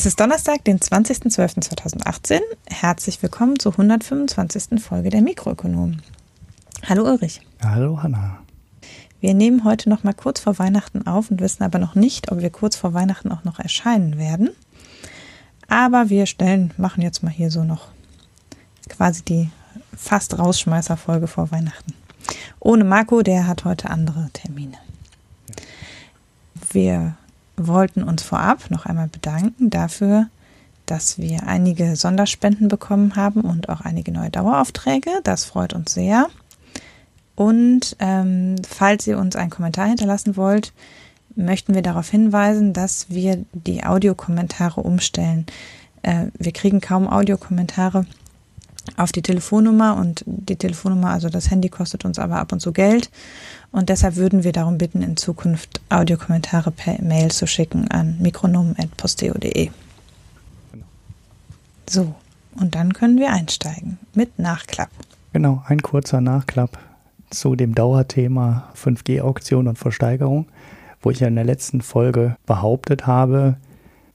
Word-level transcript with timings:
es 0.00 0.06
ist 0.06 0.18
Donnerstag, 0.18 0.64
den 0.64 0.78
20.12.2018. 0.78 2.40
Herzlich 2.70 3.22
willkommen 3.22 3.58
zur 3.58 3.72
125. 3.72 4.82
Folge 4.82 5.10
der 5.10 5.20
Mikroökonomen. 5.20 6.00
Hallo 6.88 7.04
Ulrich. 7.04 7.42
Hallo 7.62 8.02
Hanna. 8.02 8.38
Wir 9.20 9.34
nehmen 9.34 9.62
heute 9.62 9.90
noch 9.90 10.02
mal 10.02 10.14
kurz 10.14 10.40
vor 10.40 10.58
Weihnachten 10.58 11.06
auf 11.06 11.30
und 11.30 11.42
wissen 11.42 11.64
aber 11.64 11.78
noch 11.78 11.96
nicht, 11.96 12.32
ob 12.32 12.40
wir 12.40 12.48
kurz 12.48 12.76
vor 12.76 12.94
Weihnachten 12.94 13.30
auch 13.30 13.44
noch 13.44 13.58
erscheinen 13.58 14.16
werden. 14.16 14.48
Aber 15.68 16.08
wir 16.08 16.24
stellen, 16.24 16.72
machen 16.78 17.02
jetzt 17.02 17.22
mal 17.22 17.28
hier 17.28 17.50
so 17.50 17.62
noch 17.62 17.88
quasi 18.88 19.22
die 19.22 19.50
fast 19.94 20.38
Rausschmeißer-Folge 20.38 21.26
vor 21.26 21.50
Weihnachten. 21.50 21.92
Ohne 22.58 22.84
Marco, 22.84 23.20
der 23.20 23.46
hat 23.46 23.66
heute 23.66 23.90
andere 23.90 24.30
Termine. 24.32 24.78
Wir 26.72 27.16
wollten 27.66 28.02
uns 28.02 28.22
vorab 28.22 28.70
noch 28.70 28.86
einmal 28.86 29.08
bedanken 29.08 29.70
dafür, 29.70 30.26
dass 30.86 31.18
wir 31.18 31.46
einige 31.46 31.94
Sonderspenden 31.96 32.68
bekommen 32.68 33.16
haben 33.16 33.42
und 33.42 33.68
auch 33.68 33.80
einige 33.82 34.12
neue 34.12 34.30
Daueraufträge. 34.30 35.10
Das 35.22 35.44
freut 35.44 35.72
uns 35.72 35.94
sehr. 35.94 36.28
Und 37.36 37.96
ähm, 38.00 38.56
falls 38.68 39.06
ihr 39.06 39.18
uns 39.18 39.36
einen 39.36 39.50
Kommentar 39.50 39.86
hinterlassen 39.86 40.36
wollt, 40.36 40.72
möchten 41.36 41.74
wir 41.74 41.82
darauf 41.82 42.10
hinweisen, 42.10 42.72
dass 42.72 43.06
wir 43.08 43.44
die 43.52 43.84
Audiokommentare 43.84 44.80
umstellen. 44.80 45.46
Äh, 46.02 46.26
wir 46.38 46.52
kriegen 46.52 46.80
kaum 46.80 47.08
Audiokommentare 47.08 48.04
auf 48.96 49.12
die 49.12 49.22
Telefonnummer 49.22 49.96
und 49.96 50.24
die 50.26 50.56
Telefonnummer, 50.56 51.10
also 51.10 51.28
das 51.28 51.50
Handy 51.50 51.68
kostet 51.68 52.04
uns 52.04 52.18
aber 52.18 52.36
ab 52.36 52.52
und 52.52 52.60
zu 52.60 52.72
Geld. 52.72 53.10
Und 53.72 53.88
deshalb 53.88 54.16
würden 54.16 54.42
wir 54.42 54.52
darum 54.52 54.78
bitten, 54.78 55.02
in 55.02 55.16
Zukunft 55.16 55.80
Audiokommentare 55.90 56.70
per 56.70 57.00
Mail 57.02 57.30
zu 57.30 57.46
schicken 57.46 57.88
an 57.88 58.16
mikronomen.posteo.de. 58.20 59.70
Genau. 60.72 60.86
So, 61.88 62.14
und 62.56 62.74
dann 62.74 62.92
können 62.92 63.18
wir 63.18 63.32
einsteigen 63.32 63.98
mit 64.12 64.38
Nachklapp. 64.38 64.90
Genau, 65.32 65.62
ein 65.66 65.82
kurzer 65.82 66.20
Nachklapp 66.20 66.78
zu 67.30 67.54
dem 67.54 67.74
Dauerthema 67.74 68.68
5G-Auktion 68.74 69.68
und 69.68 69.78
Versteigerung, 69.78 70.46
wo 71.00 71.10
ich 71.10 71.20
ja 71.20 71.28
in 71.28 71.36
der 71.36 71.44
letzten 71.44 71.80
Folge 71.80 72.36
behauptet 72.46 73.06
habe, 73.06 73.56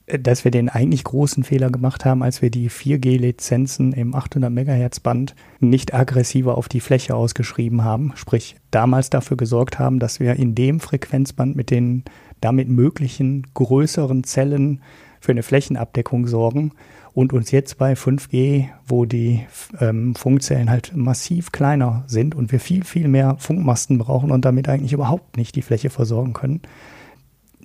dass 0.06 0.44
wir 0.44 0.52
den 0.52 0.68
eigentlich 0.68 1.02
großen 1.02 1.42
Fehler 1.42 1.70
gemacht 1.70 2.04
haben, 2.04 2.22
als 2.22 2.40
wir 2.40 2.50
die 2.50 2.70
4G-Lizenzen 2.70 3.92
im 3.92 4.14
800 4.14 4.52
MHz 4.52 5.00
Band 5.00 5.34
nicht 5.58 5.94
aggressiver 5.94 6.56
auf 6.56 6.68
die 6.68 6.80
Fläche 6.80 7.16
ausgeschrieben 7.16 7.82
haben, 7.82 8.12
sprich 8.14 8.56
damals 8.70 9.10
dafür 9.10 9.36
gesorgt 9.36 9.78
haben, 9.78 9.98
dass 9.98 10.20
wir 10.20 10.34
in 10.34 10.54
dem 10.54 10.78
Frequenzband 10.78 11.56
mit 11.56 11.70
den 11.70 12.04
damit 12.40 12.68
möglichen 12.68 13.46
größeren 13.54 14.22
Zellen 14.22 14.80
für 15.18 15.32
eine 15.32 15.42
Flächenabdeckung 15.42 16.28
sorgen 16.28 16.72
und 17.12 17.32
uns 17.32 17.50
jetzt 17.50 17.78
bei 17.78 17.94
5G, 17.94 18.66
wo 18.86 19.06
die 19.06 19.44
ähm, 19.80 20.14
Funkzellen 20.14 20.70
halt 20.70 20.94
massiv 20.94 21.50
kleiner 21.50 22.04
sind 22.06 22.34
und 22.34 22.52
wir 22.52 22.60
viel, 22.60 22.84
viel 22.84 23.08
mehr 23.08 23.36
Funkmasten 23.38 23.98
brauchen 23.98 24.30
und 24.30 24.44
damit 24.44 24.68
eigentlich 24.68 24.92
überhaupt 24.92 25.36
nicht 25.36 25.56
die 25.56 25.62
Fläche 25.62 25.90
versorgen 25.90 26.34
können, 26.34 26.60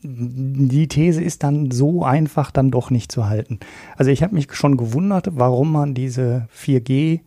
die 0.03 0.87
These 0.87 1.21
ist 1.21 1.43
dann 1.43 1.71
so 1.71 2.03
einfach 2.03 2.51
dann 2.51 2.71
doch 2.71 2.89
nicht 2.89 3.11
zu 3.11 3.27
halten. 3.27 3.59
Also 3.97 4.11
ich 4.11 4.23
habe 4.23 4.35
mich 4.35 4.53
schon 4.53 4.77
gewundert, 4.77 5.29
warum 5.31 5.71
man 5.71 5.93
diese 5.93 6.47
4G 6.55 7.21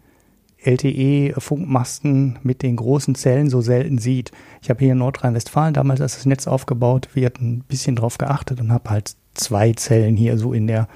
LTE-Funkmasten 0.64 2.38
mit 2.42 2.62
den 2.62 2.76
großen 2.76 3.14
Zellen 3.14 3.50
so 3.50 3.60
selten 3.60 3.98
sieht. 3.98 4.32
Ich 4.62 4.70
habe 4.70 4.80
hier 4.80 4.92
in 4.92 4.98
Nordrhein-Westfalen 4.98 5.74
damals, 5.74 6.00
als 6.00 6.14
das 6.14 6.26
Netz 6.26 6.46
aufgebaut 6.46 7.10
wird, 7.14 7.40
ein 7.40 7.64
bisschen 7.68 7.96
drauf 7.96 8.18
geachtet 8.18 8.60
und 8.60 8.72
habe 8.72 8.90
halt 8.90 9.14
zwei 9.34 9.72
Zellen 9.72 10.16
hier 10.16 10.38
so 10.38 10.52
in 10.52 10.66
der, 10.66 10.88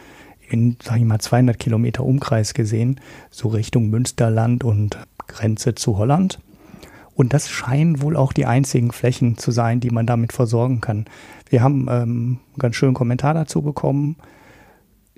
in, 0.49 0.77
sag 0.83 0.97
ich 0.97 1.05
mal, 1.05 1.21
200 1.21 1.59
Kilometer 1.59 2.05
Umkreis 2.05 2.55
gesehen, 2.55 3.01
so 3.31 3.49
Richtung 3.49 3.91
Münsterland 3.91 4.65
und 4.65 4.99
Grenze 5.27 5.75
zu 5.75 5.99
Holland. 5.99 6.41
Und 7.19 7.35
das 7.35 7.51
scheinen 7.51 8.01
wohl 8.01 8.17
auch 8.17 8.33
die 8.33 8.47
einzigen 8.47 8.93
Flächen 8.93 9.37
zu 9.39 9.51
sein, 9.51 9.81
die 9.81 9.91
man 9.91 10.07
damit 10.07 10.33
versorgen 10.33 10.81
kann. 10.81 11.07
Wir 11.51 11.65
haben 11.65 11.89
ähm, 11.91 11.91
einen 11.91 12.39
ganz 12.59 12.77
schönen 12.77 12.95
Kommentar 12.95 13.35
dazu 13.35 13.61
bekommen, 13.61 14.15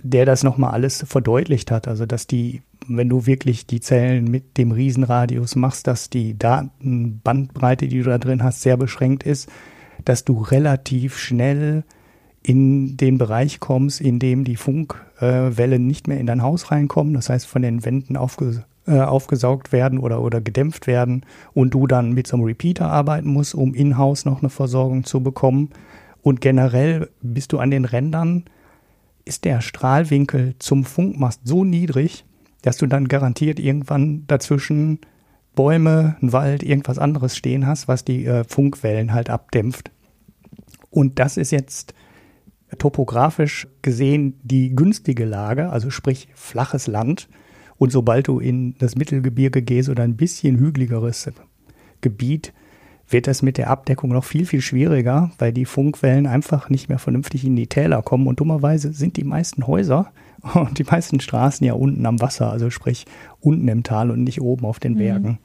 der 0.02 0.24
das 0.24 0.42
nochmal 0.42 0.70
alles 0.70 1.04
verdeutlicht 1.06 1.70
hat. 1.70 1.88
Also, 1.88 2.06
dass 2.06 2.26
die, 2.26 2.62
wenn 2.88 3.10
du 3.10 3.26
wirklich 3.26 3.66
die 3.66 3.80
Zellen 3.80 4.30
mit 4.30 4.56
dem 4.56 4.72
Riesenradius 4.72 5.56
machst, 5.56 5.88
dass 5.88 6.08
die 6.08 6.38
Datenbandbreite, 6.38 7.86
die 7.86 7.98
du 7.98 8.04
da 8.04 8.16
drin 8.16 8.42
hast, 8.42 8.62
sehr 8.62 8.78
beschränkt 8.78 9.24
ist, 9.24 9.50
dass 10.06 10.24
du 10.24 10.40
relativ 10.40 11.18
schnell 11.18 11.84
in 12.42 12.96
den 12.96 13.18
Bereich 13.18 13.60
kommst, 13.60 14.00
in 14.00 14.18
dem 14.18 14.44
die 14.44 14.56
Funkwellen 14.56 15.86
nicht 15.86 16.08
mehr 16.08 16.18
in 16.18 16.26
dein 16.26 16.40
Haus 16.40 16.70
reinkommen, 16.70 17.12
das 17.12 17.28
heißt 17.28 17.46
von 17.46 17.60
den 17.60 17.84
Wänden 17.84 18.16
aufge, 18.16 18.64
äh, 18.90 19.00
aufgesaugt 19.00 19.72
werden 19.72 19.98
oder, 19.98 20.20
oder 20.20 20.40
gedämpft 20.40 20.86
werden 20.86 21.24
und 21.54 21.74
du 21.74 21.86
dann 21.86 22.12
mit 22.12 22.26
so 22.26 22.36
einem 22.36 22.44
Repeater 22.44 22.90
arbeiten 22.90 23.28
musst, 23.28 23.54
um 23.54 23.74
in-house 23.74 24.24
noch 24.24 24.40
eine 24.40 24.50
Versorgung 24.50 25.04
zu 25.04 25.22
bekommen. 25.22 25.70
Und 26.22 26.40
generell 26.40 27.08
bist 27.22 27.52
du 27.52 27.58
an 27.58 27.70
den 27.70 27.84
Rändern, 27.84 28.44
ist 29.24 29.44
der 29.44 29.60
Strahlwinkel 29.60 30.54
zum 30.58 30.84
Funkmast 30.84 31.42
so 31.44 31.64
niedrig, 31.64 32.24
dass 32.62 32.76
du 32.76 32.86
dann 32.86 33.08
garantiert 33.08 33.58
irgendwann 33.58 34.26
dazwischen 34.26 34.98
Bäume, 35.54 36.16
ein 36.20 36.32
Wald, 36.32 36.62
irgendwas 36.62 36.98
anderes 36.98 37.36
stehen 37.36 37.66
hast, 37.66 37.88
was 37.88 38.04
die 38.04 38.26
äh, 38.26 38.44
Funkwellen 38.44 39.12
halt 39.12 39.30
abdämpft. 39.30 39.90
Und 40.90 41.18
das 41.18 41.36
ist 41.36 41.52
jetzt 41.52 41.94
topografisch 42.78 43.66
gesehen 43.82 44.38
die 44.42 44.74
günstige 44.74 45.24
Lage, 45.24 45.70
also 45.70 45.90
sprich 45.90 46.28
flaches 46.34 46.86
Land. 46.86 47.28
Und 47.80 47.92
sobald 47.92 48.28
du 48.28 48.40
in 48.40 48.74
das 48.76 48.94
Mittelgebirge 48.94 49.62
gehst 49.62 49.88
oder 49.88 50.02
ein 50.02 50.14
bisschen 50.14 50.58
hügeligeres 50.58 51.30
Gebiet, 52.02 52.52
wird 53.08 53.26
das 53.26 53.40
mit 53.40 53.56
der 53.56 53.70
Abdeckung 53.70 54.10
noch 54.10 54.24
viel, 54.24 54.44
viel 54.44 54.60
schwieriger, 54.60 55.30
weil 55.38 55.50
die 55.50 55.64
Funkwellen 55.64 56.26
einfach 56.26 56.68
nicht 56.68 56.90
mehr 56.90 56.98
vernünftig 56.98 57.42
in 57.42 57.56
die 57.56 57.68
Täler 57.68 58.02
kommen. 58.02 58.26
Und 58.26 58.38
dummerweise 58.38 58.92
sind 58.92 59.16
die 59.16 59.24
meisten 59.24 59.66
Häuser 59.66 60.12
und 60.54 60.78
die 60.78 60.84
meisten 60.84 61.20
Straßen 61.20 61.66
ja 61.66 61.72
unten 61.72 62.04
am 62.04 62.20
Wasser, 62.20 62.50
also 62.50 62.68
sprich 62.68 63.06
unten 63.40 63.66
im 63.66 63.82
Tal 63.82 64.10
und 64.10 64.24
nicht 64.24 64.42
oben 64.42 64.66
auf 64.66 64.78
den 64.78 64.92
mhm. 64.92 64.98
Bergen. 64.98 65.28
Mhm. 65.28 65.38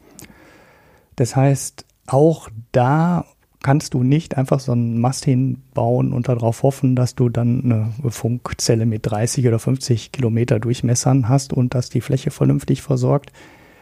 Das 1.16 1.38
heißt, 1.38 1.86
auch 2.06 2.50
da 2.74 3.24
kannst 3.66 3.96
du 3.96 4.04
nicht 4.04 4.38
einfach 4.38 4.60
so 4.60 4.74
einen 4.74 5.02
Mast 5.02 5.26
hinbauen 5.26 6.14
und 6.14 6.28
darauf 6.28 6.62
hoffen, 6.62 6.96
dass 6.96 7.16
du 7.16 7.30
dann 7.30 7.64
eine 7.64 8.12
Funkzelle 8.12 8.86
mit 8.86 9.08
30 9.08 9.48
oder 9.48 9.58
50 9.58 10.12
Kilometer 10.12 10.60
Durchmessern 10.60 11.28
hast 11.30 11.52
und 11.52 11.74
dass 11.74 11.90
die 11.90 12.02
Fläche 12.02 12.30
vernünftig 12.30 12.84
versorgt. 12.84 13.32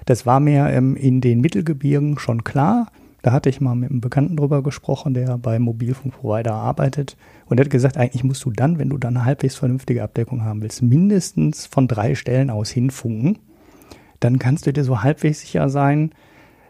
Das 0.05 0.25
war 0.25 0.39
mir 0.39 0.69
ähm, 0.69 0.95
in 0.95 1.19
den 1.19 1.41
Mittelgebirgen 1.41 2.17
schon 2.17 2.45
klar. 2.45 2.87
Da 3.23 3.33
hatte 3.33 3.49
ich 3.49 3.59
mal 3.59 3.75
mit 3.75 3.89
einem 3.89 3.99
Bekannten 3.99 4.37
drüber 4.37 4.63
gesprochen, 4.63 5.13
der 5.13 5.37
bei 5.37 5.59
Mobilfunkprovider 5.59 6.53
arbeitet. 6.53 7.17
Und 7.47 7.57
der 7.57 7.65
hat 7.65 7.71
gesagt, 7.71 7.97
eigentlich 7.97 8.23
musst 8.23 8.45
du 8.45 8.51
dann, 8.51 8.79
wenn 8.79 8.87
du 8.87 8.97
dann 8.97 9.17
eine 9.17 9.25
halbwegs 9.25 9.55
vernünftige 9.55 10.01
Abdeckung 10.01 10.45
haben 10.45 10.61
willst, 10.61 10.81
mindestens 10.81 11.65
von 11.65 11.89
drei 11.89 12.15
Stellen 12.15 12.49
aus 12.49 12.69
hinfunken. 12.69 13.39
Dann 14.21 14.39
kannst 14.39 14.65
du 14.65 14.71
dir 14.71 14.85
so 14.85 15.03
halbwegs 15.03 15.41
sicher 15.41 15.67
sein, 15.67 16.11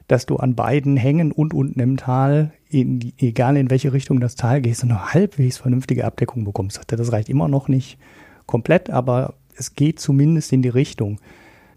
dass 0.08 0.26
du 0.26 0.38
an 0.38 0.56
beiden 0.56 0.98
Hängen 0.98 1.32
und 1.32 1.54
unten 1.54 1.80
im 1.80 1.98
Tal, 1.98 2.52
in, 2.70 3.14
egal 3.18 3.58
in 3.58 3.70
welche 3.70 3.94
Richtung 3.94 4.20
das 4.20 4.36
Tal 4.36 4.62
gehst, 4.62 4.84
eine 4.84 5.14
halbwegs 5.14 5.58
vernünftige 5.58 6.06
Abdeckung 6.06 6.44
bekommst. 6.44 6.82
Das 6.88 7.12
reicht 7.12 7.30
immer 7.30 7.48
noch 7.48 7.68
nicht 7.68 7.98
komplett, 8.46 8.90
aber 8.90 9.36
es 9.56 9.76
geht 9.76 10.00
zumindest 10.00 10.52
in 10.52 10.62
die 10.62 10.70
Richtung 10.70 11.20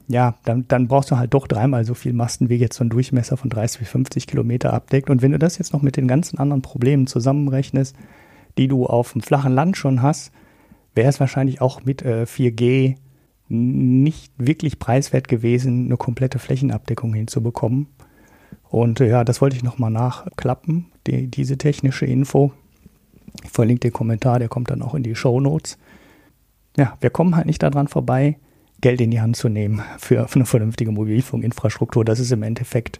ja, 0.08 0.36
dann, 0.44 0.66
dann 0.68 0.86
brauchst 0.88 1.10
du 1.10 1.16
halt 1.16 1.34
doch 1.34 1.46
dreimal 1.46 1.84
so 1.84 1.94
viel 1.94 2.12
Masten, 2.12 2.48
wie 2.48 2.56
jetzt 2.56 2.76
so 2.76 2.84
ein 2.84 2.90
Durchmesser 2.90 3.36
von 3.36 3.50
30 3.50 3.80
bis 3.80 3.88
50 3.88 4.26
Kilometer 4.26 4.72
abdeckt. 4.72 5.10
Und 5.10 5.22
wenn 5.22 5.32
du 5.32 5.38
das 5.38 5.58
jetzt 5.58 5.72
noch 5.72 5.82
mit 5.82 5.96
den 5.96 6.06
ganzen 6.06 6.38
anderen 6.38 6.62
Problemen 6.62 7.06
zusammenrechnest, 7.06 7.96
die 8.56 8.68
du 8.68 8.86
auf 8.86 9.12
dem 9.12 9.20
flachen 9.20 9.52
Land 9.52 9.76
schon 9.76 10.02
hast, 10.02 10.32
wäre 10.94 11.08
es 11.08 11.20
wahrscheinlich 11.20 11.60
auch 11.60 11.84
mit 11.84 12.02
äh, 12.02 12.24
4G 12.24 12.96
nicht 13.48 14.32
wirklich 14.38 14.78
preiswert 14.78 15.28
gewesen, 15.28 15.86
eine 15.86 15.96
komplette 15.96 16.38
Flächenabdeckung 16.38 17.12
hinzubekommen. 17.12 17.88
Und 18.68 19.00
äh, 19.00 19.08
ja, 19.08 19.24
das 19.24 19.40
wollte 19.40 19.56
ich 19.56 19.62
nochmal 19.62 19.90
nachklappen, 19.90 20.86
die, 21.06 21.28
diese 21.28 21.58
technische 21.58 22.06
Info. 22.06 22.52
Ich 23.44 23.50
verlinke 23.50 23.80
den 23.80 23.92
Kommentar, 23.92 24.38
der 24.38 24.48
kommt 24.48 24.70
dann 24.70 24.82
auch 24.82 24.94
in 24.94 25.02
die 25.02 25.14
Show 25.14 25.40
Notes. 25.40 25.78
Ja, 26.76 26.96
wir 27.00 27.10
kommen 27.10 27.36
halt 27.36 27.46
nicht 27.46 27.62
daran 27.62 27.88
vorbei, 27.88 28.36
Geld 28.80 29.00
in 29.00 29.10
die 29.10 29.20
Hand 29.20 29.36
zu 29.36 29.48
nehmen 29.48 29.82
für, 29.98 30.28
für 30.28 30.36
eine 30.36 30.46
vernünftige 30.46 30.90
Mobilfunkinfrastruktur. 30.90 32.04
Das 32.04 32.20
ist 32.20 32.32
im 32.32 32.42
Endeffekt 32.42 32.98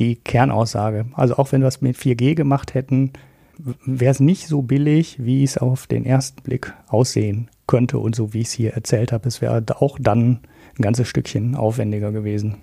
die 0.00 0.16
Kernaussage. 0.16 1.06
Also 1.12 1.36
auch 1.36 1.52
wenn 1.52 1.60
wir 1.60 1.68
es 1.68 1.80
mit 1.80 1.96
4G 1.96 2.34
gemacht 2.34 2.74
hätten, 2.74 3.12
wäre 3.58 4.10
es 4.10 4.20
nicht 4.20 4.46
so 4.46 4.62
billig, 4.62 5.16
wie 5.18 5.42
es 5.42 5.58
auf 5.58 5.86
den 5.86 6.04
ersten 6.04 6.42
Blick 6.42 6.74
aussehen 6.88 7.50
könnte 7.66 7.98
und 7.98 8.14
so 8.14 8.32
wie 8.32 8.40
ich 8.40 8.48
es 8.48 8.52
hier 8.52 8.74
erzählt 8.74 9.12
habe. 9.12 9.28
Es 9.28 9.40
wäre 9.40 9.64
auch 9.78 9.98
dann 10.00 10.40
ein 10.78 10.82
ganzes 10.82 11.08
Stückchen 11.08 11.54
aufwendiger 11.54 12.12
gewesen. 12.12 12.56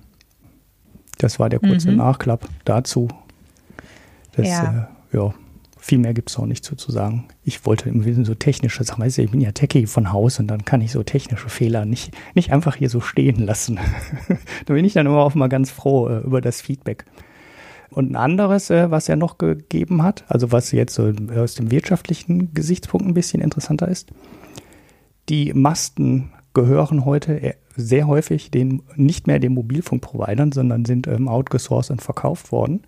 Das 1.18 1.39
war 1.39 1.50
der 1.50 1.60
kurze 1.60 1.92
mhm. 1.92 1.98
Nachklapp 1.98 2.48
dazu. 2.65 3.07
Das, 4.33 4.48
ja. 4.48 4.89
Äh, 5.12 5.18
ja, 5.18 5.33
viel 5.83 6.00
mehr 6.00 6.13
gibt 6.13 6.30
es 6.30 6.39
auch 6.39 6.45
nicht 6.45 6.63
zu, 6.63 6.75
zu 6.75 6.92
sagen. 6.92 7.25
Ich 7.44 7.65
wollte 7.65 7.89
im 7.89 8.06
Wesentlichen 8.06 8.25
so 8.25 8.36
technische 8.36 8.83
Sachen, 8.86 9.04
weißt 9.04 9.18
du, 9.18 9.24
ich 9.24 9.31
bin 9.31 9.42
ja 9.42 9.51
Techie 9.51 9.86
von 9.86 10.13
Haus 10.13 10.39
und 10.39 10.48
dann 10.48 10.63
kann 10.63 10.80
ich 10.80 10.94
so 10.94 11.04
technische 11.04 11.50
Fehler 11.50 11.83
nicht, 11.86 12.13
nicht 12.36 12.54
einfach 12.54 12.77
hier 12.77 12.89
so 12.89 13.01
stehen 13.01 13.39
lassen. 13.39 13.80
da 14.65 14.74
bin 14.74 14.86
ich 14.86 14.94
dann 14.94 15.06
immer 15.06 15.18
auch 15.18 15.36
mal 15.36 15.50
ganz 15.50 15.71
froh 15.71 16.07
äh, 16.07 16.19
über 16.19 16.39
das 16.39 16.62
Feedback. 16.62 17.04
Und 17.89 18.12
ein 18.12 18.15
anderes, 18.15 18.69
äh, 18.69 18.92
was 18.92 19.10
er 19.10 19.18
noch 19.18 19.38
gegeben 19.38 20.04
hat, 20.04 20.24
also 20.30 20.54
was 20.54 20.71
jetzt 20.71 20.95
so 20.95 21.12
aus 21.36 21.56
dem 21.56 21.69
wirtschaftlichen 21.69 22.54
Gesichtspunkt 22.54 23.06
ein 23.06 23.13
bisschen 23.13 23.42
interessanter 23.42 23.89
ist, 23.89 24.10
die 25.27 25.54
Masten 25.54 26.31
gehören 26.53 27.05
heute 27.05 27.33
e-, 27.33 27.55
sehr 27.75 28.07
häufig 28.07 28.51
den, 28.51 28.83
nicht 28.95 29.27
mehr 29.27 29.39
den 29.39 29.53
Mobilfunkprovidern, 29.53 30.51
sondern 30.51 30.85
sind 30.85 31.07
ähm, 31.07 31.27
outgesourced 31.27 31.91
und 31.91 32.01
verkauft 32.01 32.51
worden. 32.51 32.83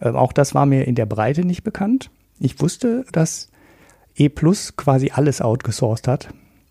Ähm, 0.00 0.16
auch 0.16 0.32
das 0.32 0.54
war 0.54 0.66
mir 0.66 0.86
in 0.86 0.94
der 0.94 1.06
Breite 1.06 1.44
nicht 1.44 1.62
bekannt. 1.62 2.10
Ich 2.38 2.60
wusste, 2.60 3.04
dass 3.12 3.50
E 4.14 4.28
Plus 4.28 4.76
quasi 4.76 5.10
alles 5.14 5.40
outgesourced 5.40 6.08
hat. 6.08 6.28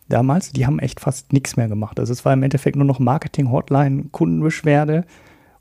Damals, 0.10 0.52
die 0.52 0.66
haben 0.66 0.80
echt 0.80 1.00
fast 1.00 1.32
nichts 1.32 1.56
mehr 1.56 1.70
gemacht. 1.70 2.00
Also 2.00 2.12
es 2.12 2.26
war 2.26 2.34
im 2.34 2.44
Endeffekt 2.44 2.76
nur 2.76 2.86
noch 2.86 3.00
Marketing, 3.00 3.50
Hotline, 3.50 4.06
Kundenbeschwerde 4.12 5.06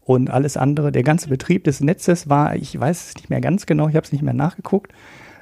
und 0.01 0.29
alles 0.29 0.57
andere. 0.57 0.91
Der 0.91 1.05
ganze 1.05 1.29
Betrieb 1.29 1.65
des 1.65 1.81
Netzes 1.81 2.29
war, 2.29 2.57
ich 2.57 2.79
weiß 2.79 3.11
es 3.11 3.15
nicht 3.15 3.31
mehr 3.31 3.41
ganz 3.41 3.67
genau, 3.67 3.89
ich 3.89 3.95
habe 3.95 4.05
es 4.05 4.13
nicht 4.13 4.23
mehr 4.23 4.35
nachgeguckt, 4.35 4.93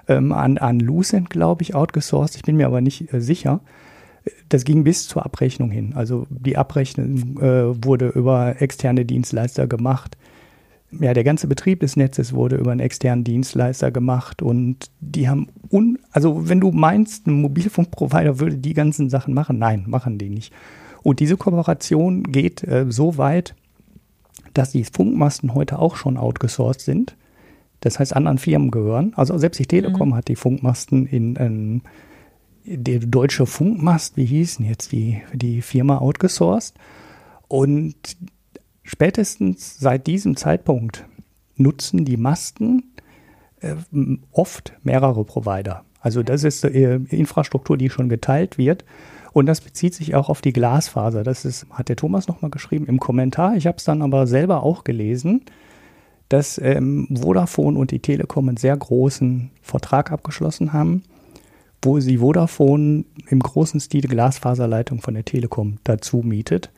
ähm, 0.08 0.32
an, 0.32 0.58
an 0.58 0.78
Lucent, 0.78 1.30
glaube 1.30 1.62
ich, 1.62 1.74
outgesourced. 1.74 2.36
Ich 2.36 2.42
bin 2.42 2.56
mir 2.56 2.66
aber 2.66 2.82
nicht 2.82 3.12
äh, 3.12 3.20
sicher. 3.20 3.60
Das 4.48 4.64
ging 4.64 4.84
bis 4.84 5.08
zur 5.08 5.24
Abrechnung 5.24 5.70
hin. 5.70 5.92
Also 5.94 6.26
die 6.30 6.56
Abrechnung 6.56 7.38
äh, 7.40 7.84
wurde 7.84 8.08
über 8.08 8.60
externe 8.60 9.04
Dienstleister 9.04 9.66
gemacht 9.66 10.16
ja, 10.90 11.12
der 11.12 11.24
ganze 11.24 11.46
Betrieb 11.46 11.80
des 11.80 11.96
Netzes 11.96 12.32
wurde 12.32 12.56
über 12.56 12.70
einen 12.70 12.80
externen 12.80 13.24
Dienstleister 13.24 13.90
gemacht 13.90 14.40
und 14.42 14.90
die 15.00 15.28
haben 15.28 15.48
un, 15.70 15.98
also 16.12 16.48
wenn 16.48 16.60
du 16.60 16.70
meinst, 16.70 17.26
ein 17.26 17.40
Mobilfunkprovider 17.40 18.40
würde 18.40 18.56
die 18.56 18.74
ganzen 18.74 19.10
Sachen 19.10 19.34
machen, 19.34 19.58
nein, 19.58 19.84
machen 19.86 20.18
die 20.18 20.30
nicht. 20.30 20.52
Und 21.02 21.20
diese 21.20 21.36
Kooperation 21.36 22.24
geht 22.24 22.64
äh, 22.64 22.86
so 22.88 23.18
weit, 23.18 23.54
dass 24.54 24.72
die 24.72 24.84
Funkmasten 24.84 25.54
heute 25.54 25.78
auch 25.78 25.96
schon 25.96 26.16
outgesourced 26.16 26.80
sind. 26.80 27.16
Das 27.80 27.98
heißt, 27.98 28.16
anderen 28.16 28.38
Firmen 28.38 28.70
gehören. 28.70 29.12
Also 29.14 29.38
selbst 29.38 29.58
die 29.60 29.66
Telekom 29.66 30.10
mhm. 30.10 30.14
hat 30.14 30.28
die 30.28 30.36
Funkmasten 30.36 31.06
in, 31.06 31.36
in 31.36 31.82
der 32.76 33.00
deutsche 33.00 33.46
Funkmast, 33.46 34.16
wie 34.16 34.26
hießen 34.26 34.64
jetzt 34.64 34.92
die, 34.92 35.22
die 35.32 35.62
Firma 35.62 35.98
outgesourced. 35.98 36.74
Und 37.48 38.16
Spätestens 38.88 39.78
seit 39.78 40.06
diesem 40.06 40.34
Zeitpunkt 40.34 41.04
nutzen 41.56 42.06
die 42.06 42.16
Masten 42.16 42.84
äh, 43.60 43.74
oft 44.32 44.72
mehrere 44.82 45.24
Provider. 45.24 45.84
Also 46.00 46.22
das 46.22 46.42
ist 46.42 46.64
äh, 46.64 46.94
Infrastruktur, 46.94 47.76
die 47.76 47.90
schon 47.90 48.08
geteilt 48.08 48.56
wird. 48.56 48.86
Und 49.34 49.44
das 49.44 49.60
bezieht 49.60 49.92
sich 49.94 50.14
auch 50.14 50.30
auf 50.30 50.40
die 50.40 50.54
Glasfaser. 50.54 51.22
Das 51.22 51.44
ist, 51.44 51.66
hat 51.70 51.90
der 51.90 51.96
Thomas 51.96 52.28
nochmal 52.28 52.50
geschrieben 52.50 52.86
im 52.86 52.98
Kommentar. 52.98 53.56
Ich 53.56 53.66
habe 53.66 53.76
es 53.76 53.84
dann 53.84 54.00
aber 54.00 54.26
selber 54.26 54.62
auch 54.62 54.84
gelesen, 54.84 55.42
dass 56.30 56.56
ähm, 56.56 57.08
Vodafone 57.14 57.78
und 57.78 57.90
die 57.90 58.00
Telekom 58.00 58.48
einen 58.48 58.56
sehr 58.56 58.76
großen 58.76 59.50
Vertrag 59.60 60.12
abgeschlossen 60.12 60.72
haben, 60.72 61.02
wo 61.82 62.00
sie 62.00 62.18
Vodafone 62.18 63.04
im 63.28 63.40
großen 63.40 63.80
Stil 63.80 64.08
Glasfaserleitung 64.08 65.00
von 65.00 65.14
der 65.14 65.24
Telekom 65.24 65.76
dazu 65.84 66.18
mietet. 66.18 66.70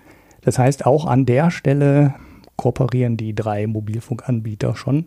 Das 0.43 0.59
heißt, 0.59 0.87
auch 0.87 1.07
an 1.07 1.27
der 1.27 1.51
Stelle 1.51 2.15
kooperieren 2.57 3.17
die 3.17 3.35
drei 3.35 3.67
Mobilfunkanbieter 3.67 4.77
schon. 4.77 5.07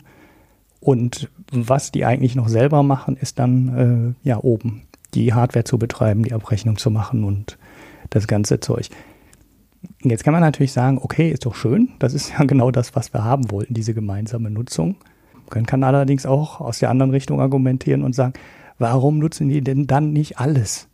Und 0.79 1.29
was 1.51 1.91
die 1.91 2.05
eigentlich 2.05 2.35
noch 2.35 2.49
selber 2.49 2.83
machen, 2.83 3.15
ist 3.15 3.39
dann 3.39 4.15
äh, 4.23 4.27
ja 4.27 4.37
oben 4.37 4.83
die 5.13 5.33
Hardware 5.33 5.63
zu 5.63 5.77
betreiben, 5.77 6.23
die 6.23 6.33
Abrechnung 6.33 6.77
zu 6.77 6.89
machen 6.89 7.23
und 7.23 7.57
das 8.09 8.27
ganze 8.27 8.59
Zeug. 8.59 8.89
Jetzt 10.01 10.23
kann 10.23 10.33
man 10.33 10.41
natürlich 10.41 10.73
sagen, 10.73 10.99
okay, 11.01 11.29
ist 11.29 11.45
doch 11.45 11.55
schön, 11.55 11.89
das 11.99 12.13
ist 12.13 12.31
ja 12.31 12.43
genau 12.45 12.71
das, 12.71 12.95
was 12.95 13.13
wir 13.13 13.23
haben 13.23 13.51
wollten, 13.51 13.73
diese 13.73 13.93
gemeinsame 13.93 14.49
Nutzung. 14.49 14.95
Man 15.53 15.65
kann 15.65 15.83
allerdings 15.83 16.25
auch 16.25 16.59
aus 16.59 16.79
der 16.79 16.89
anderen 16.89 17.11
Richtung 17.11 17.39
argumentieren 17.39 18.01
und 18.01 18.13
sagen, 18.13 18.33
warum 18.79 19.19
nutzen 19.19 19.49
die 19.49 19.61
denn 19.61 19.87
dann 19.87 20.13
nicht 20.13 20.39
alles? 20.39 20.87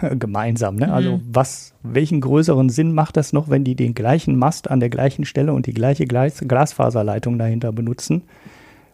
gemeinsam. 0.18 0.76
Ne? 0.76 0.92
Also 0.92 1.16
mhm. 1.18 1.22
was, 1.30 1.74
welchen 1.82 2.20
größeren 2.20 2.68
Sinn 2.68 2.92
macht 2.92 3.16
das 3.16 3.32
noch, 3.32 3.48
wenn 3.48 3.64
die 3.64 3.74
den 3.74 3.94
gleichen 3.94 4.36
Mast 4.38 4.70
an 4.70 4.80
der 4.80 4.90
gleichen 4.90 5.24
Stelle 5.24 5.52
und 5.52 5.66
die 5.66 5.74
gleiche 5.74 6.06
Glas 6.06 6.40
Glasfaserleitung 6.46 7.38
dahinter 7.38 7.72
benutzen 7.72 8.22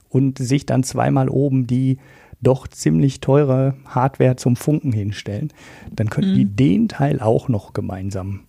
und 0.08 0.38
sich 0.38 0.66
dann 0.66 0.82
zweimal 0.82 1.28
oben 1.28 1.66
die 1.66 1.98
doch 2.40 2.66
ziemlich 2.66 3.20
teure 3.20 3.74
Hardware 3.86 4.36
zum 4.36 4.56
Funken 4.56 4.92
hinstellen? 4.92 5.52
Dann 5.94 6.10
könnten 6.10 6.32
mhm. 6.32 6.36
die 6.36 6.44
den 6.44 6.88
Teil 6.88 7.20
auch 7.20 7.48
noch 7.48 7.72
gemeinsam 7.72 8.40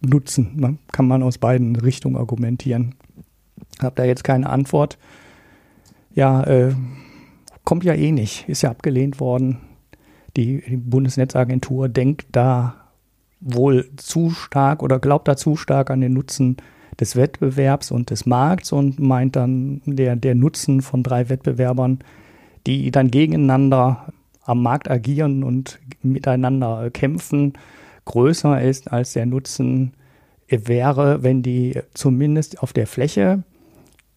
nutzen. 0.00 0.52
Ne? 0.56 0.78
Kann 0.92 1.06
man 1.06 1.22
aus 1.22 1.38
beiden 1.38 1.76
Richtungen 1.76 2.16
argumentieren. 2.16 2.94
Hab 3.80 3.96
da 3.96 4.04
jetzt 4.04 4.24
keine 4.24 4.48
Antwort. 4.48 4.98
Ja, 6.12 6.42
äh, 6.44 6.74
kommt 7.70 7.84
ja 7.84 7.94
eh 7.94 8.10
nicht. 8.12 8.48
Ist 8.48 8.62
ja 8.62 8.70
abgelehnt 8.70 9.20
worden 9.20 9.60
die 10.36 10.62
Bundesnetzagentur 10.76 11.88
denkt 11.88 12.26
da 12.32 12.74
wohl 13.40 13.90
zu 13.96 14.30
stark 14.30 14.82
oder 14.82 14.98
glaubt 14.98 15.28
da 15.28 15.36
zu 15.36 15.56
stark 15.56 15.90
an 15.90 16.00
den 16.00 16.12
Nutzen 16.12 16.56
des 16.98 17.16
Wettbewerbs 17.16 17.90
und 17.90 18.10
des 18.10 18.26
Markts 18.26 18.72
und 18.72 18.98
meint 18.98 19.36
dann, 19.36 19.80
der, 19.86 20.16
der 20.16 20.34
Nutzen 20.34 20.82
von 20.82 21.02
drei 21.02 21.28
Wettbewerbern, 21.28 22.00
die 22.66 22.90
dann 22.90 23.10
gegeneinander 23.10 24.12
am 24.42 24.62
Markt 24.62 24.90
agieren 24.90 25.42
und 25.42 25.78
miteinander 26.02 26.90
kämpfen, 26.90 27.54
größer 28.04 28.60
ist 28.60 28.92
als 28.92 29.14
der 29.14 29.26
Nutzen 29.26 29.94
wäre, 30.48 31.22
wenn 31.22 31.42
die 31.42 31.80
zumindest 31.94 32.62
auf 32.62 32.72
der 32.72 32.86
Fläche 32.86 33.44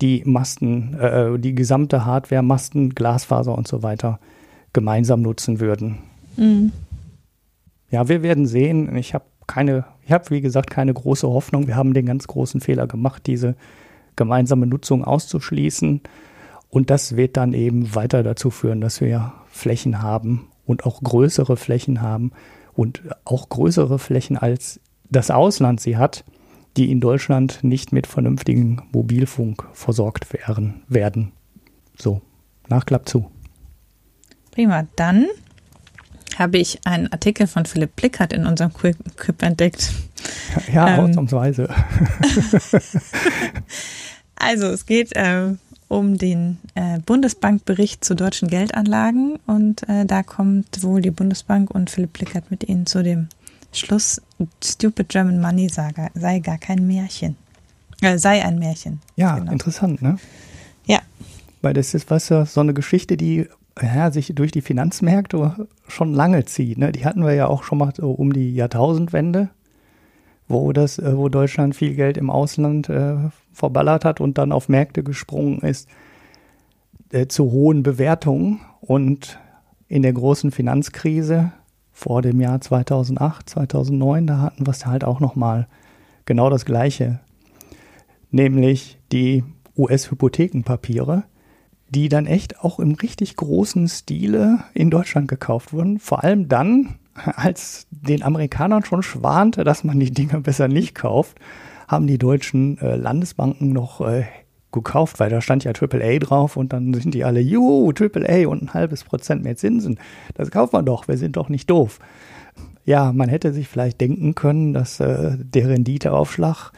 die 0.03 0.21
Masten, 0.25 0.99
äh, 0.99 1.39
die 1.39 1.55
gesamte 1.55 2.05
Hardware, 2.05 2.43
Masten, 2.43 2.93
Glasfaser 2.93 3.57
und 3.57 3.67
so 3.67 3.81
weiter 3.81 4.19
gemeinsam 4.73 5.21
nutzen 5.21 5.61
würden. 5.61 5.99
Mhm. 6.35 6.73
Ja, 7.89 8.09
wir 8.09 8.21
werden 8.21 8.45
sehen. 8.45 8.95
Ich 8.97 9.13
habe 9.13 9.23
keine, 9.47 9.85
ich 10.05 10.11
habe 10.11 10.29
wie 10.29 10.41
gesagt 10.41 10.69
keine 10.69 10.93
große 10.93 11.27
Hoffnung. 11.27 11.67
Wir 11.67 11.77
haben 11.77 11.93
den 11.93 12.05
ganz 12.05 12.27
großen 12.27 12.59
Fehler 12.59 12.85
gemacht, 12.85 13.23
diese 13.27 13.55
gemeinsame 14.17 14.67
Nutzung 14.67 15.05
auszuschließen. 15.05 16.01
Und 16.69 16.89
das 16.89 17.15
wird 17.15 17.37
dann 17.37 17.53
eben 17.53 17.95
weiter 17.95 18.23
dazu 18.23 18.49
führen, 18.49 18.81
dass 18.81 18.99
wir 18.99 19.31
Flächen 19.47 20.01
haben 20.01 20.47
und 20.65 20.85
auch 20.85 21.01
größere 21.01 21.55
Flächen 21.55 22.01
haben 22.01 22.31
und 22.73 23.03
auch 23.23 23.47
größere 23.47 23.99
Flächen 23.99 24.37
als 24.37 24.81
das 25.09 25.31
Ausland 25.31 25.79
sie 25.79 25.95
hat, 25.95 26.25
die 26.77 26.91
in 26.91 26.99
Deutschland 26.99 27.63
nicht 27.63 27.91
mit 27.91 28.07
vernünftigen 28.07 28.81
Mobilfunk 28.91 29.67
versorgt 29.73 30.33
werden. 30.33 30.83
werden. 30.87 31.31
So, 31.97 32.21
Nachklapp 32.67 33.07
zu. 33.07 33.29
Prima. 34.51 34.87
Dann 34.95 35.27
habe 36.37 36.57
ich 36.57 36.79
einen 36.85 37.11
Artikel 37.11 37.47
von 37.47 37.65
Philipp 37.65 37.95
Plickert 37.95 38.33
in 38.33 38.45
unserem 38.45 38.73
Quip 38.73 39.41
entdeckt. 39.41 39.91
Ja, 40.71 40.95
ähm, 40.95 41.09
ausnahmsweise. 41.09 41.69
also 44.35 44.67
es 44.67 44.85
geht 44.85 45.15
äh, 45.15 45.53
um 45.87 46.17
den 46.17 46.57
äh, 46.75 46.99
Bundesbankbericht 46.99 48.03
zu 48.03 48.15
deutschen 48.15 48.47
Geldanlagen 48.47 49.37
und 49.45 49.87
äh, 49.87 50.05
da 50.05 50.23
kommt 50.23 50.81
wohl 50.83 51.01
die 51.01 51.11
Bundesbank 51.11 51.69
und 51.71 51.89
Philipp 51.89 52.13
Plickert 52.13 52.49
mit 52.49 52.67
ihnen 52.67 52.85
zu 52.85 53.03
dem 53.03 53.29
Schluss, 53.73 54.21
Stupid 54.63 55.09
German 55.09 55.41
Money 55.41 55.69
sei, 55.69 55.89
sei 56.13 56.39
gar 56.39 56.57
kein 56.57 56.85
Märchen. 56.87 57.35
Äh, 58.01 58.17
sei 58.17 58.43
ein 58.43 58.59
Märchen. 58.59 59.01
Ja, 59.15 59.37
genau. 59.37 59.51
interessant, 59.51 60.01
ne? 60.01 60.17
Ja. 60.85 60.99
Weil 61.61 61.73
das 61.73 61.93
ist 61.93 62.09
was 62.09 62.27
so 62.27 62.59
eine 62.59 62.73
Geschichte, 62.73 63.17
die 63.17 63.47
ja, 63.81 64.11
sich 64.11 64.31
durch 64.35 64.51
die 64.51 64.61
Finanzmärkte 64.61 65.67
schon 65.87 66.13
lange 66.13 66.45
zieht. 66.45 66.77
Ne? 66.77 66.91
Die 66.91 67.05
hatten 67.05 67.23
wir 67.23 67.33
ja 67.33 67.47
auch 67.47 67.63
schon 67.63 67.79
mal 67.79 67.93
so 67.95 68.11
um 68.11 68.33
die 68.33 68.53
Jahrtausendwende, 68.53 69.49
wo 70.47 70.73
das, 70.73 70.99
äh, 70.99 71.17
wo 71.17 71.29
Deutschland 71.29 71.75
viel 71.75 71.95
Geld 71.95 72.17
im 72.17 72.29
Ausland 72.29 72.89
äh, 72.89 73.15
verballert 73.51 74.05
hat 74.05 74.21
und 74.21 74.37
dann 74.37 74.51
auf 74.51 74.69
Märkte 74.69 75.03
gesprungen 75.03 75.59
ist 75.59 75.87
äh, 77.11 77.27
zu 77.27 77.51
hohen 77.51 77.83
Bewertungen. 77.83 78.61
Und 78.81 79.39
in 79.87 80.01
der 80.01 80.11
großen 80.11 80.51
Finanzkrise 80.51 81.53
vor 81.93 82.21
dem 82.21 82.41
Jahr 82.41 82.59
2008, 82.59 83.49
2009, 83.49 84.27
da 84.27 84.39
hatten 84.39 84.65
wir 84.65 84.71
es 84.71 84.85
halt 84.85 85.03
auch 85.03 85.19
noch 85.19 85.35
mal 85.35 85.67
genau 86.25 86.49
das 86.49 86.65
Gleiche, 86.65 87.19
nämlich 88.31 88.97
die 89.11 89.43
US-Hypothekenpapiere 89.77 91.23
die 91.93 92.09
dann 92.09 92.25
echt 92.25 92.59
auch 92.59 92.79
im 92.79 92.93
richtig 92.93 93.35
großen 93.35 93.87
Stile 93.87 94.63
in 94.73 94.89
Deutschland 94.89 95.27
gekauft 95.27 95.73
wurden. 95.73 95.99
Vor 95.99 96.23
allem 96.23 96.47
dann, 96.47 96.95
als 97.13 97.87
den 97.91 98.23
Amerikanern 98.23 98.83
schon 98.83 99.03
schwante, 99.03 99.63
dass 99.63 99.83
man 99.83 99.99
die 99.99 100.11
Dinger 100.11 100.41
besser 100.41 100.67
nicht 100.67 100.95
kauft, 100.95 101.37
haben 101.87 102.07
die 102.07 102.17
deutschen 102.17 102.79
äh, 102.79 102.95
Landesbanken 102.95 103.71
noch 103.71 104.01
äh, 104.01 104.23
gekauft, 104.73 105.19
weil 105.19 105.29
da 105.29 105.39
stand 105.39 105.63
ja 105.63 105.71
AAA 105.71 106.19
drauf 106.19 106.57
und 106.57 106.73
dann 106.73 106.93
sind 106.93 107.13
die 107.13 107.23
alle, 107.23 107.39
juhu, 107.39 107.91
AAA 107.91 108.47
und 108.47 108.63
ein 108.63 108.73
halbes 108.73 109.03
Prozent 109.03 109.43
mehr 109.43 109.55
Zinsen. 109.55 109.99
Das 110.33 110.51
kauft 110.51 110.73
man 110.73 110.85
doch, 110.85 111.07
wir 111.07 111.17
sind 111.17 111.37
doch 111.37 111.49
nicht 111.49 111.69
doof. 111.69 111.99
Ja, 112.85 113.13
man 113.13 113.29
hätte 113.29 113.53
sich 113.53 113.69
vielleicht 113.69 114.01
denken 114.01 114.35
können, 114.35 114.73
dass 114.73 114.99
äh, 114.99 115.37
der 115.37 115.69
Renditeaufschlag 115.69 116.71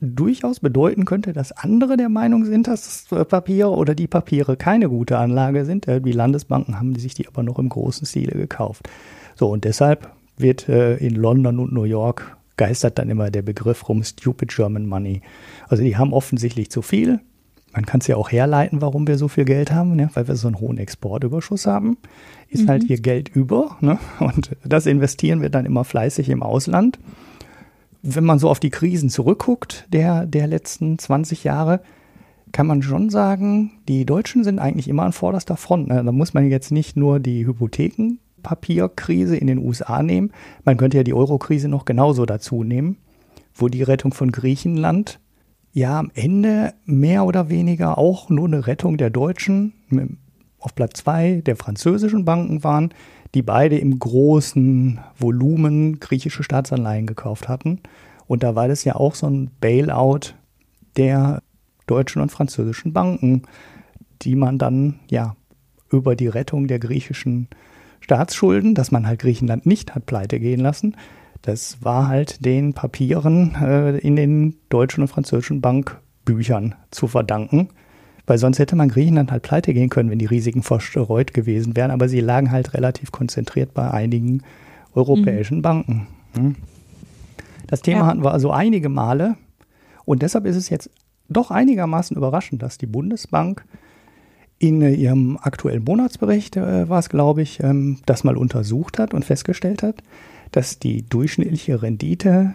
durchaus 0.00 0.60
bedeuten 0.60 1.04
könnte, 1.04 1.34
dass 1.34 1.52
andere 1.52 1.98
der 1.98 2.08
Meinung 2.08 2.46
sind, 2.46 2.66
dass 2.66 3.06
Papiere 3.28 3.70
oder 3.70 3.94
die 3.94 4.06
Papiere 4.06 4.56
keine 4.56 4.88
gute 4.88 5.18
Anlage 5.18 5.66
sind. 5.66 5.86
Äh, 5.86 6.00
die 6.00 6.12
Landesbanken 6.12 6.78
haben 6.78 6.94
sich 6.94 7.14
die 7.14 7.28
aber 7.28 7.42
noch 7.42 7.58
im 7.58 7.68
großen 7.68 8.06
Stile 8.06 8.32
gekauft. 8.32 8.88
So, 9.34 9.50
und 9.50 9.64
deshalb 9.64 10.10
wird 10.38 10.68
äh, 10.68 10.96
in 10.96 11.14
London 11.14 11.58
und 11.58 11.72
New 11.72 11.84
York 11.84 12.36
geistert 12.60 12.98
dann 12.98 13.10
immer 13.10 13.30
der 13.30 13.42
Begriff 13.42 13.88
rum 13.88 14.04
Stupid 14.04 14.54
German 14.54 14.86
Money. 14.86 15.22
Also 15.68 15.82
die 15.82 15.96
haben 15.96 16.12
offensichtlich 16.12 16.70
zu 16.70 16.82
viel. 16.82 17.20
Man 17.72 17.86
kann 17.86 18.00
es 18.00 18.06
ja 18.06 18.16
auch 18.16 18.30
herleiten, 18.30 18.80
warum 18.80 19.06
wir 19.06 19.16
so 19.16 19.28
viel 19.28 19.44
Geld 19.44 19.72
haben, 19.72 19.96
ne? 19.96 20.10
weil 20.14 20.28
wir 20.28 20.36
so 20.36 20.46
einen 20.48 20.60
hohen 20.60 20.78
Exportüberschuss 20.78 21.66
haben. 21.66 21.96
Ist 22.48 22.60
halt 22.60 22.66
mhm. 22.66 22.70
halt 22.70 22.84
hier 22.84 23.00
Geld 23.00 23.28
über 23.28 23.76
ne? 23.80 23.98
und 24.20 24.50
das 24.64 24.86
investieren 24.86 25.42
wir 25.42 25.50
dann 25.50 25.66
immer 25.66 25.84
fleißig 25.84 26.28
im 26.28 26.42
Ausland 26.42 26.98
wenn 28.02 28.24
man 28.24 28.38
so 28.38 28.48
auf 28.48 28.60
die 28.60 28.70
Krisen 28.70 29.10
zurückguckt, 29.10 29.86
der, 29.92 30.26
der 30.26 30.46
letzten 30.46 30.98
20 30.98 31.44
Jahre, 31.44 31.80
kann 32.52 32.66
man 32.66 32.82
schon 32.82 33.10
sagen, 33.10 33.72
die 33.88 34.04
Deutschen 34.04 34.42
sind 34.42 34.58
eigentlich 34.58 34.88
immer 34.88 35.04
an 35.04 35.12
vorderster 35.12 35.56
Front. 35.56 35.88
Ne? 35.88 36.02
Da 36.02 36.10
muss 36.10 36.34
man 36.34 36.48
jetzt 36.48 36.72
nicht 36.72 36.96
nur 36.96 37.20
die 37.20 37.44
Hypothekenpapierkrise 38.40 39.36
in 39.36 39.46
den 39.46 39.58
USA 39.58 40.02
nehmen, 40.02 40.32
man 40.64 40.76
könnte 40.76 40.96
ja 40.96 41.02
die 41.02 41.14
Eurokrise 41.14 41.68
noch 41.68 41.84
genauso 41.84 42.26
dazu 42.26 42.64
nehmen, 42.64 42.96
wo 43.54 43.68
die 43.68 43.82
Rettung 43.82 44.12
von 44.12 44.32
Griechenland 44.32 45.20
ja 45.72 45.98
am 45.98 46.10
Ende 46.14 46.74
mehr 46.84 47.24
oder 47.24 47.48
weniger 47.48 47.98
auch 47.98 48.28
nur 48.28 48.46
eine 48.46 48.66
Rettung 48.66 48.96
der 48.96 49.10
Deutschen 49.10 50.18
auf 50.58 50.74
Platz 50.74 51.00
zwei 51.00 51.42
der 51.44 51.56
französischen 51.56 52.24
Banken 52.24 52.64
waren, 52.64 52.92
die 53.34 53.42
beide 53.42 53.78
im 53.78 53.98
großen 53.98 54.98
Volumen 55.16 56.00
griechische 56.00 56.42
Staatsanleihen 56.42 57.06
gekauft 57.06 57.48
hatten. 57.48 57.80
Und 58.26 58.42
da 58.42 58.54
war 58.54 58.68
das 58.68 58.84
ja 58.84 58.96
auch 58.96 59.14
so 59.14 59.28
ein 59.28 59.50
Bailout 59.60 60.34
der 60.96 61.42
deutschen 61.86 62.20
und 62.20 62.30
französischen 62.30 62.92
Banken, 62.92 63.42
die 64.22 64.34
man 64.34 64.58
dann 64.58 64.98
ja 65.08 65.36
über 65.90 66.14
die 66.16 66.28
Rettung 66.28 66.66
der 66.66 66.78
griechischen 66.78 67.48
Staatsschulden, 68.00 68.74
dass 68.74 68.90
man 68.90 69.06
halt 69.06 69.20
Griechenland 69.20 69.66
nicht 69.66 69.94
hat 69.94 70.06
pleite 70.06 70.40
gehen 70.40 70.60
lassen, 70.60 70.96
das 71.42 71.82
war 71.82 72.08
halt 72.08 72.44
den 72.44 72.74
Papieren 72.74 73.54
äh, 73.54 73.98
in 73.98 74.16
den 74.16 74.56
deutschen 74.68 75.02
und 75.02 75.08
französischen 75.08 75.60
Bankbüchern 75.60 76.74
zu 76.90 77.06
verdanken. 77.06 77.68
Weil 78.26 78.38
sonst 78.38 78.58
hätte 78.58 78.76
man 78.76 78.88
Griechenland 78.88 79.32
halt 79.32 79.42
pleite 79.42 79.72
gehen 79.72 79.88
können, 79.88 80.10
wenn 80.10 80.18
die 80.18 80.26
Risiken 80.26 80.62
verstreut 80.62 81.32
gewesen 81.34 81.74
wären. 81.76 81.90
Aber 81.90 82.08
sie 82.08 82.20
lagen 82.20 82.50
halt 82.50 82.74
relativ 82.74 83.10
konzentriert 83.10 83.74
bei 83.74 83.90
einigen 83.90 84.42
europäischen 84.94 85.58
mhm. 85.58 85.62
Banken. 85.62 86.06
Hm. 86.34 86.56
Das 87.66 87.82
Thema 87.82 88.00
ja. 88.00 88.06
hatten 88.06 88.22
wir 88.22 88.32
also 88.32 88.50
einige 88.50 88.88
Male. 88.88 89.36
Und 90.04 90.22
deshalb 90.22 90.44
ist 90.44 90.56
es 90.56 90.68
jetzt 90.68 90.90
doch 91.28 91.50
einigermaßen 91.50 92.16
überraschend, 92.16 92.62
dass 92.62 92.78
die 92.78 92.86
Bundesbank 92.86 93.64
in 94.60 94.82
ihrem 94.82 95.38
aktuellen 95.40 95.82
Monatsbericht, 95.82 96.56
äh, 96.56 96.88
war 96.88 96.98
es 97.00 97.08
glaube 97.08 97.42
ich, 97.42 97.60
ähm, 97.62 97.98
das 98.04 98.22
mal 98.24 98.36
untersucht 98.36 98.98
hat 98.98 99.14
und 99.14 99.24
festgestellt 99.24 99.82
hat, 99.82 99.96
dass 100.52 100.78
die 100.78 101.02
durchschnittliche 101.02 101.82
Rendite 101.82 102.54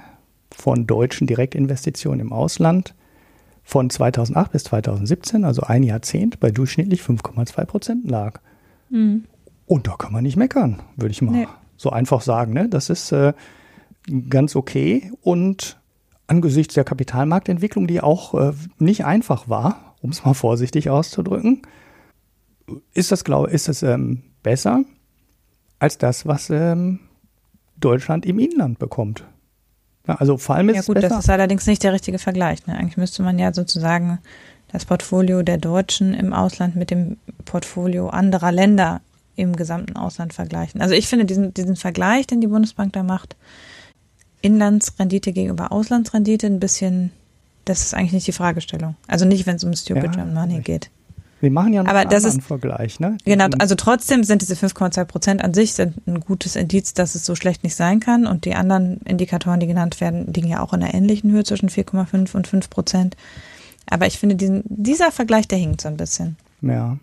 von 0.51 0.85
deutschen 0.85 1.25
Direktinvestitionen 1.25 2.19
im 2.19 2.31
Ausland 2.31 2.93
von 3.63 3.89
2008 3.89 4.51
bis 4.51 4.63
2017, 4.65 5.43
also 5.43 5.63
ein 5.63 5.81
Jahrzehnt, 5.81 6.39
bei 6.39 6.51
durchschnittlich 6.51 7.01
5,2 7.01 7.65
Prozent 7.65 8.09
lag. 8.09 8.39
Mhm. 8.91 9.25
Und 9.65 9.87
da 9.87 9.95
kann 9.97 10.13
man 10.13 10.23
nicht 10.23 10.37
meckern, 10.37 10.83
würde 10.95 11.11
ich 11.11 11.23
mal 11.23 11.31
nee. 11.31 11.47
so 11.75 11.89
einfach 11.89 12.21
sagen. 12.21 12.53
Ne? 12.53 12.69
Das 12.69 12.91
ist 12.91 13.11
äh, 13.13 13.33
ganz 14.29 14.55
okay. 14.55 15.11
Und 15.23 15.79
angesichts 16.27 16.75
der 16.75 16.83
Kapitalmarktentwicklung, 16.83 17.87
die 17.87 18.01
auch 18.01 18.35
äh, 18.35 18.53
nicht 18.77 19.05
einfach 19.05 19.49
war, 19.49 19.95
um 20.01 20.11
es 20.11 20.23
mal 20.23 20.35
vorsichtig 20.35 20.91
auszudrücken, 20.91 21.63
ist 22.93 23.11
das, 23.11 23.23
glaube 23.23 23.49
ist 23.51 23.67
das 23.67 23.83
ähm, 23.83 24.23
besser 24.43 24.83
als 25.79 25.97
das, 25.97 26.25
was 26.25 26.49
ähm, 26.49 26.99
Deutschland 27.77 28.25
im 28.25 28.39
Inland 28.39 28.79
bekommt. 28.79 29.23
Ja, 30.07 30.15
also 30.15 30.37
vor 30.37 30.55
allem 30.55 30.69
ist 30.69 30.75
Ja 30.75 30.81
gut, 30.81 31.03
das 31.03 31.19
ist 31.19 31.29
allerdings 31.29 31.65
nicht 31.67 31.83
der 31.83 31.93
richtige 31.93 32.19
Vergleich. 32.19 32.65
Ne? 32.67 32.75
Eigentlich 32.75 32.97
müsste 32.97 33.23
man 33.23 33.39
ja 33.39 33.53
sozusagen 33.53 34.19
das 34.71 34.85
Portfolio 34.85 35.41
der 35.41 35.57
Deutschen 35.57 36.13
im 36.13 36.33
Ausland 36.33 36.75
mit 36.75 36.91
dem 36.91 37.17
Portfolio 37.45 38.09
anderer 38.09 38.51
Länder 38.51 39.01
im 39.35 39.55
gesamten 39.55 39.97
Ausland 39.97 40.33
vergleichen. 40.33 40.81
Also 40.81 40.93
ich 40.93 41.07
finde 41.07 41.25
diesen, 41.25 41.53
diesen 41.53 41.75
Vergleich, 41.75 42.27
den 42.27 42.41
die 42.41 42.47
Bundesbank 42.47 42.93
da 42.93 43.03
macht, 43.03 43.35
Inlandsrendite 44.41 45.33
gegenüber 45.33 45.71
Auslandsrendite 45.71 46.47
ein 46.47 46.59
bisschen, 46.59 47.11
das 47.65 47.81
ist 47.81 47.93
eigentlich 47.93 48.13
nicht 48.13 48.27
die 48.27 48.31
Fragestellung. 48.31 48.95
Also 49.07 49.25
nicht, 49.25 49.45
wenn 49.45 49.55
es 49.55 49.63
um 49.63 49.73
Stupid 49.73 50.15
ja, 50.15 50.25
Money 50.25 50.61
geht. 50.61 50.89
Wir 51.45 51.51
machen 51.51 51.73
ja 51.73 51.83
noch 51.83 51.91
Aber 51.91 51.99
einen 51.99 52.09
das 52.09 52.23
ist, 52.23 52.41
Vergleich, 52.41 52.99
ne? 52.99 53.17
Genau, 53.23 53.45
also 53.59 53.75
trotzdem 53.75 54.23
sind 54.23 54.41
diese 54.41 54.55
5,2 54.55 55.05
Prozent 55.05 55.43
an 55.43 55.53
sich 55.53 55.75
sind 55.75 55.95
ein 56.07 56.19
gutes 56.19 56.55
Indiz, 56.55 56.95
dass 56.95 57.13
es 57.13 57.23
so 57.23 57.35
schlecht 57.35 57.63
nicht 57.63 57.75
sein 57.75 57.99
kann. 57.99 58.25
Und 58.25 58.45
die 58.45 58.55
anderen 58.55 58.97
Indikatoren, 59.01 59.59
die 59.59 59.67
genannt 59.67 60.01
werden, 60.01 60.33
liegen 60.33 60.47
ja 60.47 60.63
auch 60.63 60.73
in 60.73 60.81
einer 60.81 60.95
ähnlichen 60.95 61.31
Höhe 61.31 61.43
zwischen 61.43 61.69
4,5 61.69 62.35
und 62.35 62.47
5 62.47 62.67
Prozent. 62.71 63.15
Aber 63.87 64.07
ich 64.07 64.17
finde, 64.17 64.35
diesen, 64.35 64.63
dieser 64.65 65.11
Vergleich, 65.11 65.47
der 65.47 65.59
hinkt 65.59 65.81
so 65.81 65.87
ein 65.87 65.97
bisschen. 65.97 66.35
Ja. 66.63 66.97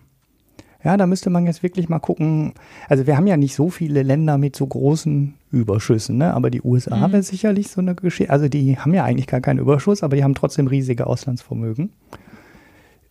Ja, 0.83 0.97
da 0.97 1.07
müsste 1.07 1.29
man 1.29 1.45
jetzt 1.45 1.63
wirklich 1.63 1.87
mal 1.87 1.99
gucken. 1.99 2.51
Also 2.89 3.07
wir 3.07 3.15
haben 3.15 3.27
ja 3.27 3.37
nicht 3.37 3.55
so 3.55 3.69
viele 3.69 4.03
Länder 4.03 4.37
mit 4.37 4.57
so 4.57 4.67
großen 4.67 5.35
Überschüssen, 5.53 6.17
ne? 6.17 6.33
Aber 6.33 6.49
die 6.49 6.61
USA 6.61 7.07
mhm. 7.07 7.13
wäre 7.13 7.23
sicherlich 7.23 7.69
so 7.69 7.79
eine 7.79 7.95
Geschichte. 7.95 8.33
Also 8.33 8.49
die 8.49 8.77
haben 8.77 8.93
ja 8.93 9.05
eigentlich 9.05 9.27
gar 9.27 9.39
keinen 9.39 9.59
Überschuss, 9.59 10.03
aber 10.03 10.17
die 10.17 10.23
haben 10.25 10.35
trotzdem 10.35 10.67
riesige 10.67 11.07
Auslandsvermögen. 11.07 11.91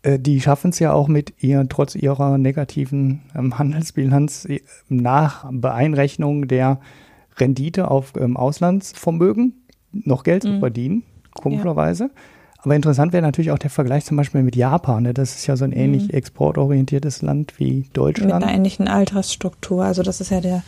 Äh, 0.03 0.19
die 0.19 0.41
schaffen 0.41 0.71
es 0.71 0.79
ja 0.79 0.93
auch 0.93 1.09
mit 1.09 1.35
ihr, 1.39 1.67
trotz 1.69 1.95
ihrer 1.95 2.39
negativen 2.39 3.23
ähm, 3.35 3.59
Handelsbilanz 3.59 4.45
äh, 4.47 4.61
nach 4.89 5.47
Beeinrechnung 5.51 6.49
der 6.49 6.81
Rendite 7.39 7.91
auf 7.91 8.13
ähm, 8.19 8.37
Auslandsvermögen 8.37 9.67
noch 9.93 10.25
Geld 10.25 10.45
mhm. 10.45 10.49
zu 10.49 10.59
verdienen, 10.61 11.03
komischerweise. 11.35 12.05
Ja. 12.05 12.11
Aber 12.65 12.77
interessant 12.77 13.13
wäre 13.13 13.23
natürlich 13.23 13.51
auch 13.51 13.59
der 13.59 13.71
Vergleich 13.71 14.05
zum 14.05 14.17
Beispiel 14.17 14.43
mit 14.43 14.55
Japan. 14.55 15.03
Ne? 15.03 15.15
Das 15.15 15.35
ist 15.35 15.47
ja 15.49 15.57
so 15.57 15.65
ein 15.65 15.73
ähnlich 15.73 16.05
mhm. 16.05 16.11
exportorientiertes 16.11 17.21
Land 17.21 17.59
wie 17.59 17.89
Deutschland. 17.93 18.33
Mit 18.33 18.43
einer 18.43 18.55
ähnlichen 18.55 18.87
Altersstruktur. 18.87 19.85
Also 19.85 20.03
das 20.05 20.21
ist 20.21 20.31
ja 20.31 20.41
der, 20.41 20.63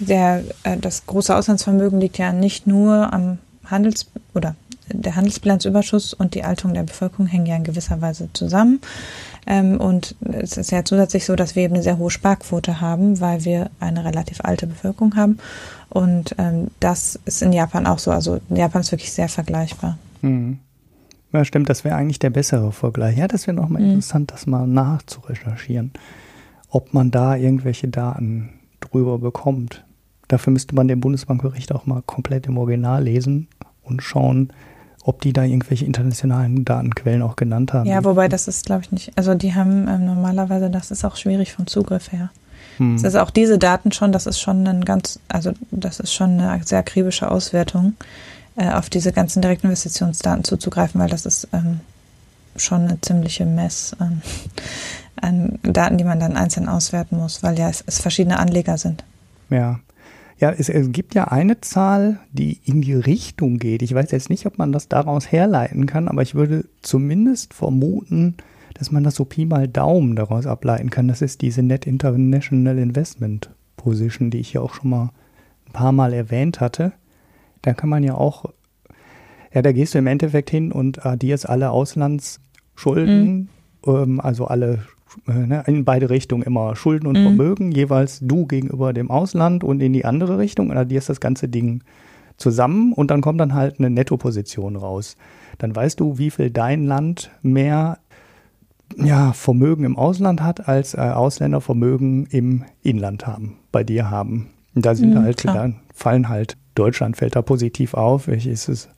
der 0.00 0.42
äh, 0.62 0.78
das 0.78 1.04
große 1.04 1.34
Auslandsvermögen 1.36 2.00
liegt 2.00 2.16
ja 2.16 2.32
nicht 2.32 2.66
nur 2.66 3.12
am 3.12 3.38
Handels- 3.64 4.10
oder 4.34 4.56
der 4.92 5.16
Handelsbilanzüberschuss 5.16 6.14
und 6.14 6.34
die 6.34 6.44
Alterung 6.44 6.74
der 6.74 6.82
Bevölkerung 6.82 7.26
hängen 7.26 7.46
ja 7.46 7.56
in 7.56 7.64
gewisser 7.64 8.00
Weise 8.00 8.28
zusammen. 8.32 8.80
Ähm, 9.46 9.80
und 9.80 10.14
es 10.20 10.56
ist 10.56 10.70
ja 10.70 10.84
zusätzlich 10.84 11.24
so, 11.24 11.36
dass 11.36 11.56
wir 11.56 11.64
eben 11.64 11.74
eine 11.74 11.82
sehr 11.82 11.98
hohe 11.98 12.10
Sparquote 12.10 12.80
haben, 12.80 13.20
weil 13.20 13.44
wir 13.44 13.70
eine 13.80 14.04
relativ 14.04 14.40
alte 14.42 14.66
Bevölkerung 14.66 15.16
haben. 15.16 15.38
Und 15.88 16.34
ähm, 16.38 16.68
das 16.80 17.18
ist 17.24 17.42
in 17.42 17.52
Japan 17.52 17.86
auch 17.86 17.98
so. 17.98 18.10
Also 18.10 18.40
Japan 18.50 18.82
ist 18.82 18.92
wirklich 18.92 19.12
sehr 19.12 19.28
vergleichbar. 19.28 19.98
Mhm. 20.22 20.58
Ja, 21.32 21.44
stimmt, 21.44 21.68
das 21.68 21.84
wäre 21.84 21.96
eigentlich 21.96 22.18
der 22.18 22.30
bessere 22.30 22.72
Vergleich. 22.72 23.18
Ja, 23.18 23.28
das 23.28 23.46
wäre 23.46 23.56
nochmal 23.56 23.82
mhm. 23.82 23.90
interessant, 23.90 24.32
das 24.32 24.46
mal 24.46 24.66
nachzurecherchieren, 24.66 25.92
ob 26.70 26.94
man 26.94 27.10
da 27.10 27.36
irgendwelche 27.36 27.88
Daten 27.88 28.50
drüber 28.80 29.18
bekommt. 29.18 29.84
Dafür 30.28 30.52
müsste 30.52 30.74
man 30.74 30.88
den 30.88 31.00
Bundesbankbericht 31.00 31.72
auch 31.72 31.86
mal 31.86 32.02
komplett 32.02 32.46
im 32.46 32.58
Original 32.58 33.02
lesen 33.02 33.48
und 33.82 34.02
schauen, 34.02 34.52
ob 35.08 35.22
die 35.22 35.32
da 35.32 35.42
irgendwelche 35.42 35.86
internationalen 35.86 36.66
Datenquellen 36.66 37.22
auch 37.22 37.34
genannt 37.34 37.72
haben. 37.72 37.86
Ja, 37.86 38.04
wobei 38.04 38.28
das 38.28 38.46
ist, 38.46 38.66
glaube 38.66 38.82
ich, 38.82 38.92
nicht. 38.92 39.12
Also 39.16 39.34
die 39.34 39.54
haben 39.54 39.88
ähm, 39.88 40.04
normalerweise, 40.04 40.68
das 40.68 40.90
ist 40.90 41.02
auch 41.02 41.16
schwierig 41.16 41.54
vom 41.54 41.66
Zugriff 41.66 42.12
her. 42.12 42.28
Hm. 42.76 42.96
Das 42.96 43.04
ist 43.04 43.14
auch 43.18 43.30
diese 43.30 43.56
Daten 43.56 43.90
schon, 43.90 44.12
das 44.12 44.26
ist 44.26 44.38
schon 44.38 44.66
ein 44.66 44.84
ganz, 44.84 45.18
also 45.28 45.52
das 45.70 45.98
ist 45.98 46.12
schon 46.12 46.38
eine 46.38 46.62
sehr 46.62 46.80
akribische 46.80 47.30
Auswertung, 47.30 47.94
äh, 48.56 48.70
auf 48.70 48.90
diese 48.90 49.12
ganzen 49.12 49.40
Direktinvestitionsdaten 49.40 50.44
zuzugreifen, 50.44 51.00
weil 51.00 51.08
das 51.08 51.24
ist 51.24 51.48
ähm, 51.54 51.80
schon 52.56 52.82
eine 52.82 53.00
ziemliche 53.00 53.46
Mess 53.46 53.96
an, 53.98 54.20
an 55.22 55.58
Daten, 55.62 55.96
die 55.96 56.04
man 56.04 56.20
dann 56.20 56.36
einzeln 56.36 56.68
auswerten 56.68 57.16
muss, 57.16 57.42
weil 57.42 57.58
ja 57.58 57.70
es, 57.70 57.82
es 57.86 57.98
verschiedene 57.98 58.38
Anleger 58.38 58.76
sind. 58.76 59.04
Ja. 59.48 59.80
Ja, 60.38 60.50
es, 60.50 60.68
es, 60.68 60.92
gibt 60.92 61.14
ja 61.14 61.24
eine 61.24 61.60
Zahl, 61.60 62.20
die 62.32 62.60
in 62.64 62.80
die 62.80 62.94
Richtung 62.94 63.58
geht. 63.58 63.82
Ich 63.82 63.92
weiß 63.92 64.10
jetzt 64.12 64.30
nicht, 64.30 64.46
ob 64.46 64.56
man 64.56 64.72
das 64.72 64.88
daraus 64.88 65.32
herleiten 65.32 65.86
kann, 65.86 66.08
aber 66.08 66.22
ich 66.22 66.34
würde 66.34 66.64
zumindest 66.80 67.54
vermuten, 67.54 68.36
dass 68.74 68.92
man 68.92 69.02
das 69.02 69.16
so 69.16 69.24
Pi 69.24 69.46
mal 69.46 69.66
Daumen 69.66 70.14
daraus 70.14 70.46
ableiten 70.46 70.90
kann. 70.90 71.08
Das 71.08 71.22
ist 71.22 71.42
diese 71.42 71.62
Net 71.62 71.86
International 71.86 72.78
Investment 72.78 73.50
Position, 73.76 74.30
die 74.30 74.38
ich 74.38 74.52
ja 74.52 74.60
auch 74.60 74.74
schon 74.74 74.90
mal 74.90 75.10
ein 75.66 75.72
paar 75.72 75.92
Mal 75.92 76.12
erwähnt 76.12 76.60
hatte. 76.60 76.92
Da 77.62 77.74
kann 77.74 77.88
man 77.88 78.04
ja 78.04 78.14
auch, 78.14 78.44
ja, 79.52 79.62
da 79.62 79.72
gehst 79.72 79.94
du 79.94 79.98
im 79.98 80.06
Endeffekt 80.06 80.50
hin 80.50 80.70
und 80.70 81.04
addierst 81.04 81.48
alle 81.48 81.70
Auslands- 81.70 82.40
Schulden, 82.78 83.48
mhm. 83.84 83.92
ähm, 83.92 84.20
also 84.20 84.46
alle 84.46 84.84
ne, 85.26 85.62
in 85.66 85.84
beide 85.84 86.10
Richtungen 86.10 86.42
immer 86.42 86.76
Schulden 86.76 87.06
und 87.06 87.18
mhm. 87.18 87.22
Vermögen, 87.22 87.72
jeweils 87.72 88.20
du 88.20 88.46
gegenüber 88.46 88.92
dem 88.92 89.10
Ausland 89.10 89.64
und 89.64 89.80
in 89.80 89.92
die 89.92 90.04
andere 90.04 90.38
Richtung 90.38 90.70
und 90.70 90.76
addierst 90.76 91.08
das 91.08 91.20
ganze 91.20 91.48
Ding 91.48 91.82
zusammen 92.36 92.92
und 92.92 93.10
dann 93.10 93.20
kommt 93.20 93.40
dann 93.40 93.54
halt 93.54 93.78
eine 93.78 93.90
Nettoposition 93.90 94.76
raus. 94.76 95.16
Dann 95.58 95.74
weißt 95.74 95.98
du, 96.00 96.18
wie 96.18 96.30
viel 96.30 96.50
dein 96.50 96.86
Land 96.86 97.30
mehr 97.42 97.98
ja, 98.96 99.32
Vermögen 99.32 99.84
im 99.84 99.96
Ausland 99.96 100.42
hat, 100.42 100.68
als 100.68 100.94
äh, 100.94 100.98
Ausländer 101.00 101.60
Vermögen 101.60 102.26
im 102.30 102.64
Inland 102.82 103.26
haben, 103.26 103.58
bei 103.70 103.84
dir 103.84 104.10
haben. 104.10 104.48
Und 104.74 104.86
da 104.86 104.94
sind 104.94 105.14
mhm, 105.14 105.22
halt, 105.22 105.44
da 105.44 105.72
fallen 105.92 106.28
halt, 106.28 106.56
Deutschland 106.74 107.16
fällt 107.16 107.36
da 107.36 107.42
positiv 107.42 107.94
auf. 107.94 108.28
Ich, 108.28 108.46
ist 108.46 108.68
es, 108.68 108.88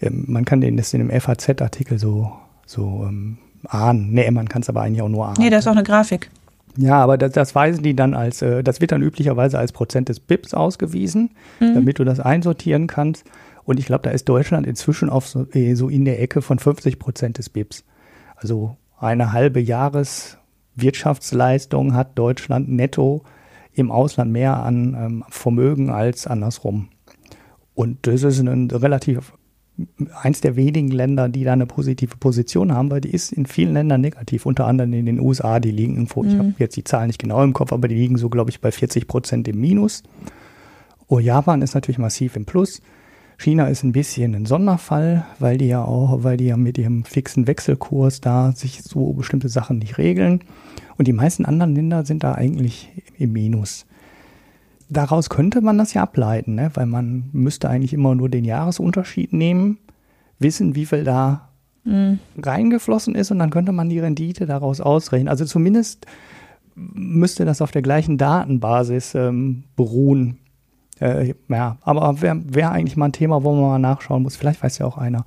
ähm, 0.00 0.24
man 0.26 0.44
kann 0.44 0.60
den 0.60 0.76
das 0.76 0.94
in 0.94 1.06
dem 1.06 1.20
FAZ-Artikel 1.20 1.98
so, 1.98 2.32
so 2.66 3.04
ähm, 3.06 3.38
ahnen. 3.68 4.12
Nee, 4.12 4.30
man 4.30 4.48
kann 4.48 4.62
es 4.62 4.68
aber 4.68 4.82
eigentlich 4.82 5.02
auch 5.02 5.08
nur 5.08 5.26
ahnen. 5.26 5.36
Nee, 5.38 5.50
da 5.50 5.58
ist 5.58 5.66
auch 5.66 5.72
eine 5.72 5.82
Grafik. 5.82 6.30
Ja, 6.76 7.02
aber 7.02 7.18
das, 7.18 7.32
das 7.32 7.54
weisen 7.54 7.82
die 7.82 7.96
dann 7.96 8.14
als, 8.14 8.40
äh, 8.42 8.62
das 8.62 8.80
wird 8.80 8.92
dann 8.92 9.02
üblicherweise 9.02 9.58
als 9.58 9.72
Prozent 9.72 10.08
des 10.08 10.20
BIPs 10.20 10.54
ausgewiesen, 10.54 11.30
mhm. 11.60 11.74
damit 11.74 11.98
du 11.98 12.04
das 12.04 12.20
einsortieren 12.20 12.86
kannst. 12.86 13.24
Und 13.64 13.80
ich 13.80 13.86
glaube, 13.86 14.02
da 14.02 14.10
ist 14.10 14.28
Deutschland 14.28 14.66
inzwischen 14.66 15.10
auf 15.10 15.26
so, 15.26 15.46
äh, 15.52 15.74
so 15.74 15.88
in 15.88 16.04
der 16.04 16.20
Ecke 16.20 16.42
von 16.42 16.58
50 16.58 16.98
Prozent 16.98 17.38
des 17.38 17.48
BIPs. 17.48 17.84
Also 18.36 18.76
eine 18.98 19.32
halbe 19.32 19.60
Jahreswirtschaftsleistung 19.60 21.94
hat 21.94 22.18
Deutschland 22.18 22.68
netto 22.68 23.22
im 23.72 23.90
Ausland 23.90 24.30
mehr 24.32 24.62
an 24.62 24.94
ähm, 24.94 25.24
Vermögen 25.28 25.90
als 25.90 26.26
andersrum. 26.26 26.88
Und 27.74 28.06
das 28.06 28.22
ist 28.22 28.40
ein 28.40 28.70
relativ 28.70 29.32
eins 30.22 30.40
der 30.40 30.56
wenigen 30.56 30.90
Länder, 30.90 31.28
die 31.28 31.44
da 31.44 31.52
eine 31.52 31.66
positive 31.66 32.16
Position 32.16 32.72
haben, 32.72 32.90
weil 32.90 33.00
die 33.00 33.10
ist 33.10 33.32
in 33.32 33.46
vielen 33.46 33.74
Ländern 33.74 34.00
negativ, 34.00 34.46
unter 34.46 34.66
anderem 34.66 34.92
in 34.94 35.06
den 35.06 35.20
USA, 35.20 35.60
die 35.60 35.70
liegen 35.70 35.94
irgendwo, 35.94 36.22
mhm. 36.22 36.28
ich 36.28 36.38
habe 36.38 36.54
jetzt 36.58 36.76
die 36.76 36.84
Zahlen 36.84 37.08
nicht 37.08 37.18
genau 37.18 37.42
im 37.42 37.52
Kopf, 37.52 37.72
aber 37.72 37.88
die 37.88 37.94
liegen 37.94 38.16
so, 38.16 38.28
glaube 38.28 38.50
ich, 38.50 38.60
bei 38.60 38.72
40 38.72 39.06
Prozent 39.06 39.48
im 39.48 39.60
Minus. 39.60 40.02
Oh, 41.08 41.18
Japan 41.18 41.62
ist 41.62 41.74
natürlich 41.74 41.98
massiv 41.98 42.36
im 42.36 42.46
Plus. 42.46 42.80
China 43.38 43.66
ist 43.66 43.84
ein 43.84 43.92
bisschen 43.92 44.34
ein 44.34 44.46
Sonderfall, 44.46 45.26
weil 45.38 45.58
die 45.58 45.66
ja 45.66 45.84
auch, 45.84 46.24
weil 46.24 46.38
die 46.38 46.46
ja 46.46 46.56
mit 46.56 46.78
ihrem 46.78 47.04
fixen 47.04 47.46
Wechselkurs 47.46 48.20
da 48.20 48.52
sich 48.52 48.82
so 48.82 49.12
bestimmte 49.12 49.48
Sachen 49.50 49.78
nicht 49.78 49.98
regeln. 49.98 50.40
Und 50.96 51.06
die 51.06 51.12
meisten 51.12 51.44
anderen 51.44 51.74
Länder 51.74 52.06
sind 52.06 52.24
da 52.24 52.34
eigentlich 52.34 52.90
im 53.18 53.32
Minus. 53.32 53.86
Daraus 54.88 55.30
könnte 55.30 55.60
man 55.60 55.78
das 55.78 55.94
ja 55.94 56.02
ableiten, 56.02 56.54
ne? 56.54 56.70
weil 56.74 56.86
man 56.86 57.28
müsste 57.32 57.68
eigentlich 57.68 57.92
immer 57.92 58.14
nur 58.14 58.28
den 58.28 58.44
Jahresunterschied 58.44 59.32
nehmen, 59.32 59.78
wissen, 60.38 60.74
wie 60.74 60.86
viel 60.86 61.02
da 61.02 61.48
mhm. 61.84 62.20
reingeflossen 62.40 63.14
ist 63.14 63.30
und 63.30 63.38
dann 63.38 63.50
könnte 63.50 63.72
man 63.72 63.88
die 63.88 63.98
Rendite 63.98 64.46
daraus 64.46 64.80
ausrechnen. 64.80 65.28
Also 65.28 65.44
zumindest 65.44 66.06
müsste 66.76 67.44
das 67.44 67.62
auf 67.62 67.72
der 67.72 67.82
gleichen 67.82 68.18
Datenbasis 68.18 69.14
ähm, 69.14 69.64
beruhen. 69.76 70.38
Äh, 71.00 71.34
ja, 71.48 71.78
aber 71.82 72.20
wäre 72.22 72.40
wär 72.46 72.70
eigentlich 72.70 72.96
mal 72.96 73.06
ein 73.06 73.12
Thema, 73.12 73.42
wo 73.42 73.52
man 73.52 73.62
mal 73.62 73.78
nachschauen 73.78 74.22
muss. 74.22 74.36
Vielleicht 74.36 74.62
weiß 74.62 74.78
ja 74.78 74.86
auch 74.86 74.98
einer 74.98 75.24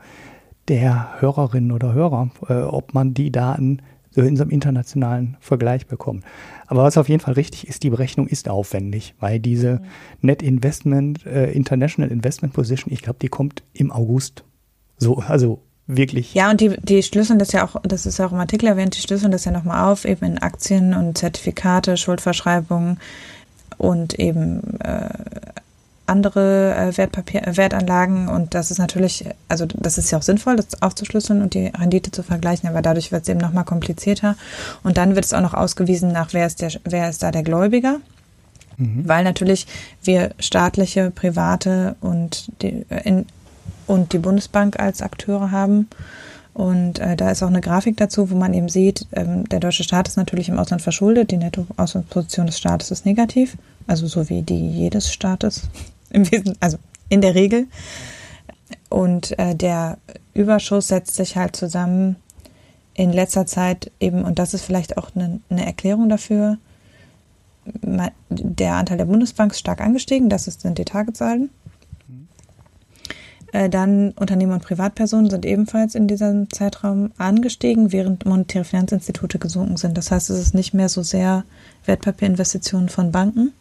der 0.67 1.19
Hörerinnen 1.19 1.71
oder 1.71 1.93
Hörer, 1.93 2.29
äh, 2.47 2.61
ob 2.61 2.93
man 2.93 3.13
die 3.13 3.31
Daten 3.31 3.81
so 4.11 4.21
in 4.21 4.35
so 4.35 4.43
einem 4.43 4.51
internationalen 4.51 5.37
Vergleich 5.39 5.87
bekommt. 5.87 6.23
Aber 6.67 6.83
was 6.83 6.97
auf 6.97 7.09
jeden 7.09 7.21
Fall 7.21 7.33
richtig 7.33 7.67
ist, 7.67 7.83
die 7.83 7.89
Berechnung 7.89 8.27
ist 8.27 8.49
aufwendig, 8.49 9.15
weil 9.19 9.39
diese 9.39 9.73
mhm. 9.73 9.79
Net 10.21 10.41
Investment, 10.41 11.25
äh, 11.25 11.51
International 11.51 12.11
Investment 12.11 12.53
Position, 12.53 12.93
ich 12.93 13.01
glaube, 13.01 13.19
die 13.21 13.29
kommt 13.29 13.63
im 13.73 13.91
August. 13.91 14.43
So, 14.97 15.17
also 15.17 15.61
wirklich. 15.87 16.33
Ja, 16.33 16.51
und 16.51 16.61
die, 16.61 16.75
die 16.81 17.03
schlüsseln 17.03 17.39
das 17.39 17.51
ja 17.51 17.65
auch, 17.65 17.81
das 17.83 18.05
ist 18.05 18.19
ja 18.19 18.27
auch 18.27 18.31
im 18.31 18.39
Artikel 18.39 18.67
erwähnt, 18.67 18.95
die 18.95 19.01
schlüsseln 19.01 19.31
das 19.31 19.45
ja 19.45 19.51
nochmal 19.51 19.91
auf, 19.91 20.05
eben 20.05 20.25
in 20.25 20.37
Aktien 20.37 20.93
und 20.93 21.17
Zertifikate, 21.17 21.97
Schuldverschreibungen 21.97 22.99
und 23.77 24.19
eben 24.19 24.79
äh, 24.81 25.09
andere 26.09 26.75
äh, 26.75 26.97
Wertpapier, 26.97 27.47
äh, 27.47 27.57
Wertanlagen 27.57 28.27
und 28.27 28.53
das 28.53 28.71
ist 28.71 28.77
natürlich, 28.77 29.25
also 29.47 29.65
das 29.65 29.97
ist 29.97 30.11
ja 30.11 30.17
auch 30.17 30.23
sinnvoll, 30.23 30.55
das 30.55 30.81
aufzuschlüsseln 30.81 31.41
und 31.41 31.53
die 31.53 31.67
Rendite 31.67 32.11
zu 32.11 32.23
vergleichen, 32.23 32.67
aber 32.67 32.81
dadurch 32.81 33.11
wird 33.11 33.23
es 33.23 33.29
eben 33.29 33.39
nochmal 33.39 33.65
komplizierter. 33.65 34.35
Und 34.83 34.97
dann 34.97 35.15
wird 35.15 35.25
es 35.25 35.33
auch 35.33 35.41
noch 35.41 35.53
ausgewiesen 35.53 36.11
nach, 36.11 36.33
wer 36.33 36.47
ist, 36.47 36.61
der, 36.61 36.71
wer 36.83 37.09
ist 37.09 37.23
da 37.23 37.31
der 37.31 37.43
Gläubiger, 37.43 37.99
mhm. 38.77 39.07
weil 39.07 39.23
natürlich 39.23 39.67
wir 40.03 40.31
staatliche, 40.39 41.11
private 41.11 41.95
und 42.01 42.51
die, 42.61 42.85
äh, 42.89 43.01
in, 43.03 43.25
und 43.87 44.13
die 44.13 44.19
Bundesbank 44.19 44.79
als 44.79 45.01
Akteure 45.01 45.51
haben. 45.51 45.87
Und 46.53 46.99
äh, 46.99 47.15
da 47.15 47.31
ist 47.31 47.41
auch 47.41 47.47
eine 47.47 47.61
Grafik 47.61 47.95
dazu, 47.97 48.31
wo 48.31 48.35
man 48.35 48.53
eben 48.53 48.69
sieht, 48.69 49.07
ähm, 49.13 49.47
der 49.47 49.59
deutsche 49.59 49.83
Staat 49.83 50.07
ist 50.07 50.17
natürlich 50.17 50.49
im 50.49 50.59
Ausland 50.59 50.81
verschuldet, 50.81 51.31
die 51.31 51.37
Nettoauslandsposition 51.37 52.47
des 52.47 52.57
Staates 52.57 52.91
ist 52.91 53.05
negativ, 53.05 53.55
also 53.87 54.07
so 54.07 54.29
wie 54.29 54.41
die 54.41 54.69
jedes 54.69 55.11
Staates 55.13 55.63
im 56.11 56.29
Wesen, 56.31 56.55
also 56.59 56.77
in 57.09 57.21
der 57.21 57.35
Regel. 57.35 57.67
Und 58.89 59.37
äh, 59.37 59.55
der 59.55 59.97
Überschuss 60.33 60.87
setzt 60.87 61.15
sich 61.15 61.35
halt 61.35 61.55
zusammen 61.55 62.15
in 62.93 63.13
letzter 63.13 63.45
Zeit 63.45 63.91
eben, 63.99 64.23
und 64.23 64.39
das 64.39 64.53
ist 64.53 64.63
vielleicht 64.63 64.97
auch 64.97 65.15
eine, 65.15 65.39
eine 65.49 65.65
Erklärung 65.65 66.09
dafür, 66.09 66.57
der 68.29 68.73
Anteil 68.73 68.97
der 68.97 69.05
Bundesbank 69.05 69.51
ist 69.51 69.59
stark 69.59 69.81
angestiegen, 69.81 70.29
das 70.29 70.45
sind 70.45 70.77
die 70.77 70.85
Tagezahlen. 70.85 71.49
Äh, 73.51 73.69
dann 73.69 74.11
Unternehmen 74.11 74.53
und 74.53 74.63
Privatpersonen 74.63 75.29
sind 75.29 75.45
ebenfalls 75.45 75.95
in 75.95 76.07
diesem 76.07 76.51
Zeitraum 76.51 77.11
angestiegen, 77.17 77.91
während 77.91 78.25
monetäre 78.25 78.63
Finanzinstitute 78.63 79.39
gesunken 79.39 79.77
sind. 79.77 79.97
Das 79.97 80.11
heißt, 80.11 80.29
es 80.29 80.39
ist 80.39 80.53
nicht 80.53 80.73
mehr 80.73 80.89
so 80.89 81.01
sehr 81.01 81.43
Wertpapierinvestitionen 81.85 82.89
von 82.89 83.11
Banken, 83.11 83.53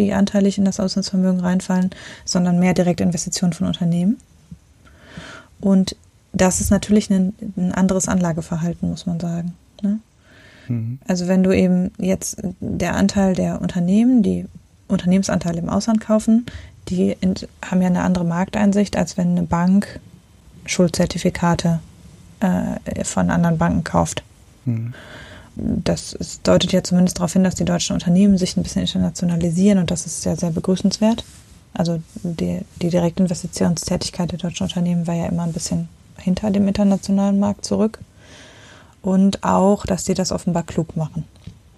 die 0.00 0.12
anteilig 0.12 0.58
in 0.58 0.64
das 0.64 0.80
Auslandsvermögen 0.80 1.40
reinfallen, 1.40 1.90
sondern 2.24 2.58
mehr 2.58 2.74
direkte 2.74 3.04
Investitionen 3.04 3.52
von 3.52 3.66
Unternehmen. 3.66 4.18
Und 5.60 5.96
das 6.32 6.60
ist 6.60 6.70
natürlich 6.70 7.10
ein, 7.10 7.34
ein 7.56 7.72
anderes 7.72 8.08
Anlageverhalten, 8.08 8.88
muss 8.88 9.06
man 9.06 9.20
sagen. 9.20 9.54
Ne? 9.82 10.00
Mhm. 10.68 10.98
Also 11.06 11.28
wenn 11.28 11.42
du 11.42 11.52
eben 11.52 11.90
jetzt 11.98 12.38
der 12.60 12.94
Anteil 12.96 13.34
der 13.34 13.60
Unternehmen, 13.60 14.22
die 14.22 14.46
Unternehmensanteile 14.88 15.58
im 15.58 15.68
Ausland 15.68 16.00
kaufen, 16.00 16.46
die 16.88 17.16
haben 17.64 17.82
ja 17.82 17.88
eine 17.88 18.02
andere 18.02 18.24
Markteinsicht, 18.24 18.96
als 18.96 19.16
wenn 19.16 19.30
eine 19.30 19.42
Bank 19.42 20.00
Schuldzertifikate 20.66 21.80
äh, 22.40 23.04
von 23.04 23.30
anderen 23.30 23.58
Banken 23.58 23.84
kauft. 23.84 24.22
Mhm 24.64 24.94
das 25.84 26.12
ist, 26.12 26.46
deutet 26.46 26.72
ja 26.72 26.82
zumindest 26.82 27.18
darauf 27.18 27.32
hin, 27.32 27.44
dass 27.44 27.54
die 27.54 27.64
deutschen 27.64 27.94
Unternehmen 27.94 28.38
sich 28.38 28.56
ein 28.56 28.62
bisschen 28.62 28.82
internationalisieren 28.82 29.78
und 29.78 29.90
das 29.90 30.06
ist 30.06 30.24
ja 30.24 30.36
sehr 30.36 30.50
begrüßenswert. 30.50 31.24
Also 31.72 32.00
die, 32.22 32.60
die 32.80 32.90
Direktinvestitionstätigkeit 32.90 34.32
der 34.32 34.38
deutschen 34.38 34.64
Unternehmen 34.64 35.06
war 35.06 35.14
ja 35.14 35.26
immer 35.26 35.44
ein 35.44 35.52
bisschen 35.52 35.88
hinter 36.16 36.50
dem 36.50 36.66
internationalen 36.68 37.38
Markt 37.38 37.64
zurück. 37.64 37.98
Und 39.02 39.42
auch, 39.44 39.86
dass 39.86 40.04
sie 40.04 40.14
das 40.14 40.30
offenbar 40.30 40.62
klug 40.62 40.94
machen. 40.96 41.24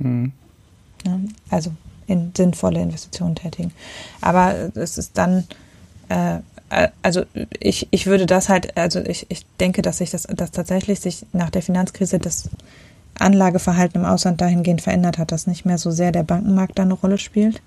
Mhm. 0.00 0.32
Ja, 1.06 1.20
also 1.50 1.70
in 2.06 2.32
sinnvolle 2.36 2.80
Investitionen 2.80 3.36
tätigen. 3.36 3.72
Aber 4.20 4.70
es 4.74 4.98
ist 4.98 5.16
dann, 5.18 5.44
äh, 6.08 6.38
also 7.02 7.22
ich, 7.60 7.86
ich 7.90 8.06
würde 8.06 8.26
das 8.26 8.48
halt, 8.48 8.76
also 8.76 9.00
ich, 9.00 9.26
ich 9.28 9.46
denke, 9.60 9.82
dass 9.82 9.98
sich 9.98 10.10
das 10.10 10.22
dass 10.22 10.50
tatsächlich 10.50 11.00
sich 11.00 11.26
nach 11.32 11.50
der 11.50 11.62
Finanzkrise 11.62 12.18
das 12.18 12.48
Anlageverhalten 13.18 14.00
im 14.00 14.06
Ausland 14.06 14.40
dahingehend 14.40 14.80
verändert 14.80 15.18
hat, 15.18 15.32
dass 15.32 15.46
nicht 15.46 15.64
mehr 15.64 15.78
so 15.78 15.90
sehr 15.90 16.12
der 16.12 16.22
Bankenmarkt 16.22 16.78
da 16.78 16.82
eine 16.82 16.94
Rolle 16.94 17.18
spielt, 17.18 17.62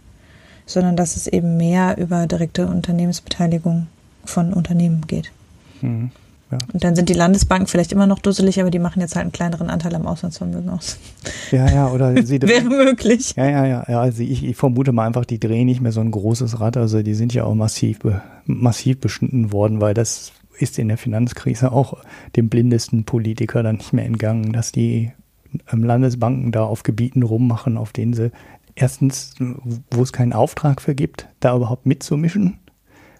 sondern 0.65 0.95
dass 0.95 1.15
es 1.15 1.27
eben 1.27 1.57
mehr 1.57 1.97
über 1.97 2.27
direkte 2.27 2.67
Unternehmensbeteiligung 2.67 3.87
von 4.25 4.53
Unternehmen 4.53 5.05
geht. 5.07 5.31
Mhm. 5.81 6.11
Ja. 6.51 6.59
Und 6.71 6.83
dann 6.83 6.95
sind 6.95 7.09
die 7.09 7.13
Landesbanken 7.13 7.67
vielleicht 7.67 7.91
immer 7.91 8.05
noch 8.05 8.19
dusselig, 8.19 8.59
aber 8.61 8.69
die 8.69 8.79
machen 8.79 9.01
jetzt 9.01 9.15
halt 9.15 9.23
einen 9.23 9.31
kleineren 9.31 9.69
Anteil 9.69 9.95
am 9.95 10.05
Auslandsvermögen 10.05 10.69
aus. 10.69 10.97
Ja, 11.51 11.67
ja, 11.69 11.87
oder 11.89 12.23
sie 12.25 12.39
wäre 12.41 12.65
möglich. 12.65 13.33
Ja, 13.35 13.49
ja, 13.49 13.65
ja, 13.65 13.85
ja. 13.87 13.99
Also 13.99 14.21
ich, 14.21 14.43
ich, 14.43 14.55
vermute 14.55 14.91
mal 14.91 15.07
einfach, 15.07 15.25
die 15.25 15.39
drehen 15.39 15.65
nicht 15.65 15.81
mehr 15.81 15.91
so 15.91 16.01
ein 16.01 16.11
großes 16.11 16.59
Rad. 16.59 16.77
Also 16.77 17.01
die 17.01 17.15
sind 17.15 17.33
ja 17.33 17.45
auch 17.45 17.55
massiv, 17.55 17.99
massiv 18.45 18.99
beschnitten 18.99 19.51
worden, 19.51 19.81
weil 19.81 19.95
das 19.95 20.33
ist 20.59 20.77
in 20.77 20.87
der 20.87 20.97
Finanzkrise 20.97 21.71
auch 21.71 21.97
dem 22.35 22.49
blindesten 22.49 23.05
Politiker 23.05 23.63
dann 23.63 23.77
nicht 23.77 23.93
mehr 23.93 24.05
entgangen, 24.05 24.53
dass 24.53 24.71
die 24.71 25.11
Landesbanken 25.71 26.51
da 26.51 26.63
auf 26.63 26.83
Gebieten 26.83 27.23
rummachen, 27.23 27.77
auf 27.77 27.91
denen 27.91 28.13
sie 28.13 28.31
erstens, 28.75 29.35
wo 29.91 30.01
es 30.01 30.13
keinen 30.13 30.33
Auftrag 30.33 30.81
für 30.81 30.95
gibt, 30.95 31.27
da 31.39 31.55
überhaupt 31.55 31.85
mitzumischen, 31.85 32.59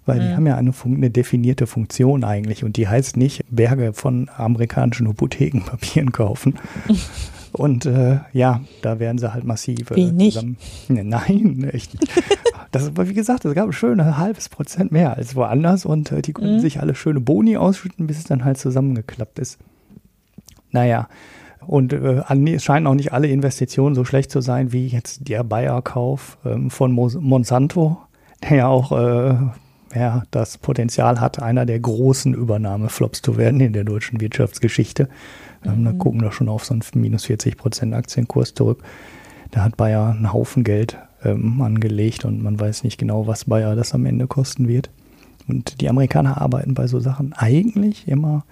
weil 0.06 0.20
mhm. 0.20 0.22
die 0.22 0.36
haben 0.36 0.48
ja 0.48 0.58
eine, 0.58 0.74
eine, 0.84 1.10
definierte 1.10 1.68
Funktion 1.68 2.24
eigentlich 2.24 2.64
und 2.64 2.78
die 2.78 2.88
heißt 2.88 3.18
nicht 3.18 3.44
Berge 3.50 3.94
von 3.94 4.30
amerikanischen 4.36 5.08
Hypothekenpapieren 5.08 6.12
kaufen. 6.12 6.56
Und 7.58 7.86
äh, 7.86 8.20
ja, 8.34 8.62
da 8.82 9.00
werden 9.00 9.18
sie 9.18 9.34
halt 9.34 9.46
massiv 9.46 9.90
äh, 9.92 9.96
zusammen. 9.96 10.58
Ne, 10.90 11.06
nein, 11.06 11.64
echt 11.72 11.94
nicht. 12.00 12.12
Das 12.72 12.92
wie 12.98 13.14
gesagt, 13.14 13.46
es 13.46 13.56
gab 13.56 13.74
schön 13.74 14.02
ein 14.02 14.18
halbes 14.18 14.50
Prozent 14.50 14.92
mehr 14.92 15.16
als 15.16 15.36
woanders 15.36 15.86
und 15.86 16.12
äh, 16.12 16.22
die 16.22 16.34
konnten 16.34 16.58
mhm. 16.58 16.60
sich 16.60 16.82
alle 16.82 16.96
schöne 16.96 17.22
Boni 17.22 17.56
ausschütten, 17.56 18.08
bis 18.08 18.18
es 18.18 18.26
dann 18.26 18.44
halt 18.44 18.58
zusammengeklappt 18.58 19.40
ist. 19.40 19.58
Naja, 20.72 21.08
und 21.68 21.94
äh, 21.94 22.24
es 22.54 22.64
scheinen 22.64 22.88
auch 22.88 22.96
nicht 22.96 23.14
alle 23.14 23.28
Investitionen 23.28 23.96
so 23.96 24.06
schlecht 24.06 24.32
zu 24.32 24.42
sein 24.42 24.72
wie 24.72 24.88
jetzt 24.88 25.28
der 25.28 25.44
Bayer-Kauf 25.44 26.38
ähm, 26.46 26.70
von 26.70 26.92
Monsanto, 26.92 27.98
der 28.44 28.58
ja 28.58 28.68
auch 28.68 28.92
äh, 28.92 29.36
ja, 29.96 30.24
das 30.32 30.58
Potenzial 30.58 31.20
hat, 31.20 31.42
einer 31.42 31.66
der 31.66 31.80
großen 31.80 32.34
Übernahmeflops 32.34 33.22
zu 33.22 33.38
werden 33.38 33.60
in 33.60 33.74
der 33.74 33.84
deutschen 33.84 34.20
Wirtschaftsgeschichte. 34.20 35.10
Ähm, 35.64 35.82
mhm. 35.82 35.86
Da 35.86 35.92
gucken 35.94 36.22
wir 36.22 36.32
schon 36.32 36.50
auf 36.50 36.66
so 36.66 36.74
einen 36.74 36.84
minus 36.96 37.26
40 37.26 37.58
Prozent 37.58 37.94
Aktienkurs 37.94 38.54
zurück. 38.54 38.84
Da 39.52 39.64
hat 39.64 39.78
Bayer 39.78 40.10
einen 40.10 40.34
Haufen 40.34 40.64
Geld 40.64 40.98
ähm, 41.24 41.62
angelegt 41.62 42.26
und 42.26 42.44
man 42.44 42.60
weiß 42.60 42.84
nicht 42.84 42.98
genau, 42.98 43.28
was 43.28 43.46
Bayer 43.46 43.76
das 43.76 43.94
am 43.94 44.06
Ende 44.06 44.28
kosten 44.28 44.68
wird. 44.68 44.90
Und 45.48 45.82
die 45.82 45.90
Amerikaner 45.90 46.42
arbeiten 46.42 46.74
bei 46.74 46.88
so 46.88 47.00
Sachen 47.00 47.34
eigentlich 47.34 48.08
immer 48.08 48.44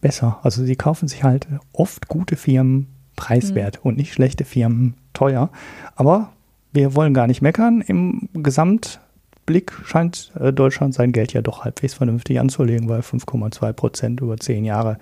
besser. 0.00 0.38
Also 0.42 0.64
sie 0.64 0.76
kaufen 0.76 1.08
sich 1.08 1.24
halt 1.24 1.46
oft 1.72 2.08
gute 2.08 2.36
Firmen 2.36 2.88
preiswert 3.16 3.76
mhm. 3.76 3.88
und 3.88 3.96
nicht 3.96 4.12
schlechte 4.12 4.44
Firmen 4.44 4.94
teuer. 5.12 5.50
Aber 5.96 6.32
wir 6.72 6.94
wollen 6.94 7.14
gar 7.14 7.26
nicht 7.26 7.42
meckern. 7.42 7.80
Im 7.80 8.28
Gesamtblick 8.34 9.72
scheint 9.84 10.32
äh, 10.38 10.52
Deutschland 10.52 10.94
sein 10.94 11.12
Geld 11.12 11.32
ja 11.32 11.42
doch 11.42 11.64
halbwegs 11.64 11.94
vernünftig 11.94 12.38
anzulegen, 12.38 12.88
weil 12.88 13.00
5,2 13.00 13.72
Prozent 13.72 14.20
über 14.20 14.36
zehn 14.36 14.64
Jahre, 14.64 14.98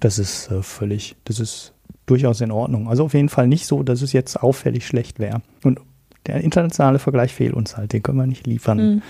das 0.00 0.18
ist 0.18 0.50
äh, 0.50 0.62
völlig, 0.62 1.16
das 1.24 1.38
ist 1.38 1.72
durchaus 2.06 2.40
in 2.40 2.50
Ordnung. 2.50 2.88
Also 2.88 3.04
auf 3.04 3.14
jeden 3.14 3.28
Fall 3.28 3.46
nicht 3.46 3.66
so, 3.66 3.82
dass 3.82 4.02
es 4.02 4.12
jetzt 4.12 4.42
auffällig 4.42 4.86
schlecht 4.86 5.18
wäre. 5.18 5.42
Und 5.62 5.80
der 6.26 6.40
internationale 6.40 6.98
Vergleich 6.98 7.34
fehlt 7.34 7.54
uns 7.54 7.76
halt, 7.76 7.92
den 7.92 8.02
können 8.02 8.18
wir 8.18 8.26
nicht 8.26 8.46
liefern. 8.46 8.78
Mhm. 8.78 9.02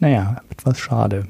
Naja, 0.00 0.40
etwas 0.50 0.78
schade. 0.78 1.26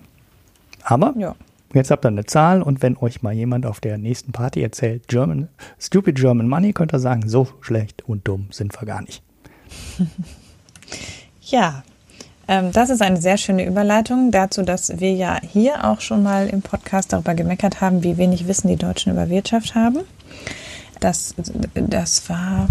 Aber 0.85 1.15
ja. 1.17 1.35
Jetzt 1.75 1.91
habt 1.91 2.05
ihr 2.05 2.09
eine 2.09 2.25
Zahl 2.25 2.63
und 2.63 2.83
wenn 2.83 2.97
euch 2.97 3.23
mal 3.23 3.35
jemand 3.35 3.67
auf 3.67 3.81
der 3.81 3.99
nächsten 3.99 4.33
Party 4.33 4.63
erzählt, 4.63 5.07
German, 5.07 5.49
stupid 5.79 6.17
German 6.17 6.49
Money, 6.49 6.73
könnt 6.73 6.95
ihr 6.95 6.99
sagen, 6.99 7.29
so 7.29 7.49
schlecht 7.61 8.09
und 8.09 8.27
dumm 8.27 8.49
sind 8.51 8.73
wir 8.81 8.87
gar 8.87 9.03
nicht. 9.03 9.23
ja, 11.43 11.83
ähm, 12.49 12.73
das 12.73 12.89
ist 12.89 13.03
eine 13.03 13.21
sehr 13.21 13.37
schöne 13.37 13.67
Überleitung 13.67 14.31
dazu, 14.31 14.63
dass 14.63 14.99
wir 14.99 15.13
ja 15.13 15.39
hier 15.43 15.85
auch 15.85 16.01
schon 16.01 16.23
mal 16.23 16.49
im 16.49 16.63
Podcast 16.63 17.13
darüber 17.13 17.35
gemeckert 17.35 17.83
haben, 17.83 18.03
wie 18.03 18.17
wenig 18.17 18.49
Wissen 18.49 18.69
die 18.69 18.77
Deutschen 18.77 19.13
über 19.13 19.29
Wirtschaft 19.29 19.75
haben. 19.75 19.99
Das, 21.01 21.35
das 21.75 22.29
war 22.31 22.69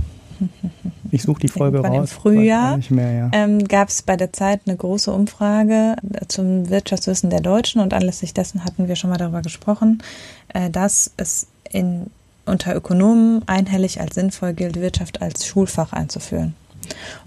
ich 1.11 1.23
suche 1.23 1.41
die 1.41 1.47
Folge 1.47 1.79
raus. 1.79 1.95
Im 1.95 2.07
Frühjahr 2.07 2.79
ja. 2.89 3.29
ähm, 3.33 3.67
gab 3.67 3.89
es 3.89 4.01
bei 4.01 4.15
der 4.15 4.33
Zeit 4.33 4.61
eine 4.65 4.75
große 4.75 5.11
Umfrage 5.11 5.95
zum 6.27 6.69
Wirtschaftswissen 6.69 7.29
der 7.29 7.41
Deutschen 7.41 7.81
und 7.81 7.93
anlässlich 7.93 8.33
dessen 8.33 8.63
hatten 8.63 8.87
wir 8.87 8.95
schon 8.95 9.09
mal 9.09 9.17
darüber 9.17 9.41
gesprochen, 9.41 10.03
äh, 10.49 10.69
dass 10.69 11.11
es 11.17 11.47
in, 11.71 12.07
unter 12.45 12.75
Ökonomen 12.75 13.41
einhellig 13.47 14.01
als 14.01 14.15
sinnvoll 14.15 14.53
gilt, 14.53 14.79
Wirtschaft 14.79 15.21
als 15.21 15.45
Schulfach 15.45 15.93
einzuführen. 15.93 16.55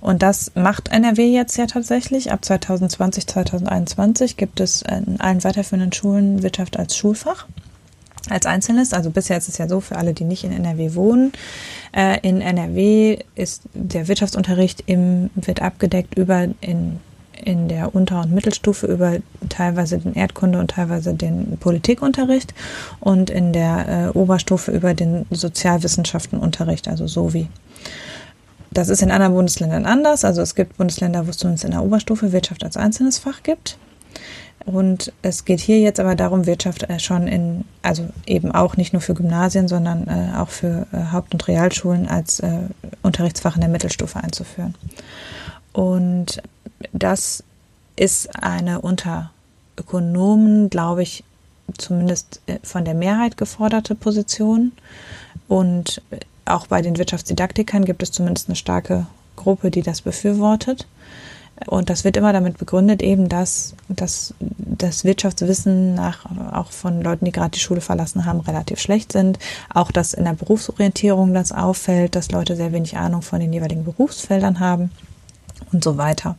Und 0.01 0.23
das 0.23 0.53
macht 0.55 0.89
NRW 0.89 1.27
jetzt 1.27 1.57
ja 1.59 1.67
tatsächlich. 1.67 2.33
Ab 2.33 2.45
2020, 2.45 3.27
2021 3.27 4.37
gibt 4.37 4.61
es 4.61 4.83
in 4.83 5.21
allen 5.21 5.45
weiterführenden 5.45 5.93
Schulen 5.93 6.43
Wirtschaft 6.43 6.79
als 6.79 6.97
Schulfach 6.97 7.47
als 8.29 8.47
Einzelnes. 8.47 8.93
Also 8.93 9.11
bisher 9.11 9.39
ist 9.39 9.49
es 9.49 9.59
ja 9.59 9.69
so 9.69 9.81
für 9.81 9.97
alle, 9.97 10.13
die 10.13 10.25
nicht 10.25 10.45
in 10.45 10.53
NRW 10.53 10.95
wohnen. 10.95 11.33
Äh, 11.93 12.19
in 12.27 12.41
NRW 12.41 13.19
ist 13.35 13.63
der 13.75 14.09
Wirtschaftsunterricht 14.09 14.85
im, 14.87 15.31
wird 15.35 15.63
abgedeckt 15.63 16.17
über 16.17 16.49
in, 16.61 17.01
in 17.43 17.69
der 17.69 17.95
Unter- 17.95 18.21
und 18.23 18.33
Mittelstufe 18.33 18.87
über 18.87 19.17
teilweise 19.49 19.99
den 19.99 20.15
Erdkunde 20.15 20.59
und 20.59 20.73
teilweise 20.73 21.15
den 21.15 21.57
Politikunterricht 21.59 22.55
und 23.01 23.31
in 23.31 23.53
der 23.53 24.13
äh, 24.15 24.19
Oberstufe 24.19 24.71
über 24.71 24.95
den 24.95 25.27
Sozialwissenschaftenunterricht, 25.31 26.89
also 26.89 27.07
so 27.07 27.33
wie. 27.33 27.49
Das 28.73 28.89
ist 28.89 29.03
in 29.03 29.11
anderen 29.11 29.35
Bundesländern 29.35 29.85
anders. 29.85 30.25
Also 30.25 30.43
es 30.43 30.55
gibt 30.55 30.77
Bundesländer, 30.77 31.27
wo 31.27 31.31
es 31.31 31.39
zumindest 31.39 31.65
in 31.65 31.73
der 31.73 31.83
Oberstufe 31.83 32.31
Wirtschaft 32.31 32.63
als 32.63 32.77
einzelnes 32.77 33.19
Fach 33.19 33.43
gibt. 33.43 33.79
Und 34.67 35.13
es 35.23 35.45
geht 35.45 35.61
hier 35.61 35.81
jetzt 35.81 36.01
aber 36.01 36.15
darum, 36.15 36.47
Wirtschaft 36.47 36.83
äh, 36.85 36.99
schon 36.99 37.27
in, 37.27 37.65
also 37.83 38.09
eben 38.27 38.53
auch 38.53 38.77
nicht 38.77 38.93
nur 38.93 39.01
für 39.01 39.15
Gymnasien, 39.15 39.69
sondern 39.69 40.07
äh, 40.07 40.37
auch 40.37 40.51
für 40.51 40.87
äh, 40.93 41.13
Haupt- 41.13 41.33
und 41.33 41.49
Realschulen 41.49 42.09
als 42.09 42.41
äh, 42.41 42.59
Unterrichtsfach 43.03 43.55
in 43.55 43.63
der 43.63 43.71
Mittelstufe 43.71 44.23
einzuführen. 44.23 44.75
Und 45.73 46.43
das 46.93 47.43
ist 47.97 48.43
eine 48.43 48.81
unter 48.81 49.31
Ökonomen, 49.79 50.69
glaube 50.69 51.03
ich, 51.03 51.25
zumindest 51.79 52.41
äh, 52.47 52.59
von 52.63 52.85
der 52.85 52.95
Mehrheit 52.95 53.37
geforderte 53.37 53.95
Position. 53.95 54.73
Und 55.49 56.03
auch 56.45 56.67
bei 56.67 56.83
den 56.83 56.99
Wirtschaftsdidaktikern 56.99 57.85
gibt 57.85 58.03
es 58.03 58.13
zumindest 58.13 58.49
eine 58.49 58.57
starke 58.57 59.07
Gruppe, 59.37 59.71
die 59.71 59.83
das 59.83 60.03
befürwortet. 60.03 60.87
Und 61.67 61.91
das 61.91 62.05
wird 62.05 62.17
immer 62.17 62.33
damit 62.33 62.59
begründet, 62.59 63.03
eben, 63.03 63.29
dass, 63.29 63.75
dass 63.89 64.35
das 64.39 65.05
Wirtschaftswissen 65.05 65.95
nach, 65.95 66.25
auch 66.53 66.73
von 66.73 67.03
Leuten, 67.03 67.27
die 67.27 67.33
gerade 67.33 67.51
die 67.51 67.61
Schule 67.61 67.83
verlassen 67.83 68.25
haben, 68.25 68.41
relativ 68.41 68.81
schlecht 68.81 69.13
sind. 69.13 69.39
Auch, 69.73 69.93
dass 69.93 70.15
in 70.15 70.25
der 70.25 70.33
Berufsorientierung 70.33 71.35
das 71.35 71.53
auffällt, 71.53 72.17
dass 72.17 72.31
Leute 72.31 72.57
sehr 72.57 72.73
wenig 72.73 72.97
Ahnung 72.97 73.23
von 73.23 73.41
den 73.41 73.53
jeweiligen 73.53 73.85
Berufsfeldern 73.85 74.59
haben 74.59 74.91
und 75.73 75.85
so 75.85 75.99
weiter. 75.99 76.37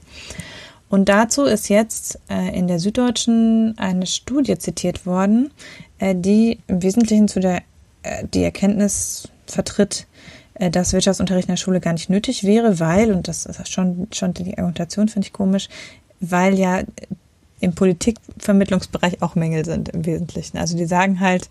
Und 0.90 1.08
dazu 1.08 1.44
ist 1.44 1.70
jetzt 1.70 2.20
äh, 2.30 2.58
in 2.58 2.68
der 2.68 2.80
Süddeutschen 2.80 3.76
eine 3.78 4.06
Studie 4.08 4.58
zitiert 4.58 5.06
worden, 5.06 5.52
äh, 6.00 6.16
die 6.16 6.60
im 6.68 6.84
Wesentlichen 6.84 7.28
zu 7.28 7.40
der 7.40 7.62
äh, 8.04 8.26
die 8.34 8.44
Erkenntnis 8.44 9.30
vertritt, 9.46 10.08
dass 10.70 10.94
Wirtschaftsunterricht 10.94 11.48
in 11.48 11.54
der 11.54 11.58
Schule 11.58 11.80
gar 11.80 11.94
nicht 11.94 12.10
nötig 12.10 12.44
wäre, 12.44 12.80
weil, 12.80 13.12
und 13.12 13.28
das 13.28 13.46
ist 13.46 13.72
schon, 13.72 14.08
schon 14.14 14.34
die 14.34 14.58
Argumentation 14.58 15.08
finde 15.08 15.28
ich 15.28 15.34
komisch, 15.34 15.70
weil 16.20 16.58
ja 16.60 16.84
im 17.60 17.74
Politikvermittlungsbereich 17.74 19.22
auch 19.22 19.36
Mängel 19.36 19.66
sind 19.66 19.90
im 19.90 20.06
Wesentlichen. 20.06 20.58
Also 20.58 20.76
die 20.76 20.86
sagen 20.86 21.20
halt, 21.20 21.50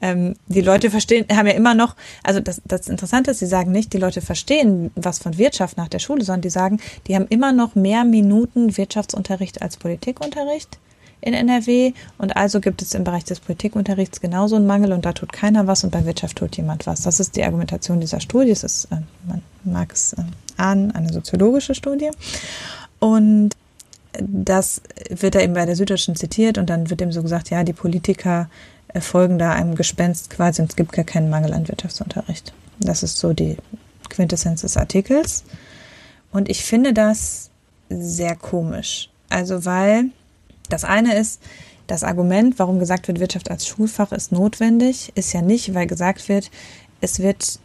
ähm, 0.00 0.34
die 0.48 0.60
Leute 0.60 0.90
verstehen, 0.90 1.26
haben 1.32 1.46
ja 1.46 1.54
immer 1.54 1.74
noch, 1.74 1.96
also 2.22 2.40
das, 2.40 2.60
das 2.64 2.88
Interessante 2.88 3.30
ist, 3.30 3.38
sie 3.38 3.46
sagen 3.46 3.70
nicht, 3.70 3.92
die 3.92 3.98
Leute 3.98 4.20
verstehen 4.20 4.90
was 4.96 5.20
von 5.20 5.38
Wirtschaft 5.38 5.76
nach 5.76 5.88
der 5.88 6.00
Schule, 6.00 6.24
sondern 6.24 6.42
die 6.42 6.50
sagen, 6.50 6.80
die 7.06 7.14
haben 7.14 7.26
immer 7.28 7.52
noch 7.52 7.74
mehr 7.74 8.04
Minuten 8.04 8.76
Wirtschaftsunterricht 8.76 9.62
als 9.62 9.76
Politikunterricht 9.76 10.78
in 11.22 11.34
NRW 11.34 11.92
und 12.18 12.36
also 12.36 12.60
gibt 12.60 12.82
es 12.82 12.94
im 12.94 13.04
Bereich 13.04 13.24
des 13.24 13.40
Politikunterrichts 13.40 14.20
genauso 14.20 14.56
einen 14.56 14.66
Mangel 14.66 14.92
und 14.92 15.04
da 15.04 15.12
tut 15.12 15.32
keiner 15.32 15.66
was 15.68 15.84
und 15.84 15.90
bei 15.90 16.04
Wirtschaft 16.04 16.36
tut 16.36 16.56
jemand 16.56 16.86
was. 16.86 17.02
Das 17.02 17.20
ist 17.20 17.36
die 17.36 17.44
Argumentation 17.44 18.00
dieser 18.00 18.20
Studie. 18.20 18.50
Es 18.50 18.64
ist, 18.64 18.86
äh, 18.86 18.96
man 19.26 19.40
mag 19.64 19.92
es 19.92 20.12
äh, 20.14 20.22
ahnen, 20.56 20.90
eine 20.90 21.12
soziologische 21.12 21.74
Studie. 21.74 22.10
Und 22.98 23.50
das 24.20 24.82
wird 25.10 25.36
da 25.36 25.40
eben 25.40 25.54
bei 25.54 25.64
der 25.64 25.76
Süddeutschen 25.76 26.16
zitiert 26.16 26.58
und 26.58 26.68
dann 26.68 26.90
wird 26.90 27.00
eben 27.00 27.12
so 27.12 27.22
gesagt, 27.22 27.50
ja, 27.50 27.62
die 27.62 27.72
Politiker 27.72 28.50
äh, 28.88 29.00
folgen 29.00 29.38
da 29.38 29.52
einem 29.52 29.76
Gespenst 29.76 30.28
quasi 30.28 30.60
und 30.60 30.70
es 30.70 30.76
gibt 30.76 30.92
gar 30.92 31.04
keinen 31.04 31.30
Mangel 31.30 31.54
an 31.54 31.68
Wirtschaftsunterricht. 31.68 32.52
Das 32.80 33.04
ist 33.04 33.18
so 33.18 33.32
die 33.32 33.56
Quintessenz 34.10 34.62
des 34.62 34.76
Artikels. 34.76 35.44
Und 36.32 36.48
ich 36.48 36.64
finde 36.64 36.92
das 36.92 37.50
sehr 37.88 38.34
komisch. 38.34 39.08
Also 39.28 39.64
weil 39.64 40.06
das 40.72 40.84
eine 40.84 41.14
ist, 41.16 41.40
das 41.86 42.04
Argument, 42.04 42.58
warum 42.58 42.78
gesagt 42.78 43.08
wird, 43.08 43.20
Wirtschaft 43.20 43.50
als 43.50 43.66
Schulfach 43.66 44.12
ist 44.12 44.32
notwendig, 44.32 45.12
ist 45.14 45.32
ja 45.32 45.42
nicht, 45.42 45.74
weil 45.74 45.86
gesagt 45.86 46.28
wird, 46.28 46.50
es 47.00 47.20
wird 47.20 47.58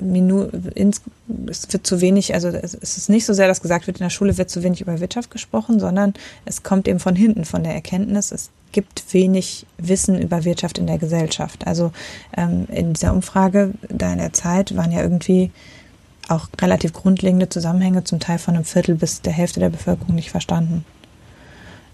es 0.00 1.72
wird 1.72 1.86
zu 1.86 2.00
wenig, 2.00 2.34
also 2.34 2.48
es 2.48 2.74
ist 2.74 3.08
nicht 3.08 3.24
so 3.24 3.32
sehr, 3.32 3.46
dass 3.46 3.62
gesagt 3.62 3.86
wird, 3.86 3.98
in 3.98 4.04
der 4.04 4.10
Schule 4.10 4.36
wird 4.38 4.50
zu 4.50 4.62
wenig 4.62 4.80
über 4.80 4.98
Wirtschaft 4.98 5.30
gesprochen, 5.30 5.78
sondern 5.78 6.14
es 6.44 6.64
kommt 6.64 6.88
eben 6.88 6.98
von 6.98 7.14
hinten, 7.14 7.44
von 7.44 7.62
der 7.62 7.74
Erkenntnis, 7.74 8.32
es 8.32 8.50
gibt 8.72 9.14
wenig 9.14 9.66
Wissen 9.78 10.20
über 10.20 10.44
Wirtschaft 10.44 10.78
in 10.78 10.86
der 10.88 10.98
Gesellschaft. 10.98 11.66
Also 11.66 11.92
ähm, 12.36 12.66
in 12.72 12.92
dieser 12.92 13.12
Umfrage 13.12 13.70
da 13.88 14.12
in 14.12 14.18
der 14.18 14.32
Zeit 14.32 14.76
waren 14.76 14.90
ja 14.90 15.00
irgendwie 15.00 15.52
auch 16.28 16.48
relativ 16.60 16.92
grundlegende 16.92 17.48
Zusammenhänge 17.48 18.02
zum 18.02 18.18
Teil 18.18 18.38
von 18.38 18.54
einem 18.54 18.64
Viertel 18.64 18.96
bis 18.96 19.22
der 19.22 19.32
Hälfte 19.32 19.60
der 19.60 19.70
Bevölkerung 19.70 20.14
nicht 20.14 20.30
verstanden. 20.30 20.84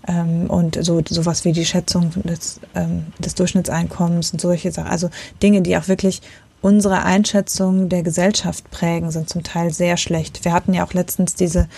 Ähm, 0.09 0.49
und 0.49 0.83
so 0.83 1.03
sowas 1.09 1.45
wie 1.45 1.53
die 1.53 1.67
Schätzung 1.67 2.11
des, 2.25 2.61
ähm, 2.75 3.07
des 3.19 3.35
Durchschnittseinkommens 3.35 4.33
und 4.33 4.41
solche 4.41 4.73
Sachen. 4.73 4.91
Also 4.91 5.11
Dinge, 5.43 5.63
die 5.63 5.77
auch 5.77 5.89
wirklich 5.89 6.23
unsere 6.63 7.03
Einschätzung 7.03 7.89
der 7.89 8.03
Gesellschaft 8.03 8.71
prägen, 8.71 9.11
sind 9.11 9.29
zum 9.29 9.43
Teil 9.43 9.73
sehr 9.73 9.97
schlecht. 9.97 10.45
Wir 10.45 10.53
hatten 10.53 10.75
ja 10.75 10.85
auch 10.85 10.93
letztens 10.93 11.35
diese 11.35 11.69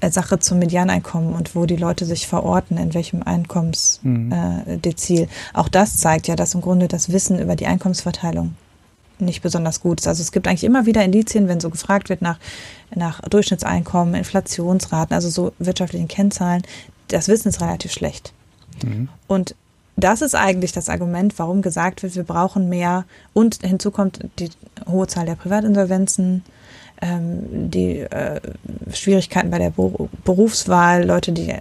äh, 0.00 0.10
Sache 0.10 0.38
zum 0.38 0.58
Medianeinkommen 0.58 1.34
und 1.34 1.54
wo 1.54 1.66
die 1.66 1.76
Leute 1.76 2.06
sich 2.06 2.26
verorten, 2.26 2.78
in 2.78 2.94
welchem 2.94 3.22
Einkommensdezil. 3.22 5.22
Mhm. 5.22 5.28
Äh, 5.28 5.30
auch 5.52 5.68
das 5.68 5.98
zeigt 5.98 6.28
ja, 6.28 6.36
dass 6.36 6.54
im 6.54 6.62
Grunde 6.62 6.88
das 6.88 7.12
Wissen 7.12 7.38
über 7.38 7.56
die 7.56 7.66
Einkommensverteilung 7.66 8.54
nicht 9.18 9.42
besonders 9.42 9.80
gut 9.80 10.00
ist. 10.00 10.08
Also 10.08 10.22
es 10.22 10.32
gibt 10.32 10.48
eigentlich 10.48 10.64
immer 10.64 10.86
wieder 10.86 11.04
Indizien, 11.04 11.48
wenn 11.48 11.60
so 11.60 11.68
gefragt 11.68 12.08
wird 12.08 12.22
nach, 12.22 12.38
nach 12.94 13.20
Durchschnittseinkommen, 13.20 14.14
Inflationsraten, 14.14 15.14
also 15.14 15.28
so 15.28 15.52
wirtschaftlichen 15.58 16.08
Kennzahlen, 16.08 16.62
das 17.10 17.28
Wissen 17.28 17.48
ist 17.48 17.60
relativ 17.60 17.92
schlecht. 17.92 18.32
Mhm. 18.82 19.08
Und 19.26 19.54
das 19.96 20.22
ist 20.22 20.34
eigentlich 20.34 20.72
das 20.72 20.88
Argument, 20.88 21.38
warum 21.38 21.62
gesagt 21.62 22.02
wird, 22.02 22.16
wir 22.16 22.24
brauchen 22.24 22.68
mehr. 22.68 23.04
Und 23.32 23.58
hinzu 23.62 23.90
kommt 23.90 24.20
die 24.38 24.50
hohe 24.88 25.06
Zahl 25.06 25.26
der 25.26 25.34
Privatinsolvenzen, 25.34 26.42
ähm, 27.02 27.70
die 27.70 28.00
äh, 28.00 28.40
Schwierigkeiten 28.92 29.50
bei 29.50 29.58
der 29.58 29.72
Berufswahl, 30.24 31.04
Leute, 31.04 31.32
die 31.32 31.50
äh, 31.50 31.60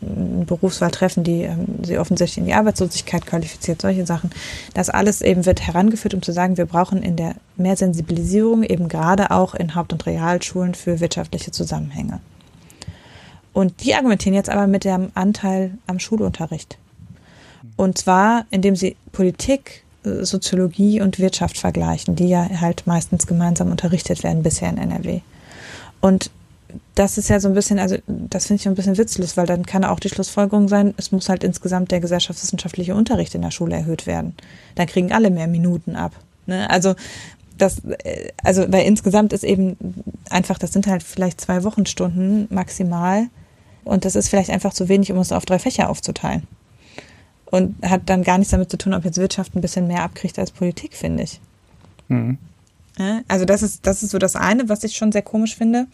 eine 0.00 0.44
Berufswahl 0.44 0.90
treffen, 0.90 1.24
die 1.24 1.42
ähm, 1.42 1.66
sie 1.82 1.98
offensichtlich 1.98 2.38
in 2.38 2.46
die 2.46 2.54
Arbeitslosigkeit 2.54 3.26
qualifiziert, 3.26 3.82
solche 3.82 4.06
Sachen. 4.06 4.30
Das 4.74 4.90
alles 4.90 5.22
eben 5.22 5.46
wird 5.46 5.66
herangeführt, 5.66 6.14
um 6.14 6.22
zu 6.22 6.32
sagen, 6.32 6.56
wir 6.56 6.66
brauchen 6.66 7.02
in 7.02 7.16
der 7.16 7.34
mehr 7.56 7.76
Sensibilisierung 7.76 8.62
eben 8.62 8.88
gerade 8.88 9.30
auch 9.30 9.54
in 9.54 9.74
Haupt- 9.74 9.92
und 9.92 10.06
Realschulen 10.06 10.74
für 10.74 11.00
wirtschaftliche 11.00 11.50
Zusammenhänge. 11.50 12.20
Und 13.54 13.84
die 13.84 13.94
argumentieren 13.94 14.34
jetzt 14.34 14.50
aber 14.50 14.66
mit 14.66 14.84
dem 14.84 15.10
Anteil 15.14 15.78
am 15.86 15.98
Schulunterricht. 15.98 16.76
Und 17.76 17.96
zwar, 17.96 18.44
indem 18.50 18.76
sie 18.76 18.96
Politik, 19.12 19.84
äh, 20.04 20.24
Soziologie 20.24 21.00
und 21.00 21.18
Wirtschaft 21.18 21.56
vergleichen, 21.56 22.16
die 22.16 22.28
ja 22.28 22.48
halt 22.60 22.86
meistens 22.86 23.26
gemeinsam 23.26 23.70
unterrichtet 23.70 24.22
werden 24.22 24.42
bisher 24.42 24.68
in 24.68 24.78
NRW. 24.78 25.20
Und 26.00 26.30
das 26.96 27.16
ist 27.18 27.28
ja 27.28 27.38
so 27.38 27.48
ein 27.48 27.54
bisschen, 27.54 27.78
also 27.78 27.96
das 28.06 28.46
finde 28.46 28.60
ich 28.60 28.68
ein 28.68 28.74
bisschen 28.74 28.98
witzlos, 28.98 29.36
weil 29.36 29.46
dann 29.46 29.64
kann 29.64 29.84
auch 29.84 30.00
die 30.00 30.08
Schlussfolgerung 30.08 30.68
sein, 30.68 30.92
es 30.96 31.12
muss 31.12 31.28
halt 31.28 31.44
insgesamt 31.44 31.92
der 31.92 32.00
gesellschaftswissenschaftliche 32.00 32.94
Unterricht 32.94 33.34
in 33.34 33.42
der 33.42 33.52
Schule 33.52 33.76
erhöht 33.76 34.06
werden. 34.06 34.34
Dann 34.74 34.88
kriegen 34.88 35.12
alle 35.12 35.30
mehr 35.30 35.46
Minuten 35.46 35.94
ab. 35.94 36.12
Ne? 36.46 36.68
Also 36.68 36.96
das, 37.58 37.78
äh, 37.84 38.32
also 38.42 38.64
weil 38.72 38.86
insgesamt 38.86 39.32
ist 39.32 39.44
eben 39.44 39.76
einfach, 40.30 40.58
das 40.58 40.72
sind 40.72 40.88
halt 40.88 41.04
vielleicht 41.04 41.40
zwei 41.40 41.62
Wochenstunden 41.62 42.48
maximal 42.50 43.28
und 43.84 44.04
das 44.04 44.16
ist 44.16 44.28
vielleicht 44.28 44.50
einfach 44.50 44.72
zu 44.72 44.88
wenig, 44.88 45.12
um 45.12 45.18
es 45.18 45.32
auf 45.32 45.44
drei 45.44 45.58
Fächer 45.58 45.88
aufzuteilen 45.88 46.46
und 47.54 47.76
hat 47.88 48.02
dann 48.06 48.24
gar 48.24 48.38
nichts 48.38 48.50
damit 48.50 48.70
zu 48.70 48.78
tun, 48.78 48.94
ob 48.94 49.04
jetzt 49.04 49.18
Wirtschaft 49.18 49.54
ein 49.54 49.60
bisschen 49.60 49.86
mehr 49.86 50.02
abkriegt 50.02 50.38
als 50.38 50.50
Politik, 50.50 50.94
finde 50.94 51.22
ich. 51.22 51.40
Mhm. 52.08 52.38
Also 53.26 53.44
das 53.44 53.62
ist, 53.62 53.86
das 53.86 54.04
ist 54.04 54.10
so 54.10 54.18
das 54.18 54.36
eine, 54.36 54.68
was 54.68 54.84
ich 54.84 54.96
schon 54.96 55.10
sehr 55.10 55.22
komisch 55.22 55.56
finde. 55.56 55.86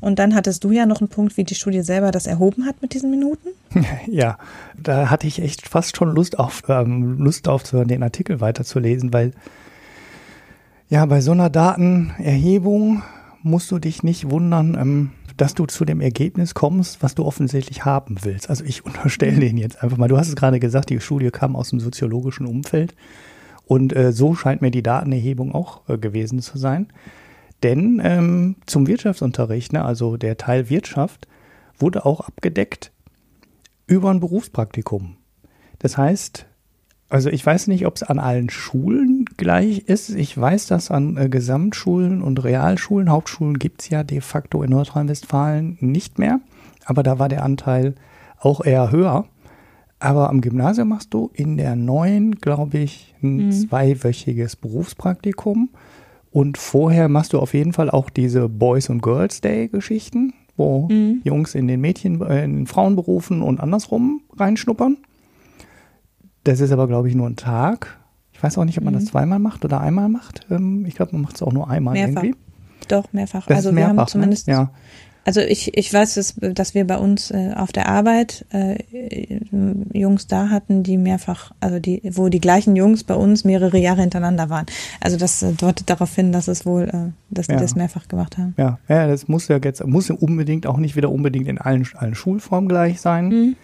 Und 0.00 0.18
dann 0.18 0.34
hattest 0.34 0.64
du 0.64 0.72
ja 0.72 0.86
noch 0.86 1.00
einen 1.00 1.08
Punkt, 1.08 1.36
wie 1.36 1.44
die 1.44 1.54
Studie 1.54 1.82
selber 1.82 2.10
das 2.10 2.26
erhoben 2.26 2.66
hat 2.66 2.82
mit 2.82 2.94
diesen 2.94 3.10
Minuten. 3.10 3.48
Ja, 4.06 4.38
da 4.80 5.10
hatte 5.10 5.26
ich 5.26 5.42
echt 5.42 5.68
fast 5.68 5.96
schon 5.96 6.14
Lust 6.14 6.38
auf, 6.38 6.62
ähm, 6.68 7.18
Lust 7.18 7.46
aufzuhören, 7.46 7.88
den 7.88 8.02
Artikel 8.02 8.40
weiterzulesen, 8.40 9.12
weil 9.12 9.32
ja, 10.88 11.04
bei 11.04 11.20
so 11.20 11.32
einer 11.32 11.50
Datenerhebung 11.50 13.02
musst 13.42 13.70
du 13.70 13.78
dich 13.78 14.02
nicht 14.02 14.30
wundern, 14.30 14.76
ähm, 14.80 15.10
dass 15.38 15.54
du 15.54 15.66
zu 15.66 15.84
dem 15.84 16.00
Ergebnis 16.00 16.52
kommst, 16.52 17.02
was 17.02 17.14
du 17.14 17.24
offensichtlich 17.24 17.84
haben 17.84 18.16
willst. 18.22 18.50
Also 18.50 18.64
ich 18.64 18.84
unterstelle 18.84 19.36
mhm. 19.36 19.40
den 19.40 19.56
jetzt 19.56 19.82
einfach 19.82 19.96
mal. 19.96 20.08
Du 20.08 20.18
hast 20.18 20.28
es 20.28 20.36
gerade 20.36 20.60
gesagt, 20.60 20.90
die 20.90 21.00
Studie 21.00 21.30
kam 21.30 21.56
aus 21.56 21.70
dem 21.70 21.80
soziologischen 21.80 22.44
Umfeld. 22.44 22.94
Und 23.64 23.94
äh, 23.94 24.12
so 24.12 24.34
scheint 24.34 24.62
mir 24.62 24.70
die 24.70 24.82
Datenerhebung 24.82 25.54
auch 25.54 25.88
äh, 25.88 25.96
gewesen 25.96 26.40
zu 26.40 26.58
sein. 26.58 26.88
Denn 27.62 28.00
ähm, 28.02 28.56
zum 28.66 28.86
Wirtschaftsunterricht, 28.86 29.72
ne, 29.72 29.84
also 29.84 30.16
der 30.16 30.36
Teil 30.36 30.70
Wirtschaft, 30.70 31.28
wurde 31.78 32.04
auch 32.04 32.20
abgedeckt 32.20 32.90
über 33.86 34.10
ein 34.10 34.20
Berufspraktikum. 34.20 35.16
Das 35.78 35.96
heißt, 35.96 36.46
also 37.08 37.30
ich 37.30 37.44
weiß 37.44 37.68
nicht, 37.68 37.86
ob 37.86 37.96
es 37.96 38.02
an 38.02 38.18
allen 38.18 38.50
Schulen 38.50 39.24
gleich 39.36 39.80
ist. 39.86 40.10
Ich 40.10 40.36
weiß, 40.36 40.66
dass 40.66 40.90
an 40.90 41.16
äh, 41.16 41.28
Gesamtschulen 41.28 42.20
und 42.20 42.44
Realschulen, 42.44 43.10
Hauptschulen 43.10 43.58
gibt 43.58 43.82
es 43.82 43.88
ja 43.88 44.04
de 44.04 44.20
facto 44.20 44.62
in 44.62 44.70
Nordrhein-Westfalen 44.70 45.78
nicht 45.80 46.18
mehr. 46.18 46.40
Aber 46.84 47.02
da 47.02 47.18
war 47.18 47.28
der 47.28 47.44
Anteil 47.44 47.94
auch 48.38 48.64
eher 48.64 48.92
höher. 48.92 49.24
Aber 50.00 50.28
am 50.28 50.42
Gymnasium 50.42 50.88
machst 50.88 51.12
du 51.14 51.30
in 51.32 51.56
der 51.56 51.76
neuen, 51.76 52.36
glaube 52.36 52.78
ich, 52.78 53.14
ein 53.22 53.46
mhm. 53.46 53.52
zweiwöchiges 53.52 54.56
Berufspraktikum. 54.56 55.70
Und 56.30 56.58
vorher 56.58 57.08
machst 57.08 57.32
du 57.32 57.38
auf 57.38 57.54
jeden 57.54 57.72
Fall 57.72 57.90
auch 57.90 58.10
diese 58.10 58.48
Boys 58.48 58.90
und 58.90 59.02
Girls 59.02 59.40
Day 59.40 59.68
Geschichten, 59.68 60.34
wo 60.58 60.88
mhm. 60.88 61.22
Jungs 61.24 61.54
in 61.54 61.66
den 61.68 61.80
Mädchen, 61.80 62.20
äh, 62.20 62.44
in 62.44 62.54
den 62.54 62.66
Frauenberufen 62.66 63.40
und 63.40 63.60
andersrum 63.60 64.20
reinschnuppern. 64.36 64.98
Das 66.48 66.60
ist 66.60 66.72
aber, 66.72 66.88
glaube 66.88 67.08
ich, 67.08 67.14
nur 67.14 67.28
ein 67.28 67.36
Tag. 67.36 67.98
Ich 68.32 68.42
weiß 68.42 68.56
auch 68.56 68.64
nicht, 68.64 68.78
ob 68.78 68.84
man 68.84 68.94
mhm. 68.94 69.00
das 69.00 69.08
zweimal 69.08 69.38
macht 69.38 69.66
oder 69.66 69.82
einmal 69.82 70.08
macht. 70.08 70.46
Ähm, 70.50 70.86
ich 70.86 70.94
glaube, 70.94 71.12
man 71.12 71.20
macht 71.20 71.36
es 71.36 71.42
auch 71.42 71.52
nur 71.52 71.68
einmal 71.68 71.92
mehrfach. 71.92 72.22
irgendwie. 72.22 72.38
Doch, 72.88 73.12
mehrfach. 73.12 73.46
Das 73.46 73.58
also 73.58 73.72
mehrfach, 73.72 73.86
wir 73.86 73.88
haben 73.88 73.96
ne? 73.96 74.06
zumindest, 74.06 74.46
ne? 74.46 74.54
ja. 74.54 74.70
also 75.26 75.40
ich, 75.42 75.76
ich 75.76 75.92
weiß, 75.92 76.14
dass, 76.14 76.36
dass 76.36 76.74
wir 76.74 76.86
bei 76.86 76.96
uns 76.96 77.30
äh, 77.30 77.52
auf 77.54 77.70
der 77.70 77.86
Arbeit 77.86 78.46
äh, 78.50 78.78
Jungs 79.92 80.26
da 80.26 80.48
hatten, 80.48 80.84
die 80.84 80.96
mehrfach, 80.96 81.52
also 81.60 81.80
die, 81.80 82.00
wo 82.14 82.30
die 82.30 82.40
gleichen 82.40 82.76
Jungs 82.76 83.04
bei 83.04 83.14
uns 83.14 83.44
mehrere 83.44 83.76
Jahre 83.76 84.00
hintereinander 84.00 84.48
waren. 84.48 84.64
Also 85.02 85.18
das 85.18 85.42
äh, 85.42 85.52
deutet 85.52 85.90
darauf 85.90 86.14
hin, 86.14 86.32
dass 86.32 86.48
es 86.48 86.64
wohl, 86.64 86.84
äh, 86.84 87.12
dass 87.28 87.48
die 87.48 87.52
ja. 87.52 87.60
das 87.60 87.74
mehrfach 87.74 88.08
gemacht 88.08 88.38
haben. 88.38 88.54
Ja, 88.56 88.78
ja, 88.88 89.06
das 89.06 89.28
muss 89.28 89.48
ja 89.48 89.58
jetzt, 89.62 89.86
muss 89.86 90.08
ja 90.08 90.14
unbedingt 90.14 90.66
auch 90.66 90.78
nicht 90.78 90.96
wieder 90.96 91.10
unbedingt 91.10 91.46
in 91.46 91.58
allen, 91.58 91.86
allen 91.94 92.14
Schulformen 92.14 92.70
gleich 92.70 93.02
sein. 93.02 93.28
Mhm 93.28 93.56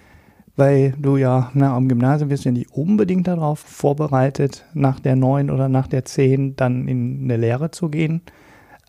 weil 0.57 0.95
du 0.99 1.17
ja 1.17 1.51
na, 1.55 1.75
am 1.75 1.89
Gymnasium 1.89 2.31
wirst 2.31 2.45
du 2.45 2.51
ja 2.51 2.53
nicht 2.53 2.73
unbedingt 2.73 3.27
darauf 3.27 3.59
vorbereitet, 3.59 4.65
nach 4.75 5.01
der 5.01 5.17
neun 5.17 5.51
oder 5.51 5.69
nach 5.69 5.87
der 5.87 6.05
zehn 6.05 6.57
dann 6.57 6.87
in 6.89 7.25
eine 7.25 7.37
Lehre 7.37 7.71
zu 7.71 7.89
gehen. 7.89 8.23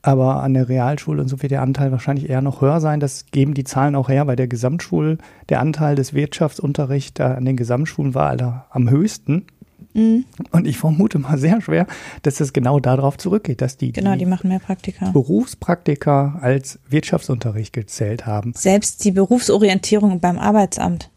Aber 0.01 0.43
an 0.43 0.53
der 0.53 0.69
Realschule 0.69 1.19
und 1.19 1.27
so 1.27 1.41
wird 1.41 1.51
der 1.51 1.63
Anteil 1.63 1.91
wahrscheinlich 1.91 2.29
eher 2.29 2.43
noch 2.43 2.61
höher 2.61 2.79
sein. 2.79 2.99
Das 2.99 3.25
geben 3.31 3.55
die 3.55 3.63
Zahlen 3.63 3.95
auch 3.95 4.07
her. 4.07 4.25
Bei 4.25 4.35
der 4.35 4.47
Gesamtschule, 4.47 5.17
der 5.49 5.59
Anteil 5.61 5.95
des 5.95 6.13
Wirtschaftsunterrichts 6.13 7.19
an 7.19 7.43
den 7.43 7.57
Gesamtschulen 7.57 8.13
war 8.13 8.29
aller 8.29 8.67
am 8.69 8.87
höchsten. 8.87 9.47
Mhm. 9.95 10.25
Und 10.51 10.67
ich 10.67 10.77
vermute 10.77 11.17
mal 11.17 11.39
sehr 11.39 11.59
schwer, 11.59 11.87
dass 12.21 12.39
es 12.39 12.53
genau 12.53 12.79
darauf 12.79 13.17
zurückgeht, 13.17 13.61
dass 13.61 13.77
die, 13.77 13.93
genau, 13.93 14.11
die, 14.13 14.19
die 14.19 14.25
machen 14.27 14.49
mehr 14.49 14.59
Praktika. 14.59 15.09
Berufspraktika 15.09 16.37
als 16.39 16.79
Wirtschaftsunterricht 16.87 17.73
gezählt 17.73 18.27
haben. 18.27 18.53
Selbst 18.55 19.03
die 19.05 19.11
Berufsorientierung 19.11 20.19
beim 20.19 20.37
Arbeitsamt 20.37 21.09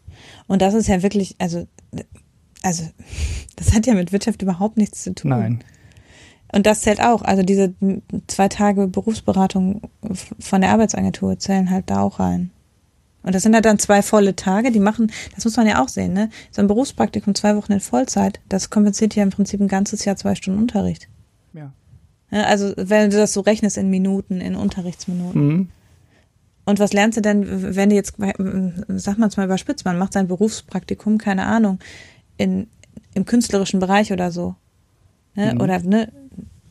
und 0.49 0.61
das 0.61 0.73
ist 0.73 0.87
ja 0.87 1.01
wirklich, 1.01 1.35
also, 1.37 1.67
also, 2.61 2.83
das 3.55 3.73
hat 3.73 3.87
ja 3.87 3.93
mit 3.93 4.11
Wirtschaft 4.11 4.41
überhaupt 4.41 4.75
nichts 4.75 5.03
zu 5.03 5.15
tun. 5.15 5.29
Nein. 5.29 5.63
Und 6.51 6.65
das 6.65 6.81
zählt 6.81 6.99
auch. 6.99 7.21
Also 7.21 7.43
diese 7.43 7.75
zwei 8.25 8.47
Tage 8.47 8.87
Berufsberatung 8.87 9.81
von 10.39 10.61
der 10.61 10.71
Arbeitsagentur 10.71 11.37
zählen 11.37 11.69
halt 11.69 11.91
da 11.91 12.01
auch 12.01 12.19
rein. 12.19 12.49
Und 13.21 13.35
das 13.35 13.43
sind 13.43 13.53
halt 13.53 13.65
dann 13.65 13.77
zwei 13.77 14.01
volle 14.01 14.35
Tage, 14.35 14.71
die 14.71 14.79
machen, 14.79 15.11
das 15.35 15.45
muss 15.45 15.57
man 15.57 15.67
ja 15.67 15.83
auch 15.83 15.89
sehen, 15.89 16.13
ne? 16.13 16.29
So 16.51 16.61
ein 16.61 16.67
Berufspraktikum 16.67 17.35
zwei 17.35 17.55
Wochen 17.55 17.73
in 17.73 17.81
Vollzeit, 17.81 18.39
das 18.49 18.69
kompensiert 18.71 19.13
ja 19.13 19.21
im 19.21 19.29
Prinzip 19.29 19.59
ein 19.59 19.67
ganzes 19.67 20.05
Jahr 20.05 20.15
zwei 20.15 20.33
Stunden 20.35 20.59
Unterricht. 20.59 21.09
Ja. 21.53 21.71
Also 22.31 22.73
wenn 22.77 23.11
du 23.11 23.17
das 23.17 23.33
so 23.33 23.41
rechnest 23.41 23.77
in 23.77 23.89
Minuten, 23.89 24.41
in 24.41 24.55
Unterrichtsminuten. 24.55 25.47
Mhm. 25.47 25.69
Und 26.69 26.79
was 26.79 26.93
lernst 26.93 27.17
du 27.17 27.21
denn, 27.21 27.75
wenn 27.75 27.89
du 27.89 27.95
jetzt, 27.95 28.13
sag 28.17 29.17
mal 29.17 29.27
es 29.27 29.37
mal 29.37 29.45
überspitzt, 29.45 29.85
man 29.85 29.97
macht 29.97 30.13
sein 30.13 30.27
Berufspraktikum, 30.27 31.17
keine 31.17 31.47
Ahnung, 31.47 31.79
in, 32.37 32.67
im 33.15 33.25
künstlerischen 33.25 33.79
Bereich 33.79 34.13
oder 34.13 34.31
so. 34.31 34.53
Ne? 35.33 35.55
Mhm. 35.55 35.61
Oder 35.61 35.79
ne, 35.79 36.11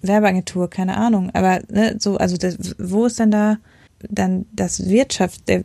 Werbeagentur, 0.00 0.70
keine 0.70 0.96
Ahnung. 0.96 1.30
Aber 1.34 1.60
ne, 1.68 1.96
so, 1.98 2.16
also 2.16 2.36
das, 2.36 2.76
wo 2.78 3.06
ist 3.06 3.18
denn 3.18 3.32
da 3.32 3.58
dann 4.08 4.46
das 4.52 4.88
Wirtschaft, 4.88 5.48
der 5.48 5.64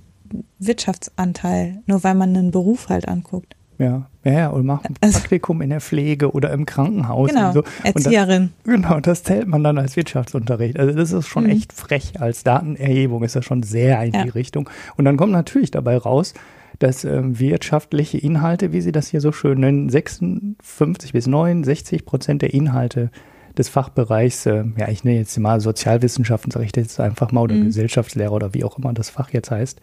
Wirtschaftsanteil, 0.57 1.83
nur 1.85 2.03
weil 2.03 2.15
man 2.15 2.35
einen 2.35 2.49
Beruf 2.49 2.89
halt 2.89 3.07
anguckt? 3.07 3.55
Ja, 3.83 4.09
ja, 4.23 4.31
ja 4.31 4.51
oder 4.51 4.63
macht 4.63 4.89
ein 4.89 4.95
also 5.01 5.19
Praktikum 5.19 5.61
in 5.61 5.69
der 5.69 5.81
Pflege 5.81 6.31
oder 6.31 6.51
im 6.51 6.65
Krankenhaus. 6.65 7.29
Genau, 7.29 7.47
und 7.47 7.53
so. 7.53 7.63
Erzieherin. 7.83 8.43
Und 8.43 8.51
das, 8.65 8.73
genau, 8.73 8.99
das 8.99 9.23
zählt 9.23 9.47
man 9.47 9.63
dann 9.63 9.77
als 9.77 9.95
Wirtschaftsunterricht. 9.95 10.79
Also 10.79 10.97
das 10.97 11.11
ist 11.11 11.27
schon 11.27 11.43
mhm. 11.43 11.51
echt 11.51 11.73
frech. 11.73 12.19
Als 12.19 12.43
Datenerhebung 12.43 13.23
ist 13.23 13.35
das 13.35 13.45
schon 13.45 13.63
sehr 13.63 14.01
in 14.03 14.13
ja. 14.13 14.23
die 14.23 14.29
Richtung. 14.29 14.69
Und 14.95 15.05
dann 15.05 15.17
kommt 15.17 15.33
natürlich 15.33 15.71
dabei 15.71 15.97
raus, 15.97 16.33
dass 16.79 17.03
ähm, 17.03 17.39
wirtschaftliche 17.39 18.17
Inhalte, 18.17 18.73
wie 18.73 18.81
sie 18.81 18.91
das 18.91 19.07
hier 19.07 19.21
so 19.21 19.31
schön 19.31 19.59
nennen, 19.59 19.89
56 19.89 21.13
bis 21.13 21.27
69 21.27 22.05
Prozent 22.05 22.41
der 22.41 22.53
Inhalte 22.53 23.11
des 23.57 23.69
Fachbereichs, 23.69 24.45
äh, 24.45 24.63
ja, 24.77 24.89
ich 24.89 25.03
nenne 25.03 25.19
jetzt 25.19 25.37
mal 25.37 25.61
Sozialwissenschaften, 25.61 26.51
sage 26.51 26.65
ich 26.65 26.75
jetzt 26.75 26.99
einfach 26.99 27.31
mal, 27.31 27.41
oder 27.41 27.55
mhm. 27.55 27.65
Gesellschaftslehrer 27.65 28.31
oder 28.31 28.53
wie 28.53 28.63
auch 28.63 28.77
immer 28.77 28.93
das 28.93 29.09
Fach 29.09 29.29
jetzt 29.31 29.51
heißt, 29.51 29.79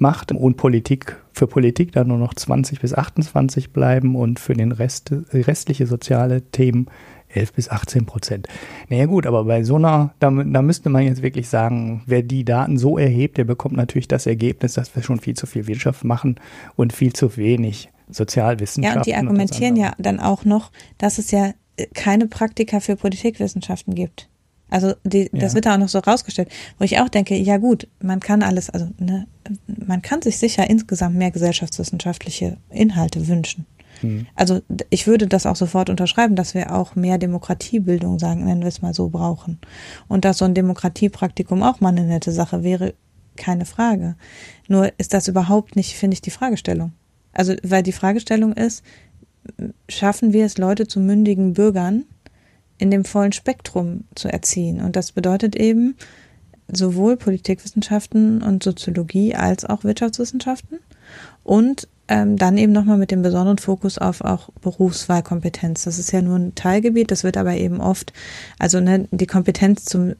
macht 0.00 0.32
und 0.32 0.56
Politik 0.56 1.16
für 1.32 1.46
Politik 1.46 1.92
dann 1.92 2.08
nur 2.08 2.18
noch 2.18 2.34
20 2.34 2.80
bis 2.80 2.94
28 2.94 3.72
bleiben 3.72 4.16
und 4.16 4.38
für 4.38 4.54
den 4.54 4.72
Rest, 4.72 5.12
restliche 5.32 5.86
soziale 5.86 6.42
Themen 6.42 6.86
11 7.32 7.52
bis 7.52 7.68
18 7.68 8.06
Prozent. 8.06 8.48
Naja 8.88 9.06
gut, 9.06 9.26
aber 9.26 9.44
bei 9.44 9.62
so 9.62 9.76
einer, 9.76 10.14
da, 10.18 10.30
da 10.30 10.62
müsste 10.62 10.90
man 10.90 11.04
jetzt 11.04 11.22
wirklich 11.22 11.48
sagen, 11.48 12.02
wer 12.06 12.22
die 12.22 12.44
Daten 12.44 12.76
so 12.76 12.98
erhebt, 12.98 13.38
der 13.38 13.44
bekommt 13.44 13.76
natürlich 13.76 14.08
das 14.08 14.26
Ergebnis, 14.26 14.74
dass 14.74 14.94
wir 14.94 15.02
schon 15.02 15.20
viel 15.20 15.34
zu 15.34 15.46
viel 15.46 15.66
Wirtschaft 15.66 16.04
machen 16.04 16.36
und 16.76 16.92
viel 16.92 17.12
zu 17.12 17.36
wenig 17.36 17.88
Sozialwissenschaften. 18.10 18.92
Ja, 18.92 18.98
und 18.98 19.06
die 19.06 19.14
argumentieren 19.14 19.74
und 19.74 19.80
ja 19.80 19.92
dann 19.98 20.18
auch 20.18 20.44
noch, 20.44 20.72
dass 20.98 21.18
es 21.18 21.30
ja 21.30 21.52
keine 21.94 22.26
Praktika 22.26 22.80
für 22.80 22.96
Politikwissenschaften 22.96 23.94
gibt. 23.94 24.28
Also 24.70 24.94
die, 25.04 25.28
ja. 25.32 25.40
das 25.40 25.54
wird 25.54 25.66
da 25.66 25.74
auch 25.74 25.78
noch 25.78 25.88
so 25.88 25.98
rausgestellt, 25.98 26.48
wo 26.78 26.84
ich 26.84 27.00
auch 27.00 27.08
denke, 27.08 27.36
ja 27.36 27.58
gut, 27.58 27.88
man 28.00 28.20
kann 28.20 28.42
alles, 28.42 28.70
also 28.70 28.88
ne, 28.98 29.26
man 29.66 30.00
kann 30.00 30.22
sich 30.22 30.38
sicher 30.38 30.68
insgesamt 30.70 31.16
mehr 31.16 31.30
gesellschaftswissenschaftliche 31.30 32.56
Inhalte 32.70 33.28
wünschen. 33.28 33.66
Mhm. 34.02 34.26
Also 34.34 34.60
ich 34.88 35.06
würde 35.06 35.26
das 35.26 35.46
auch 35.46 35.56
sofort 35.56 35.90
unterschreiben, 35.90 36.36
dass 36.36 36.54
wir 36.54 36.74
auch 36.74 36.94
mehr 36.94 37.18
Demokratiebildung, 37.18 38.18
sagen, 38.18 38.44
nennen 38.44 38.62
wir 38.62 38.68
es 38.68 38.82
mal 38.82 38.94
so, 38.94 39.08
brauchen. 39.08 39.58
Und 40.08 40.24
dass 40.24 40.38
so 40.38 40.44
ein 40.44 40.54
Demokratiepraktikum 40.54 41.62
auch 41.62 41.80
mal 41.80 41.88
eine 41.88 42.04
nette 42.04 42.32
Sache 42.32 42.62
wäre, 42.62 42.94
keine 43.36 43.64
Frage. 43.64 44.16
Nur 44.68 44.92
ist 44.98 45.14
das 45.14 45.28
überhaupt 45.28 45.76
nicht, 45.76 45.94
finde 45.94 46.14
ich, 46.14 46.20
die 46.20 46.30
Fragestellung. 46.30 46.92
Also, 47.32 47.54
weil 47.62 47.82
die 47.82 47.92
Fragestellung 47.92 48.52
ist, 48.52 48.84
schaffen 49.88 50.32
wir 50.32 50.44
es, 50.44 50.58
Leute 50.58 50.86
zu 50.86 51.00
mündigen 51.00 51.54
Bürgern 51.54 52.04
in 52.80 52.90
dem 52.90 53.04
vollen 53.04 53.32
Spektrum 53.32 54.04
zu 54.14 54.28
erziehen? 54.28 54.80
Und 54.80 54.96
das 54.96 55.12
bedeutet 55.12 55.54
eben 55.54 55.96
sowohl 56.72 57.16
Politikwissenschaften 57.16 58.42
und 58.42 58.62
Soziologie 58.62 59.34
als 59.34 59.64
auch 59.64 59.84
Wirtschaftswissenschaften 59.84 60.78
und 61.42 61.88
ähm, 62.08 62.36
dann 62.36 62.58
eben 62.58 62.72
nochmal 62.72 62.98
mit 62.98 63.10
dem 63.10 63.22
besonderen 63.22 63.58
Fokus 63.58 63.98
auf 63.98 64.20
auch 64.20 64.50
Berufswahlkompetenz. 64.60 65.84
Das 65.84 65.98
ist 65.98 66.12
ja 66.12 66.22
nur 66.22 66.36
ein 66.36 66.54
Teilgebiet, 66.54 67.10
das 67.10 67.24
wird 67.24 67.36
aber 67.36 67.54
eben 67.54 67.80
oft, 67.80 68.12
also 68.58 68.80
ne, 68.80 69.08
die 69.10 69.26
Kompetenz 69.26 69.84
zum 69.84 70.14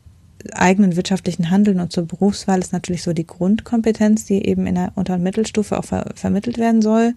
eigenen 0.53 0.97
wirtschaftlichen 0.97 1.51
Handeln 1.51 1.81
und 1.81 1.93
zur 1.93 2.07
Berufswahl 2.07 2.61
ist 2.61 2.73
natürlich 2.73 3.03
so 3.03 3.13
die 3.13 3.27
Grundkompetenz, 3.27 4.25
die 4.25 4.47
eben 4.47 4.67
in 4.67 4.77
der 4.77 4.93
Unter- 4.95 5.15
und 5.15 5.23
Mittelstufe 5.23 5.79
auch 5.79 5.85
ver 5.85 6.07
vermittelt 6.15 6.59
werden 6.59 6.81
soll. 6.81 7.15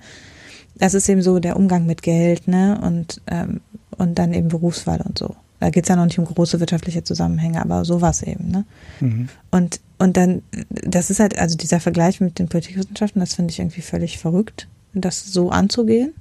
Das 0.76 0.94
ist 0.94 1.08
eben 1.08 1.22
so 1.22 1.40
der 1.40 1.56
Umgang 1.56 1.86
mit 1.86 2.02
Geld, 2.02 2.48
ne, 2.48 2.80
und, 2.82 3.22
ähm, 3.28 3.62
und 3.98 4.20
dann 4.20 4.34
eben 4.34 4.50
Berufswahl 4.50 5.02
und 5.02 5.18
so. 5.18 5.36
Da 5.60 5.70
geht 5.70 5.86
es 5.86 5.90
ja 5.90 5.96
noch 5.96 6.06
nicht 6.06 6.20
um 6.20 6.26
große 6.26 6.60
wirtschaftliche 6.60 7.04
Zusammenhänge, 7.04 7.62
aber 7.62 7.86
sowas 7.86 8.22
eben, 8.22 8.50
ne? 8.50 8.66
Mhm. 9.00 9.30
Und 9.52 9.80
und 10.00 10.18
dann, 10.18 10.42
das 10.70 11.10
ist 11.10 11.22
halt, 11.22 11.40
also 11.40 11.56
dieser 11.56 11.80
Vergleich 11.80 12.20
mit 12.20 12.38
den 12.38 12.50
Politikwissenschaften, 12.50 13.22
das 13.22 13.36
finde 13.36 13.52
ich 13.52 13.60
irgendwie 13.60 13.82
völlig 13.82 14.18
verrückt, 14.18 14.68
das 14.94 15.24
so 15.24 15.50
anzugehen 15.50 16.14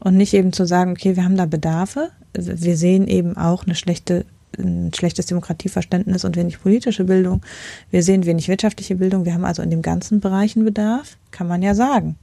und 0.00 0.16
nicht 0.16 0.32
eben 0.32 0.54
zu 0.54 0.64
sagen, 0.64 0.92
okay, 0.92 1.16
wir 1.16 1.24
haben 1.24 1.36
da 1.36 1.44
Bedarfe, 1.44 2.10
wir 2.32 2.76
sehen 2.76 3.06
eben 3.06 3.36
auch 3.36 3.66
eine 3.66 3.74
schlechte 3.74 4.24
ein 4.56 4.90
schlechtes 4.94 5.26
Demokratieverständnis 5.26 6.24
und 6.24 6.36
wenig 6.36 6.60
politische 6.60 7.04
Bildung. 7.04 7.42
Wir 7.90 8.02
sehen 8.02 8.24
wenig 8.24 8.48
wirtschaftliche 8.48 8.96
Bildung. 8.96 9.24
Wir 9.24 9.34
haben 9.34 9.44
also 9.44 9.62
in 9.62 9.70
dem 9.70 9.82
ganzen 9.82 10.20
Bereich 10.20 10.56
einen 10.56 10.64
Bedarf, 10.64 11.16
kann 11.30 11.46
man 11.46 11.62
ja 11.62 11.74
sagen. 11.74 12.16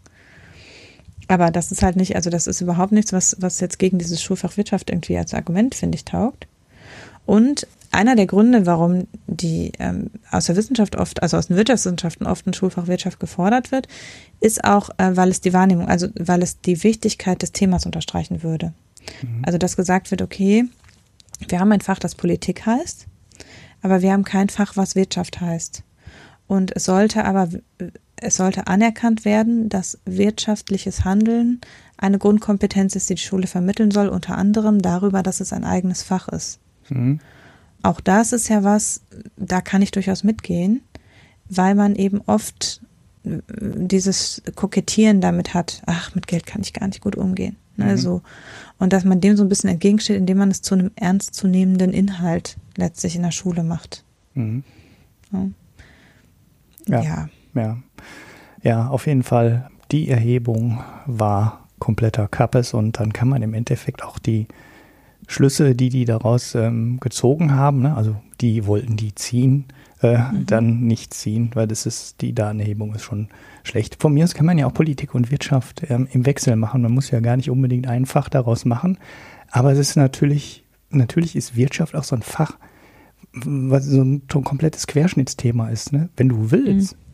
Aber 1.27 1.51
das 1.51 1.71
ist 1.71 1.81
halt 1.81 1.95
nicht, 1.95 2.15
also 2.15 2.29
das 2.29 2.47
ist 2.47 2.61
überhaupt 2.61 2.91
nichts, 2.91 3.13
was, 3.13 3.35
was 3.39 3.59
jetzt 3.59 3.79
gegen 3.79 3.97
dieses 3.97 4.21
Schulfach 4.21 4.57
Wirtschaft 4.57 4.89
irgendwie 4.89 5.17
als 5.17 5.33
Argument, 5.33 5.75
finde 5.75 5.95
ich, 5.95 6.05
taugt. 6.05 6.47
Und 7.25 7.67
einer 7.91 8.15
der 8.15 8.27
Gründe, 8.27 8.65
warum 8.65 9.07
die 9.25 9.71
ähm, 9.79 10.11
aus 10.29 10.45
der 10.45 10.55
Wissenschaft 10.55 10.95
oft, 10.95 11.23
also 11.23 11.38
aus 11.38 11.47
den 11.47 11.57
Wirtschaftswissenschaften 11.57 12.27
oft 12.27 12.45
ein 12.45 12.53
Schulfach 12.53 12.88
Wirtschaft 12.88 13.19
gefordert 13.19 13.71
wird, 13.71 13.88
ist 14.41 14.63
auch, 14.63 14.89
äh, 14.97 15.15
weil 15.15 15.29
es 15.29 15.41
die 15.41 15.53
Wahrnehmung, 15.53 15.88
also 15.88 16.07
weil 16.19 16.43
es 16.43 16.61
die 16.61 16.83
Wichtigkeit 16.83 17.41
des 17.41 17.51
Themas 17.51 17.85
unterstreichen 17.85 18.43
würde. 18.43 18.73
Mhm. 19.21 19.43
Also 19.45 19.57
dass 19.57 19.77
gesagt 19.77 20.11
wird, 20.11 20.21
okay, 20.21 20.65
wir 21.47 21.59
haben 21.59 21.71
ein 21.71 21.81
Fach, 21.81 21.99
das 21.99 22.15
Politik 22.15 22.65
heißt, 22.65 23.07
aber 23.81 24.01
wir 24.01 24.11
haben 24.11 24.23
kein 24.23 24.49
Fach, 24.49 24.75
was 24.75 24.95
Wirtschaft 24.95 25.41
heißt. 25.41 25.83
Und 26.47 26.75
es 26.75 26.83
sollte 26.85 27.25
aber, 27.25 27.49
es 28.17 28.36
sollte 28.38 28.67
anerkannt 28.67 29.25
werden, 29.25 29.69
dass 29.69 29.99
wirtschaftliches 30.06 31.04
Handeln 31.04 31.62
eine 31.97 32.17
Grundkompetenz 32.17 32.95
ist, 32.95 33.10
die 33.10 33.15
die 33.15 33.21
Schule 33.21 33.47
vermitteln 33.47 33.91
soll, 33.91 34.08
unter 34.08 34.38
anderem 34.38 34.82
darüber, 34.82 35.23
dass 35.23 35.39
es 35.39 35.54
ein 35.54 35.63
eigenes 35.63 36.04
Fach 36.04 36.28
ist. 36.28 36.60
Mhm. 36.89 37.19
Auch 37.84 38.01
das 38.01 38.34
ist 38.34 38.47
ja 38.47 38.63
was, 38.63 39.01
da 39.38 39.62
kann 39.62 39.82
ich 39.82 39.91
durchaus 39.91 40.23
mitgehen, 40.23 40.82
weil 41.49 41.75
man 41.75 41.95
eben 41.95 42.21
oft 42.25 42.82
äh, 43.23 43.39
dieses 43.51 44.41
Kokettieren 44.56 45.21
damit 45.21 45.54
hat, 45.54 45.82
ach, 45.86 46.15
mit 46.15 46.28
Geld 46.28 46.45
kann 46.45 46.62
ich 46.62 46.73
gar 46.73 46.88
nicht 46.88 47.01
gut 47.01 47.15
umgehen. 47.15 47.58
Ne, 47.78 47.91
mhm. 47.91 47.97
so. 47.97 48.21
Und 48.80 48.93
dass 48.93 49.04
man 49.04 49.19
dem 49.19 49.36
so 49.36 49.43
ein 49.43 49.49
bisschen 49.49 49.69
entgegensteht, 49.69 50.17
indem 50.17 50.38
man 50.38 50.49
es 50.49 50.62
zu 50.62 50.75
einem 50.75 50.91
ernstzunehmenden 50.95 51.91
Inhalt 51.91 52.58
letztlich 52.78 53.15
in 53.15 53.23
der 53.23 53.32
Schule 53.32 53.63
macht. 53.63 54.04
Mhm. 54.34 54.63
Ja. 56.88 57.01
Ja, 57.01 57.01
ja. 57.55 57.61
ja. 57.61 57.77
Ja, 58.65 58.87
auf 58.87 59.05
jeden 59.05 59.21
Fall. 59.21 59.69
Die 59.91 60.09
Erhebung 60.09 60.79
war 61.05 61.67
kompletter 61.77 62.27
Kappes 62.27 62.73
und 62.73 62.99
dann 62.99 63.13
kann 63.13 63.29
man 63.29 63.43
im 63.43 63.53
Endeffekt 63.53 64.03
auch 64.03 64.17
die 64.17 64.47
Schlüsse, 65.27 65.75
die 65.75 65.89
die 65.89 66.05
daraus 66.05 66.55
ähm, 66.55 66.99
gezogen 66.99 67.53
haben, 67.53 67.81
ne? 67.81 67.95
also 67.95 68.15
die 68.41 68.65
wollten 68.65 68.97
die 68.97 69.13
ziehen, 69.13 69.65
äh, 70.01 70.17
mhm. 70.17 70.45
dann 70.47 70.79
nicht 70.81 71.13
ziehen, 71.13 71.51
weil 71.53 71.67
das 71.67 71.85
ist, 71.85 72.21
die 72.21 72.33
Datenhebung 72.33 72.95
ist 72.95 73.03
schon 73.03 73.27
schlecht. 73.63 74.01
Von 74.01 74.15
mir 74.15 74.23
aus 74.23 74.33
kann 74.33 74.47
man 74.47 74.57
ja 74.57 74.65
auch 74.65 74.73
Politik 74.73 75.13
und 75.13 75.29
Wirtschaft 75.29 75.83
ähm, 75.89 76.07
im 76.11 76.25
Wechsel 76.25 76.55
machen. 76.55 76.81
Man 76.81 76.91
muss 76.91 77.11
ja 77.11 77.19
gar 77.19 77.37
nicht 77.37 77.51
unbedingt 77.51 77.87
ein 77.87 78.07
Fach 78.07 78.29
daraus 78.29 78.65
machen. 78.65 78.97
Aber 79.51 79.71
es 79.71 79.77
ist 79.77 79.95
natürlich, 79.95 80.63
natürlich 80.89 81.35
ist 81.35 81.55
Wirtschaft 81.55 81.95
auch 81.95 82.03
so 82.03 82.15
ein 82.15 82.23
Fach, 82.23 82.57
was 83.33 83.85
so 83.85 84.01
ein, 84.01 84.23
so 84.31 84.39
ein 84.39 84.43
komplettes 84.43 84.87
Querschnittsthema 84.87 85.69
ist, 85.69 85.93
ne? 85.93 86.09
Wenn 86.17 86.29
du 86.29 86.49
willst. 86.49 86.93
Mhm. 86.93 87.04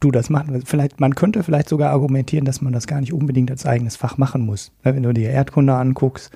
Du 0.00 0.10
das 0.10 0.30
machen, 0.30 0.62
vielleicht, 0.64 0.98
man 0.98 1.14
könnte 1.14 1.44
vielleicht 1.44 1.68
sogar 1.68 1.90
argumentieren, 1.92 2.44
dass 2.44 2.60
man 2.60 2.72
das 2.72 2.88
gar 2.88 3.00
nicht 3.00 3.12
unbedingt 3.12 3.52
als 3.52 3.66
eigenes 3.66 3.94
Fach 3.94 4.18
machen 4.18 4.44
muss. 4.44 4.72
Ne? 4.84 4.96
Wenn 4.96 5.04
du 5.04 5.12
dir 5.12 5.30
Erdkunde 5.30 5.74
anguckst, 5.74 6.32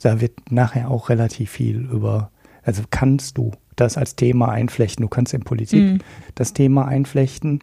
da 0.00 0.20
wird 0.20 0.50
nachher 0.50 0.90
auch 0.90 1.08
relativ 1.08 1.50
viel 1.50 1.88
über, 1.90 2.30
also 2.62 2.82
kannst 2.90 3.38
du 3.38 3.52
das 3.74 3.96
als 3.96 4.16
Thema 4.16 4.50
einflechten, 4.50 5.02
du 5.02 5.08
kannst 5.08 5.34
in 5.34 5.42
Politik 5.42 5.80
mhm. 5.80 5.98
das 6.34 6.52
Thema 6.52 6.86
einflechten. 6.86 7.60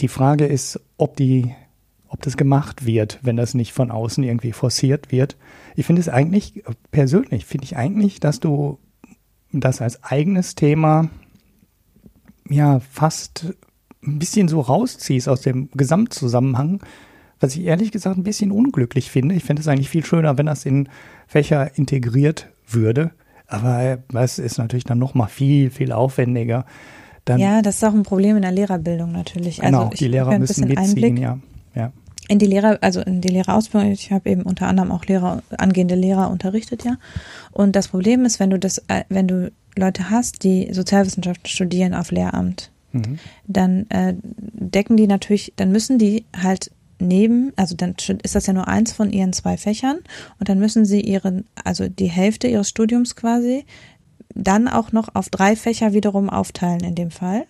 Die 0.00 0.08
Frage 0.08 0.46
ist, 0.46 0.80
ob 0.96 1.16
die, 1.16 1.54
ob 2.08 2.22
das 2.22 2.36
gemacht 2.36 2.86
wird, 2.86 3.20
wenn 3.22 3.36
das 3.36 3.54
nicht 3.54 3.72
von 3.72 3.90
außen 3.90 4.24
irgendwie 4.24 4.52
forciert 4.52 5.12
wird. 5.12 5.36
Ich 5.76 5.86
finde 5.86 6.00
es 6.00 6.08
eigentlich, 6.08 6.62
persönlich 6.90 7.46
finde 7.46 7.64
ich 7.64 7.76
eigentlich, 7.76 8.20
dass 8.20 8.40
du 8.40 8.78
das 9.52 9.80
als 9.80 10.02
eigenes 10.04 10.54
Thema 10.54 11.10
ja 12.50 12.80
fast 12.80 13.46
ein 14.02 14.18
bisschen 14.18 14.48
so 14.48 14.60
rausziehst 14.60 15.28
aus 15.28 15.42
dem 15.42 15.70
Gesamtzusammenhang 15.72 16.80
was 17.40 17.56
ich 17.56 17.64
ehrlich 17.64 17.90
gesagt 17.90 18.18
ein 18.18 18.22
bisschen 18.22 18.52
unglücklich 18.52 19.10
finde. 19.10 19.34
Ich 19.34 19.44
finde 19.44 19.60
es 19.60 19.68
eigentlich 19.68 19.88
viel 19.88 20.04
schöner, 20.04 20.38
wenn 20.38 20.46
das 20.46 20.66
in 20.66 20.88
Fächer 21.26 21.76
integriert 21.76 22.48
würde. 22.68 23.10
Aber 23.46 23.98
das 24.12 24.38
ist 24.38 24.58
natürlich 24.58 24.84
dann 24.84 24.98
noch 24.98 25.14
mal 25.14 25.26
viel, 25.26 25.70
viel 25.70 25.90
aufwendiger. 25.90 26.66
Dann, 27.24 27.40
ja, 27.40 27.62
das 27.62 27.76
ist 27.76 27.84
auch 27.84 27.94
ein 27.94 28.04
Problem 28.04 28.36
in 28.36 28.42
der 28.42 28.52
Lehrerbildung 28.52 29.10
natürlich. 29.10 29.60
Genau, 29.60 29.86
also 29.86 29.96
die 29.96 30.08
Lehrer 30.08 30.38
müssen 30.38 30.68
mitziehen, 30.68 31.16
ja. 31.16 31.38
ja. 31.74 31.92
In 32.28 32.38
die 32.38 32.46
Lehrer, 32.46 32.78
also 32.80 33.00
in 33.00 33.20
die 33.20 33.28
Lehrerausbildung, 33.28 33.90
ich 33.90 34.12
habe 34.12 34.30
eben 34.30 34.42
unter 34.42 34.68
anderem 34.68 34.92
auch 34.92 35.04
Lehrer, 35.06 35.42
angehende 35.56 35.96
Lehrer 35.96 36.30
unterrichtet, 36.30 36.84
ja. 36.84 36.96
Und 37.50 37.74
das 37.74 37.88
Problem 37.88 38.24
ist, 38.24 38.38
wenn 38.38 38.50
du 38.50 38.58
das, 38.58 38.78
äh, 38.88 39.02
wenn 39.08 39.26
du 39.26 39.50
Leute 39.76 40.10
hast, 40.10 40.44
die 40.44 40.72
Sozialwissenschaften 40.72 41.48
studieren 41.48 41.94
auf 41.94 42.10
Lehramt, 42.10 42.70
mhm. 42.92 43.18
dann 43.46 43.88
äh, 43.90 44.14
decken 44.22 44.96
die 44.96 45.06
natürlich, 45.06 45.52
dann 45.56 45.72
müssen 45.72 45.98
die 45.98 46.24
halt 46.36 46.70
neben, 46.98 47.52
also 47.56 47.74
dann 47.74 47.94
ist 48.22 48.34
das 48.34 48.46
ja 48.46 48.52
nur 48.52 48.68
eins 48.68 48.92
von 48.92 49.10
ihren 49.10 49.32
zwei 49.32 49.56
Fächern 49.56 49.98
und 50.38 50.48
dann 50.48 50.58
müssen 50.58 50.84
sie 50.84 51.00
ihren, 51.00 51.46
also 51.64 51.88
die 51.88 52.10
Hälfte 52.10 52.48
ihres 52.48 52.68
Studiums 52.68 53.16
quasi, 53.16 53.64
dann 54.34 54.68
auch 54.68 54.92
noch 54.92 55.14
auf 55.14 55.28
drei 55.28 55.56
Fächer 55.56 55.92
wiederum 55.92 56.30
aufteilen 56.30 56.80
in 56.80 56.94
dem 56.94 57.10
Fall. 57.10 57.46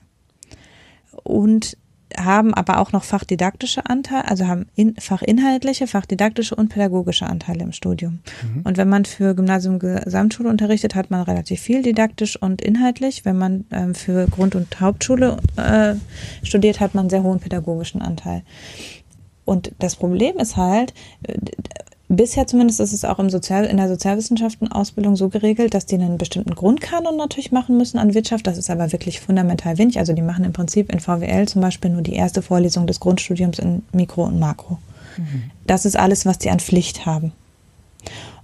Und 1.25 1.77
haben 2.19 2.55
aber 2.55 2.79
auch 2.79 2.93
noch 2.93 3.05
fachdidaktische 3.05 3.87
Anteile, 3.87 4.29
also 4.29 4.47
haben 4.47 4.67
in, 4.75 4.95
fachinhaltliche, 4.97 5.87
fachdidaktische 5.87 6.55
und 6.55 6.69
pädagogische 6.69 7.27
Anteile 7.27 7.63
im 7.63 7.73
Studium. 7.73 8.21
Mhm. 8.43 8.63
Und 8.65 8.77
wenn 8.77 8.89
man 8.89 9.05
für 9.05 9.35
Gymnasium 9.35 9.79
Gesamtschule 9.79 10.49
unterrichtet, 10.49 10.95
hat 10.95 11.11
man 11.11 11.23
relativ 11.23 11.61
viel 11.61 11.83
didaktisch 11.83 12.41
und 12.41 12.63
inhaltlich. 12.63 13.25
Wenn 13.25 13.39
man 13.39 13.65
ähm, 13.71 13.95
für 13.95 14.27
Grund- 14.27 14.55
und 14.55 14.81
Hauptschule 14.81 15.39
äh, 15.57 15.95
studiert, 16.45 16.81
hat 16.81 16.95
man 16.95 17.03
einen 17.03 17.11
sehr 17.11 17.23
hohen 17.23 17.41
pädagogischen 17.41 18.03
Anteil. 18.03 18.43
Und 19.45 19.73
das 19.79 19.97
Problem 19.97 20.39
ist 20.39 20.57
halt, 20.57 20.95
äh, 21.27 21.35
bisher 22.11 22.47
zumindest 22.47 22.81
ist 22.81 22.93
es 22.93 23.05
auch 23.05 23.19
im 23.19 23.31
Sozial, 23.31 23.65
in 23.65 23.77
der 23.77 23.89
Sozialwissenschaften-Ausbildung 23.89 25.17
so 25.17 25.29
geregelt, 25.29 25.73
dass 25.75 25.87
die 25.87 25.95
einen 25.95 26.19
bestimmten 26.19 26.55
Grundkanon 26.55 27.17
natürlich 27.17 27.53
machen 27.53 27.77
müssen 27.77 27.99
an 27.99 28.15
Wirtschaft. 28.15 28.47
Das 28.47 28.59
ist 28.59 28.69
aber 28.69 28.93
wirklich 28.93 29.21
fundamental 29.21 29.79
wenig. 29.79 29.99
Also 29.99 30.13
die 30.13 30.23
machen 30.23 30.45
im 30.45 30.53
Prinzip 30.53 30.93
in 30.93 31.01
VWL 31.01 31.47
zum 31.47 31.63
Beispiel 31.63 31.91
nur 31.91 32.03
die 32.03 32.15
erste 32.15 32.43
Vorlesung 32.43 32.87
des 32.87 33.01
Grundstudiums 33.01 33.59
in 33.59 33.83
Mikro 33.93 34.25
und 34.25 34.39
Makro. 34.39 34.79
Mhm. 35.17 35.51
Das 35.67 35.87
ist 35.87 35.97
alles, 35.97 36.27
was 36.27 36.39
die 36.39 36.51
an 36.51 36.61
Pflicht 36.61 37.07
haben. 37.07 37.33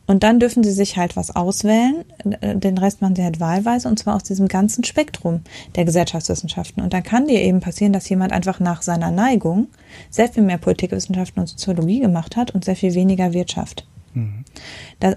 Und 0.07 0.23
dann 0.23 0.39
dürfen 0.39 0.63
sie 0.63 0.71
sich 0.71 0.97
halt 0.97 1.17
was 1.17 1.35
auswählen. 1.35 2.05
Den 2.25 2.79
Rest 2.79 3.03
machen 3.03 3.17
sie 3.17 3.25
halt 3.25 3.41
wahlweise 3.41 3.89
und 3.89 3.99
zwar 3.99 4.15
aus 4.15 4.23
diesem 4.23 4.49
ganzen 4.49 4.85
Spektrum 4.85 5.41
der 5.75 5.85
Gesellschaftswissenschaften. 5.85 6.83
Und 6.83 6.93
dann 6.93 7.03
kann 7.03 7.27
dir 7.27 7.41
eben 7.43 7.61
passieren, 7.61 7.93
dass 7.93 8.09
jemand 8.09 8.33
einfach 8.33 8.61
nach 8.61 8.83
seiner 8.83 9.11
Neigung 9.11 9.69
sehr 10.11 10.29
viel 10.29 10.45
mehr 10.45 10.59
Politikwissenschaften 10.59 11.41
und 11.41 11.49
Soziologie 11.49 12.01
gemacht 12.01 12.37
hat 12.37 12.53
und 12.53 12.65
sehr 12.65 12.77
viel 12.77 12.95
weniger 12.95 13.33
Wirtschaft. 13.33 13.87
Mhm. 14.15 14.45
Da, 15.01 15.17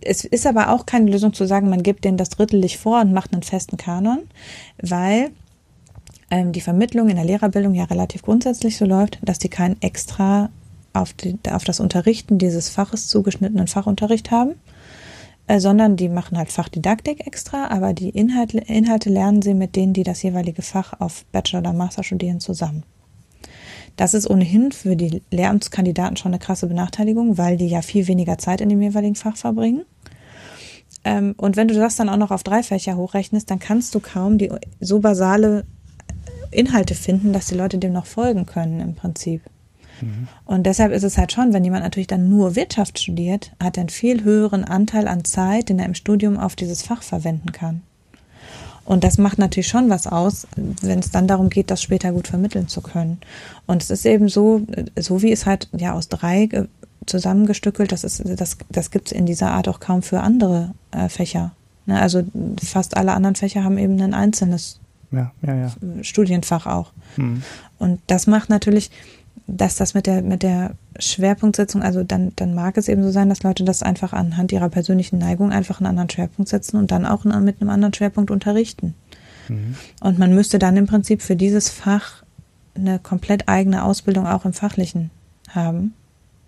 es 0.00 0.24
ist 0.24 0.46
aber 0.46 0.70
auch 0.70 0.86
keine 0.86 1.10
Lösung 1.10 1.32
zu 1.32 1.46
sagen, 1.46 1.68
man 1.68 1.82
gibt 1.82 2.04
denen 2.04 2.16
das 2.16 2.30
drittelig 2.30 2.78
vor 2.78 3.00
und 3.00 3.12
macht 3.12 3.32
einen 3.32 3.42
festen 3.42 3.76
Kanon, 3.76 4.20
weil 4.80 5.30
ähm, 6.30 6.52
die 6.52 6.60
Vermittlung 6.60 7.08
in 7.08 7.16
der 7.16 7.24
Lehrerbildung 7.24 7.74
ja 7.74 7.84
relativ 7.84 8.22
grundsätzlich 8.22 8.76
so 8.76 8.84
läuft, 8.84 9.18
dass 9.22 9.38
die 9.38 9.48
kein 9.48 9.80
extra 9.82 10.50
auf, 11.00 11.12
die, 11.12 11.38
auf 11.50 11.64
das 11.64 11.80
Unterrichten 11.80 12.38
dieses 12.38 12.68
Faches 12.68 13.08
zugeschnittenen 13.08 13.66
Fachunterricht 13.66 14.30
haben, 14.30 14.54
äh, 15.46 15.60
sondern 15.60 15.96
die 15.96 16.08
machen 16.08 16.38
halt 16.38 16.50
Fachdidaktik 16.50 17.26
extra, 17.26 17.68
aber 17.68 17.92
die 17.92 18.10
Inhalte, 18.10 18.58
Inhalte 18.58 19.10
lernen 19.10 19.42
sie 19.42 19.54
mit 19.54 19.76
denen, 19.76 19.92
die 19.92 20.02
das 20.02 20.22
jeweilige 20.22 20.62
Fach 20.62 21.00
auf 21.00 21.24
Bachelor- 21.32 21.60
oder 21.60 21.72
Master 21.72 22.02
studieren, 22.02 22.40
zusammen. 22.40 22.82
Das 23.96 24.12
ist 24.12 24.28
ohnehin 24.28 24.72
für 24.72 24.94
die 24.94 25.22
Lehramtskandidaten 25.30 26.16
schon 26.16 26.32
eine 26.32 26.38
krasse 26.38 26.66
Benachteiligung, 26.66 27.38
weil 27.38 27.56
die 27.56 27.68
ja 27.68 27.80
viel 27.80 28.06
weniger 28.08 28.36
Zeit 28.36 28.60
in 28.60 28.68
dem 28.68 28.82
jeweiligen 28.82 29.14
Fach 29.14 29.36
verbringen. 29.36 29.84
Ähm, 31.04 31.34
und 31.38 31.56
wenn 31.56 31.68
du 31.68 31.74
das 31.74 31.96
dann 31.96 32.08
auch 32.08 32.18
noch 32.18 32.30
auf 32.30 32.42
drei 32.42 32.62
Fächer 32.62 32.96
hochrechnest, 32.96 33.50
dann 33.50 33.58
kannst 33.58 33.94
du 33.94 34.00
kaum 34.00 34.38
die 34.38 34.52
so 34.80 35.00
basale 35.00 35.64
Inhalte 36.50 36.94
finden, 36.94 37.32
dass 37.32 37.46
die 37.46 37.54
Leute 37.54 37.78
dem 37.78 37.92
noch 37.92 38.06
folgen 38.06 38.44
können 38.44 38.80
im 38.80 38.94
Prinzip. 38.94 39.42
Mhm. 40.00 40.28
Und 40.44 40.64
deshalb 40.64 40.92
ist 40.92 41.02
es 41.02 41.18
halt 41.18 41.32
schon, 41.32 41.52
wenn 41.52 41.64
jemand 41.64 41.84
natürlich 41.84 42.06
dann 42.06 42.28
nur 42.28 42.56
Wirtschaft 42.56 42.98
studiert, 42.98 43.52
hat 43.62 43.76
er 43.76 43.82
einen 43.82 43.88
viel 43.88 44.24
höheren 44.24 44.64
Anteil 44.64 45.08
an 45.08 45.24
Zeit, 45.24 45.68
den 45.68 45.78
er 45.78 45.86
im 45.86 45.94
Studium 45.94 46.38
auf 46.38 46.56
dieses 46.56 46.82
Fach 46.82 47.02
verwenden 47.02 47.52
kann. 47.52 47.82
Und 48.84 49.02
das 49.02 49.18
macht 49.18 49.38
natürlich 49.38 49.66
schon 49.66 49.90
was 49.90 50.06
aus, 50.06 50.46
wenn 50.54 51.00
es 51.00 51.10
dann 51.10 51.26
darum 51.26 51.50
geht, 51.50 51.72
das 51.72 51.82
später 51.82 52.12
gut 52.12 52.28
vermitteln 52.28 52.68
zu 52.68 52.80
können. 52.80 53.18
Und 53.66 53.82
es 53.82 53.90
ist 53.90 54.06
eben 54.06 54.28
so, 54.28 54.62
so 54.96 55.22
wie 55.22 55.32
es 55.32 55.44
halt 55.44 55.68
ja 55.76 55.92
aus 55.92 56.08
drei 56.08 56.48
zusammengestückelt, 57.04 57.90
das 57.92 58.04
ist, 58.04 58.22
das, 58.24 58.58
das 58.68 58.90
gibt 58.90 59.06
es 59.06 59.12
in 59.12 59.26
dieser 59.26 59.50
Art 59.50 59.68
auch 59.68 59.80
kaum 59.80 60.02
für 60.02 60.20
andere 60.20 60.72
äh, 60.92 61.08
Fächer. 61.08 61.52
Ne? 61.86 62.00
Also 62.00 62.24
fast 62.62 62.96
alle 62.96 63.12
anderen 63.12 63.36
Fächer 63.36 63.64
haben 63.64 63.78
eben 63.78 64.00
ein 64.00 64.14
einzelnes 64.14 64.80
ja, 65.10 65.32
ja, 65.42 65.54
ja. 65.54 65.72
Studienfach 66.02 66.66
auch. 66.66 66.92
Hm. 67.16 67.42
Und 67.78 68.00
das 68.08 68.26
macht 68.26 68.50
natürlich, 68.50 68.90
dass 69.46 69.76
das 69.76 69.94
mit 69.94 70.06
der, 70.06 70.22
mit 70.22 70.42
der 70.42 70.72
Schwerpunktsetzung, 70.98 71.82
also 71.82 72.02
dann, 72.02 72.32
dann 72.36 72.54
mag 72.54 72.76
es 72.76 72.88
eben 72.88 73.02
so 73.02 73.10
sein, 73.10 73.28
dass 73.28 73.42
Leute 73.42 73.64
das 73.64 73.82
einfach 73.82 74.12
anhand 74.12 74.52
ihrer 74.52 74.68
persönlichen 74.68 75.18
Neigung 75.18 75.52
einfach 75.52 75.80
einen 75.80 75.86
anderen 75.86 76.10
Schwerpunkt 76.10 76.48
setzen 76.48 76.76
und 76.76 76.90
dann 76.90 77.06
auch 77.06 77.24
mit 77.24 77.60
einem 77.60 77.70
anderen 77.70 77.94
Schwerpunkt 77.94 78.30
unterrichten. 78.30 78.94
Mhm. 79.48 79.76
Und 80.00 80.18
man 80.18 80.34
müsste 80.34 80.58
dann 80.58 80.76
im 80.76 80.86
Prinzip 80.86 81.22
für 81.22 81.36
dieses 81.36 81.68
Fach 81.68 82.24
eine 82.74 82.98
komplett 82.98 83.48
eigene 83.48 83.84
Ausbildung 83.84 84.26
auch 84.26 84.44
im 84.44 84.52
Fachlichen 84.52 85.10
haben, 85.48 85.94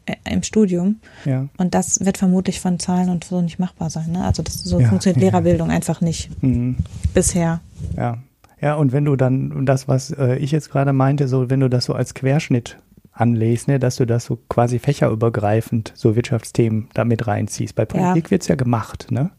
äh, 0.06 0.16
im 0.30 0.42
Studium. 0.42 0.96
Ja. 1.24 1.46
Und 1.56 1.74
das 1.74 2.04
wird 2.04 2.18
vermutlich 2.18 2.60
von 2.60 2.80
Zahlen 2.80 3.08
und 3.08 3.24
so 3.24 3.40
nicht 3.40 3.58
machbar 3.60 3.90
sein. 3.90 4.10
Ne? 4.12 4.24
Also 4.24 4.42
das, 4.42 4.54
so 4.54 4.80
ja, 4.80 4.88
funktioniert 4.88 5.16
ja. 5.22 5.28
Lehrerbildung 5.28 5.70
einfach 5.70 6.00
nicht. 6.00 6.30
Mhm. 6.42 6.76
Bisher. 7.14 7.60
Ja. 7.96 8.18
Ja, 8.60 8.74
und 8.74 8.90
wenn 8.90 9.04
du 9.04 9.14
dann, 9.14 9.66
das, 9.66 9.86
was 9.86 10.10
äh, 10.10 10.34
ich 10.36 10.50
jetzt 10.50 10.70
gerade 10.70 10.92
meinte, 10.92 11.28
so, 11.28 11.48
wenn 11.48 11.60
du 11.60 11.70
das 11.70 11.84
so 11.84 11.92
als 11.94 12.14
Querschnitt 12.14 12.76
anlegst, 13.18 13.68
ne, 13.68 13.78
dass 13.78 13.96
du 13.96 14.06
das 14.06 14.24
so 14.24 14.38
quasi 14.48 14.78
fächerübergreifend, 14.78 15.92
so 15.94 16.14
Wirtschaftsthemen 16.14 16.88
damit 16.94 17.26
reinziehst. 17.26 17.74
Bei 17.74 17.84
Politik 17.84 18.26
ja. 18.26 18.30
wird's 18.30 18.48
ja 18.48 18.54
gemacht, 18.54 19.08
ne? 19.10 19.30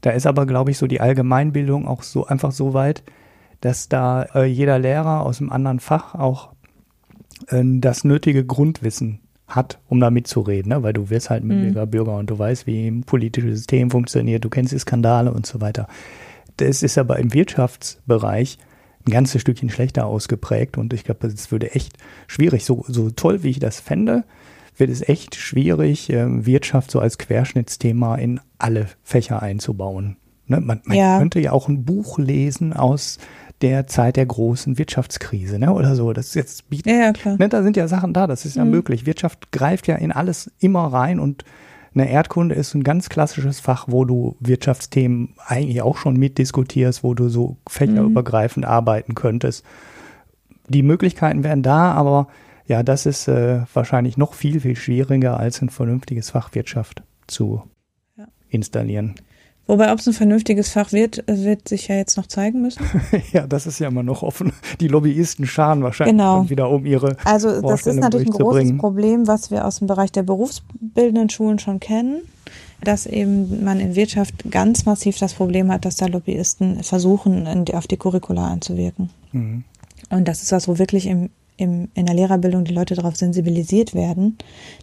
Da 0.00 0.10
ist 0.10 0.26
aber, 0.26 0.46
glaube 0.46 0.70
ich, 0.70 0.78
so 0.78 0.86
die 0.86 1.00
Allgemeinbildung 1.00 1.88
auch 1.88 2.04
so 2.04 2.24
einfach 2.24 2.52
so 2.52 2.72
weit, 2.72 3.02
dass 3.60 3.88
da 3.88 4.22
äh, 4.34 4.44
jeder 4.44 4.78
Lehrer 4.78 5.26
aus 5.26 5.40
einem 5.40 5.50
anderen 5.50 5.80
Fach 5.80 6.14
auch 6.14 6.50
äh, 7.48 7.62
das 7.64 8.04
nötige 8.04 8.44
Grundwissen 8.46 9.18
hat, 9.48 9.80
um 9.88 9.98
da 9.98 10.10
mitzureden, 10.10 10.70
ne? 10.70 10.82
weil 10.84 10.92
du 10.92 11.10
wirst 11.10 11.30
halt 11.30 11.42
mündiger 11.42 11.86
mhm. 11.86 11.90
Bürger 11.90 12.16
und 12.16 12.30
du 12.30 12.38
weißt, 12.38 12.66
wie 12.68 12.86
ein 12.86 13.02
politisches 13.02 13.58
System 13.58 13.90
funktioniert, 13.90 14.44
du 14.44 14.50
kennst 14.50 14.72
die 14.72 14.78
Skandale 14.78 15.32
und 15.32 15.46
so 15.46 15.60
weiter. 15.60 15.88
Das 16.58 16.84
ist 16.84 16.96
aber 16.96 17.18
im 17.18 17.34
Wirtschaftsbereich 17.34 18.58
ein 19.08 19.10
ganzes 19.12 19.40
Stückchen 19.40 19.70
schlechter 19.70 20.06
ausgeprägt 20.06 20.78
und 20.78 20.92
ich 20.92 21.04
glaube, 21.04 21.26
es 21.26 21.50
würde 21.50 21.74
echt 21.74 21.96
schwierig, 22.26 22.64
so, 22.64 22.84
so 22.86 23.10
toll 23.10 23.42
wie 23.42 23.50
ich 23.50 23.58
das 23.58 23.80
fände, 23.80 24.24
wird 24.76 24.90
es 24.90 25.06
echt 25.06 25.34
schwierig, 25.34 26.10
äh, 26.10 26.46
Wirtschaft 26.46 26.90
so 26.90 27.00
als 27.00 27.18
Querschnittsthema 27.18 28.16
in 28.16 28.40
alle 28.58 28.86
Fächer 29.02 29.42
einzubauen. 29.42 30.16
Ne? 30.46 30.60
Man, 30.60 30.80
man 30.84 30.96
ja. 30.96 31.18
könnte 31.18 31.40
ja 31.40 31.52
auch 31.52 31.68
ein 31.68 31.84
Buch 31.84 32.18
lesen 32.18 32.72
aus 32.72 33.18
der 33.60 33.88
Zeit 33.88 34.16
der 34.16 34.26
großen 34.26 34.78
Wirtschaftskrise, 34.78 35.58
ne, 35.58 35.72
oder 35.72 35.96
so. 35.96 36.12
Das 36.12 36.28
ist 36.28 36.34
jetzt, 36.36 36.64
ja, 36.86 36.94
ja, 36.94 37.12
klar. 37.12 37.36
Ne, 37.38 37.48
da 37.48 37.64
sind 37.64 37.76
ja 37.76 37.88
Sachen 37.88 38.12
da, 38.12 38.28
das 38.28 38.44
ist 38.44 38.56
ja 38.56 38.64
mhm. 38.64 38.70
möglich. 38.70 39.04
Wirtschaft 39.04 39.50
greift 39.50 39.88
ja 39.88 39.96
in 39.96 40.12
alles 40.12 40.50
immer 40.60 40.86
rein 40.92 41.18
und 41.18 41.44
eine 42.00 42.10
Erdkunde 42.10 42.54
ist 42.54 42.74
ein 42.74 42.84
ganz 42.84 43.08
klassisches 43.08 43.60
Fach, 43.60 43.86
wo 43.88 44.04
du 44.04 44.36
Wirtschaftsthemen 44.40 45.34
eigentlich 45.46 45.82
auch 45.82 45.96
schon 45.96 46.16
mitdiskutierst, 46.16 47.02
wo 47.02 47.14
du 47.14 47.28
so 47.28 47.56
fächerübergreifend 47.68 48.64
mhm. 48.64 48.70
arbeiten 48.70 49.14
könntest. 49.14 49.64
Die 50.68 50.82
Möglichkeiten 50.82 51.44
wären 51.44 51.62
da, 51.62 51.92
aber 51.92 52.28
ja, 52.66 52.82
das 52.82 53.06
ist 53.06 53.28
äh, 53.28 53.62
wahrscheinlich 53.72 54.16
noch 54.16 54.34
viel, 54.34 54.60
viel 54.60 54.76
schwieriger, 54.76 55.38
als 55.38 55.62
ein 55.62 55.70
vernünftiges 55.70 56.30
Fach 56.30 56.54
Wirtschaft 56.54 57.02
zu 57.26 57.62
ja. 58.16 58.26
installieren. 58.48 59.14
Wobei, 59.68 59.92
ob 59.92 59.98
es 59.98 60.06
ein 60.06 60.14
vernünftiges 60.14 60.70
Fach 60.70 60.92
wird, 60.92 61.22
wird 61.26 61.68
sich 61.68 61.88
ja 61.88 61.96
jetzt 61.96 62.16
noch 62.16 62.26
zeigen 62.26 62.62
müssen. 62.62 62.82
ja, 63.32 63.46
das 63.46 63.66
ist 63.66 63.78
ja 63.78 63.88
immer 63.88 64.02
noch 64.02 64.22
offen. 64.22 64.54
Die 64.80 64.88
Lobbyisten 64.88 65.46
scharen 65.46 65.82
wahrscheinlich 65.82 66.16
genau. 66.16 66.48
wieder 66.48 66.70
um 66.70 66.86
ihre. 66.86 67.18
Also, 67.24 67.60
das 67.60 67.86
ist 67.86 67.96
natürlich 67.96 68.28
ein 68.28 68.32
großes 68.32 68.78
Problem, 68.78 69.26
was 69.26 69.50
wir 69.50 69.66
aus 69.66 69.78
dem 69.78 69.86
Bereich 69.86 70.10
der 70.10 70.22
berufsbildenden 70.22 71.28
Schulen 71.28 71.58
schon 71.58 71.80
kennen, 71.80 72.22
dass 72.82 73.04
eben 73.04 73.62
man 73.62 73.78
in 73.78 73.94
Wirtschaft 73.94 74.50
ganz 74.50 74.86
massiv 74.86 75.18
das 75.18 75.34
Problem 75.34 75.70
hat, 75.70 75.84
dass 75.84 75.96
da 75.96 76.06
Lobbyisten 76.06 76.82
versuchen, 76.82 77.46
auf 77.74 77.86
die 77.86 77.98
Curricula 77.98 78.50
einzuwirken. 78.50 79.10
Mhm. 79.32 79.64
Und 80.08 80.28
das 80.28 80.42
ist 80.42 80.50
was, 80.50 80.66
wo 80.66 80.78
wirklich 80.78 81.06
im 81.06 81.28
im, 81.58 81.88
in 81.94 82.06
der 82.06 82.14
Lehrerbildung 82.14 82.64
die 82.64 82.72
Leute 82.72 82.94
darauf 82.94 83.16
sensibilisiert 83.16 83.92
werden, 83.92 84.38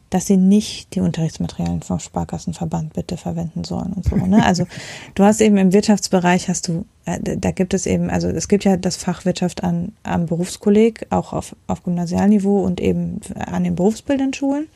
dass 0.10 0.28
sie 0.28 0.38
nicht 0.38 0.94
die 0.94 1.00
Unterrichtsmaterialien 1.00 1.82
vom 1.82 2.00
Sparkassenverband 2.00 2.94
bitte 2.94 3.18
verwenden 3.18 3.64
sollen 3.64 3.94
und 3.94 4.06
so. 4.06 4.16
Ne? 4.16 4.36
Also 4.46 4.68
du 5.16 5.24
hast 5.24 5.42
eben 5.42 5.58
im 5.58 5.74
Wirtschaftsbereich 5.74 6.50
hast 6.50 6.68
du, 6.68 6.86
äh, 7.06 7.38
da 7.38 7.52
gibt 7.52 7.74
es 7.74 7.86
eben, 7.86 8.10
also 8.10 8.28
es 8.28 8.48
gibt 8.48 8.66
ja 8.66 8.78
das 8.78 8.98
Fach 8.98 9.26
Wirtschaft 9.26 9.64
an, 9.64 9.94
am 10.04 10.28
Berufskolleg, 10.28 11.08
auch 11.10 11.34
auf, 11.34 11.56
auf 11.66 11.84
Gymnasialniveau 11.84 12.60
und 12.60 12.80
eben 12.82 13.22
an 13.36 13.64
den 13.64 13.76
berufsbildenden 13.76 14.34
Schulen. 14.34 14.68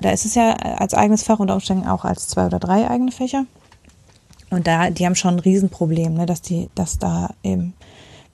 Da 0.00 0.10
ist 0.10 0.24
es 0.24 0.34
ja 0.34 0.54
als 0.54 0.94
eigenes 0.94 1.22
Fach 1.22 1.38
unter 1.38 1.54
Umständen 1.54 1.86
auch 1.86 2.06
als 2.06 2.28
zwei 2.28 2.46
oder 2.46 2.58
drei 2.58 2.88
eigene 2.88 3.12
Fächer. 3.12 3.44
Und 4.48 4.66
da, 4.66 4.90
die 4.90 5.04
haben 5.06 5.14
schon 5.14 5.34
ein 5.34 5.40
Riesenproblem, 5.40 6.14
ne, 6.14 6.26
dass 6.26 6.42
die, 6.42 6.70
dass 6.74 6.98
da 6.98 7.34
eben 7.42 7.74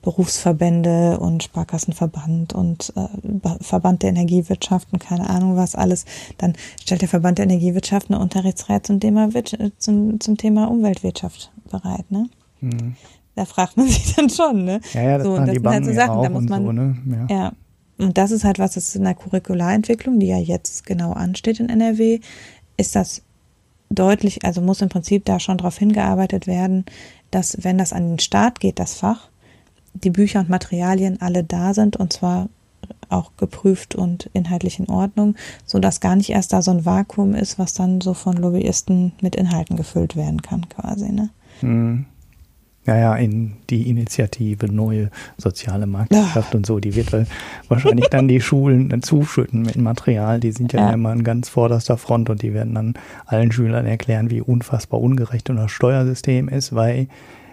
Berufsverbände 0.07 1.19
und 1.19 1.43
Sparkassenverband 1.43 2.53
und 2.53 2.93
äh, 2.95 3.49
Verband 3.61 4.05
der 4.05 4.11
Energiewirtschaft 4.11 4.87
und 4.93 5.01
keine 5.01 5.29
Ahnung 5.29 5.57
was 5.57 5.75
alles. 5.75 6.05
Dann 6.39 6.53
stellt 6.81 7.03
der 7.03 7.09
Verband 7.09 7.39
der 7.39 7.47
Energiewirtschaft 7.47 8.09
eine 8.09 8.21
Unterrichtsreihe 8.21 8.81
zum 8.83 9.01
Thema, 9.01 9.31
zum, 9.79 10.21
zum 10.21 10.37
Thema 10.37 10.71
Umweltwirtschaft 10.71 11.51
bereit. 11.69 12.09
Ne? 12.13 12.29
Mhm. 12.61 12.95
Da 13.35 13.47
fragt 13.47 13.77
man 13.77 13.89
sich 13.89 14.15
dann 14.15 14.31
schon. 14.31 14.65
Ne? 14.65 14.81
Ja, 14.93 15.03
ja, 15.03 15.19
das, 15.19 15.27
so, 15.27 15.37
das 15.39 15.51
sind 15.51 15.67
halt 15.67 15.85
so 15.85 15.93
Sachen, 15.93 16.23
da 16.23 16.29
muss 16.29 16.45
man. 16.45 16.65
So, 16.65 16.71
ne? 16.71 16.97
ja. 17.29 17.37
ja. 17.37 17.53
Und 17.99 18.17
das 18.17 18.31
ist 18.31 18.45
halt 18.45 18.61
was, 18.61 18.75
das 18.75 18.91
ist 18.91 18.95
in 18.95 19.03
der 19.03 19.15
Curricularentwicklung, 19.15 20.21
die 20.21 20.29
ja 20.29 20.39
jetzt 20.39 20.87
genau 20.87 21.15
ansteht 21.15 21.59
in 21.59 21.69
NRW, 21.69 22.21
ist 22.77 22.95
das 22.95 23.23
deutlich, 23.91 24.45
also 24.45 24.61
muss 24.61 24.83
im 24.83 24.89
Prinzip 24.89 25.25
da 25.25 25.41
schon 25.41 25.59
darauf 25.59 25.79
hingearbeitet 25.79 26.47
werden, 26.47 26.85
dass 27.33 27.65
wenn 27.65 27.77
das 27.77 27.93
an 27.93 28.11
den 28.11 28.19
Start 28.21 28.61
geht, 28.61 28.79
das 28.79 28.95
Fach, 28.95 29.31
die 30.05 30.11
Bücher 30.11 30.41
und 30.41 30.49
Materialien 30.49 31.21
alle 31.21 31.45
da 31.45 31.75
sind 31.75 31.97
und 31.97 32.13
zwar 32.13 32.49
auch 33.09 33.33
geprüft 33.37 33.95
und 33.95 34.31
inhaltlich 34.33 34.79
in 34.79 34.89
Ordnung, 34.89 35.35
so 35.65 35.79
dass 35.79 36.01
gar 36.01 36.17
nicht 36.17 36.31
erst 36.31 36.53
da 36.53 36.63
so 36.63 36.71
ein 36.71 36.85
Vakuum 36.85 37.35
ist, 37.35 37.59
was 37.59 37.75
dann 37.75 38.01
so 38.01 38.15
von 38.15 38.37
Lobbyisten 38.37 39.13
mit 39.21 39.37
Inhalten 39.37 39.77
gefüllt 39.77 40.17
werden 40.17 40.43
kann, 40.43 40.69
quasi. 40.69 41.11
Ne? 41.13 41.31
Mhm. 41.63 42.07
Ja, 42.87 42.97
ja, 42.97 43.17
in 43.17 43.55
die 43.69 43.91
Initiative 43.91 44.67
Neue 44.67 45.11
Soziale 45.39 45.87
Marktwirtschaft 45.87 46.55
und 46.55 46.67
so, 46.67 46.79
die 46.79 46.95
wird 46.95 47.13
wahrscheinlich 47.69 48.07
dann 48.11 48.29
die 48.29 48.41
Schulen 48.41 48.89
dann 48.89 49.03
zuschütten 49.03 49.63
mit 49.63 49.75
Material. 49.77 50.39
Die 50.39 50.53
sind 50.53 50.73
ja, 50.73 50.81
ja, 50.81 50.93
immer 50.93 51.11
an 51.11 51.25
ganz 51.25 51.49
vorderster 51.49 51.97
Front 51.97 52.31
und 52.31 52.43
die 52.43 52.55
werden 52.55 52.75
dann 52.75 52.95
allen 53.27 53.51
Schülern 53.51 53.87
erklären, 53.87 54.31
wie 54.31 54.41
unfassbar 54.41 55.01
ungerecht 55.01 55.51
unser 55.51 55.69
Steuersystem 55.69 56.49
ist, 56.49 56.77
weil 56.77 57.09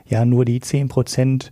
ja 0.08 0.24
nur 0.24 0.46
die 0.46 0.60
zehn 0.60 0.88
Prozent 0.88 1.52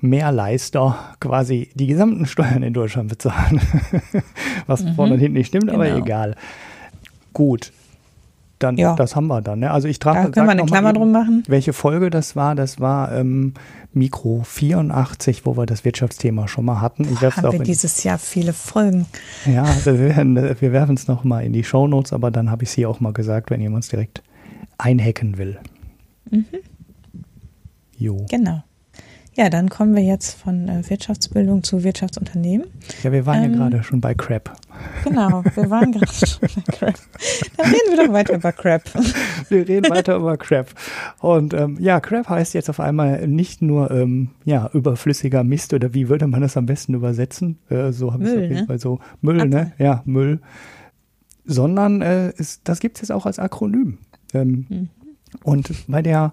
Mehrleister 0.00 0.96
quasi 1.20 1.70
die 1.74 1.86
gesamten 1.86 2.26
Steuern 2.26 2.62
in 2.62 2.72
Deutschland 2.72 3.08
bezahlen. 3.08 3.60
Was 4.66 4.82
mhm. 4.82 4.94
vorne 4.94 5.14
und 5.14 5.20
hinten 5.20 5.38
nicht 5.38 5.48
stimmt, 5.48 5.66
genau. 5.66 5.74
aber 5.74 5.94
egal. 5.94 6.36
Gut. 7.32 7.72
Dann, 8.58 8.76
ja. 8.76 8.94
das 8.94 9.16
haben 9.16 9.26
wir 9.28 9.40
dann. 9.40 9.60
Ne? 9.60 9.70
Also 9.70 9.88
ich 9.88 9.98
trage. 9.98 10.24
Da 10.24 10.28
können 10.28 10.46
wir 10.46 10.52
eine 10.52 10.66
Klammer 10.66 10.92
drum 10.92 11.12
machen. 11.12 11.42
Welche 11.46 11.72
Folge 11.72 12.10
das 12.10 12.36
war? 12.36 12.54
Das 12.54 12.78
war 12.78 13.10
ähm, 13.12 13.54
Mikro 13.94 14.42
84, 14.44 15.46
wo 15.46 15.56
wir 15.56 15.64
das 15.64 15.86
Wirtschaftsthema 15.86 16.46
schon 16.46 16.66
mal 16.66 16.82
hatten. 16.82 17.04
Ich 17.04 17.20
Boah, 17.20 17.34
haben 17.34 17.52
wir 17.52 17.60
dieses 17.60 18.04
Jahr 18.04 18.18
viele 18.18 18.52
Folgen. 18.52 19.06
Ja, 19.46 19.66
wir, 19.84 19.98
werden, 19.98 20.36
wir 20.36 20.72
werfen 20.72 20.94
es 20.94 21.08
noch 21.08 21.24
mal 21.24 21.40
in 21.40 21.54
die 21.54 21.64
Shownotes, 21.64 22.12
aber 22.12 22.30
dann 22.30 22.50
habe 22.50 22.64
ich 22.64 22.68
es 22.68 22.74
hier 22.74 22.90
auch 22.90 23.00
mal 23.00 23.14
gesagt, 23.14 23.50
wenn 23.50 23.62
jemand 23.62 23.84
es 23.84 23.90
direkt 23.90 24.22
einhacken 24.76 25.38
will. 25.38 25.58
Mhm. 26.30 26.44
Jo. 27.96 28.26
Genau. 28.28 28.62
Ja, 29.40 29.48
dann 29.48 29.70
kommen 29.70 29.96
wir 29.96 30.02
jetzt 30.02 30.38
von 30.38 30.68
äh, 30.68 30.82
Wirtschaftsbildung 30.90 31.62
zu 31.62 31.82
Wirtschaftsunternehmen. 31.82 32.66
Ja, 33.02 33.10
wir 33.10 33.24
waren 33.24 33.42
ähm, 33.42 33.52
ja 33.52 33.56
gerade 33.56 33.82
schon 33.82 33.98
bei 33.98 34.12
Crap. 34.12 34.52
Genau, 35.02 35.42
wir 35.54 35.70
waren 35.70 35.92
gerade 35.98 36.12
schon 36.12 36.40
bei 36.42 36.62
Crap. 36.70 36.94
Dann 37.56 37.66
reden 37.66 37.88
wir 37.88 38.04
doch 38.04 38.12
weiter 38.12 38.34
über 38.34 38.52
Crap. 38.52 38.82
Wir 39.48 39.66
reden 39.66 39.90
weiter 39.90 40.16
über 40.16 40.36
Crap. 40.36 40.66
Und 41.20 41.54
ähm, 41.54 41.78
ja, 41.80 42.00
Crap 42.00 42.28
heißt 42.28 42.52
jetzt 42.52 42.68
auf 42.68 42.80
einmal 42.80 43.26
nicht 43.26 43.62
nur 43.62 43.90
ähm, 43.90 44.28
ja, 44.44 44.68
überflüssiger 44.74 45.42
Mist 45.42 45.72
oder 45.72 45.94
wie 45.94 46.10
würde 46.10 46.26
man 46.26 46.42
das 46.42 46.58
am 46.58 46.66
besten 46.66 46.92
übersetzen? 46.92 47.58
Äh, 47.70 47.92
so 47.92 48.12
habe 48.12 48.24
ich 48.24 48.28
es 48.28 48.36
auf 48.36 48.42
jeden 48.42 48.54
ne? 48.56 48.66
Fall 48.66 48.78
so. 48.78 49.00
Müll, 49.22 49.48
ne? 49.48 49.72
Ja, 49.78 50.02
Müll. 50.04 50.40
Sondern 51.46 52.02
äh, 52.02 52.30
ist, 52.36 52.60
das 52.64 52.78
gibt 52.80 52.98
es 52.98 53.00
jetzt 53.00 53.12
auch 53.12 53.24
als 53.24 53.38
Akronym. 53.38 53.96
Ähm, 54.34 54.66
Mhm. 54.68 54.88
Und 55.42 55.72
bei 55.86 56.02
der 56.02 56.32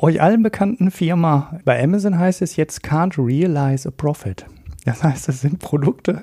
euch 0.00 0.20
allen 0.20 0.42
bekannten 0.42 0.90
Firma, 0.90 1.58
bei 1.64 1.82
Amazon 1.82 2.18
heißt 2.18 2.42
es 2.42 2.56
jetzt 2.56 2.84
can't 2.84 3.16
realize 3.16 3.88
a 3.88 3.92
profit. 3.92 4.46
Das 4.84 5.02
heißt, 5.02 5.28
das 5.28 5.40
sind 5.40 5.60
Produkte, 5.60 6.22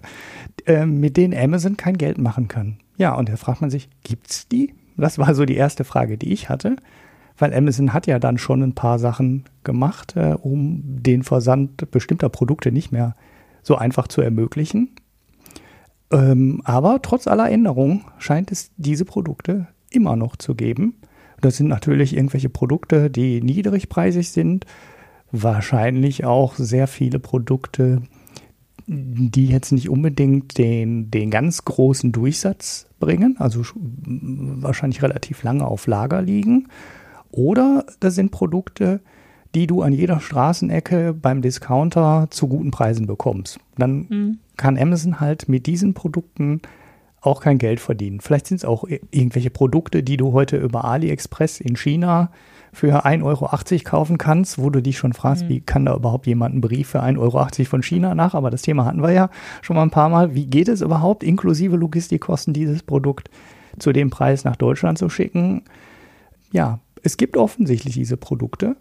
äh, 0.65 0.85
mit 0.85 1.17
denen 1.17 1.33
Amazon 1.33 1.77
kein 1.77 1.97
Geld 1.97 2.17
machen 2.17 2.47
kann. 2.47 2.77
Ja, 2.97 3.15
und 3.15 3.29
da 3.29 3.37
fragt 3.37 3.61
man 3.61 3.69
sich, 3.69 3.89
gibt's 4.03 4.47
die? 4.47 4.73
Das 4.97 5.17
war 5.17 5.33
so 5.33 5.45
die 5.45 5.55
erste 5.55 5.85
Frage, 5.85 6.17
die 6.17 6.33
ich 6.33 6.49
hatte, 6.49 6.75
weil 7.37 7.53
Amazon 7.53 7.93
hat 7.93 8.05
ja 8.05 8.19
dann 8.19 8.37
schon 8.37 8.61
ein 8.61 8.75
paar 8.75 8.99
Sachen 8.99 9.45
gemacht, 9.63 10.15
äh, 10.17 10.33
um 10.33 10.81
den 10.83 11.23
Versand 11.23 11.89
bestimmter 11.91 12.27
Produkte 12.27 12.71
nicht 12.71 12.91
mehr 12.91 13.15
so 13.63 13.75
einfach 13.75 14.09
zu 14.09 14.21
ermöglichen. 14.21 14.89
Ähm, 16.11 16.61
aber 16.65 17.01
trotz 17.01 17.27
aller 17.27 17.49
Änderungen 17.49 18.03
scheint 18.17 18.51
es 18.51 18.71
diese 18.77 19.05
Produkte 19.05 19.67
immer 19.89 20.15
noch 20.15 20.35
zu 20.35 20.55
geben. 20.55 20.95
Das 21.41 21.57
sind 21.57 21.67
natürlich 21.67 22.15
irgendwelche 22.15 22.49
Produkte, 22.49 23.09
die 23.09 23.41
niedrigpreisig 23.41 24.29
sind. 24.29 24.65
Wahrscheinlich 25.31 26.25
auch 26.25 26.55
sehr 26.55 26.87
viele 26.87 27.19
Produkte, 27.19 28.01
die 28.87 29.45
jetzt 29.47 29.71
nicht 29.71 29.89
unbedingt 29.89 30.57
den, 30.57 31.11
den 31.11 31.29
ganz 31.29 31.63
großen 31.65 32.11
Durchsatz 32.11 32.87
bringen, 32.99 33.35
also 33.37 33.61
sch- 33.61 33.75
wahrscheinlich 33.75 35.03
relativ 35.03 35.43
lange 35.43 35.65
auf 35.67 35.85
Lager 35.85 36.21
liegen. 36.23 36.67
Oder 37.31 37.85
das 37.99 38.15
sind 38.15 38.31
Produkte, 38.31 39.01
die 39.53 39.67
du 39.67 39.83
an 39.83 39.93
jeder 39.93 40.19
Straßenecke 40.19 41.13
beim 41.13 41.43
Discounter 41.43 42.27
zu 42.31 42.47
guten 42.47 42.71
Preisen 42.71 43.05
bekommst. 43.05 43.59
Dann 43.77 44.07
Mhm. 44.09 44.37
kann 44.57 44.77
Amazon 44.77 45.19
halt 45.19 45.47
mit 45.47 45.67
diesen 45.67 45.93
Produkten 45.93 46.61
auch 47.21 47.41
kein 47.41 47.57
Geld 47.57 47.79
verdienen. 47.79 48.21
Vielleicht 48.21 48.47
sind 48.47 48.57
es 48.57 48.65
auch 48.65 48.85
irgendwelche 49.11 49.49
Produkte, 49.49 50.03
die 50.03 50.17
du 50.17 50.33
heute 50.33 50.57
über 50.57 50.85
AliExpress 50.85 51.59
in 51.59 51.75
China 51.75 52.31
für 52.71 53.05
1,80 53.05 53.23
Euro 53.23 53.49
kaufen 53.83 54.17
kannst, 54.17 54.59
wo 54.59 54.69
du 54.69 54.81
dich 54.81 54.97
schon 54.97 55.13
fragst, 55.13 55.49
wie 55.49 55.59
kann 55.59 55.85
da 55.85 55.95
überhaupt 55.95 56.27
jemand 56.27 56.53
einen 56.53 56.61
Brief 56.61 56.89
für 56.89 57.03
1,80 57.03 57.19
Euro 57.19 57.47
von 57.65 57.83
China 57.83 58.15
nach? 58.15 58.35
Aber 58.35 58.51
das 58.51 58.61
Thema 58.61 58.85
hatten 58.85 59.01
wir 59.01 59.11
ja 59.11 59.29
schon 59.61 59.75
mal 59.75 59.83
ein 59.83 59.89
paar 59.89 60.09
Mal. 60.09 60.35
Wie 60.35 60.45
geht 60.45 60.67
es 60.67 60.81
überhaupt, 60.81 61.23
inklusive 61.23 61.75
Logistikkosten, 61.75 62.53
dieses 62.53 62.83
Produkt 62.83 63.29
zu 63.79 63.91
dem 63.91 64.09
Preis 64.09 64.43
nach 64.43 64.55
Deutschland 64.55 64.97
zu 64.97 65.09
schicken? 65.09 65.63
Ja, 66.51 66.79
es 67.03 67.17
gibt 67.17 67.37
offensichtlich 67.37 67.95
diese 67.95 68.17
Produkte 68.17 68.75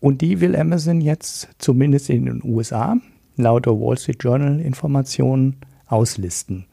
und 0.00 0.20
die 0.20 0.40
will 0.40 0.56
Amazon 0.56 1.00
jetzt 1.00 1.48
zumindest 1.58 2.10
in 2.10 2.26
den 2.26 2.42
USA 2.44 2.96
laut 3.36 3.66
der 3.66 3.74
Wall 3.74 3.98
Street 3.98 4.22
Journal 4.22 4.60
Informationen 4.60 5.56
auslisten. 5.86 6.66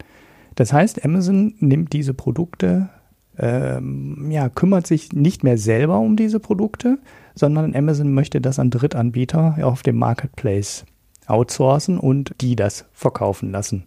Das 0.55 0.71
heißt, 0.73 1.03
Amazon 1.05 1.53
nimmt 1.59 1.93
diese 1.93 2.13
Produkte, 2.13 2.89
ähm, 3.37 4.29
ja, 4.31 4.49
kümmert 4.49 4.87
sich 4.87 5.11
nicht 5.13 5.43
mehr 5.43 5.57
selber 5.57 5.99
um 5.99 6.15
diese 6.15 6.39
Produkte, 6.39 6.99
sondern 7.33 7.75
Amazon 7.75 8.13
möchte 8.13 8.39
das 8.39 8.59
an 8.59 8.69
Drittanbieter 8.69 9.57
auf 9.61 9.83
dem 9.83 9.97
Marketplace 9.97 10.85
outsourcen 11.27 11.97
und 11.99 12.33
die 12.41 12.55
das 12.55 12.85
verkaufen 12.93 13.51
lassen. 13.51 13.83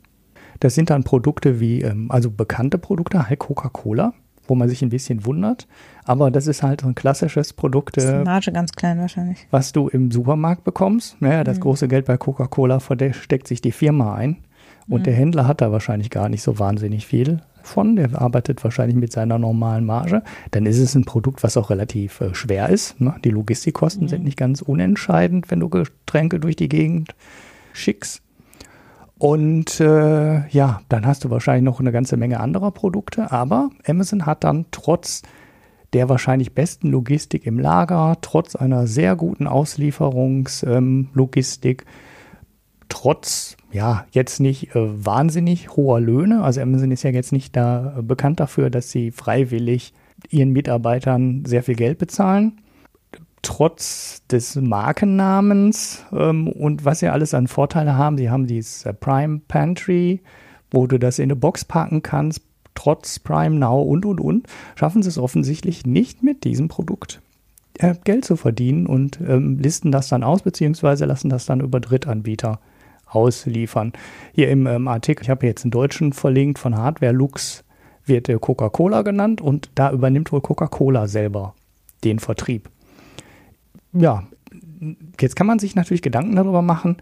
Das 0.60 0.74
sind 0.74 0.90
dann 0.90 1.04
Produkte 1.04 1.60
wie, 1.60 1.82
ähm, 1.82 2.10
also 2.10 2.30
bekannte 2.30 2.78
Produkte, 2.78 3.28
halt 3.28 3.38
Coca-Cola, 3.38 4.12
wo 4.48 4.54
man 4.54 4.68
sich 4.68 4.82
ein 4.82 4.88
bisschen 4.88 5.24
wundert, 5.24 5.68
aber 6.04 6.30
das 6.30 6.46
ist 6.46 6.62
halt 6.62 6.80
so 6.80 6.88
ein 6.88 6.94
klassisches 6.94 7.52
Produkt, 7.52 7.96
ist 7.96 8.08
die 8.08 8.12
äh, 8.12 8.24
Marge 8.24 8.50
ganz 8.50 8.72
klein 8.72 8.98
wahrscheinlich. 8.98 9.46
was 9.50 9.72
du 9.72 9.88
im 9.88 10.10
Supermarkt 10.10 10.64
bekommst. 10.64 11.20
Naja, 11.20 11.44
das 11.44 11.58
Mhm. 11.58 11.62
große 11.62 11.86
Geld 11.88 12.06
bei 12.06 12.16
Coca-Cola 12.16 12.80
versteckt 12.80 13.46
sich 13.46 13.60
die 13.60 13.72
Firma 13.72 14.14
ein. 14.14 14.38
Und 14.88 15.00
Mhm. 15.00 15.04
der 15.04 15.14
Händler 15.14 15.46
hat 15.46 15.60
da 15.60 15.70
wahrscheinlich 15.72 16.10
gar 16.10 16.28
nicht 16.28 16.42
so 16.42 16.58
wahnsinnig 16.58 17.06
viel 17.06 17.40
von. 17.62 17.96
Der 17.96 18.20
arbeitet 18.20 18.62
wahrscheinlich 18.64 18.96
mit 18.96 19.12
seiner 19.12 19.38
normalen 19.38 19.84
Marge. 19.84 20.22
Dann 20.50 20.66
ist 20.66 20.78
es 20.78 20.94
ein 20.94 21.04
Produkt, 21.04 21.42
was 21.42 21.56
auch 21.56 21.70
relativ 21.70 22.20
äh, 22.20 22.34
schwer 22.34 22.68
ist. 22.70 23.00
Ne? 23.00 23.14
Die 23.24 23.30
Logistikkosten 23.30 24.04
Mhm. 24.04 24.08
sind 24.08 24.24
nicht 24.24 24.38
ganz 24.38 24.62
unentscheidend, 24.62 25.50
wenn 25.50 25.60
du 25.60 25.68
Getränke 25.68 26.40
durch 26.40 26.56
die 26.56 26.68
Gegend 26.68 27.14
schickst. 27.74 28.22
Und 29.18 29.80
äh, 29.80 30.48
ja, 30.48 30.80
dann 30.88 31.04
hast 31.04 31.24
du 31.24 31.30
wahrscheinlich 31.30 31.64
noch 31.64 31.80
eine 31.80 31.92
ganze 31.92 32.16
Menge 32.16 32.40
anderer 32.40 32.70
Produkte. 32.70 33.32
Aber 33.32 33.70
Amazon 33.86 34.24
hat 34.26 34.44
dann 34.44 34.66
trotz 34.70 35.22
der 35.92 36.08
wahrscheinlich 36.08 36.54
besten 36.54 36.90
Logistik 36.90 37.46
im 37.46 37.58
Lager, 37.58 38.16
trotz 38.20 38.54
einer 38.54 38.86
sehr 38.86 39.16
guten 39.16 39.46
Auslieferungslogistik, 39.46 41.82
ähm, 41.82 41.88
trotz, 42.88 43.56
ja, 43.72 44.06
jetzt 44.10 44.40
nicht 44.40 44.74
äh, 44.74 45.04
wahnsinnig 45.04 45.76
hoher 45.76 46.00
Löhne. 46.00 46.42
Also 46.42 46.60
Amazon 46.60 46.90
ist 46.90 47.02
ja 47.02 47.10
jetzt 47.10 47.32
nicht 47.32 47.56
da 47.56 47.96
äh, 47.98 48.02
bekannt 48.02 48.40
dafür, 48.40 48.70
dass 48.70 48.90
sie 48.90 49.10
freiwillig 49.10 49.92
ihren 50.30 50.50
Mitarbeitern 50.50 51.44
sehr 51.44 51.62
viel 51.62 51.76
Geld 51.76 51.98
bezahlen. 51.98 52.60
Trotz 53.42 54.26
des 54.26 54.56
Markennamens 54.56 56.04
ähm, 56.12 56.48
und 56.48 56.84
was 56.84 57.00
sie 57.00 57.08
alles 57.08 57.34
an 57.34 57.46
Vorteile 57.46 57.96
haben. 57.96 58.18
Sie 58.18 58.30
haben 58.30 58.46
dieses 58.46 58.84
äh, 58.84 58.92
Prime 58.92 59.40
Pantry, 59.46 60.20
wo 60.70 60.86
du 60.86 60.98
das 60.98 61.18
in 61.18 61.24
eine 61.24 61.36
Box 61.36 61.64
packen 61.64 62.02
kannst, 62.02 62.42
trotz 62.74 63.18
Prime 63.18 63.56
Now 63.56 63.82
und 63.82 64.04
und 64.04 64.20
und, 64.20 64.46
schaffen 64.74 65.02
sie 65.02 65.08
es 65.08 65.18
offensichtlich 65.18 65.86
nicht 65.86 66.22
mit 66.22 66.44
diesem 66.44 66.68
Produkt 66.68 67.20
äh, 67.78 67.94
Geld 68.04 68.24
zu 68.24 68.36
verdienen 68.36 68.86
und 68.86 69.20
ähm, 69.20 69.58
listen 69.58 69.92
das 69.92 70.08
dann 70.08 70.22
aus, 70.22 70.42
beziehungsweise 70.42 71.04
lassen 71.04 71.28
das 71.28 71.46
dann 71.46 71.60
über 71.60 71.80
Drittanbieter 71.80 72.60
ausliefern. 73.08 73.92
Hier 74.32 74.50
im 74.50 74.66
ähm, 74.66 74.88
Artikel, 74.88 75.24
ich 75.24 75.30
habe 75.30 75.46
jetzt 75.46 75.64
einen 75.64 75.70
deutschen 75.70 76.12
verlinkt 76.12 76.58
von 76.58 76.76
Hardware 76.76 77.12
Lux, 77.12 77.64
wird 78.04 78.28
äh, 78.28 78.38
Coca-Cola 78.38 79.02
genannt 79.02 79.40
und 79.40 79.70
da 79.74 79.90
übernimmt 79.92 80.32
wohl 80.32 80.40
Coca-Cola 80.40 81.08
selber 81.08 81.54
den 82.04 82.18
Vertrieb. 82.18 82.70
Ja, 83.92 84.24
jetzt 85.20 85.36
kann 85.36 85.46
man 85.46 85.58
sich 85.58 85.74
natürlich 85.74 86.02
Gedanken 86.02 86.36
darüber 86.36 86.62
machen, 86.62 86.98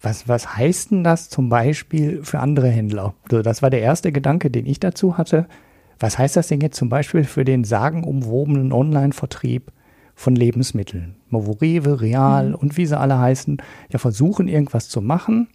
was, 0.00 0.28
was 0.28 0.56
heißt 0.56 0.92
denn 0.92 1.04
das 1.04 1.28
zum 1.28 1.48
Beispiel 1.48 2.24
für 2.24 2.40
andere 2.40 2.68
Händler? 2.68 3.14
Also 3.24 3.42
das 3.42 3.60
war 3.60 3.68
der 3.70 3.82
erste 3.82 4.12
Gedanke, 4.12 4.50
den 4.50 4.66
ich 4.66 4.80
dazu 4.80 5.18
hatte. 5.18 5.46
Was 5.98 6.18
heißt 6.18 6.36
das 6.36 6.48
denn 6.48 6.62
jetzt 6.62 6.78
zum 6.78 6.88
Beispiel 6.88 7.24
für 7.24 7.44
den 7.44 7.64
sagenumwobenen 7.64 8.72
Online-Vertrieb 8.72 9.70
von 10.20 10.36
Lebensmitteln? 10.36 11.16
Wo 11.30 11.52
Rewe, 11.52 12.02
Real 12.02 12.54
und 12.54 12.76
wie 12.76 12.84
sie 12.84 12.98
alle 12.98 13.18
heißen, 13.18 13.62
ja 13.90 13.98
versuchen 13.98 14.48
irgendwas 14.48 14.88
zu 14.88 15.00
machen, 15.00 15.48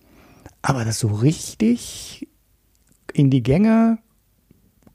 aber 0.63 0.83
das 0.83 0.97
so 0.97 1.07
richtig 1.07 2.27
in 3.13 3.29
die 3.29 3.43
Gänge 3.43 3.99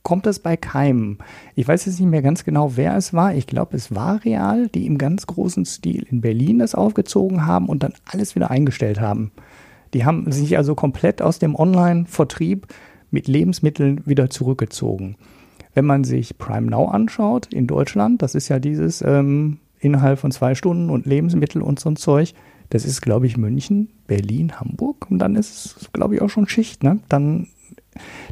kommt 0.03 0.25
das 0.25 0.39
bei 0.39 0.57
keinem. 0.57 1.19
Ich 1.55 1.67
weiß 1.67 1.85
jetzt 1.85 2.01
nicht 2.01 2.09
mehr 2.09 2.21
ganz 2.21 2.43
genau, 2.43 2.75
wer 2.75 2.97
es 2.97 3.13
war. 3.13 3.33
Ich 3.33 3.47
glaube, 3.47 3.77
es 3.77 3.95
war 3.95 4.25
Real, 4.25 4.67
die 4.67 4.85
im 4.85 4.97
ganz 4.97 5.25
großen 5.25 5.63
Stil 5.63 6.05
in 6.09 6.19
Berlin 6.19 6.59
das 6.59 6.75
aufgezogen 6.75 7.45
haben 7.45 7.67
und 7.69 7.83
dann 7.83 7.93
alles 8.03 8.35
wieder 8.35 8.51
eingestellt 8.51 8.99
haben. 8.99 9.31
Die 9.93 10.03
haben 10.03 10.29
sich 10.33 10.57
also 10.57 10.75
komplett 10.75 11.21
aus 11.21 11.39
dem 11.39 11.55
Online-Vertrieb 11.55 12.67
mit 13.09 13.29
Lebensmitteln 13.29 14.05
wieder 14.05 14.29
zurückgezogen. 14.29 15.15
Wenn 15.73 15.85
man 15.85 16.03
sich 16.03 16.37
Prime 16.37 16.69
Now 16.69 16.89
anschaut 16.89 17.53
in 17.53 17.67
Deutschland, 17.67 18.21
das 18.21 18.35
ist 18.35 18.49
ja 18.49 18.59
dieses 18.59 19.01
ähm, 19.01 19.59
innerhalb 19.81 20.19
von 20.19 20.31
zwei 20.31 20.55
Stunden 20.55 20.89
und 20.89 21.05
Lebensmittel 21.05 21.61
und 21.61 21.79
so 21.79 21.89
ein 21.89 21.95
Zeug, 21.97 22.33
das 22.69 22.85
ist, 22.85 23.01
glaube 23.01 23.25
ich, 23.25 23.35
München, 23.35 23.89
Berlin, 24.07 24.59
Hamburg 24.59 25.11
und 25.11 25.19
dann 25.19 25.35
ist 25.35 25.75
es, 25.77 25.91
glaube 25.91 26.15
ich, 26.15 26.21
auch 26.21 26.29
schon 26.29 26.47
Schicht. 26.47 26.83
Ne? 26.83 26.99
Dann 27.09 27.47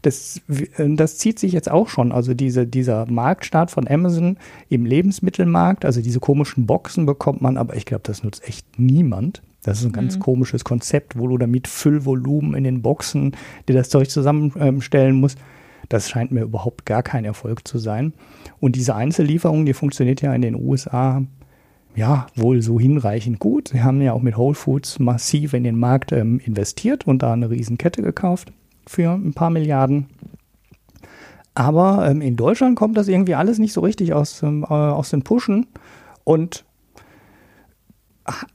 das, 0.02 0.42
das 0.78 1.18
zieht 1.18 1.40
sich 1.40 1.52
jetzt 1.52 1.70
auch 1.70 1.90
schon. 1.90 2.12
Also 2.12 2.34
diese, 2.34 2.66
dieser 2.66 3.06
Marktstart 3.12 3.72
von 3.72 3.88
Amazon 3.88 4.38
im 4.70 4.86
Lebensmittelmarkt, 4.86 5.84
also 5.84 6.02
diese 6.02 6.20
komischen 6.20 6.66
Boxen 6.66 7.06
bekommt 7.06 7.42
man, 7.42 7.58
aber 7.58 7.76
ich 7.76 7.86
glaube, 7.86 8.04
das 8.06 8.24
nutzt 8.24 8.48
echt 8.48 8.80
niemand. 8.80 9.42
Das 9.64 9.80
ist 9.80 9.86
ein 9.86 9.92
ganz 9.92 10.16
Mhm. 10.16 10.22
komisches 10.22 10.64
Konzept, 10.64 11.20
wo 11.20 11.28
du 11.28 11.38
damit 11.38 11.68
Füllvolumen 11.68 12.54
in 12.56 12.64
den 12.64 12.82
Boxen, 12.82 13.36
dir 13.68 13.76
das 13.76 13.90
Zeug 13.90 14.10
zusammenstellen 14.10 15.20
musst. 15.20 15.38
Das 15.90 16.10
scheint 16.10 16.32
mir 16.32 16.44
überhaupt 16.44 16.86
gar 16.86 17.04
kein 17.04 17.26
Erfolg 17.26 17.68
zu 17.68 17.78
sein. 17.78 18.14
Und 18.62 18.78
diese 18.78 18.96
Einzellieferung, 18.96 19.66
die 19.66 19.74
funktioniert 19.74 20.22
ja 20.22 20.34
in 20.34 20.42
den 20.42 20.56
USA 20.56 21.24
ja, 21.96 22.28
wohl 22.36 22.62
so 22.62 22.80
hinreichend 22.80 23.40
gut. 23.40 23.70
Sie 23.70 23.82
haben 23.82 24.02
ja 24.02 24.14
auch 24.14 24.22
mit 24.22 24.38
Whole 24.38 24.56
Foods 24.56 25.00
massiv 25.00 25.54
in 25.54 25.64
den 25.64 25.78
Markt 25.78 26.12
ähm, 26.12 26.40
investiert 26.40 27.08
und 27.08 27.24
da 27.24 27.34
eine 27.34 27.50
Riesenkette 27.50 28.02
gekauft 28.02 28.52
für 28.88 29.12
ein 29.12 29.34
paar 29.34 29.50
Milliarden. 29.50 30.08
Aber 31.56 32.10
ähm, 32.10 32.22
in 32.22 32.36
Deutschland 32.36 32.78
kommt 32.78 32.96
das 32.96 33.08
irgendwie 33.08 33.36
alles 33.36 33.60
nicht 33.60 33.74
so 33.74 33.82
richtig 33.82 34.14
aus, 34.14 34.42
ähm, 34.44 34.64
äh, 34.64 34.74
aus 34.74 35.10
den 35.10 35.24
Puschen. 35.24 35.68
Und 36.24 36.64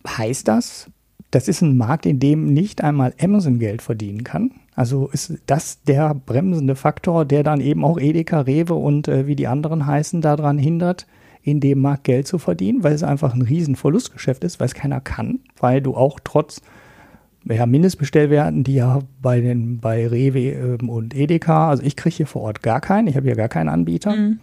heißt 0.06 0.48
das, 0.48 0.90
das 1.30 1.48
ist 1.48 1.60
ein 1.62 1.76
Markt, 1.76 2.06
in 2.06 2.20
dem 2.20 2.52
nicht 2.52 2.82
einmal 2.82 3.12
Amazon 3.20 3.58
Geld 3.58 3.82
verdienen 3.82 4.24
kann? 4.24 4.52
Also 4.76 5.08
ist 5.08 5.34
das 5.46 5.82
der 5.82 6.14
bremsende 6.14 6.76
Faktor, 6.76 7.24
der 7.24 7.42
dann 7.42 7.60
eben 7.60 7.84
auch 7.84 7.98
Edeka, 7.98 8.40
Rewe 8.40 8.74
und 8.74 9.08
äh, 9.08 9.26
wie 9.26 9.36
die 9.36 9.48
anderen 9.48 9.86
heißen, 9.86 10.20
daran 10.20 10.58
hindert, 10.58 11.06
in 11.44 11.60
dem 11.60 11.80
Markt 11.80 12.04
Geld 12.04 12.26
zu 12.26 12.38
verdienen, 12.38 12.82
weil 12.82 12.94
es 12.94 13.02
einfach 13.02 13.34
ein 13.34 13.42
riesen 13.42 13.76
Verlustgeschäft 13.76 14.44
ist, 14.44 14.60
weil 14.60 14.66
es 14.66 14.74
keiner 14.74 15.00
kann, 15.00 15.40
weil 15.60 15.82
du 15.82 15.94
auch 15.94 16.18
trotz 16.24 16.62
ja, 17.44 17.66
Mindestbestellwerten, 17.66 18.64
die 18.64 18.76
ja 18.76 19.00
bei 19.20 19.42
den 19.42 19.78
bei 19.78 20.08
Rewe 20.08 20.78
ähm, 20.80 20.88
und 20.88 21.14
Edeka, 21.14 21.68
also 21.68 21.82
ich 21.82 21.96
kriege 21.96 22.16
hier 22.16 22.26
vor 22.26 22.42
Ort 22.42 22.62
gar 22.62 22.80
keinen, 22.80 23.08
ich 23.08 23.16
habe 23.16 23.26
hier 23.26 23.36
gar 23.36 23.50
keinen 23.50 23.68
Anbieter. 23.68 24.16
Mhm. 24.16 24.40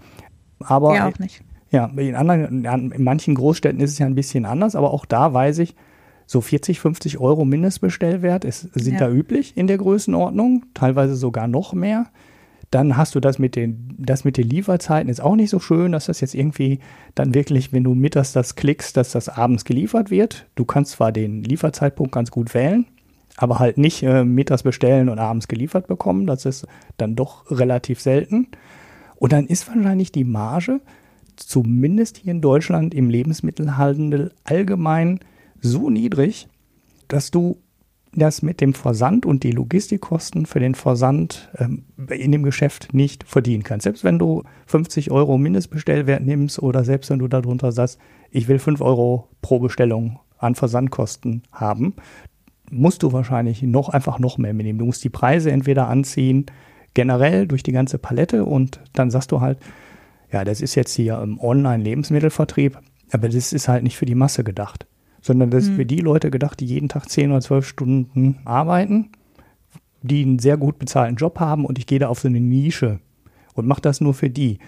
Aber 0.59 0.95
ja, 0.95 1.07
auch 1.07 1.17
nicht. 1.17 1.41
Ja, 1.71 1.85
in 1.85 2.15
anderen, 2.15 2.65
in 2.65 3.03
manchen 3.03 3.33
Großstädten 3.33 3.81
ist 3.81 3.91
es 3.91 3.97
ja 3.97 4.05
ein 4.05 4.13
bisschen 4.13 4.45
anders, 4.45 4.75
aber 4.75 4.93
auch 4.93 5.05
da 5.05 5.33
weiß 5.33 5.59
ich, 5.59 5.75
so 6.27 6.39
40, 6.39 6.79
50 6.79 7.17
Euro 7.17 7.43
Mindestbestellwert 7.43 8.45
ist, 8.45 8.69
sind 8.73 8.93
ja. 8.93 8.99
da 8.99 9.11
üblich 9.11 9.57
in 9.57 9.67
der 9.67 9.77
Größenordnung, 9.77 10.65
teilweise 10.75 11.15
sogar 11.15 11.47
noch 11.47 11.73
mehr. 11.73 12.07
Dann 12.71 12.95
hast 12.95 13.15
du 13.15 13.19
das 13.19 13.37
mit 13.37 13.57
den, 13.57 13.95
das 13.97 14.23
mit 14.23 14.37
den 14.37 14.49
Lieferzeiten 14.49 15.09
ist 15.09 15.19
auch 15.19 15.35
nicht 15.35 15.49
so 15.49 15.59
schön, 15.59 15.91
dass 15.91 16.05
das 16.05 16.21
jetzt 16.21 16.33
irgendwie 16.33 16.79
dann 17.15 17.33
wirklich, 17.33 17.73
wenn 17.73 17.83
du 17.83 17.93
mittags 17.93 18.31
das 18.31 18.55
klickst, 18.55 18.95
dass 18.95 19.11
das 19.11 19.27
abends 19.27 19.65
geliefert 19.65 20.09
wird. 20.09 20.47
Du 20.55 20.63
kannst 20.63 20.93
zwar 20.93 21.11
den 21.11 21.43
Lieferzeitpunkt 21.43 22.13
ganz 22.13 22.31
gut 22.31 22.53
wählen, 22.53 22.85
aber 23.35 23.59
halt 23.59 23.77
nicht 23.77 24.03
äh, 24.03 24.23
mittags 24.23 24.63
bestellen 24.63 25.09
und 25.09 25.19
abends 25.19 25.49
geliefert 25.49 25.87
bekommen. 25.87 26.25
Das 26.27 26.45
ist 26.45 26.65
dann 26.97 27.17
doch 27.17 27.51
relativ 27.51 27.99
selten. 27.99 28.47
Und 29.17 29.33
dann 29.33 29.47
ist 29.47 29.67
wahrscheinlich 29.67 30.13
die 30.13 30.23
Marge, 30.23 30.79
zumindest 31.35 32.17
hier 32.17 32.31
in 32.31 32.41
Deutschland 32.41 32.93
im 32.93 33.09
Lebensmittelhandel 33.09 34.31
allgemein 34.45 35.19
so 35.59 35.89
niedrig, 35.89 36.47
dass 37.09 37.31
du 37.31 37.57
das 38.13 38.41
mit 38.41 38.59
dem 38.59 38.73
Versand 38.73 39.25
und 39.25 39.43
die 39.43 39.51
Logistikkosten 39.51 40.45
für 40.45 40.59
den 40.59 40.75
Versand 40.75 41.49
ähm, 41.57 41.85
in 42.09 42.31
dem 42.31 42.43
Geschäft 42.43 42.93
nicht 42.93 43.23
verdienen 43.23 43.63
kannst. 43.63 43.83
Selbst 43.83 44.03
wenn 44.03 44.19
du 44.19 44.43
50 44.67 45.11
Euro 45.11 45.37
Mindestbestellwert 45.37 46.23
nimmst 46.23 46.61
oder 46.61 46.83
selbst 46.83 47.09
wenn 47.09 47.19
du 47.19 47.27
darunter 47.27 47.71
sagst, 47.71 47.99
ich 48.29 48.47
will 48.47 48.59
5 48.59 48.81
Euro 48.81 49.29
pro 49.41 49.59
Bestellung 49.59 50.19
an 50.37 50.55
Versandkosten 50.55 51.43
haben, 51.51 51.93
musst 52.69 53.03
du 53.03 53.13
wahrscheinlich 53.13 53.61
noch 53.63 53.89
einfach 53.89 54.19
noch 54.19 54.37
mehr 54.37 54.53
mitnehmen. 54.53 54.79
Du 54.79 54.85
musst 54.85 55.03
die 55.03 55.09
Preise 55.09 55.51
entweder 55.51 55.87
anziehen, 55.87 56.45
generell 56.93 57.47
durch 57.47 57.63
die 57.63 57.71
ganze 57.71 57.97
Palette 57.97 58.43
und 58.43 58.81
dann 58.93 59.09
sagst 59.09 59.31
du 59.31 59.39
halt, 59.39 59.59
ja, 60.31 60.43
das 60.43 60.61
ist 60.61 60.75
jetzt 60.75 60.93
hier 60.93 61.21
im 61.21 61.39
Online-Lebensmittelvertrieb, 61.39 62.77
aber 63.11 63.29
das 63.29 63.53
ist 63.53 63.67
halt 63.67 63.83
nicht 63.83 63.97
für 63.97 64.05
die 64.05 64.15
Masse 64.15 64.43
gedacht 64.43 64.85
sondern 65.21 65.51
das 65.51 65.65
ist 65.65 65.71
mhm. 65.71 65.75
für 65.75 65.85
die 65.85 65.99
Leute 65.99 66.31
gedacht, 66.31 66.59
die 66.59 66.65
jeden 66.65 66.89
Tag 66.89 67.09
10 67.09 67.31
oder 67.31 67.41
12 67.41 67.67
Stunden 67.67 68.39
arbeiten, 68.45 69.09
die 70.01 70.23
einen 70.23 70.39
sehr 70.39 70.57
gut 70.57 70.79
bezahlten 70.79 71.15
Job 71.15 71.39
haben 71.39 71.65
und 71.65 71.77
ich 71.77 71.85
gehe 71.85 71.99
da 71.99 72.07
auf 72.07 72.19
so 72.19 72.27
eine 72.27 72.39
Nische 72.39 72.99
und 73.53 73.67
mache 73.67 73.81
das 73.81 74.01
nur 74.01 74.13
für 74.13 74.29
die. 74.29 74.59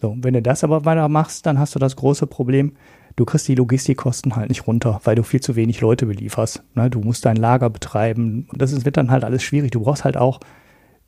So, 0.00 0.16
wenn 0.20 0.34
du 0.34 0.42
das 0.42 0.64
aber 0.64 0.84
weitermachst, 0.84 1.44
dann 1.44 1.58
hast 1.58 1.74
du 1.74 1.78
das 1.78 1.96
große 1.96 2.26
Problem, 2.26 2.72
du 3.16 3.24
kriegst 3.24 3.48
die 3.48 3.54
Logistikkosten 3.54 4.36
halt 4.36 4.48
nicht 4.48 4.66
runter, 4.66 5.00
weil 5.04 5.16
du 5.16 5.22
viel 5.22 5.40
zu 5.40 5.56
wenig 5.56 5.80
Leute 5.80 6.06
belieferst. 6.06 6.62
Ne? 6.74 6.88
Du 6.88 7.00
musst 7.00 7.26
dein 7.26 7.36
Lager 7.36 7.68
betreiben 7.68 8.46
und 8.50 8.62
das 8.62 8.84
wird 8.84 8.96
dann 8.96 9.10
halt 9.10 9.24
alles 9.24 9.42
schwierig. 9.42 9.72
Du 9.72 9.80
brauchst 9.80 10.04
halt 10.04 10.16
auch 10.16 10.40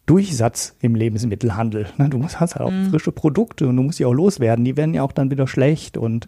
Durchsatz 0.07 0.75
im 0.81 0.95
Lebensmittelhandel. 0.95 1.87
Ne? 1.97 2.09
Du 2.09 2.19
musst, 2.19 2.41
hast 2.41 2.57
halt 2.57 2.67
auch 2.67 2.73
mhm. 2.73 2.91
frische 2.91 3.13
Produkte 3.13 3.69
und 3.69 3.77
du 3.77 3.83
musst 3.83 3.99
die 3.99 4.05
auch 4.05 4.13
loswerden. 4.13 4.65
Die 4.65 4.77
werden 4.77 4.95
ja 4.95 5.03
auch 5.03 5.13
dann 5.13 5.31
wieder 5.31 5.47
schlecht 5.47 5.97
und 5.97 6.27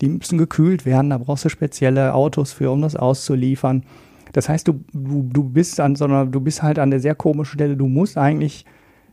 die 0.00 0.08
müssen 0.08 0.38
gekühlt 0.38 0.86
werden, 0.86 1.10
da 1.10 1.18
brauchst 1.18 1.44
du 1.44 1.50
spezielle 1.50 2.14
Autos 2.14 2.52
für, 2.52 2.70
um 2.70 2.80
das 2.80 2.96
auszuliefern. 2.96 3.84
Das 4.32 4.48
heißt, 4.48 4.66
du, 4.68 4.84
du, 4.92 5.28
du 5.30 5.44
bist 5.44 5.80
an 5.80 5.96
so 5.96 6.04
einer, 6.04 6.24
du 6.24 6.40
bist 6.40 6.62
halt 6.62 6.78
an 6.78 6.90
der 6.90 7.00
sehr 7.00 7.14
komischen 7.14 7.58
Stelle, 7.58 7.76
du 7.76 7.88
musst 7.88 8.16
eigentlich 8.16 8.64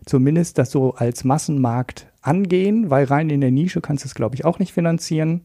zumindest 0.05 0.57
das 0.57 0.71
so 0.71 0.93
als 0.93 1.23
Massenmarkt 1.23 2.07
angehen, 2.21 2.89
weil 2.89 3.05
rein 3.05 3.29
in 3.29 3.41
der 3.41 3.51
Nische 3.51 3.81
kannst 3.81 4.05
du 4.05 4.07
es, 4.07 4.15
glaube 4.15 4.35
ich, 4.35 4.45
auch 4.45 4.59
nicht 4.59 4.73
finanzieren. 4.73 5.41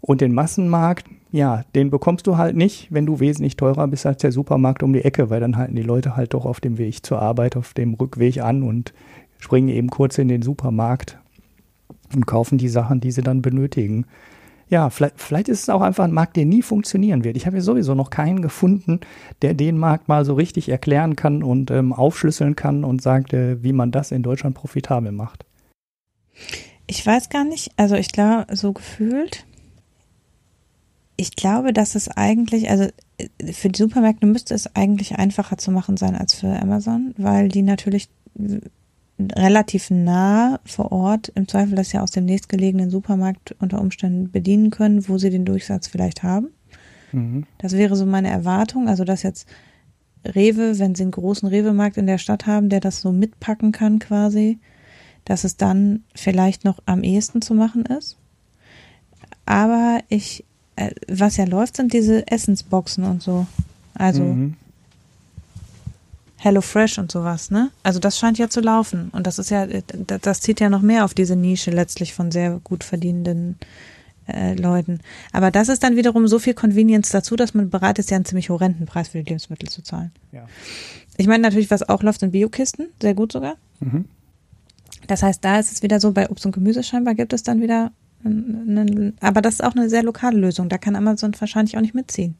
Und 0.00 0.20
den 0.20 0.32
Massenmarkt, 0.32 1.06
ja, 1.30 1.62
den 1.74 1.90
bekommst 1.90 2.26
du 2.26 2.36
halt 2.36 2.56
nicht, 2.56 2.92
wenn 2.92 3.06
du 3.06 3.20
wesentlich 3.20 3.56
teurer 3.56 3.86
bist 3.88 4.06
als 4.06 4.22
der 4.22 4.32
Supermarkt 4.32 4.82
um 4.82 4.92
die 4.92 5.04
Ecke, 5.04 5.30
weil 5.30 5.40
dann 5.40 5.56
halten 5.56 5.76
die 5.76 5.82
Leute 5.82 6.16
halt 6.16 6.34
doch 6.34 6.46
auf 6.46 6.60
dem 6.60 6.78
Weg 6.78 7.04
zur 7.04 7.20
Arbeit, 7.20 7.56
auf 7.56 7.74
dem 7.74 7.94
Rückweg 7.94 8.40
an 8.40 8.62
und 8.62 8.94
springen 9.38 9.68
eben 9.68 9.90
kurz 9.90 10.18
in 10.18 10.28
den 10.28 10.42
Supermarkt 10.42 11.18
und 12.14 12.26
kaufen 12.26 12.58
die 12.58 12.68
Sachen, 12.68 13.00
die 13.00 13.10
sie 13.10 13.22
dann 13.22 13.42
benötigen 13.42 14.06
ja, 14.70 14.90
vielleicht, 14.90 15.20
vielleicht 15.20 15.48
ist 15.48 15.62
es 15.62 15.68
auch 15.68 15.80
einfach 15.80 16.04
ein 16.04 16.12
Markt, 16.12 16.36
der 16.36 16.44
nie 16.44 16.62
funktionieren 16.62 17.24
wird. 17.24 17.36
Ich 17.36 17.46
habe 17.46 17.56
ja 17.56 17.62
sowieso 17.62 17.94
noch 17.94 18.10
keinen 18.10 18.42
gefunden, 18.42 19.00
der 19.42 19.54
den 19.54 19.78
Markt 19.78 20.08
mal 20.08 20.24
so 20.24 20.34
richtig 20.34 20.68
erklären 20.68 21.16
kann 21.16 21.42
und 21.42 21.70
ähm, 21.70 21.92
aufschlüsseln 21.92 22.54
kann 22.54 22.84
und 22.84 23.00
sagt, 23.00 23.32
äh, 23.32 23.62
wie 23.62 23.72
man 23.72 23.90
das 23.90 24.12
in 24.12 24.22
Deutschland 24.22 24.54
profitabel 24.54 25.12
macht. 25.12 25.46
Ich 26.86 27.04
weiß 27.04 27.30
gar 27.30 27.44
nicht, 27.44 27.72
also 27.76 27.94
ich 27.94 28.08
glaube, 28.08 28.54
so 28.54 28.72
gefühlt, 28.72 29.46
ich 31.20 31.34
glaube, 31.34 31.72
dass 31.72 31.96
es 31.96 32.08
eigentlich, 32.08 32.70
also 32.70 32.84
äh, 33.18 33.52
für 33.52 33.68
die 33.68 33.82
Supermärkte 33.82 34.24
müsste 34.24 34.54
es 34.54 34.74
eigentlich 34.74 35.18
einfacher 35.18 35.58
zu 35.58 35.70
machen 35.70 35.96
sein 35.98 36.14
als 36.14 36.32
für 36.32 36.48
Amazon, 36.62 37.12
weil 37.18 37.48
die 37.48 37.62
natürlich 37.62 38.08
relativ 39.20 39.90
nah 39.90 40.60
vor 40.64 40.92
Ort 40.92 41.28
im 41.34 41.48
Zweifel 41.48 41.74
das 41.74 41.92
ja 41.92 42.02
aus 42.02 42.12
dem 42.12 42.24
nächstgelegenen 42.24 42.88
Supermarkt 42.88 43.56
unter 43.58 43.80
Umständen 43.80 44.30
bedienen 44.30 44.70
können, 44.70 45.08
wo 45.08 45.18
sie 45.18 45.30
den 45.30 45.44
Durchsatz 45.44 45.88
vielleicht 45.88 46.22
haben. 46.22 46.50
Mhm. 47.10 47.46
Das 47.58 47.72
wäre 47.72 47.96
so 47.96 48.06
meine 48.06 48.30
Erwartung, 48.30 48.88
also 48.88 49.02
dass 49.02 49.24
jetzt 49.24 49.48
Rewe, 50.24 50.78
wenn 50.78 50.94
sie 50.94 51.02
einen 51.02 51.10
großen 51.10 51.48
Rewe-Markt 51.48 51.96
in 51.96 52.06
der 52.06 52.18
Stadt 52.18 52.46
haben, 52.46 52.68
der 52.68 52.80
das 52.80 53.00
so 53.00 53.10
mitpacken 53.10 53.72
kann 53.72 53.98
quasi, 53.98 54.60
dass 55.24 55.42
es 55.42 55.56
dann 55.56 56.04
vielleicht 56.14 56.64
noch 56.64 56.78
am 56.86 57.02
ehesten 57.02 57.42
zu 57.42 57.54
machen 57.54 57.86
ist. 57.86 58.18
Aber 59.46 60.00
ich, 60.08 60.42
äh, 60.42 60.47
was 61.08 61.36
ja 61.36 61.44
läuft, 61.44 61.76
sind 61.76 61.92
diese 61.92 62.26
Essensboxen 62.30 63.04
und 63.04 63.22
so. 63.22 63.46
Also 63.94 64.22
mhm. 64.22 64.54
HelloFresh 66.38 66.98
und 66.98 67.10
sowas, 67.10 67.50
ne? 67.50 67.70
Also 67.82 67.98
das 67.98 68.18
scheint 68.18 68.38
ja 68.38 68.48
zu 68.48 68.60
laufen. 68.60 69.10
Und 69.12 69.26
das 69.26 69.38
ist 69.38 69.50
ja, 69.50 69.66
das 69.66 70.40
zieht 70.40 70.60
ja 70.60 70.68
noch 70.68 70.82
mehr 70.82 71.04
auf 71.04 71.14
diese 71.14 71.34
Nische 71.34 71.70
letztlich 71.70 72.14
von 72.14 72.30
sehr 72.30 72.60
gut 72.62 72.84
verdienenden 72.84 73.58
äh, 74.28 74.54
Leuten. 74.54 75.00
Aber 75.32 75.50
das 75.50 75.68
ist 75.68 75.82
dann 75.82 75.96
wiederum 75.96 76.28
so 76.28 76.38
viel 76.38 76.54
Convenience 76.54 77.10
dazu, 77.10 77.34
dass 77.34 77.54
man 77.54 77.70
bereit 77.70 77.98
ist, 77.98 78.10
ja 78.10 78.16
einen 78.16 78.24
ziemlich 78.24 78.50
horrenden 78.50 78.86
Preis 78.86 79.08
für 79.08 79.18
die 79.18 79.28
Lebensmittel 79.28 79.68
zu 79.68 79.82
zahlen. 79.82 80.12
Ja. 80.30 80.46
Ich 81.16 81.26
meine 81.26 81.42
natürlich, 81.42 81.70
was 81.70 81.88
auch 81.88 82.02
läuft, 82.02 82.20
sind 82.20 82.30
Biokisten, 82.30 82.86
sehr 83.02 83.14
gut 83.14 83.32
sogar. 83.32 83.56
Mhm. 83.80 84.04
Das 85.08 85.22
heißt, 85.22 85.44
da 85.44 85.58
ist 85.58 85.72
es 85.72 85.82
wieder 85.82 85.98
so, 85.98 86.12
bei 86.12 86.30
Obst 86.30 86.46
und 86.46 86.52
Gemüse 86.52 86.82
scheinbar 86.84 87.14
gibt 87.14 87.32
es 87.32 87.42
dann 87.42 87.60
wieder, 87.60 87.90
aber 89.20 89.42
das 89.42 89.54
ist 89.54 89.64
auch 89.64 89.76
eine 89.76 89.88
sehr 89.88 90.02
lokale 90.02 90.38
Lösung. 90.38 90.68
Da 90.68 90.78
kann 90.78 90.96
Amazon 90.96 91.32
wahrscheinlich 91.38 91.76
auch 91.76 91.82
nicht 91.82 91.94
mitziehen. 91.94 92.36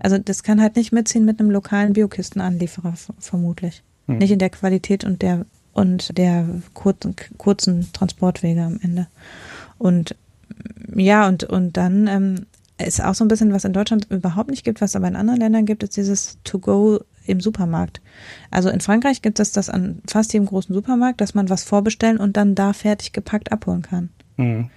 Also 0.00 0.18
das 0.18 0.42
kann 0.42 0.60
halt 0.60 0.76
nicht 0.76 0.92
mitziehen 0.92 1.24
mit 1.24 1.40
einem 1.40 1.50
lokalen 1.50 1.94
Biokistenanlieferer 1.94 2.94
vermutlich. 3.18 3.82
Hm. 4.06 4.18
Nicht 4.18 4.30
in 4.30 4.38
der 4.38 4.50
Qualität 4.50 5.04
und 5.04 5.22
der 5.22 5.46
und 5.72 6.18
der 6.18 6.44
kurzen, 6.74 7.14
kurzen 7.36 7.92
Transportwege 7.92 8.62
am 8.62 8.80
Ende. 8.82 9.06
Und 9.78 10.16
ja, 10.94 11.28
und, 11.28 11.44
und 11.44 11.76
dann 11.76 12.06
ähm, 12.08 12.46
ist 12.84 13.02
auch 13.02 13.14
so 13.14 13.24
ein 13.24 13.28
bisschen, 13.28 13.52
was 13.52 13.64
in 13.64 13.72
Deutschland 13.72 14.10
überhaupt 14.10 14.50
nicht 14.50 14.64
gibt, 14.64 14.80
was 14.80 14.96
aber 14.96 15.08
in 15.08 15.16
anderen 15.16 15.40
Ländern 15.40 15.66
gibt, 15.66 15.82
ist 15.82 15.96
dieses 15.96 16.38
To-Go 16.42 17.00
im 17.26 17.40
Supermarkt. 17.40 18.00
Also 18.50 18.70
in 18.70 18.80
Frankreich 18.80 19.22
gibt 19.22 19.38
es 19.38 19.52
das 19.52 19.70
an 19.70 20.00
fast 20.06 20.32
jedem 20.32 20.46
großen 20.46 20.74
Supermarkt, 20.74 21.20
dass 21.20 21.34
man 21.34 21.48
was 21.48 21.62
vorbestellen 21.62 22.18
und 22.18 22.36
dann 22.36 22.54
da 22.54 22.72
fertig 22.72 23.12
gepackt 23.12 23.52
abholen 23.52 23.82
kann. 23.82 24.08
Mhm. 24.36 24.70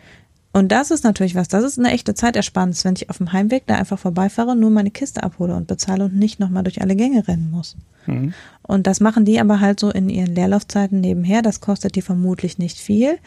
Und 0.53 0.71
das 0.71 0.91
ist 0.91 1.03
natürlich 1.03 1.35
was, 1.35 1.47
das 1.47 1.63
ist 1.63 1.79
eine 1.79 1.91
echte 1.91 2.13
Zeitersparnis, 2.13 2.83
wenn 2.83 2.95
ich 2.95 3.09
auf 3.09 3.17
dem 3.17 3.31
Heimweg 3.31 3.63
da 3.67 3.75
einfach 3.75 3.99
vorbeifahre, 3.99 4.55
nur 4.55 4.69
meine 4.69 4.91
Kiste 4.91 5.23
abhole 5.23 5.55
und 5.55 5.67
bezahle 5.67 6.05
und 6.05 6.15
nicht 6.15 6.39
nochmal 6.39 6.63
durch 6.63 6.81
alle 6.81 6.95
Gänge 6.95 7.27
rennen 7.27 7.51
muss. 7.51 7.77
Mhm. 8.05 8.33
Und 8.61 8.85
das 8.87 8.99
machen 8.99 9.23
die 9.23 9.39
aber 9.39 9.61
halt 9.61 9.79
so 9.79 9.89
in 9.89 10.09
ihren 10.09 10.35
Leerlaufzeiten 10.35 10.99
nebenher. 10.99 11.41
Das 11.41 11.61
kostet 11.61 11.95
die 11.95 12.01
vermutlich 12.01 12.57
nicht 12.57 12.79
viel. 12.79 13.17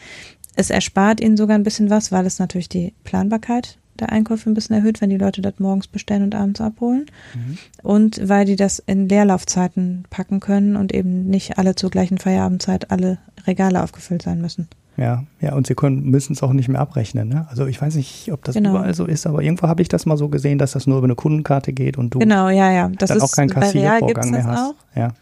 Es 0.55 0.69
erspart 0.69 1.19
ihnen 1.19 1.37
sogar 1.37 1.57
ein 1.57 1.63
bisschen 1.63 1.89
was, 1.89 2.11
weil 2.11 2.25
es 2.25 2.39
natürlich 2.39 2.69
die 2.69 2.93
Planbarkeit 3.03 3.77
der 3.99 4.11
Einkäufe 4.11 4.49
ein 4.49 4.53
bisschen 4.53 4.75
erhöht, 4.75 5.01
wenn 5.01 5.09
die 5.09 5.17
Leute 5.17 5.41
das 5.41 5.55
morgens 5.57 5.87
bestellen 5.87 6.23
und 6.23 6.35
abends 6.35 6.61
abholen. 6.61 7.05
Mhm. 7.33 7.57
Und 7.81 8.27
weil 8.27 8.45
die 8.45 8.55
das 8.55 8.79
in 8.79 9.07
Leerlaufzeiten 9.09 10.03
packen 10.09 10.39
können 10.39 10.75
und 10.75 10.93
eben 10.93 11.27
nicht 11.27 11.57
alle 11.57 11.75
zur 11.75 11.89
gleichen 11.89 12.17
Feierabendzeit 12.17 12.91
alle 12.91 13.17
Regale 13.47 13.81
aufgefüllt 13.81 14.21
sein 14.21 14.41
müssen. 14.41 14.67
Ja, 14.97 15.23
ja, 15.41 15.53
und 15.53 15.67
sie 15.67 15.75
können, 15.75 16.09
müssen 16.09 16.33
es 16.33 16.41
auch 16.41 16.53
nicht 16.53 16.69
mehr 16.69 16.79
abrechnen. 16.79 17.27
Ne? 17.27 17.45
Also 17.49 17.65
ich 17.65 17.81
weiß 17.81 17.95
nicht, 17.95 18.31
ob 18.31 18.43
das 18.43 18.55
genau. 18.55 18.71
überall 18.71 18.93
so 18.93 19.05
ist, 19.05 19.27
aber 19.27 19.41
irgendwo 19.41 19.67
habe 19.67 19.81
ich 19.81 19.89
das 19.89 20.05
mal 20.05 20.17
so 20.17 20.29
gesehen, 20.29 20.57
dass 20.57 20.71
das 20.71 20.87
nur 20.87 20.99
über 20.99 21.05
eine 21.05 21.15
Kundenkarte 21.15 21.73
geht 21.73 21.97
und 21.97 22.13
du 22.13 22.19
genau, 22.19 22.49
ja, 22.49 22.71
ja. 22.71 22.89
Das 22.97 23.09
dann 23.09 23.17
ist, 23.17 23.23
auch 23.23 23.31
keinen 23.31 23.49
Kassiervorgang 23.49 24.31
mehr 24.31 24.45
hast. 24.45 24.59
Auch. 24.59 24.75
Ja. 24.95 25.13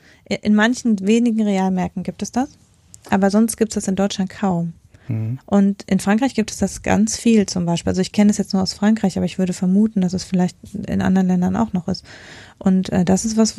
In 0.41 0.55
manchen 0.55 0.99
wenigen 1.05 1.41
Realmärkten 1.41 2.03
gibt 2.03 2.21
es 2.21 2.31
das, 2.31 2.49
aber 3.09 3.29
sonst 3.29 3.57
gibt 3.57 3.71
es 3.71 3.75
das 3.75 3.87
in 3.87 3.95
Deutschland 3.95 4.29
kaum. 4.29 4.73
Mhm. 5.07 5.39
Und 5.45 5.83
in 5.83 5.99
Frankreich 5.99 6.33
gibt 6.33 6.51
es 6.51 6.57
das 6.57 6.81
ganz 6.81 7.17
viel 7.17 7.45
zum 7.45 7.65
Beispiel. 7.65 7.89
Also 7.89 8.01
ich 8.01 8.11
kenne 8.11 8.31
es 8.31 8.37
jetzt 8.37 8.53
nur 8.53 8.61
aus 8.61 8.73
Frankreich, 8.73 9.17
aber 9.17 9.25
ich 9.25 9.37
würde 9.37 9.53
vermuten, 9.53 10.01
dass 10.01 10.13
es 10.13 10.23
vielleicht 10.23 10.57
in 10.73 11.01
anderen 11.01 11.27
Ländern 11.27 11.55
auch 11.55 11.73
noch 11.73 11.87
ist. 11.87 12.05
Und 12.57 12.89
äh, 12.89 13.03
das 13.03 13.25
ist 13.25 13.37
was, 13.37 13.55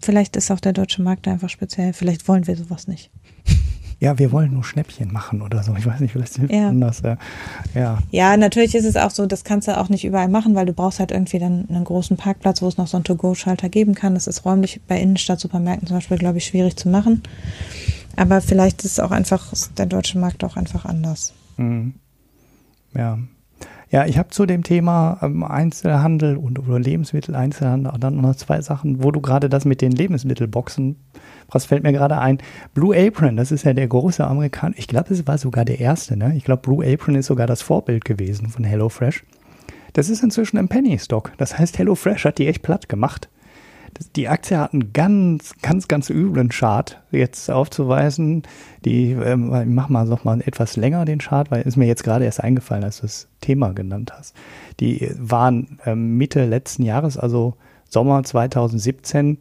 vielleicht 0.00 0.36
ist 0.36 0.50
auch 0.50 0.60
der 0.60 0.72
deutsche 0.72 1.02
Markt 1.02 1.26
da 1.26 1.32
einfach 1.32 1.50
speziell. 1.50 1.92
Vielleicht 1.92 2.26
wollen 2.28 2.46
wir 2.46 2.56
sowas 2.56 2.88
nicht. 2.88 3.10
Ja, 4.00 4.18
wir 4.18 4.32
wollen 4.32 4.54
nur 4.54 4.64
Schnäppchen 4.64 5.12
machen 5.12 5.42
oder 5.42 5.62
so. 5.62 5.74
Ich 5.76 5.86
weiß 5.86 6.00
nicht, 6.00 6.12
vielleicht 6.12 6.38
ja. 6.50 6.68
anders. 6.68 7.02
Ja. 7.74 7.98
ja, 8.10 8.36
natürlich 8.38 8.74
ist 8.74 8.86
es 8.86 8.96
auch 8.96 9.10
so, 9.10 9.26
das 9.26 9.44
kannst 9.44 9.68
du 9.68 9.76
auch 9.76 9.90
nicht 9.90 10.06
überall 10.06 10.28
machen, 10.28 10.54
weil 10.54 10.64
du 10.64 10.72
brauchst 10.72 11.00
halt 11.00 11.10
irgendwie 11.10 11.38
dann 11.38 11.66
einen 11.68 11.84
großen 11.84 12.16
Parkplatz, 12.16 12.62
wo 12.62 12.68
es 12.68 12.78
noch 12.78 12.86
so 12.86 12.96
einen 12.96 13.04
To-Go-Schalter 13.04 13.68
geben 13.68 13.94
kann. 13.94 14.14
Das 14.14 14.26
ist 14.26 14.46
räumlich 14.46 14.80
bei 14.88 14.98
Innenstadtsupermärkten 14.98 15.86
zum 15.86 15.98
Beispiel, 15.98 16.16
glaube 16.16 16.38
ich, 16.38 16.46
schwierig 16.46 16.76
zu 16.76 16.88
machen. 16.88 17.22
Aber 18.16 18.40
vielleicht 18.40 18.84
ist 18.84 19.00
auch 19.00 19.10
einfach 19.10 19.52
der 19.76 19.86
deutsche 19.86 20.18
Markt 20.18 20.44
auch 20.44 20.56
einfach 20.56 20.86
anders. 20.86 21.34
Mhm. 21.58 21.94
Ja. 22.94 23.18
Ja, 23.90 24.06
ich 24.06 24.18
habe 24.18 24.28
zu 24.28 24.46
dem 24.46 24.62
Thema 24.62 25.18
ähm, 25.20 25.42
Einzelhandel 25.42 26.36
und 26.36 26.60
oder 26.60 26.78
Lebensmitteleinzelhandel 26.78 27.92
dann 27.98 28.20
noch 28.20 28.36
zwei 28.36 28.60
Sachen, 28.60 29.02
wo 29.02 29.10
du 29.10 29.20
gerade 29.20 29.48
das 29.48 29.64
mit 29.64 29.80
den 29.80 29.90
Lebensmittelboxen, 29.90 30.96
was 31.50 31.64
fällt 31.66 31.82
mir 31.82 31.92
gerade 31.92 32.18
ein? 32.18 32.38
Blue 32.72 32.96
Apron, 32.96 33.36
das 33.36 33.50
ist 33.50 33.64
ja 33.64 33.72
der 33.72 33.88
große 33.88 34.24
Amerikaner, 34.24 34.74
ich 34.78 34.86
glaube, 34.86 35.08
das 35.08 35.26
war 35.26 35.38
sogar 35.38 35.64
der 35.64 35.80
erste, 35.80 36.16
ne? 36.16 36.34
Ich 36.36 36.44
glaube, 36.44 36.62
Blue 36.62 36.86
Apron 36.86 37.16
ist 37.16 37.26
sogar 37.26 37.48
das 37.48 37.62
Vorbild 37.62 38.04
gewesen 38.04 38.48
von 38.48 38.62
HelloFresh. 38.62 39.24
Das 39.92 40.08
ist 40.08 40.22
inzwischen 40.22 40.56
im 40.56 40.68
Penny 40.68 40.96
Stock. 41.00 41.32
Das 41.36 41.58
heißt, 41.58 41.76
HelloFresh 41.76 42.24
hat 42.26 42.38
die 42.38 42.46
echt 42.46 42.62
platt 42.62 42.88
gemacht 42.88 43.28
die 44.16 44.28
Aktie 44.28 44.58
hat 44.58 44.72
einen 44.72 44.92
ganz, 44.92 45.54
ganz, 45.62 45.88
ganz 45.88 46.10
üblen 46.10 46.48
Chart 46.48 47.00
jetzt 47.10 47.50
aufzuweisen. 47.50 48.42
Die, 48.84 49.12
ähm, 49.12 49.54
ich 49.54 49.74
mach 49.74 49.88
mal 49.88 50.06
noch 50.06 50.24
mal 50.24 50.40
etwas 50.40 50.76
länger 50.76 51.04
den 51.04 51.18
Chart, 51.18 51.50
weil 51.50 51.62
ist 51.62 51.76
mir 51.76 51.86
jetzt 51.86 52.04
gerade 52.04 52.24
erst 52.24 52.42
eingefallen, 52.42 52.84
als 52.84 52.96
du 52.98 53.02
das 53.02 53.28
Thema 53.40 53.72
genannt 53.72 54.12
hast. 54.16 54.34
Die 54.80 55.10
waren 55.18 55.78
ähm, 55.84 56.16
Mitte 56.16 56.46
letzten 56.46 56.82
Jahres, 56.82 57.16
also 57.16 57.54
Sommer 57.88 58.22
2017, 58.22 59.38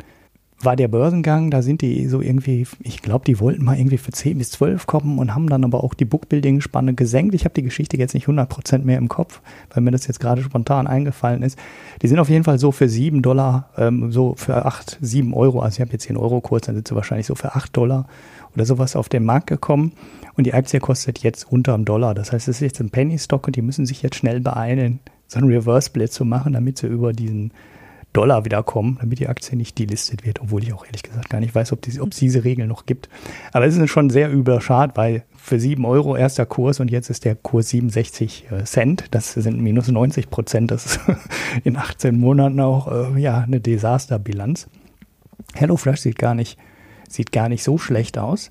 war 0.62 0.76
der 0.76 0.90
Börsengang, 0.90 1.52
da 1.52 1.62
sind 1.62 1.82
die 1.82 2.08
so 2.08 2.20
irgendwie, 2.22 2.68
ich 2.82 3.02
glaube, 3.02 3.24
die 3.26 3.40
wollten 3.40 3.64
mal 3.64 3.78
irgendwie 3.78 3.98
für 3.98 4.12
10 4.12 4.38
bis 4.38 4.52
12 4.52 4.88
kommen 4.88 5.18
und 5.18 5.34
haben 5.34 5.48
dann 5.48 5.64
aber 5.64 5.84
auch 5.84 5.94
die 5.94 6.06
Bookbuilding-Spanne 6.06 6.96
gesenkt. 6.96 7.34
Ich 7.34 7.46
habe 7.46 7.54
die 7.54 7.64
Geschichte 7.64 7.96
jetzt 7.98 8.14
nicht 8.14 8.28
100% 8.28 8.80
mehr 8.80 8.98
im 8.98 9.08
Kopf, 9.08 9.42
weil 9.74 9.82
mir 9.82 9.92
das 9.92 10.08
jetzt 10.08 10.20
gerade 10.20 10.42
spontan 10.42 10.88
eingefallen 10.88 11.44
ist. 11.44 11.58
Die 12.02 12.08
sind 12.08 12.20
auf 12.20 12.30
jeden 12.30 12.44
Fall 12.44 12.60
so 12.60 12.74
für 12.74 12.90
7 12.90 13.22
Dollar, 13.22 13.70
ähm, 13.78 14.12
so 14.12 14.36
für 14.36 14.66
8, 14.66 14.98
7 15.02 15.34
Euro, 15.34 15.62
also 15.62 15.78
ich 15.78 15.82
habe 15.82 15.94
jetzt 15.94 16.04
hier 16.04 16.16
einen 16.16 16.24
Euro-Kurs, 16.24 16.64
dann 16.64 16.76
sind 16.76 16.88
sie 16.88 16.96
wahrscheinlich 16.96 17.28
so 17.28 17.36
für 17.36 17.56
8 17.56 17.76
Dollar 17.76 18.08
oder 18.54 18.66
sowas 18.66 18.98
auf 18.98 19.08
den 19.08 19.24
Markt 19.24 19.48
gekommen 19.48 19.94
und 20.36 20.46
die 20.46 20.54
Aktie 20.54 20.80
kostet 20.80 21.20
jetzt 21.20 21.50
unter 21.50 21.74
einem 21.74 21.86
Dollar. 21.86 22.14
Das 22.14 22.34
heißt, 22.34 22.50
es 22.50 22.58
ist 22.58 22.62
jetzt 22.62 22.82
ein 22.82 22.90
Penny-Stock 22.90 23.48
und 23.48 23.56
die 23.56 23.62
müssen 23.62 23.86
sich 23.86 24.02
jetzt 24.02 24.16
schnell 24.16 24.42
beeilen, 24.42 25.00
so 25.28 25.40
einen 25.40 25.50
Reverse-Split 25.50 26.12
zu 26.12 26.26
machen, 26.26 26.54
damit 26.54 26.80
sie 26.80 26.88
über 26.88 27.14
diesen 27.14 27.54
Dollar 28.14 28.44
wieder 28.44 28.64
kommen, 28.64 28.98
damit 29.00 29.20
die 29.20 29.28
Aktie 29.28 29.56
nicht 29.56 29.78
delistet 29.78 30.26
wird, 30.26 30.42
obwohl 30.42 30.64
ich 30.64 30.74
auch 30.74 30.86
ehrlich 30.86 31.04
gesagt 31.04 31.30
gar 31.30 31.40
nicht 31.40 31.54
weiß, 31.54 31.72
ob, 31.72 31.88
es 31.88 32.18
diese 32.18 32.44
Regel 32.44 32.66
noch 32.66 32.86
gibt. 32.86 33.08
Aber 33.52 33.66
es 33.66 33.78
ist 33.78 33.90
schon 33.90 34.10
sehr 34.10 34.34
übler 34.34 34.62
Schad, 34.62 34.98
weil 34.98 35.24
für 35.36 35.60
7 35.60 35.86
Euro 35.86 36.16
erster 36.16 36.46
Kurs 36.46 36.80
und 36.80 36.90
jetzt 36.90 37.10
ist 37.10 37.24
der 37.26 37.36
Kurs 37.36 37.70
67 37.70 38.48
äh, 38.52 38.64
Cent. 38.64 39.06
Das 39.12 39.34
sind 39.34 39.62
minus 39.62 39.88
90 39.88 40.30
Prozent. 40.30 40.72
Das 40.72 40.86
ist 40.86 41.00
in 41.64 41.78
18 41.78 42.20
Monaten 42.20 42.60
auch 42.60 43.16
äh, 43.16 43.20
ja, 43.20 43.40
eine 43.40 43.62
Desasterbilanz. 43.62 44.68
HelloFresh 45.54 46.02
sieht 46.02 46.18
gar 46.18 46.34
nicht, 46.34 46.58
sieht 47.08 47.32
gar 47.32 47.48
nicht 47.48 47.64
so 47.64 47.78
schlecht 47.78 48.18
aus. 48.18 48.50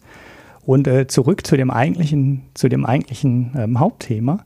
Und 0.65 0.87
äh, 0.87 1.07
zurück 1.09 1.47
zu 1.47 1.57
dem 1.57 1.71
eigentlichen, 1.71 2.43
zu 2.55 2.69
dem 2.69 2.87
eigentlichen 2.87 3.53
ähm, 3.57 3.81
Hauptthema. 3.81 4.45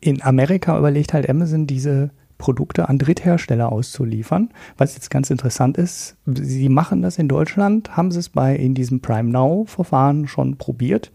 In 0.00 0.22
Amerika 0.22 0.78
überlegt 0.78 1.14
halt 1.14 1.28
Amazon 1.28 1.66
diese 1.66 2.10
Produkte 2.40 2.88
an 2.88 2.98
Dritthersteller 2.98 3.70
auszuliefern. 3.70 4.48
Was 4.76 4.94
jetzt 4.94 5.10
ganz 5.10 5.30
interessant 5.30 5.76
ist, 5.76 6.16
sie 6.26 6.68
machen 6.68 7.02
das 7.02 7.18
in 7.18 7.28
Deutschland, 7.28 7.96
haben 7.96 8.10
sie 8.10 8.18
es 8.18 8.30
bei 8.30 8.56
in 8.56 8.74
diesem 8.74 9.00
Prime 9.00 9.30
Now 9.30 9.66
Verfahren 9.66 10.26
schon 10.26 10.56
probiert 10.56 11.12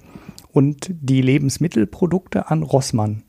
und 0.54 0.88
die 0.90 1.22
Lebensmittelprodukte 1.22 2.50
an 2.50 2.64
Rossmann 2.64 3.24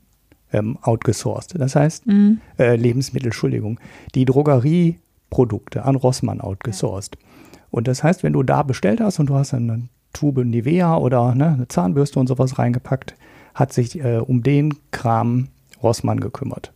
ähm, 0.53 0.77
outgesourced. 0.81 1.59
Das 1.59 1.75
heißt, 1.75 2.07
mhm. 2.07 2.39
äh, 2.57 2.75
Lebensmittel, 2.75 3.27
Entschuldigung, 3.27 3.79
die 4.15 4.25
Drogerieprodukte 4.25 5.83
an 5.83 5.95
Rossmann 5.95 6.39
outgesourced. 6.39 7.15
Ja. 7.15 7.27
Und 7.71 7.87
das 7.87 8.03
heißt, 8.03 8.23
wenn 8.23 8.33
du 8.33 8.43
da 8.43 8.63
bestellt 8.63 9.01
hast 9.01 9.19
und 9.19 9.29
du 9.29 9.35
hast 9.35 9.53
eine 9.53 9.89
Tube 10.13 10.45
Nivea 10.45 10.95
oder 10.95 11.35
ne, 11.35 11.47
eine 11.47 11.67
Zahnbürste 11.67 12.19
und 12.19 12.27
sowas 12.27 12.59
reingepackt, 12.59 13.15
hat 13.55 13.73
sich 13.73 13.99
äh, 13.99 14.17
um 14.17 14.43
den 14.43 14.75
Kram 14.91 15.49
Rossmann 15.81 16.19
gekümmert. 16.19 16.71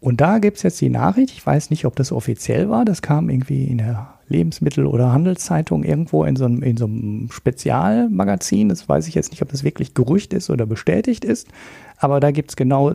Und 0.00 0.20
da 0.20 0.38
gibt 0.38 0.58
es 0.58 0.62
jetzt 0.62 0.80
die 0.80 0.90
Nachricht, 0.90 1.32
ich 1.32 1.44
weiß 1.44 1.70
nicht, 1.70 1.84
ob 1.84 1.96
das 1.96 2.12
offiziell 2.12 2.70
war, 2.70 2.84
das 2.84 3.02
kam 3.02 3.30
irgendwie 3.30 3.64
in 3.64 3.78
der 3.78 4.18
Lebensmittel- 4.28 4.86
oder 4.86 5.12
Handelszeitung 5.12 5.82
irgendwo 5.82 6.24
in 6.24 6.36
so, 6.36 6.44
einem, 6.44 6.62
in 6.62 6.76
so 6.76 6.84
einem 6.84 7.30
Spezialmagazin. 7.32 8.68
Das 8.68 8.88
weiß 8.88 9.08
ich 9.08 9.14
jetzt 9.14 9.30
nicht, 9.30 9.42
ob 9.42 9.50
das 9.50 9.64
wirklich 9.64 9.94
Gerücht 9.94 10.32
ist 10.34 10.50
oder 10.50 10.66
bestätigt 10.66 11.24
ist. 11.24 11.48
Aber 11.96 12.20
da 12.20 12.30
gibt 12.30 12.50
es 12.50 12.56
genau 12.56 12.94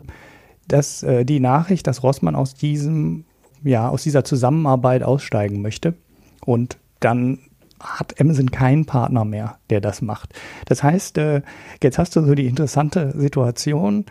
das, 0.66 1.02
äh, 1.02 1.24
die 1.24 1.40
Nachricht, 1.40 1.86
dass 1.86 2.02
Rossmann 2.02 2.36
aus 2.36 2.54
diesem, 2.54 3.24
ja, 3.62 3.88
aus 3.88 4.04
dieser 4.04 4.24
Zusammenarbeit 4.24 5.02
aussteigen 5.02 5.60
möchte. 5.60 5.94
Und 6.44 6.78
dann 7.00 7.40
hat 7.80 8.18
Amazon 8.18 8.50
keinen 8.50 8.86
Partner 8.86 9.26
mehr, 9.26 9.58
der 9.68 9.80
das 9.80 10.00
macht. 10.00 10.32
Das 10.66 10.82
heißt, 10.82 11.18
äh, 11.18 11.42
jetzt 11.82 11.98
hast 11.98 12.16
du 12.16 12.24
so 12.24 12.34
die 12.34 12.46
interessante 12.46 13.12
Situation, 13.18 14.06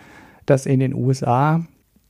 dass 0.45 0.65
in 0.65 0.79
den 0.79 0.93
USA 0.93 1.65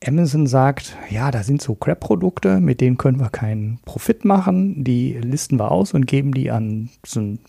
Amazon 0.06 0.48
sagt, 0.48 0.98
ja, 1.10 1.32
da 1.32 1.44
sind 1.44 1.62
so 1.62 1.76
Crap-Produkte, 1.76 2.60
mit 2.60 2.82
denen 2.82 2.98
können 2.98 3.20
wir 3.20 3.30
keinen 3.30 3.80
Profit 3.86 4.26
machen. 4.26 4.84
Die 4.84 5.14
listen 5.14 5.58
wir 5.60 5.72
aus 5.72 5.94
und 5.94 6.08
geben 6.08 6.34
die 6.34 6.52
an 6.52 6.90
so 7.06 7.20
einen 7.20 7.40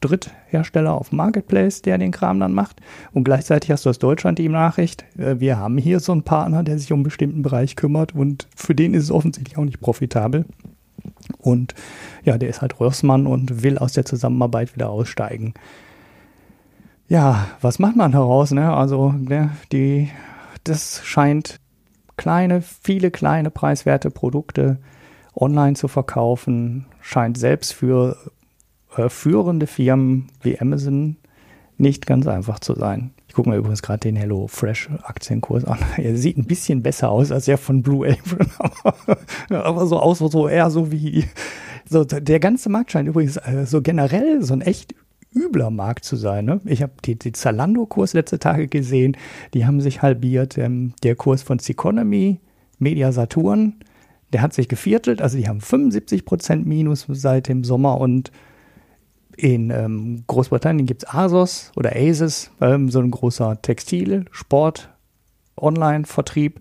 Dritthersteller 0.00 0.92
auf 0.92 1.12
Marketplace, 1.12 1.80
der 1.80 1.96
den 1.96 2.10
Kram 2.10 2.40
dann 2.40 2.52
macht. 2.52 2.80
Und 3.12 3.24
gleichzeitig 3.24 3.70
hast 3.70 3.86
du 3.86 3.90
aus 3.90 3.98
Deutschland 3.98 4.38
die 4.38 4.48
Nachricht, 4.48 5.04
äh, 5.16 5.40
wir 5.40 5.58
haben 5.58 5.78
hier 5.78 6.00
so 6.00 6.12
einen 6.12 6.22
Partner, 6.22 6.62
der 6.62 6.78
sich 6.78 6.92
um 6.92 6.98
einen 6.98 7.04
bestimmten 7.04 7.42
Bereich 7.42 7.76
kümmert 7.76 8.14
und 8.14 8.48
für 8.54 8.74
den 8.74 8.94
ist 8.94 9.04
es 9.04 9.10
offensichtlich 9.10 9.56
auch 9.56 9.64
nicht 9.64 9.80
profitabel. 9.80 10.44
Und 11.38 11.74
ja, 12.24 12.36
der 12.36 12.48
ist 12.48 12.60
halt 12.60 12.78
Rossmann 12.78 13.26
und 13.26 13.62
will 13.62 13.78
aus 13.78 13.92
der 13.92 14.04
Zusammenarbeit 14.04 14.74
wieder 14.74 14.90
aussteigen. 14.90 15.54
Ja, 17.08 17.46
was 17.60 17.78
macht 17.78 17.96
man 17.96 18.12
daraus? 18.12 18.52
Ne? 18.52 18.72
Also, 18.72 19.12
ne, 19.12 19.50
die, 19.72 20.10
das 20.64 21.00
scheint 21.04 21.60
kleine, 22.22 22.62
viele 22.62 23.10
kleine 23.10 23.50
preiswerte 23.50 24.08
Produkte 24.08 24.78
online 25.34 25.74
zu 25.74 25.88
verkaufen, 25.88 26.86
scheint 27.00 27.36
selbst 27.36 27.72
für 27.72 28.16
äh, 28.96 29.08
führende 29.08 29.66
Firmen 29.66 30.28
wie 30.40 30.60
Amazon 30.60 31.16
nicht 31.78 32.06
ganz 32.06 32.28
einfach 32.28 32.60
zu 32.60 32.74
sein. 32.74 33.10
Ich 33.26 33.34
gucke 33.34 33.50
mir 33.50 33.56
übrigens 33.56 33.82
gerade 33.82 33.98
den 33.98 34.14
Hello 34.14 34.46
Fresh 34.46 34.88
Aktienkurs 35.02 35.64
an. 35.64 35.80
Er 35.96 36.16
sieht 36.16 36.38
ein 36.38 36.44
bisschen 36.44 36.80
besser 36.84 37.10
aus 37.10 37.32
als 37.32 37.46
der 37.46 37.58
von 37.58 37.82
Blue 37.82 38.08
Apron, 38.08 38.46
aber, 38.84 39.64
aber 39.64 39.86
so 39.86 39.98
aus, 39.98 40.18
so 40.18 40.46
eher 40.46 40.70
so 40.70 40.92
wie 40.92 41.24
so 41.90 42.04
der 42.04 42.38
ganze 42.38 42.68
Markt 42.68 42.92
scheint 42.92 43.08
übrigens 43.08 43.36
äh, 43.36 43.66
so 43.66 43.82
generell 43.82 44.44
so 44.44 44.54
ein 44.54 44.60
echt 44.60 44.94
übler 45.34 45.70
Markt 45.70 46.04
zu 46.04 46.16
sein. 46.16 46.44
Ne? 46.44 46.60
Ich 46.64 46.82
habe 46.82 46.92
die, 47.04 47.18
die 47.18 47.32
Zalando-Kurs 47.32 48.12
letzte 48.12 48.38
Tage 48.38 48.68
gesehen, 48.68 49.16
die 49.54 49.66
haben 49.66 49.80
sich 49.80 50.02
halbiert. 50.02 50.58
Ähm, 50.58 50.94
der 51.02 51.16
Kurs 51.16 51.42
von 51.42 51.58
Seconomy, 51.58 52.40
Media 52.78 53.12
Saturn, 53.12 53.74
der 54.32 54.42
hat 54.42 54.54
sich 54.54 54.68
geviertelt, 54.68 55.20
also 55.20 55.36
die 55.36 55.48
haben 55.48 55.60
75 55.60 56.24
Prozent 56.24 56.66
Minus 56.66 57.06
seit 57.08 57.48
dem 57.48 57.64
Sommer 57.64 58.00
und 58.00 58.32
in 59.36 59.70
ähm, 59.70 60.24
Großbritannien 60.26 60.86
gibt 60.86 61.04
es 61.04 61.08
ASOS 61.08 61.72
oder 61.76 61.96
ASIS, 61.96 62.50
ähm, 62.60 62.90
so 62.90 63.00
ein 63.00 63.10
großer 63.10 63.60
Textil-, 63.62 64.26
Sport-, 64.30 64.90
Online-Vertrieb. 65.56 66.60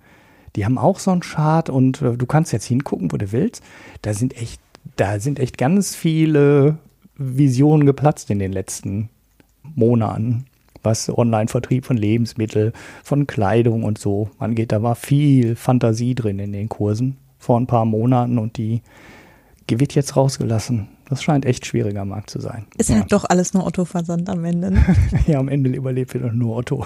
Die 0.56 0.66
haben 0.66 0.78
auch 0.78 1.00
so 1.00 1.12
einen 1.12 1.22
Chart 1.22 1.70
und 1.70 2.02
äh, 2.02 2.18
du 2.18 2.26
kannst 2.26 2.54
jetzt 2.54 2.66
hingucken, 2.66 3.12
wo 3.12 3.18
du 3.18 3.32
willst. 3.32 3.64
Da 4.02 4.14
sind 4.14 4.36
echt, 4.38 4.62
da 4.96 5.20
sind 5.20 5.40
echt 5.40 5.58
ganz 5.58 5.96
viele 5.96 6.78
Visionen 7.22 7.86
geplatzt 7.86 8.30
in 8.30 8.40
den 8.40 8.52
letzten 8.52 9.10
Monaten, 9.64 10.46
was 10.84 11.10
Online-Vertrieb 11.10 11.86
von 11.86 11.98
Lebensmitteln, 11.98 12.74
von 13.04 13.28
Kleidung 13.28 13.84
und 13.84 13.98
so 13.98 14.30
angeht. 14.40 14.72
Da 14.72 14.82
war 14.82 14.96
viel 14.96 15.56
Fantasie 15.56 16.16
drin 16.16 16.40
in 16.40 16.52
den 16.52 16.70
Kursen 16.70 17.18
vor 17.38 17.60
ein 17.60 17.68
paar 17.68 17.86
Monaten 17.86 18.38
und 18.38 18.58
die 18.58 18.82
wird 19.70 19.96
jetzt 19.96 20.18
rausgelassen. 20.18 20.90
Das 21.08 21.24
scheint 21.24 21.46
echt 21.46 21.66
schwieriger 21.66 22.04
Markt 22.04 22.30
zu 22.30 22.42
sein. 22.42 22.68
Ist 22.78 22.90
ja. 22.90 22.98
halt 22.98 23.12
doch 23.12 23.26
alles 23.26 23.54
nur 23.54 23.66
Otto-Versand 23.66 24.30
am 24.30 24.44
Ende. 24.44 24.72
Ne? 24.72 24.84
ja, 25.28 25.40
am 25.40 25.48
Ende 25.48 25.70
überlebt 25.70 26.14
wieder 26.14 26.32
nur 26.32 26.58
Otto. 26.58 26.86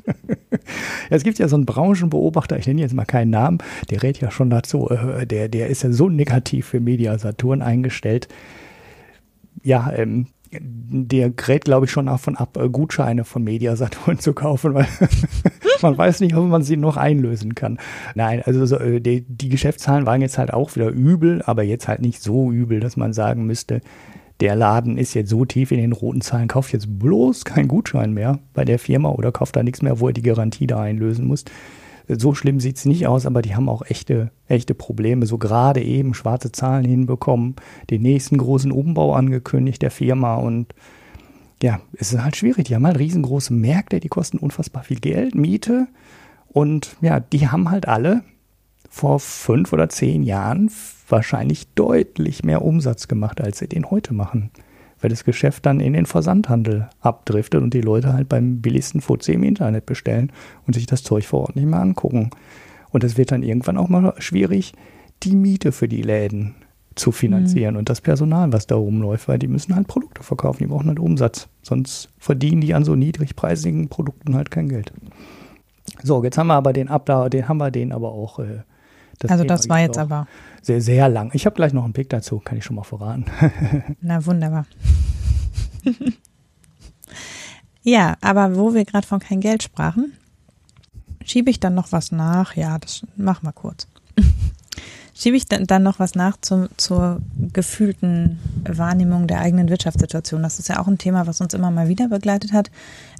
es 1.10 1.22
gibt 1.22 1.38
ja 1.38 1.48
so 1.48 1.56
einen 1.56 1.64
Branchenbeobachter, 1.64 2.58
ich 2.58 2.66
nenne 2.66 2.82
jetzt 2.82 2.94
mal 2.94 3.06
keinen 3.06 3.30
Namen, 3.30 3.58
der 3.90 4.02
rät 4.02 4.20
ja 4.20 4.30
schon 4.30 4.50
dazu, 4.50 4.90
äh, 4.90 5.26
der, 5.26 5.48
der 5.48 5.68
ist 5.68 5.82
ja 5.82 5.90
so 5.90 6.08
negativ 6.08 6.66
für 6.66 6.80
Media 6.80 7.18
Saturn 7.18 7.62
eingestellt 7.62 8.28
ja, 9.62 9.92
ähm, 9.94 10.26
der 10.60 11.30
gerät, 11.30 11.64
glaube 11.64 11.86
ich, 11.86 11.92
schon 11.92 12.06
davon 12.06 12.36
ab, 12.36 12.56
äh, 12.56 12.68
Gutscheine 12.68 13.24
von 13.24 13.42
Mediasaturn 13.44 14.18
zu 14.20 14.32
kaufen, 14.32 14.74
weil 14.74 14.86
man 15.82 15.98
weiß 15.98 16.20
nicht, 16.20 16.34
ob 16.36 16.46
man 16.46 16.62
sie 16.62 16.76
noch 16.76 16.96
einlösen 16.96 17.54
kann. 17.54 17.78
Nein, 18.14 18.42
also 18.44 18.64
so, 18.66 18.78
äh, 18.78 19.00
die, 19.00 19.22
die 19.22 19.48
Geschäftszahlen 19.48 20.06
waren 20.06 20.20
jetzt 20.20 20.38
halt 20.38 20.52
auch 20.52 20.74
wieder 20.76 20.88
übel, 20.88 21.42
aber 21.44 21.62
jetzt 21.62 21.88
halt 21.88 22.00
nicht 22.00 22.22
so 22.22 22.50
übel, 22.50 22.80
dass 22.80 22.96
man 22.96 23.12
sagen 23.12 23.46
müsste, 23.46 23.80
der 24.40 24.54
Laden 24.54 24.98
ist 24.98 25.14
jetzt 25.14 25.30
so 25.30 25.44
tief 25.44 25.72
in 25.72 25.78
den 25.78 25.92
roten 25.92 26.20
Zahlen, 26.20 26.48
kauft 26.48 26.72
jetzt 26.72 26.98
bloß 26.98 27.44
keinen 27.44 27.68
Gutschein 27.68 28.12
mehr 28.12 28.38
bei 28.52 28.64
der 28.64 28.78
Firma 28.78 29.10
oder 29.10 29.32
kauft 29.32 29.56
da 29.56 29.62
nichts 29.62 29.80
mehr, 29.82 29.98
wo 29.98 30.08
er 30.08 30.12
die 30.12 30.22
Garantie 30.22 30.66
da 30.66 30.80
einlösen 30.80 31.26
muss. 31.26 31.44
So 32.08 32.34
schlimm 32.34 32.60
sieht 32.60 32.76
es 32.76 32.84
nicht 32.84 33.06
aus, 33.06 33.26
aber 33.26 33.42
die 33.42 33.56
haben 33.56 33.68
auch 33.68 33.82
echte, 33.84 34.30
echte 34.46 34.74
Probleme. 34.74 35.26
So 35.26 35.38
gerade 35.38 35.82
eben 35.82 36.14
schwarze 36.14 36.52
Zahlen 36.52 36.84
hinbekommen, 36.84 37.56
den 37.90 38.02
nächsten 38.02 38.38
großen 38.38 38.70
Umbau 38.70 39.14
angekündigt 39.14 39.82
der 39.82 39.90
Firma 39.90 40.36
und 40.36 40.74
ja, 41.62 41.80
es 41.94 42.12
ist 42.12 42.22
halt 42.22 42.36
schwierig. 42.36 42.66
Die 42.66 42.74
haben 42.74 42.86
halt 42.86 42.98
riesengroße 42.98 43.52
Märkte, 43.52 43.98
die 43.98 44.08
kosten 44.08 44.38
unfassbar 44.38 44.82
viel 44.82 45.00
Geld, 45.00 45.34
Miete 45.34 45.88
und 46.48 46.96
ja, 47.00 47.18
die 47.18 47.48
haben 47.48 47.70
halt 47.70 47.88
alle 47.88 48.22
vor 48.88 49.18
fünf 49.18 49.72
oder 49.72 49.88
zehn 49.88 50.22
Jahren 50.22 50.70
wahrscheinlich 51.08 51.66
deutlich 51.74 52.44
mehr 52.44 52.62
Umsatz 52.62 53.08
gemacht, 53.08 53.40
als 53.40 53.58
sie 53.58 53.68
den 53.68 53.90
heute 53.90 54.14
machen 54.14 54.50
weil 55.06 55.10
das 55.10 55.22
Geschäft 55.22 55.64
dann 55.66 55.78
in 55.78 55.92
den 55.92 56.04
Versandhandel 56.04 56.88
abdriftet 57.00 57.62
und 57.62 57.72
die 57.72 57.80
Leute 57.80 58.12
halt 58.12 58.28
beim 58.28 58.60
billigsten 58.60 59.00
Fuzzi 59.00 59.34
im 59.34 59.44
Internet 59.44 59.86
bestellen 59.86 60.32
und 60.66 60.74
sich 60.74 60.86
das 60.86 61.04
Zeug 61.04 61.28
vor 61.28 61.42
Ort 61.42 61.54
nicht 61.54 61.68
mehr 61.68 61.78
angucken. 61.78 62.30
Und 62.90 63.04
es 63.04 63.16
wird 63.16 63.30
dann 63.30 63.44
irgendwann 63.44 63.76
auch 63.76 63.88
mal 63.88 64.14
schwierig, 64.18 64.72
die 65.22 65.36
Miete 65.36 65.70
für 65.70 65.86
die 65.86 66.02
Läden 66.02 66.56
zu 66.96 67.12
finanzieren 67.12 67.74
mhm. 67.74 67.78
und 67.78 67.88
das 67.88 68.00
Personal, 68.00 68.52
was 68.52 68.66
da 68.66 68.74
rumläuft, 68.74 69.28
weil 69.28 69.38
die 69.38 69.46
müssen 69.46 69.76
halt 69.76 69.86
Produkte 69.86 70.24
verkaufen, 70.24 70.64
die 70.64 70.66
brauchen 70.66 70.88
halt 70.88 70.98
Umsatz. 70.98 71.46
Sonst 71.62 72.08
verdienen 72.18 72.60
die 72.60 72.74
an 72.74 72.82
so 72.82 72.96
niedrigpreisigen 72.96 73.88
Produkten 73.88 74.34
halt 74.34 74.50
kein 74.50 74.68
Geld. 74.68 74.92
So, 76.02 76.24
jetzt 76.24 76.36
haben 76.36 76.48
wir 76.48 76.54
aber 76.54 76.72
den 76.72 76.88
Abda, 76.88 77.28
den 77.28 77.46
haben 77.46 77.58
wir 77.58 77.70
den 77.70 77.92
aber 77.92 78.10
auch. 78.10 78.40
Äh, 78.40 78.62
das 79.20 79.30
also 79.30 79.44
das 79.44 79.68
war 79.68 79.78
jetzt 79.78 79.98
aber 79.98 80.26
sehr, 80.66 80.80
sehr 80.80 81.08
lang. 81.08 81.30
Ich 81.32 81.46
habe 81.46 81.54
gleich 81.54 81.72
noch 81.72 81.84
einen 81.84 81.92
Pick 81.92 82.10
dazu, 82.10 82.40
kann 82.40 82.58
ich 82.58 82.64
schon 82.64 82.76
mal 82.76 82.82
verraten. 82.82 83.26
Na 84.00 84.24
wunderbar. 84.26 84.66
ja, 87.82 88.16
aber 88.20 88.56
wo 88.56 88.74
wir 88.74 88.84
gerade 88.84 89.06
von 89.06 89.20
kein 89.20 89.40
Geld 89.40 89.62
sprachen, 89.62 90.12
schiebe 91.24 91.50
ich 91.50 91.60
dann 91.60 91.74
noch 91.74 91.92
was 91.92 92.10
nach. 92.10 92.56
Ja, 92.56 92.78
das 92.78 93.02
machen 93.16 93.46
wir 93.46 93.52
kurz. 93.52 93.86
schiebe 95.14 95.36
ich 95.36 95.46
dann, 95.46 95.68
dann 95.68 95.84
noch 95.84 96.00
was 96.00 96.16
nach 96.16 96.36
zum, 96.40 96.68
zur 96.76 97.20
gefühlten 97.52 98.40
Wahrnehmung 98.64 99.28
der 99.28 99.40
eigenen 99.40 99.68
Wirtschaftssituation. 99.68 100.42
Das 100.42 100.58
ist 100.58 100.68
ja 100.68 100.80
auch 100.80 100.88
ein 100.88 100.98
Thema, 100.98 101.28
was 101.28 101.40
uns 101.40 101.54
immer 101.54 101.70
mal 101.70 101.88
wieder 101.88 102.08
begleitet 102.08 102.52
hat. 102.52 102.72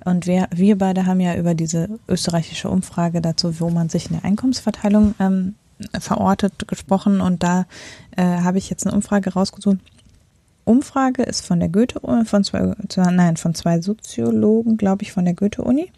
Und 0.05 0.27
wir, 0.27 0.49
wir 0.53 0.77
beide 0.79 1.07
haben 1.07 1.21
ja 1.21 1.37
über 1.37 1.55
diese 1.55 1.89
österreichische 2.09 2.69
Umfrage 2.69 3.21
dazu, 3.21 3.61
wo 3.61 3.71
man 3.71 3.89
sich 3.89 4.11
in 4.11 4.17
der 4.17 4.25
Einkommensverteilung 4.25 5.15
ähm, 5.21 5.55
verortet 5.99 6.69
gesprochen 6.69 7.21
und 7.21 7.43
da 7.43 7.67
äh, 8.17 8.23
habe 8.23 8.59
ich 8.59 8.71
jetzt 8.71 8.87
eine 8.87 8.97
Umfrage 8.97 9.33
rausgesucht. 9.33 9.79
Umfrage 10.65 11.23
ist 11.23 11.47
von 11.47 11.61
der 11.61 11.69
Goethe 11.69 12.01
von 12.25 12.43
zwei 12.45 12.75
nein 12.97 13.37
von 13.37 13.55
zwei 13.55 13.81
Soziologen 13.81 14.77
glaube 14.77 15.03
ich 15.03 15.13
von 15.13 15.25
der 15.25 15.35
Goethe 15.35 15.63
Uni 15.63 15.93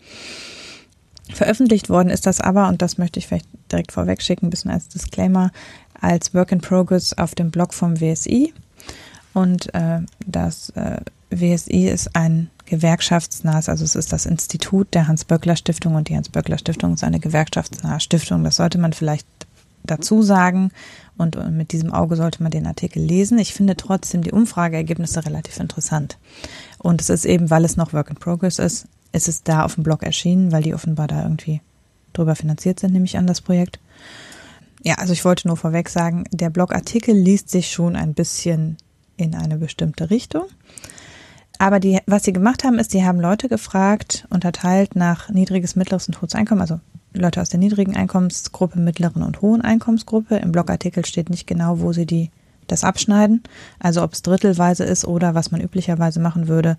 veröffentlicht 1.32 1.88
worden 1.88 2.10
ist 2.10 2.26
das 2.26 2.40
aber 2.40 2.68
und 2.68 2.82
das 2.82 2.98
möchte 2.98 3.18
ich 3.18 3.26
vielleicht 3.26 3.48
direkt 3.72 3.92
vorweg 3.92 4.20
schicken 4.20 4.46
ein 4.46 4.50
bisschen 4.50 4.70
als 4.70 4.88
Disclaimer 4.88 5.52
als 5.98 6.34
Work 6.34 6.52
in 6.52 6.60
Progress 6.60 7.14
auf 7.14 7.34
dem 7.34 7.50
Blog 7.50 7.72
vom 7.72 7.98
WSI 8.00 8.52
und 9.32 9.72
äh, 9.74 10.00
das 10.26 10.70
äh, 10.70 11.00
WSI 11.30 11.88
ist 11.88 12.14
ein 12.14 12.50
gewerkschaftsnahes, 12.66 13.68
also 13.68 13.84
es 13.84 13.94
ist 13.94 14.12
das 14.12 14.26
Institut 14.26 14.92
der 14.94 15.08
Hans-Böckler 15.08 15.56
Stiftung 15.56 15.94
und 15.94 16.08
die 16.08 16.16
Hans-Böckler 16.16 16.58
Stiftung 16.58 16.94
ist 16.94 17.04
eine 17.04 17.20
gewerkschaftsnahe 17.20 18.00
Stiftung. 18.00 18.44
Das 18.44 18.56
sollte 18.56 18.78
man 18.78 18.92
vielleicht 18.92 19.26
dazu 19.90 20.22
sagen. 20.22 20.70
Und 21.16 21.36
mit 21.50 21.72
diesem 21.72 21.92
Auge 21.92 22.16
sollte 22.16 22.42
man 22.42 22.52
den 22.52 22.66
Artikel 22.66 23.02
lesen. 23.02 23.38
Ich 23.38 23.52
finde 23.52 23.76
trotzdem 23.76 24.22
die 24.22 24.32
Umfrageergebnisse 24.32 25.26
relativ 25.26 25.58
interessant. 25.58 26.18
Und 26.78 27.00
es 27.00 27.10
ist 27.10 27.24
eben, 27.24 27.50
weil 27.50 27.64
es 27.64 27.76
noch 27.76 27.92
Work 27.92 28.10
in 28.10 28.16
Progress 28.16 28.58
ist, 28.58 28.86
ist 29.12 29.28
es 29.28 29.42
da 29.42 29.64
auf 29.64 29.74
dem 29.74 29.82
Blog 29.82 30.02
erschienen, 30.04 30.52
weil 30.52 30.62
die 30.62 30.74
offenbar 30.74 31.08
da 31.08 31.22
irgendwie 31.22 31.60
drüber 32.12 32.36
finanziert 32.36 32.80
sind, 32.80 32.92
nehme 32.92 33.04
ich 33.04 33.16
an, 33.16 33.26
das 33.26 33.40
Projekt. 33.40 33.80
Ja, 34.84 34.94
also 34.96 35.12
ich 35.12 35.24
wollte 35.24 35.48
nur 35.48 35.56
vorweg 35.56 35.88
sagen, 35.88 36.24
der 36.30 36.50
Blogartikel 36.50 37.14
liest 37.14 37.50
sich 37.50 37.70
schon 37.70 37.96
ein 37.96 38.14
bisschen 38.14 38.76
in 39.16 39.34
eine 39.34 39.58
bestimmte 39.58 40.10
Richtung. 40.10 40.44
Aber 41.58 41.80
die, 41.80 41.98
was 42.06 42.22
sie 42.22 42.32
gemacht 42.32 42.62
haben, 42.62 42.78
ist, 42.78 42.92
sie 42.92 43.04
haben 43.04 43.20
Leute 43.20 43.48
gefragt, 43.48 44.26
unterteilt 44.30 44.94
nach 44.94 45.28
niedriges, 45.28 45.74
mittleres 45.74 46.06
und 46.06 46.22
hohes 46.22 46.36
Einkommen, 46.36 46.60
also 46.60 46.78
Leute 47.20 47.40
aus 47.40 47.48
der 47.48 47.60
niedrigen 47.60 47.96
Einkommensgruppe, 47.96 48.78
mittleren 48.78 49.22
und 49.22 49.42
hohen 49.42 49.62
Einkommensgruppe. 49.62 50.36
Im 50.36 50.52
Blogartikel 50.52 51.04
steht 51.04 51.30
nicht 51.30 51.46
genau, 51.46 51.80
wo 51.80 51.92
sie 51.92 52.06
die 52.06 52.30
das 52.66 52.84
abschneiden. 52.84 53.42
Also 53.78 54.02
ob 54.02 54.12
es 54.12 54.22
drittelweise 54.22 54.84
ist 54.84 55.04
oder 55.04 55.34
was 55.34 55.50
man 55.50 55.60
üblicherweise 55.60 56.20
machen 56.20 56.48
würde. 56.48 56.76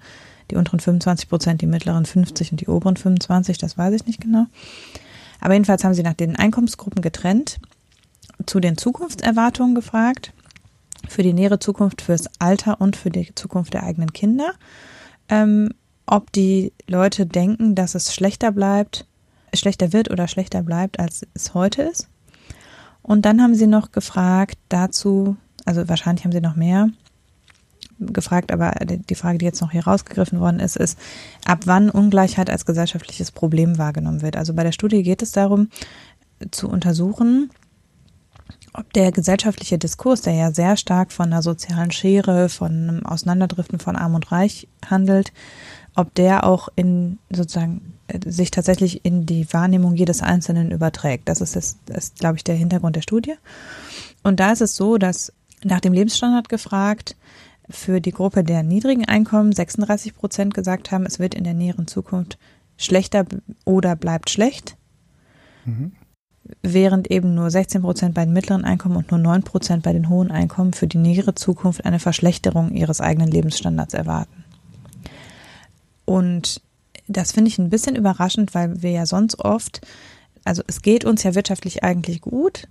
Die 0.52 0.56
unteren 0.56 0.80
25 0.80 1.30
Prozent, 1.30 1.62
die 1.62 1.68
mittleren 1.68 2.06
50 2.06 2.52
und 2.52 2.62
die 2.62 2.68
oberen 2.68 2.96
25, 2.96 3.58
das 3.58 3.78
weiß 3.78 3.94
ich 3.94 4.06
nicht 4.06 4.22
genau. 4.22 4.46
Aber 5.42 5.54
jedenfalls 5.54 5.84
haben 5.84 5.94
sie 5.94 6.04
nach 6.04 6.14
den 6.14 6.36
Einkommensgruppen 6.36 7.02
getrennt, 7.02 7.60
zu 8.46 8.60
den 8.60 8.78
Zukunftserwartungen 8.78 9.76
gefragt, 9.76 10.34
für 11.08 11.24
die 11.24 11.34
nähere 11.34 11.60
Zukunft, 11.60 12.02
fürs 12.02 12.26
Alter 12.40 12.82
und 12.82 12.96
für 12.96 13.10
die 13.10 13.34
Zukunft 13.36 13.74
der 13.74 13.84
eigenen 13.84 14.14
Kinder. 14.14 14.54
Ähm, 15.28 15.74
ob 16.06 16.32
die 16.32 16.74
Leute 16.88 17.26
denken, 17.26 17.76
dass 17.76 17.96
es 17.96 18.14
schlechter 18.14 18.52
bleibt 18.52 19.06
schlechter 19.54 19.94
wird 19.94 20.10
oder 20.12 20.28
schlechter 20.28 20.64
bleibt, 20.64 21.00
als 21.00 21.26
es 21.34 21.54
heute 21.54 21.84
ist. 21.84 22.08
Und 23.02 23.26
dann 23.26 23.42
haben 23.42 23.56
sie 23.56 23.68
noch 23.68 23.92
gefragt 23.92 24.58
dazu, 24.70 25.38
also 25.66 25.88
wahrscheinlich 25.88 26.26
haben 26.26 26.32
sie 26.32 26.42
noch 26.42 26.56
mehr 26.56 26.90
gefragt, 28.00 28.52
aber 28.52 28.72
die 28.86 29.16
Frage, 29.16 29.38
die 29.38 29.46
jetzt 29.46 29.62
noch 29.62 29.72
hier 29.72 29.86
rausgegriffen 29.86 30.40
worden 30.40 30.60
ist, 30.60 30.78
ist, 30.78 30.98
ab 31.46 31.62
wann 31.66 31.90
Ungleichheit 31.90 32.50
als 32.50 32.66
gesellschaftliches 32.66 33.32
Problem 33.32 33.78
wahrgenommen 33.78 34.22
wird. 34.22 34.38
Also 34.38 34.54
bei 34.54 34.64
der 34.64 34.72
Studie 34.72 35.04
geht 35.04 35.22
es 35.22 35.32
darum, 35.32 35.70
zu 36.52 36.70
untersuchen, 36.70 37.50
ob 38.74 38.94
der 38.94 39.12
gesellschaftliche 39.12 39.78
Diskurs, 39.78 40.22
der 40.22 40.34
ja 40.34 40.52
sehr 40.52 40.78
stark 40.78 41.12
von 41.12 41.28
einer 41.28 41.42
sozialen 41.42 41.92
Schere, 41.92 42.50
von 42.50 42.72
einem 42.72 43.06
Auseinanderdriften 43.06 43.80
von 43.80 43.96
Arm 43.96 44.16
und 44.16 44.32
Reich 44.32 44.68
handelt, 44.86 45.34
ob 45.96 46.14
der 46.16 46.46
auch 46.46 46.70
in 46.76 47.18
sozusagen 47.30 47.94
sich 48.26 48.52
tatsächlich 48.52 49.06
in 49.06 49.26
die 49.26 49.52
Wahrnehmung 49.54 49.96
jedes 49.96 50.22
Einzelnen 50.22 50.72
überträgt. 50.72 51.30
Das 51.30 51.42
ist, 51.42 51.56
das, 51.56 51.78
ist, 51.88 52.20
glaube 52.20 52.38
ich, 52.38 52.44
der 52.44 52.56
Hintergrund 52.56 52.96
der 52.96 53.02
Studie. 53.02 53.36
Und 54.24 54.40
da 54.40 54.52
ist 54.52 54.62
es 54.62 54.76
so, 54.76 54.98
dass 54.98 55.34
nach 55.64 55.80
dem 55.80 55.94
Lebensstandard 55.94 56.50
gefragt, 56.50 57.16
für 57.70 58.02
die 58.02 58.12
Gruppe 58.12 58.44
der 58.44 58.64
niedrigen 58.64 59.06
Einkommen 59.06 59.52
36 59.52 60.16
Prozent 60.16 60.54
gesagt 60.54 60.92
haben, 60.92 61.06
es 61.06 61.20
wird 61.20 61.36
in 61.36 61.44
der 61.44 61.54
näheren 61.54 61.88
Zukunft 61.88 62.40
schlechter 62.78 63.26
oder 63.64 63.96
bleibt 63.96 64.30
schlecht. 64.30 64.76
Mhm. 65.66 65.92
Während 66.64 67.12
eben 67.12 67.36
nur 67.36 67.52
16 67.52 67.82
Prozent 67.82 68.16
bei 68.16 68.26
den 68.26 68.34
mittleren 68.34 68.66
Einkommen 68.66 68.96
und 68.96 69.12
nur 69.12 69.20
9 69.20 69.44
Prozent 69.44 69.84
bei 69.84 69.94
den 69.94 70.10
hohen 70.10 70.32
Einkommen 70.32 70.74
für 70.74 70.88
die 70.88 70.98
nähere 70.98 71.36
Zukunft 71.36 71.86
eine 71.86 72.00
Verschlechterung 72.00 72.74
ihres 72.74 73.02
eigenen 73.02 73.30
Lebensstandards 73.30 73.94
erwarten. 73.94 74.44
Und 76.06 76.62
das 77.10 77.32
finde 77.32 77.50
ich 77.50 77.58
ein 77.58 77.70
bisschen 77.70 77.96
überraschend, 77.96 78.54
weil 78.54 78.82
wir 78.82 78.92
ja 78.92 79.06
sonst 79.06 79.40
oft, 79.40 79.82
also 80.46 80.62
es 80.68 80.82
geht 80.82 81.04
uns 81.04 81.24
ja 81.24 81.36
wirtschaftlich 81.36 81.84
eigentlich 81.84 82.22
gut. 82.22 82.68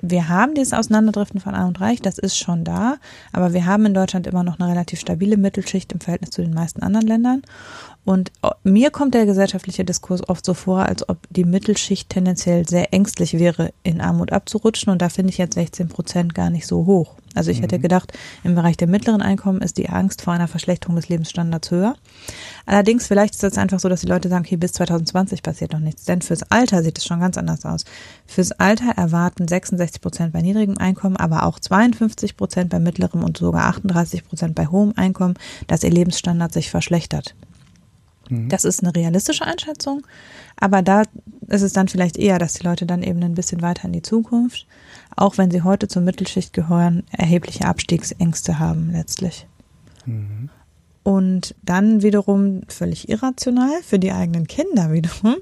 Wir 0.00 0.28
haben 0.28 0.54
dieses 0.54 0.72
Auseinanderdriften 0.72 1.40
von 1.40 1.56
Arm 1.56 1.68
und 1.68 1.80
Reich, 1.80 2.00
das 2.00 2.18
ist 2.18 2.38
schon 2.38 2.62
da, 2.62 2.96
aber 3.32 3.52
wir 3.52 3.66
haben 3.66 3.86
in 3.86 3.94
Deutschland 3.94 4.28
immer 4.28 4.44
noch 4.44 4.60
eine 4.60 4.70
relativ 4.70 5.00
stabile 5.00 5.36
Mittelschicht 5.36 5.92
im 5.92 6.00
Verhältnis 6.00 6.30
zu 6.30 6.42
den 6.42 6.54
meisten 6.54 6.82
anderen 6.82 7.08
Ländern. 7.08 7.42
Und 8.04 8.32
mir 8.64 8.90
kommt 8.90 9.14
der 9.14 9.24
gesellschaftliche 9.24 9.84
Diskurs 9.84 10.28
oft 10.28 10.44
so 10.44 10.52
vor, 10.52 10.80
als 10.80 11.08
ob 11.08 11.18
die 11.30 11.44
Mittelschicht 11.44 12.10
tendenziell 12.10 12.68
sehr 12.68 12.92
ängstlich 12.92 13.38
wäre, 13.38 13.72
in 13.82 14.02
Armut 14.02 14.30
abzurutschen. 14.30 14.92
Und 14.92 15.00
da 15.00 15.08
finde 15.08 15.30
ich 15.30 15.38
jetzt 15.38 15.54
16 15.54 15.88
Prozent 15.88 16.34
gar 16.34 16.50
nicht 16.50 16.66
so 16.66 16.84
hoch. 16.84 17.14
Also 17.34 17.50
ich 17.50 17.58
mhm. 17.58 17.62
hätte 17.62 17.78
gedacht, 17.78 18.12
im 18.44 18.54
Bereich 18.54 18.76
der 18.76 18.88
mittleren 18.88 19.22
Einkommen 19.22 19.62
ist 19.62 19.78
die 19.78 19.88
Angst 19.88 20.22
vor 20.22 20.34
einer 20.34 20.48
Verschlechterung 20.48 20.96
des 20.96 21.08
Lebensstandards 21.08 21.70
höher. 21.70 21.96
Allerdings 22.66 23.06
vielleicht 23.06 23.34
ist 23.34 23.42
es 23.42 23.58
einfach 23.58 23.80
so, 23.80 23.88
dass 23.88 24.02
die 24.02 24.06
Leute 24.06 24.28
sagen, 24.28 24.44
okay, 24.44 24.56
bis 24.56 24.74
2020 24.74 25.42
passiert 25.42 25.72
noch 25.72 25.80
nichts. 25.80 26.04
Denn 26.04 26.20
fürs 26.20 26.42
Alter 26.50 26.82
sieht 26.82 26.98
es 26.98 27.06
schon 27.06 27.20
ganz 27.20 27.38
anders 27.38 27.64
aus. 27.64 27.84
Fürs 28.26 28.52
Alter 28.52 28.92
erwarten 28.96 29.48
66 29.48 30.02
Prozent 30.02 30.32
bei 30.32 30.42
niedrigem 30.42 30.76
Einkommen, 30.76 31.16
aber 31.16 31.44
auch 31.44 31.58
52 31.58 32.36
Prozent 32.36 32.68
bei 32.68 32.80
mittlerem 32.80 33.24
und 33.24 33.38
sogar 33.38 33.64
38 33.64 34.28
Prozent 34.28 34.54
bei 34.54 34.66
hohem 34.66 34.92
Einkommen, 34.94 35.34
dass 35.66 35.82
ihr 35.82 35.90
Lebensstandard 35.90 36.52
sich 36.52 36.70
verschlechtert. 36.70 37.34
Mhm. 38.28 38.48
Das 38.48 38.64
ist 38.64 38.82
eine 38.82 38.94
realistische 38.94 39.44
Einschätzung, 39.44 40.06
aber 40.56 40.82
da 40.82 41.02
ist 41.48 41.62
es 41.62 41.72
dann 41.72 41.88
vielleicht 41.88 42.16
eher, 42.16 42.38
dass 42.38 42.54
die 42.54 42.64
Leute 42.64 42.86
dann 42.86 43.02
eben 43.02 43.22
ein 43.22 43.34
bisschen 43.34 43.62
weiter 43.62 43.84
in 43.86 43.92
die 43.92 44.02
Zukunft, 44.02 44.66
auch 45.16 45.38
wenn 45.38 45.50
sie 45.50 45.62
heute 45.62 45.88
zur 45.88 46.02
Mittelschicht 46.02 46.52
gehören, 46.52 47.04
erhebliche 47.10 47.66
Abstiegsängste 47.66 48.58
haben 48.58 48.90
letztlich. 48.90 49.46
Mhm. 50.06 50.50
Und 51.02 51.54
dann 51.62 52.02
wiederum 52.02 52.62
völlig 52.68 53.08
irrational 53.10 53.82
für 53.82 53.98
die 53.98 54.12
eigenen 54.12 54.46
Kinder 54.46 54.90
wiederum 54.92 55.36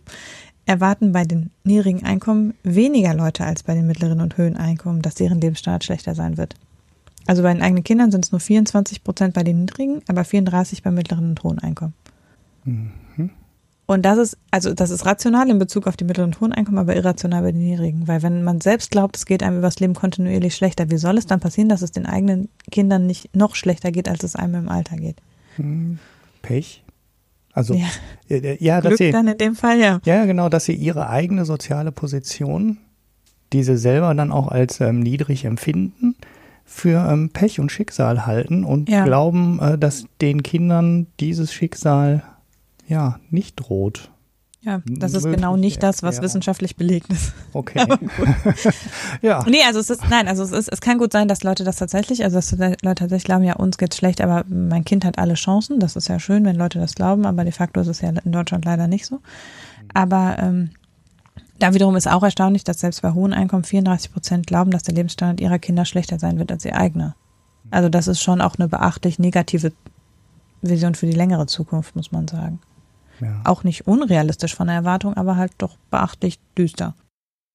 erwarten 0.66 1.12
bei 1.12 1.24
den 1.24 1.50
niedrigen 1.64 2.04
Einkommen 2.04 2.54
weniger 2.62 3.14
Leute 3.14 3.44
als 3.44 3.62
bei 3.62 3.74
den 3.74 3.86
mittleren 3.86 4.20
und 4.20 4.36
höheren 4.36 4.56
Einkommen, 4.56 5.02
dass 5.02 5.14
deren 5.14 5.40
Lebensstandard 5.40 5.84
schlechter 5.84 6.14
sein 6.14 6.36
wird. 6.36 6.54
Also 7.26 7.42
bei 7.42 7.52
den 7.52 7.62
eigenen 7.62 7.84
Kindern 7.84 8.10
sind 8.10 8.24
es 8.24 8.32
nur 8.32 8.40
24 8.40 9.04
Prozent 9.04 9.34
bei 9.34 9.44
den 9.44 9.60
niedrigen, 9.60 10.02
aber 10.08 10.24
34 10.24 10.82
beim 10.82 10.94
mittleren 10.94 11.30
und 11.30 11.42
hohen 11.42 11.58
Einkommen. 11.58 11.94
Mhm. 12.64 13.30
Und 13.86 14.02
das 14.02 14.16
ist, 14.16 14.38
also 14.50 14.72
das 14.72 14.90
ist 14.90 15.04
rational 15.04 15.50
in 15.50 15.58
Bezug 15.58 15.86
auf 15.86 15.96
die 15.96 16.04
mittleren 16.04 16.30
und 16.30 16.40
hohen 16.40 16.52
Einkommen, 16.52 16.78
aber 16.78 16.96
irrational 16.96 17.42
bei 17.42 17.52
den 17.52 17.60
niedrigen. 17.62 18.08
Weil 18.08 18.22
wenn 18.22 18.42
man 18.42 18.60
selbst 18.60 18.90
glaubt, 18.90 19.16
es 19.16 19.26
geht 19.26 19.42
einem 19.42 19.58
übers 19.58 19.80
Leben 19.80 19.94
kontinuierlich 19.94 20.54
schlechter, 20.54 20.90
wie 20.90 20.96
soll 20.96 21.18
es 21.18 21.26
dann 21.26 21.40
passieren, 21.40 21.68
dass 21.68 21.82
es 21.82 21.90
den 21.92 22.06
eigenen 22.06 22.48
Kindern 22.70 23.06
nicht 23.06 23.36
noch 23.36 23.54
schlechter 23.54 23.90
geht, 23.92 24.08
als 24.08 24.22
es 24.22 24.36
einem 24.36 24.54
im 24.54 24.68
Alter 24.68 24.96
geht? 24.96 25.16
Hm, 25.56 25.98
Pech. 26.40 26.84
Also 27.52 27.74
Ja. 27.74 27.86
ja, 28.28 28.36
äh, 28.36 28.56
ja 28.64 28.80
dass 28.80 28.90
Glück 28.90 28.98
sie, 28.98 29.10
dann 29.10 29.28
in 29.28 29.36
dem 29.36 29.56
Fall, 29.56 29.78
ja. 29.78 30.00
ja 30.04 30.24
genau, 30.24 30.48
dass 30.48 30.64
sie 30.64 30.74
ihre 30.74 31.10
eigene 31.10 31.44
soziale 31.44 31.92
Position, 31.92 32.78
die 33.52 33.62
sie 33.62 33.76
selber 33.76 34.14
dann 34.14 34.32
auch 34.32 34.48
als 34.48 34.80
ähm, 34.80 35.00
niedrig 35.00 35.44
empfinden, 35.44 36.14
für 36.64 37.06
ähm, 37.10 37.28
Pech 37.30 37.60
und 37.60 37.70
Schicksal 37.70 38.24
halten 38.24 38.64
und 38.64 38.88
Ja. 38.88 39.04
glauben, 39.04 39.58
äh, 39.60 39.76
dass 39.76 40.06
den 40.22 40.42
Kindern 40.42 41.08
dieses 41.20 41.52
Schicksal 41.52 42.22
ja 42.86 43.18
nicht 43.30 43.56
droht. 43.56 44.10
Ja, 44.64 44.80
das 44.86 45.14
ist 45.14 45.24
genau 45.24 45.56
nicht 45.56 45.82
das, 45.82 46.04
was 46.04 46.14
Erklärung. 46.14 46.24
wissenschaftlich 46.24 46.76
belegt 46.76 47.12
ist. 47.12 47.32
Okay. 47.52 47.84
ja. 49.22 49.44
Nee, 49.48 49.62
also 49.66 49.80
es 49.80 49.90
ist, 49.90 50.08
nein, 50.08 50.28
also 50.28 50.44
es 50.44 50.52
ist, 50.52 50.68
es 50.68 50.80
kann 50.80 50.98
gut 50.98 51.12
sein, 51.12 51.26
dass 51.26 51.42
Leute 51.42 51.64
das 51.64 51.76
tatsächlich, 51.76 52.22
also 52.22 52.36
dass 52.36 52.52
Leute 52.52 52.94
tatsächlich 52.94 53.24
glauben, 53.24 53.42
ja, 53.42 53.56
uns 53.56 53.76
geht's 53.76 53.96
schlecht, 53.96 54.20
aber 54.20 54.44
mein 54.48 54.84
Kind 54.84 55.04
hat 55.04 55.18
alle 55.18 55.34
Chancen. 55.34 55.80
Das 55.80 55.96
ist 55.96 56.06
ja 56.06 56.20
schön, 56.20 56.44
wenn 56.44 56.54
Leute 56.54 56.78
das 56.78 56.94
glauben, 56.94 57.26
aber 57.26 57.42
de 57.42 57.52
facto 57.52 57.80
ist 57.80 57.88
es 57.88 58.02
ja 58.02 58.10
in 58.10 58.30
Deutschland 58.30 58.64
leider 58.64 58.86
nicht 58.86 59.04
so. 59.04 59.18
Aber 59.94 60.36
ähm, 60.38 60.70
da 61.58 61.74
wiederum 61.74 61.96
ist 61.96 62.06
auch 62.06 62.22
erstaunlich, 62.22 62.62
dass 62.62 62.78
selbst 62.78 63.02
bei 63.02 63.12
hohen 63.12 63.32
Einkommen 63.32 63.64
34 63.64 64.12
Prozent 64.12 64.46
glauben, 64.46 64.70
dass 64.70 64.84
der 64.84 64.94
Lebensstandard 64.94 65.40
ihrer 65.40 65.58
Kinder 65.58 65.84
schlechter 65.84 66.20
sein 66.20 66.38
wird 66.38 66.52
als 66.52 66.64
ihr 66.64 66.76
eigener. 66.76 67.16
Also 67.72 67.88
das 67.88 68.06
ist 68.06 68.20
schon 68.20 68.40
auch 68.40 68.54
eine 68.56 68.68
beachtlich 68.68 69.18
negative 69.18 69.72
Vision 70.60 70.94
für 70.94 71.06
die 71.06 71.12
längere 71.12 71.46
Zukunft, 71.46 71.96
muss 71.96 72.12
man 72.12 72.28
sagen. 72.28 72.60
Ja. 73.20 73.40
Auch 73.44 73.64
nicht 73.64 73.86
unrealistisch 73.86 74.54
von 74.54 74.66
der 74.66 74.76
Erwartung, 74.76 75.14
aber 75.14 75.36
halt 75.36 75.52
doch 75.58 75.76
beachtlich 75.90 76.38
düster. 76.56 76.94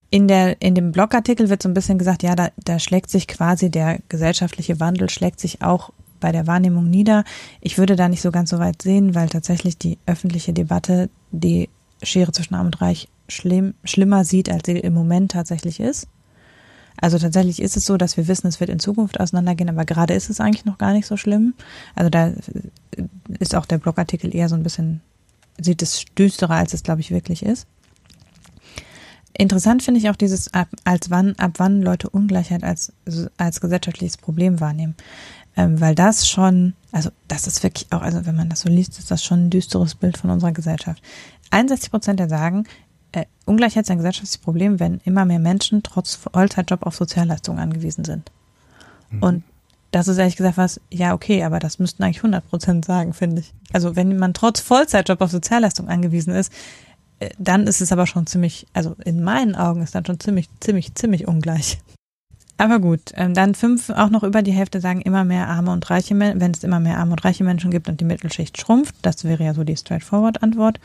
In, 0.10 0.28
der, 0.28 0.62
in 0.62 0.76
dem 0.76 0.94
Blogartikel 0.94 1.50
wird 1.50 1.62
so 1.62 1.68
ein 1.68 1.74
bisschen 1.74 1.98
gesagt, 1.98 2.24
ja, 2.24 2.36
da, 2.36 2.50
da 2.64 2.80
schlägt 2.80 3.10
sich 3.10 3.28
quasi 3.28 3.70
der 3.70 4.00
gesellschaftliche 4.08 4.80
Wandel, 4.80 5.10
schlägt 5.10 5.40
sich 5.40 5.62
auch 5.62 5.92
bei 6.20 6.32
der 6.32 6.48
Wahrnehmung 6.48 6.90
nieder. 6.90 7.24
Ich 7.60 7.78
würde 7.78 7.96
da 7.96 8.08
nicht 8.08 8.22
so 8.22 8.32
ganz 8.32 8.50
so 8.50 8.60
weit 8.60 8.82
sehen, 8.82 9.16
weil 9.16 9.30
tatsächlich 9.30 9.78
die 9.78 9.98
öffentliche 10.06 10.54
Debatte 10.54 11.10
die 11.32 11.70
Schere 12.02 12.32
zwischen 12.32 12.56
Arm 12.56 12.68
und 12.68 12.82
Reich 12.82 13.10
schlimm, 13.28 13.74
schlimmer 13.84 14.24
sieht, 14.24 14.50
als 14.50 14.64
sie 14.66 14.80
im 14.80 14.94
Moment 14.94 15.32
tatsächlich 15.32 15.80
ist. 15.80 16.08
Also 17.00 17.20
tatsächlich 17.20 17.62
ist 17.62 17.78
es 17.78 17.86
so, 17.86 17.98
dass 17.98 18.18
wir 18.18 18.28
wissen, 18.28 18.48
es 18.48 18.60
wird 18.60 18.72
in 18.72 18.80
Zukunft 18.80 19.20
auseinandergehen, 19.20 19.70
aber 19.70 19.86
gerade 19.86 20.16
ist 20.16 20.30
es 20.30 20.40
eigentlich 20.40 20.66
noch 20.66 20.80
gar 20.80 20.94
nicht 20.94 21.06
so 21.06 21.16
schlimm. 21.16 21.54
Also 21.94 22.10
da 22.10 22.32
ist 23.40 23.56
auch 23.56 23.66
der 23.66 23.78
Blogartikel 23.78 24.34
eher 24.36 24.50
so 24.50 24.56
ein 24.56 24.64
bisschen, 24.64 25.02
sieht 25.60 25.82
es 25.82 26.06
düsterer, 26.18 26.56
als 26.56 26.74
es, 26.74 26.84
glaube 26.84 27.02
ich, 27.02 27.12
wirklich 27.12 27.44
ist. 27.44 27.68
Interessant 29.38 29.84
finde 29.84 30.00
ich 30.00 30.10
auch 30.10 30.16
dieses, 30.16 30.54
ab, 30.54 30.68
als 30.84 31.12
wann, 31.12 31.36
ab 31.38 31.54
wann 31.58 31.82
Leute 31.82 32.10
Ungleichheit 32.10 32.64
als, 32.64 32.92
als 33.38 33.62
gesellschaftliches 33.62 34.18
Problem 34.18 34.60
wahrnehmen. 34.60 34.96
Ähm, 35.56 35.80
weil 35.80 35.96
das 35.96 36.28
schon, 36.28 36.74
also 36.92 37.10
das 37.28 37.48
ist 37.48 37.62
wirklich 37.64 37.88
auch, 37.92 38.02
also 38.02 38.26
wenn 38.26 38.36
man 38.36 38.50
das 38.50 38.62
so 38.62 38.70
liest, 38.70 38.98
ist 39.00 39.12
das 39.12 39.24
schon 39.24 39.48
ein 39.48 39.50
düsteres 39.50 39.96
Bild 39.96 40.18
von 40.18 40.30
unserer 40.30 40.52
Gesellschaft. 40.52 41.02
61 41.52 41.92
Prozent 41.92 42.20
der 42.20 42.30
sagen, 42.30 42.66
äh, 43.12 43.26
Ungleichheit 43.46 43.84
ist 43.84 43.92
ein 43.92 43.98
gesellschaftliches 43.98 44.38
Problem, 44.40 44.80
wenn 44.80 45.02
immer 45.06 45.26
mehr 45.26 45.40
Menschen 45.40 45.84
trotz 45.84 46.16
Vollzeitjob 46.16 46.84
auf 46.84 46.96
Sozialleistungen 46.96 47.60
angewiesen 47.60 48.06
sind. 48.06 48.32
Und 49.22 49.44
das 49.98 50.08
ist 50.08 50.18
ehrlich 50.18 50.36
gesagt 50.36 50.58
was, 50.58 50.80
ja, 50.92 51.14
okay, 51.14 51.44
aber 51.44 51.60
das 51.60 51.80
müssten 51.80 52.04
eigentlich 52.04 52.18
100 52.18 52.48
Prozent 52.48 52.86
sagen, 52.86 53.14
finde 53.14 53.42
ich. 53.42 53.54
Also 53.74 53.96
wenn 53.96 54.18
man 54.18 54.34
trotz 54.34 54.60
Vollzeitjob 54.60 55.22
auf 55.22 55.32
Sozialleistungen 55.32 55.90
angewiesen 55.90 56.34
ist, 56.34 56.52
äh, 57.20 57.30
dann 57.38 57.68
ist 57.68 57.82
es 57.82 57.92
aber 57.92 58.08
schon 58.08 58.28
ziemlich, 58.28 58.68
also 58.74 58.96
in 59.04 59.24
meinen 59.24 59.56
Augen 59.56 59.82
ist 59.82 59.96
dann 59.96 60.06
schon 60.06 60.20
ziemlich, 60.20 60.50
ziemlich, 60.60 60.96
ziemlich 60.96 61.28
ungleich. 61.28 61.80
Aber 62.58 62.80
gut, 62.80 63.12
ähm, 63.16 63.34
dann 63.34 63.54
fünf, 63.54 63.90
auch 63.92 64.10
noch 64.10 64.24
über 64.24 64.42
die 64.42 64.52
Hälfte 64.52 64.82
sagen 64.82 65.02
immer 65.02 65.24
mehr 65.24 65.48
arme 65.48 65.72
und 65.72 65.88
reiche 65.90 66.16
Menschen, 66.16 66.42
wenn 66.42 66.52
es 66.52 66.64
immer 66.64 66.80
mehr 66.80 66.98
arme 66.98 67.12
und 67.12 67.24
reiche 67.24 67.44
Menschen 67.44 67.70
gibt 67.70 67.88
und 67.88 68.02
die 68.02 68.06
Mittelschicht 68.06 68.60
schrumpft, 68.60 68.96
das 69.04 69.24
wäre 69.24 69.44
ja 69.44 69.54
so 69.54 69.64
die 69.64 69.78
straightforward-Antwort. 69.78 70.80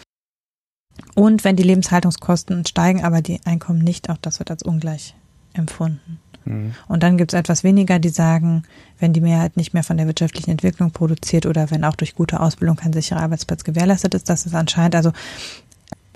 Und 1.15 1.45
wenn 1.45 1.57
die 1.57 1.63
Lebenshaltungskosten 1.63 2.67
steigen, 2.67 3.05
aber 3.05 3.23
die 3.23 3.41
Einkommen 3.45 3.81
nicht, 3.81 4.11
auch 4.11 4.19
das 4.19 4.39
wird 4.39 4.51
als 4.51 4.63
ungleich 4.63 5.15
empfunden. 5.55 6.21
Mhm. 6.45 6.75
Und 6.89 7.03
dann 7.03 7.17
gibt 7.17 7.33
es 7.33 7.39
etwas 7.39 7.65
weniger, 7.65 7.99
die 7.99 8.09
sagen, 8.09 8.65
wenn 8.99 9.13
die 9.13 9.21
Mehrheit 9.21 9.57
nicht 9.57 9.75
mehr 9.75 9.83
von 9.83 9.97
der 9.97 10.07
wirtschaftlichen 10.07 10.51
Entwicklung 10.51 10.91
produziert 10.91 11.47
oder 11.47 11.71
wenn 11.71 11.85
auch 11.85 11.97
durch 11.97 12.15
gute 12.15 12.41
Ausbildung 12.41 12.77
kein 12.77 12.93
sicherer 12.93 13.21
Arbeitsplatz 13.21 13.65
gewährleistet 13.65 14.15
ist, 14.15 14.29
dass 14.29 14.47
es 14.47 14.55
anscheinend, 14.55 14.95
also 14.95 15.13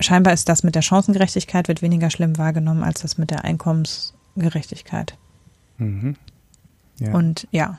scheinbar 0.00 0.32
ist 0.32 0.48
das 0.48 0.62
mit 0.62 0.74
der 0.74 0.82
Chancengerechtigkeit 0.82 1.68
wird 1.68 1.82
weniger 1.82 2.10
schlimm 2.10 2.38
wahrgenommen 2.38 2.82
als 2.82 3.02
das 3.02 3.18
mit 3.18 3.30
der 3.30 3.44
Einkommensgerechtigkeit. 3.44 5.16
Mhm. 5.78 6.16
Ja. 6.98 7.12
Und 7.12 7.46
ja, 7.50 7.78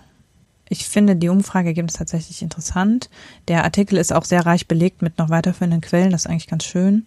ich 0.70 0.88
finde 0.88 1.16
die 1.16 1.30
Umfrageergebnisse 1.30 2.00
tatsächlich 2.00 2.42
interessant. 2.42 3.10
Der 3.48 3.64
Artikel 3.64 3.98
ist 3.98 4.14
auch 4.14 4.26
sehr 4.26 4.46
reich 4.46 4.68
belegt 4.68 5.02
mit 5.02 5.18
noch 5.18 5.30
weiterführenden 5.30 5.82
Quellen, 5.82 6.12
das 6.12 6.26
ist 6.26 6.32
eigentlich 6.32 6.48
ganz 6.48 6.66
schön. 6.66 7.06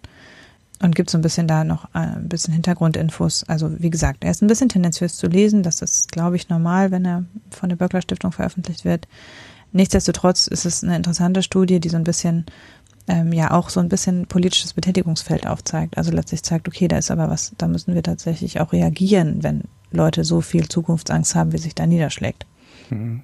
Und 0.83 0.95
gibt 0.95 1.11
so 1.11 1.19
ein 1.19 1.23
bisschen 1.23 1.47
da 1.47 1.63
noch 1.63 1.85
äh, 1.95 1.99
ein 1.99 2.29
bisschen 2.29 2.55
Hintergrundinfos. 2.55 3.45
Also 3.45 3.71
wie 3.79 3.91
gesagt, 3.91 4.25
er 4.25 4.31
ist 4.31 4.43
ein 4.43 4.47
bisschen 4.47 4.71
tendenziös 4.71 5.17
zu 5.17 5.27
lesen. 5.27 5.63
Das 5.63 5.83
ist, 5.83 6.11
glaube 6.11 6.37
ich, 6.37 6.49
normal, 6.49 6.91
wenn 6.91 7.05
er 7.05 7.25
von 7.51 7.69
der 7.69 7.77
Böckler 7.77 8.01
Stiftung 8.01 8.33
veröffentlicht 8.33 8.85
wird. 8.87 9.07
Nichtsdestotrotz 9.73 10.47
ist 10.47 10.65
es 10.65 10.83
eine 10.83 10.97
interessante 10.97 11.43
Studie, 11.43 11.81
die 11.81 11.91
so 11.91 11.99
ein 11.99 12.05
bisschen, 12.05 12.47
ähm, 13.09 13.33
ja 13.33 13.51
auch 13.51 13.69
so 13.69 13.79
ein 13.81 13.91
bisschen 13.91 14.27
politisches 14.27 14.73
Betätigungsfeld 14.73 15.47
aufzeigt. 15.47 15.99
Also 15.99 16.13
letztlich 16.13 16.43
zeigt, 16.43 16.67
okay, 16.67 16.89
da 16.89 16.97
ist 16.97 17.11
aber 17.11 17.29
was, 17.29 17.53
da 17.59 17.69
müssen 17.69 17.95
wir 17.95 18.03
tatsächlich 18.03 18.61
auch 18.61 18.73
reagieren, 18.73 19.43
wenn 19.43 19.65
Leute 19.91 20.25
so 20.25 20.41
viel 20.41 20.69
Zukunftsangst 20.69 21.35
haben, 21.35 21.53
wie 21.53 21.59
sich 21.59 21.75
da 21.75 21.87
niederschlägt. 21.87 22.47
Mhm. 22.89 23.23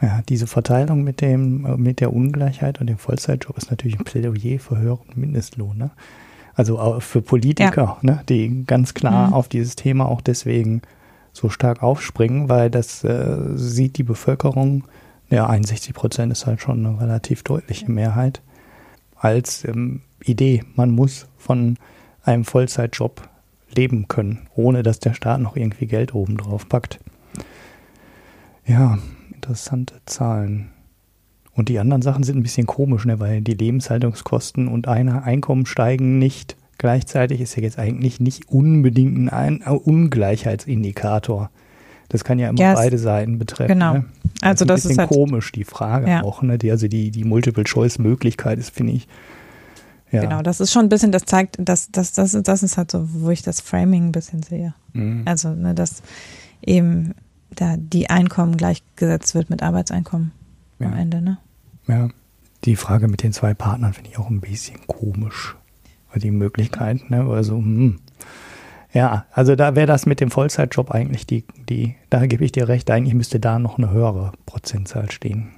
Ja, 0.00 0.22
diese 0.28 0.46
Verteilung 0.46 1.02
mit 1.02 1.20
dem, 1.20 1.66
äh, 1.66 1.76
mit 1.76 2.00
der 2.00 2.12
Ungleichheit 2.12 2.80
und 2.80 2.86
dem 2.86 2.98
Vollzeitjob 2.98 3.58
ist 3.58 3.70
natürlich 3.70 3.98
ein 3.98 4.04
Plädoyer 4.04 4.58
für 4.60 4.78
höheren 4.78 5.08
Mindestlohn, 5.14 5.76
ne? 5.76 5.90
Also 6.58 6.80
auch 6.80 7.00
für 7.00 7.22
Politiker, 7.22 7.98
ne, 8.02 8.20
die 8.28 8.64
ganz 8.66 8.92
klar 8.92 9.28
Mhm. 9.28 9.32
auf 9.32 9.48
dieses 9.48 9.76
Thema 9.76 10.06
auch 10.06 10.20
deswegen 10.20 10.82
so 11.32 11.50
stark 11.50 11.84
aufspringen, 11.84 12.48
weil 12.48 12.68
das 12.68 13.04
äh, 13.04 13.36
sieht 13.54 13.96
die 13.96 14.02
Bevölkerung, 14.02 14.82
ja, 15.30 15.46
61 15.46 15.94
Prozent 15.94 16.32
ist 16.32 16.46
halt 16.46 16.60
schon 16.60 16.84
eine 16.84 17.00
relativ 17.00 17.44
deutliche 17.44 17.88
Mehrheit, 17.92 18.42
als 19.14 19.64
ähm, 19.64 20.00
Idee. 20.24 20.64
Man 20.74 20.90
muss 20.90 21.28
von 21.36 21.76
einem 22.24 22.44
Vollzeitjob 22.44 23.22
leben 23.72 24.08
können, 24.08 24.48
ohne 24.56 24.82
dass 24.82 24.98
der 24.98 25.14
Staat 25.14 25.40
noch 25.40 25.54
irgendwie 25.54 25.86
Geld 25.86 26.12
oben 26.12 26.38
drauf 26.38 26.68
packt. 26.68 26.98
Ja, 28.66 28.98
interessante 29.32 29.94
Zahlen. 30.06 30.70
Und 31.58 31.68
die 31.68 31.78
anderen 31.80 32.02
Sachen 32.02 32.22
sind 32.22 32.36
ein 32.36 32.42
bisschen 32.44 32.66
komisch, 32.66 33.04
ne, 33.04 33.18
weil 33.18 33.40
die 33.40 33.54
Lebenshaltungskosten 33.54 34.68
und 34.68 34.86
eine 34.86 35.24
Einkommen 35.24 35.66
steigen 35.66 36.18
nicht. 36.20 36.56
Gleichzeitig 36.78 37.40
ist 37.40 37.56
ja 37.56 37.62
jetzt 37.64 37.80
eigentlich 37.80 38.20
nicht 38.20 38.48
unbedingt 38.48 39.32
ein, 39.32 39.62
ein 39.64 39.76
Ungleichheitsindikator. 39.76 41.50
Das 42.08 42.24
kann 42.24 42.38
ja 42.38 42.48
immer 42.48 42.58
Ja, 42.60 42.72
es- 42.74 42.78
beide 42.78 42.98
Seiten 42.98 43.38
betreffen. 43.38 43.72
genau. 43.74 43.94
Ne? 43.94 44.04
Also 44.40 44.64
ein 44.64 44.68
das 44.68 44.80
ist 44.84 44.88
bisschen 44.88 44.98
halt- 45.00 45.08
komisch, 45.10 45.50
die 45.52 45.64
Frage 45.64 46.08
Ja. 46.08 46.22
auch. 46.22 46.42
Ne? 46.42 46.58
Die, 46.58 46.70
also 46.70 46.86
die, 46.88 47.10
die 47.10 47.24
Multiple-Choice-Möglichkeit 47.24 48.58
ist, 48.58 48.70
finde 48.70 48.92
ich. 48.92 49.08
Ja. 50.12 50.22
Genau, 50.22 50.40
das 50.42 50.60
ist 50.60 50.72
schon 50.72 50.86
ein 50.86 50.88
bisschen, 50.88 51.12
das 51.12 51.24
zeigt, 51.24 51.56
das, 51.58 51.90
das, 51.90 52.12
das, 52.12 52.32
das 52.40 52.62
ist 52.62 52.78
halt 52.78 52.90
so, 52.92 53.06
wo 53.12 53.30
ich 53.30 53.42
das 53.42 53.60
Framing 53.60 54.06
ein 54.06 54.12
bisschen 54.12 54.42
sehe. 54.42 54.74
Mhm. 54.94 55.22
Also, 55.26 55.50
ne, 55.50 55.74
dass 55.74 56.02
eben 56.64 57.14
da 57.54 57.74
die 57.76 58.08
Einkommen 58.08 58.56
gleichgesetzt 58.56 59.34
wird 59.34 59.50
mit 59.50 59.62
Arbeitseinkommen 59.62 60.30
am 60.78 60.92
Ja. 60.92 60.98
Ende, 60.98 61.20
ne? 61.20 61.38
Ja, 61.88 62.08
die 62.64 62.76
Frage 62.76 63.08
mit 63.08 63.22
den 63.22 63.32
zwei 63.32 63.54
Partnern 63.54 63.94
finde 63.94 64.10
ich 64.10 64.18
auch 64.18 64.30
ein 64.30 64.40
bisschen 64.40 64.86
komisch. 64.86 65.56
Die 66.14 66.30
Möglichkeit, 66.30 67.10
ne? 67.10 67.24
Also, 67.30 67.56
hm. 67.56 68.00
Ja, 68.92 69.26
also 69.32 69.54
da 69.54 69.76
wäre 69.76 69.86
das 69.86 70.06
mit 70.06 70.20
dem 70.20 70.30
Vollzeitjob 70.30 70.90
eigentlich 70.90 71.26
die, 71.26 71.44
die, 71.68 71.94
da 72.08 72.26
gebe 72.26 72.44
ich 72.44 72.52
dir 72.52 72.68
recht, 72.68 72.90
eigentlich 72.90 73.14
müsste 73.14 73.38
da 73.38 73.58
noch 73.58 73.78
eine 73.78 73.90
höhere 73.90 74.32
Prozentzahl 74.46 75.10
stehen. 75.10 75.50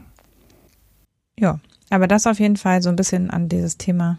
Ja, 1.38 1.60
aber 1.90 2.08
das 2.08 2.26
auf 2.26 2.40
jeden 2.40 2.56
Fall 2.56 2.82
so 2.82 2.90
ein 2.90 2.96
bisschen 2.96 3.30
an 3.30 3.48
dieses 3.48 3.78
Thema 3.78 4.18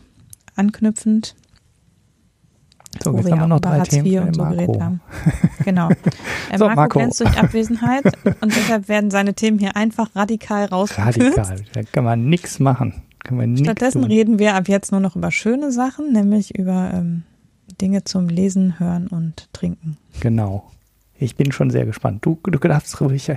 anknüpfend, 0.55 1.36
So, 3.04 3.14
wo 3.14 3.18
jetzt 3.18 3.26
wir 3.28 3.34
haben 3.34 3.42
wir 3.42 3.48
noch 3.48 3.60
drei 3.60 3.80
Hartz 3.80 3.89
Themen 3.89 4.06
IV 4.06 4.22
und 4.22 4.36
so 4.36 4.44
geredet 4.44 4.68
Marco. 4.68 4.82
haben. 4.82 5.02
Genau. 5.64 5.89
Äh, 6.52 6.58
so, 6.58 6.66
Marco, 6.66 6.76
Marco 6.82 7.00
glänzt 7.00 7.22
durch 7.22 7.38
Abwesenheit 7.38 8.04
und 8.42 8.54
deshalb 8.54 8.89
werden 8.89 9.10
seine 9.10 9.34
Themen 9.34 9.58
hier 9.58 9.78
einfach 9.78 10.14
radikal 10.18 10.66
rausgekürzt. 10.66 11.38
Radikal, 11.38 11.64
da 11.72 11.84
kann 11.84 12.04
man 12.04 12.26
nichts 12.26 12.60
machen. 12.60 13.04
Kann 13.24 13.38
man 13.38 13.56
Stattdessen 13.56 14.02
tun. 14.02 14.12
reden 14.12 14.38
wir 14.38 14.56
ab 14.56 14.68
jetzt 14.68 14.92
nur 14.92 15.00
noch 15.00 15.16
über 15.16 15.32
schöne 15.32 15.72
Sachen, 15.72 16.12
nämlich 16.12 16.58
über 16.58 16.92
ähm, 16.94 17.24
Dinge 17.80 18.04
zum 18.04 18.28
Lesen, 18.28 18.80
Hören 18.80 19.08
und 19.08 19.48
Trinken. 19.54 19.98
Genau. 20.20 20.70
Ich 21.18 21.38
bin 21.38 21.54
schon 21.54 21.70
sehr 21.70 21.86
gespannt. 21.86 22.26
Du, 22.26 22.38
du 22.44 22.58
darfst 22.58 23.00
ruhig 23.00 23.32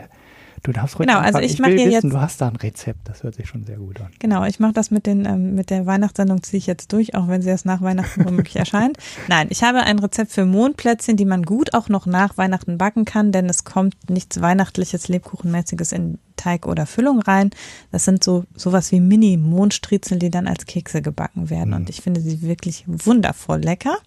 Du 0.65 0.73
darfst 0.73 0.99
ruhig 0.99 1.07
Genau, 1.07 1.21
also 1.21 1.41
ich, 1.41 1.53
ich 1.53 1.59
mache 1.59 1.75
wissen, 1.75 1.91
jetzt. 1.91 2.05
Du 2.05 2.19
hast 2.19 2.41
da 2.41 2.49
ein 2.49 2.57
Rezept, 2.57 3.07
das 3.07 3.23
hört 3.23 3.35
sich 3.35 3.47
schon 3.47 3.65
sehr 3.65 3.77
gut 3.77 4.01
an. 4.01 4.09
Genau, 4.19 4.45
ich 4.45 4.59
mache 4.61 4.73
das 4.73 4.91
mit 4.91 5.05
den 5.05 5.27
ähm, 5.27 5.55
mit 5.55 5.69
der 5.69 5.85
Weihnachtssendung 5.85 6.43
ziehe 6.43 6.59
ich 6.59 6.67
jetzt 6.67 6.91
durch, 6.93 7.15
auch 7.15 7.29
wenn 7.29 7.43
sie 7.43 7.51
erst 7.51 7.67
nach 7.67 7.83
Weihnachten 7.83 8.25
womöglich 8.25 8.57
erscheint. 8.65 8.97
Nein, 9.29 9.49
ich 9.51 9.63
habe 9.63 9.81
ein 9.83 9.99
Rezept 9.99 10.33
für 10.33 10.47
Mondplätzchen, 10.47 11.19
die 11.19 11.27
man 11.27 11.43
gut 11.43 11.75
auch 11.75 11.91
noch 11.91 12.07
nach 12.07 12.39
Weihnachten 12.39 12.79
backen 12.79 13.05
kann, 13.05 13.31
denn 13.31 13.47
es 13.51 13.65
kommt 13.65 13.95
nichts 14.09 14.41
weihnachtliches, 14.41 15.09
lebkuchenmäßiges 15.09 15.93
in 15.93 16.19
Teig 16.37 16.67
oder 16.67 16.87
Füllung 16.87 17.21
rein. 17.21 17.51
Das 17.93 18.07
sind 18.07 18.25
so 18.25 18.45
sowas 18.55 18.91
wie 18.91 19.01
Mini-Mondstriezel, 19.01 20.19
die 20.19 20.31
dann 20.31 20.49
als 20.49 20.65
Kekse 20.65 21.03
gebacken 21.03 21.51
werden. 21.51 21.71
Mhm. 21.71 21.77
Und 21.77 21.91
ich 21.91 22.01
finde 22.01 22.23
sie 22.23 22.41
wirklich 22.41 22.85
wundervoll 22.87 23.61
lecker. 23.61 23.99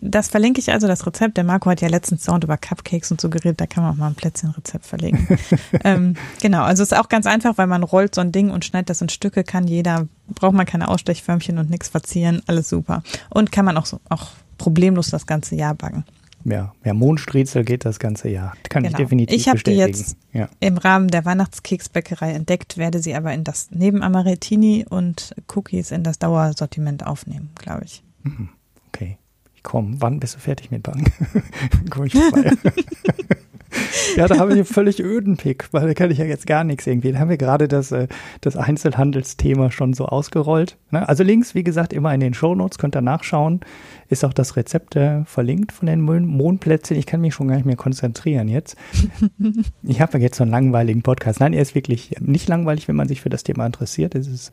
Das 0.00 0.28
verlinke 0.28 0.60
ich 0.60 0.72
also, 0.72 0.86
das 0.86 1.06
Rezept. 1.06 1.36
Der 1.36 1.44
Marco 1.44 1.68
hat 1.68 1.80
ja 1.80 1.88
letztens 1.88 2.24
Sound 2.24 2.44
über 2.44 2.56
Cupcakes 2.56 3.10
und 3.10 3.20
so 3.20 3.28
geredet, 3.28 3.60
da 3.60 3.66
kann 3.66 3.82
man 3.82 3.92
auch 3.92 3.96
mal 3.96 4.06
ein 4.08 4.14
Plätzchenrezept 4.14 4.86
verlegen. 4.86 5.28
ähm, 5.84 6.16
genau, 6.40 6.62
also 6.62 6.82
es 6.82 6.92
ist 6.92 6.98
auch 6.98 7.08
ganz 7.08 7.26
einfach, 7.26 7.58
weil 7.58 7.66
man 7.66 7.82
rollt 7.82 8.14
so 8.14 8.20
ein 8.20 8.32
Ding 8.32 8.50
und 8.50 8.64
schneidet 8.64 8.90
das 8.90 9.02
in 9.02 9.08
Stücke, 9.08 9.44
kann 9.44 9.66
jeder, 9.66 10.08
braucht 10.28 10.54
man 10.54 10.66
keine 10.66 10.88
Ausstechförmchen 10.88 11.58
und 11.58 11.70
nichts 11.70 11.88
verzieren, 11.88 12.40
alles 12.46 12.68
super. 12.68 13.02
Und 13.28 13.52
kann 13.52 13.64
man 13.64 13.76
auch, 13.76 13.86
so, 13.86 14.00
auch 14.08 14.28
problemlos 14.58 15.10
das 15.10 15.26
ganze 15.26 15.56
Jahr 15.56 15.74
backen. 15.74 16.04
Ja, 16.44 16.72
ja, 16.84 16.94
Mondstriezel 16.94 17.64
geht 17.64 17.84
das 17.84 17.98
ganze 17.98 18.30
Jahr. 18.30 18.54
Kann 18.70 18.84
genau. 18.84 18.96
ich 18.96 19.04
definitiv 19.04 19.36
Ich 19.36 19.48
habe 19.48 19.58
die 19.58 19.72
jetzt 19.72 20.16
ja. 20.32 20.48
im 20.60 20.78
Rahmen 20.78 21.08
der 21.08 21.26
Weihnachtskeksbäckerei 21.26 22.32
entdeckt, 22.32 22.78
werde 22.78 23.02
sie 23.02 23.14
aber 23.14 23.34
in 23.34 23.44
das 23.44 23.68
neben 23.70 24.02
Amaretini 24.02 24.86
und 24.88 25.34
Cookies 25.54 25.90
in 25.90 26.02
das 26.02 26.18
Dauersortiment 26.18 27.06
aufnehmen, 27.06 27.50
glaube 27.56 27.84
ich. 27.84 28.02
Mhm. 28.22 28.48
Okay 28.88 29.18
komm, 29.62 30.00
wann 30.00 30.20
bist 30.20 30.36
du 30.36 30.38
fertig 30.38 30.70
mit 30.70 30.82
Bank? 30.82 31.10
komm 31.90 32.06
ich 32.06 32.14
vorbei. 32.14 32.52
ja, 34.16 34.26
da 34.26 34.38
habe 34.38 34.52
ich 34.52 34.56
einen 34.56 34.64
völlig 34.64 35.00
öden 35.00 35.36
Pick, 35.36 35.68
weil 35.72 35.86
da 35.86 35.94
kann 35.94 36.10
ich 36.10 36.18
ja 36.18 36.24
jetzt 36.24 36.46
gar 36.46 36.64
nichts 36.64 36.86
irgendwie. 36.86 37.12
Da 37.12 37.18
haben 37.18 37.28
wir 37.28 37.36
gerade 37.36 37.68
das, 37.68 37.92
äh, 37.92 38.08
das 38.40 38.56
Einzelhandelsthema 38.56 39.70
schon 39.70 39.92
so 39.92 40.06
ausgerollt. 40.06 40.76
Ne? 40.90 41.08
Also 41.08 41.22
links, 41.22 41.54
wie 41.54 41.64
gesagt, 41.64 41.92
immer 41.92 42.12
in 42.12 42.20
den 42.20 42.34
Shownotes, 42.34 42.78
könnt 42.78 42.96
ihr 42.96 43.02
nachschauen. 43.02 43.60
Ist 44.08 44.24
auch 44.24 44.32
das 44.32 44.56
Rezept 44.56 44.96
äh, 44.96 45.24
verlinkt 45.24 45.72
von 45.72 45.86
den 45.86 46.00
Mondplätzchen. 46.00 46.96
Ich 46.96 47.06
kann 47.06 47.20
mich 47.20 47.34
schon 47.34 47.48
gar 47.48 47.56
nicht 47.56 47.66
mehr 47.66 47.76
konzentrieren 47.76 48.48
jetzt. 48.48 48.76
ich 49.82 50.00
habe 50.00 50.18
jetzt 50.18 50.36
so 50.36 50.42
einen 50.42 50.50
langweiligen 50.50 51.02
Podcast. 51.02 51.40
Nein, 51.40 51.52
er 51.52 51.62
ist 51.62 51.74
wirklich 51.74 52.16
nicht 52.20 52.48
langweilig, 52.48 52.88
wenn 52.88 52.96
man 52.96 53.08
sich 53.08 53.20
für 53.20 53.30
das 53.30 53.44
Thema 53.44 53.66
interessiert. 53.66 54.14
Es 54.14 54.26
ist 54.26 54.52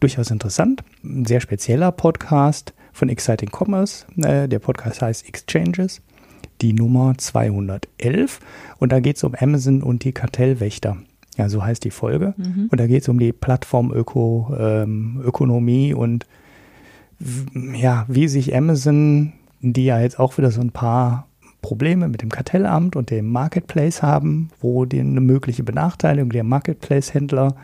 durchaus 0.00 0.30
interessant. 0.30 0.82
Ein 1.04 1.26
sehr 1.26 1.40
spezieller 1.40 1.92
Podcast 1.92 2.72
von 2.96 3.08
Exciting 3.08 3.50
Commerce. 3.50 4.06
Äh, 4.16 4.48
der 4.48 4.58
Podcast 4.58 5.02
heißt 5.02 5.28
Exchanges, 5.28 6.02
die 6.62 6.72
Nummer 6.72 7.14
211. 7.16 8.40
Und 8.78 8.90
da 8.90 9.00
geht 9.00 9.16
es 9.16 9.24
um 9.24 9.34
Amazon 9.38 9.82
und 9.82 10.04
die 10.04 10.12
Kartellwächter. 10.12 10.96
Ja, 11.36 11.50
so 11.50 11.62
heißt 11.62 11.84
die 11.84 11.90
Folge. 11.90 12.34
Mhm. 12.36 12.68
Und 12.70 12.80
da 12.80 12.86
geht 12.86 13.02
es 13.02 13.08
um 13.08 13.18
die 13.18 13.32
Plattformökonomie 13.32 15.90
ähm, 15.90 15.98
und 15.98 16.26
ja, 17.74 18.06
wie 18.08 18.28
sich 18.28 18.56
Amazon, 18.56 19.34
die 19.60 19.84
ja 19.84 20.00
jetzt 20.00 20.18
auch 20.18 20.38
wieder 20.38 20.50
so 20.50 20.60
ein 20.60 20.70
paar 20.70 21.26
Probleme 21.62 22.08
mit 22.08 22.22
dem 22.22 22.30
Kartellamt 22.30 22.96
und 22.96 23.10
dem 23.10 23.30
Marketplace 23.30 24.02
haben, 24.02 24.50
wo 24.60 24.84
die 24.84 25.00
eine 25.00 25.20
mögliche 25.20 25.62
Benachteiligung 25.62 26.30
der 26.30 26.44
Marketplace-Händler 26.44 27.54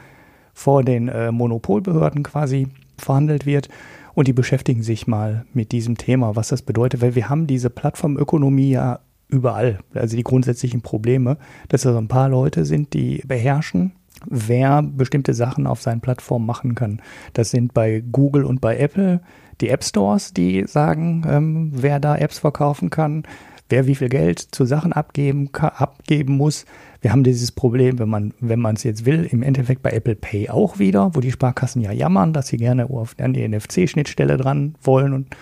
vor 0.54 0.84
den 0.84 1.08
äh, 1.08 1.32
Monopolbehörden 1.32 2.22
quasi 2.22 2.68
verhandelt 2.98 3.46
wird. 3.46 3.68
Und 4.14 4.28
die 4.28 4.32
beschäftigen 4.32 4.82
sich 4.82 5.06
mal 5.06 5.46
mit 5.52 5.72
diesem 5.72 5.96
Thema, 5.96 6.36
was 6.36 6.48
das 6.48 6.62
bedeutet, 6.62 7.00
weil 7.00 7.14
wir 7.14 7.28
haben 7.28 7.46
diese 7.46 7.70
Plattformökonomie 7.70 8.70
ja 8.70 9.00
überall, 9.28 9.78
also 9.94 10.16
die 10.16 10.22
grundsätzlichen 10.22 10.82
Probleme, 10.82 11.38
dass 11.68 11.82
da 11.82 11.92
so 11.92 11.98
ein 11.98 12.08
paar 12.08 12.28
Leute 12.28 12.64
sind, 12.64 12.92
die 12.92 13.22
beherrschen, 13.26 13.92
wer 14.28 14.82
bestimmte 14.82 15.34
Sachen 15.34 15.66
auf 15.66 15.80
seinen 15.80 16.00
Plattformen 16.00 16.46
machen 16.46 16.74
kann. 16.74 17.00
Das 17.32 17.50
sind 17.50 17.72
bei 17.72 18.00
Google 18.00 18.44
und 18.44 18.60
bei 18.60 18.76
Apple 18.76 19.20
die 19.60 19.68
App 19.68 19.84
Stores, 19.84 20.32
die 20.34 20.64
sagen, 20.66 21.24
ähm, 21.28 21.70
wer 21.72 22.00
da 22.00 22.16
Apps 22.16 22.38
verkaufen 22.38 22.90
kann, 22.90 23.24
wer 23.68 23.86
wie 23.86 23.94
viel 23.94 24.08
Geld 24.08 24.40
zu 24.40 24.64
Sachen 24.64 24.92
abgeben, 24.92 25.50
abgeben 25.54 26.36
muss. 26.36 26.66
Wir 27.02 27.10
haben 27.10 27.24
dieses 27.24 27.50
Problem, 27.50 27.98
wenn 27.98 28.08
man, 28.08 28.32
wenn 28.38 28.60
man 28.60 28.76
es 28.76 28.84
jetzt 28.84 29.04
will, 29.04 29.24
im 29.28 29.42
Endeffekt 29.42 29.82
bei 29.82 29.90
Apple 29.90 30.14
Pay 30.14 30.48
auch 30.50 30.78
wieder, 30.78 31.14
wo 31.14 31.20
die 31.20 31.32
Sparkassen 31.32 31.82
ja 31.82 31.90
jammern, 31.90 32.32
dass 32.32 32.46
sie 32.46 32.58
gerne 32.58 32.88
an 33.18 33.32
die 33.32 33.46
NFC-Schnittstelle 33.46 34.36
dran 34.36 34.76
wollen 34.80 35.12
und, 35.12 35.36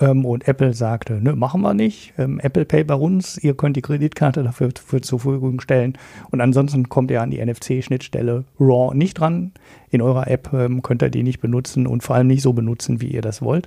ähm, 0.00 0.24
und 0.24 0.46
Apple 0.46 0.72
sagte, 0.72 1.14
ne, 1.20 1.34
machen 1.34 1.62
wir 1.62 1.74
nicht. 1.74 2.14
Ähm, 2.16 2.38
Apple 2.38 2.64
Pay 2.64 2.84
bei 2.84 2.94
uns, 2.94 3.36
ihr 3.42 3.56
könnt 3.56 3.76
die 3.76 3.82
Kreditkarte 3.82 4.44
dafür 4.44 4.68
für 4.86 5.00
zur 5.00 5.18
Verfügung 5.18 5.60
stellen 5.60 5.98
und 6.30 6.40
ansonsten 6.40 6.88
kommt 6.88 7.10
ihr 7.10 7.22
an 7.22 7.32
die 7.32 7.44
NFC-Schnittstelle 7.44 8.44
RAW 8.60 8.94
nicht 8.94 9.14
dran. 9.14 9.50
In 9.90 10.00
eurer 10.00 10.28
App 10.28 10.52
ähm, 10.52 10.80
könnt 10.82 11.02
ihr 11.02 11.10
die 11.10 11.24
nicht 11.24 11.40
benutzen 11.40 11.88
und 11.88 12.04
vor 12.04 12.14
allem 12.14 12.28
nicht 12.28 12.42
so 12.42 12.52
benutzen, 12.52 13.00
wie 13.00 13.08
ihr 13.08 13.22
das 13.22 13.42
wollt. 13.42 13.66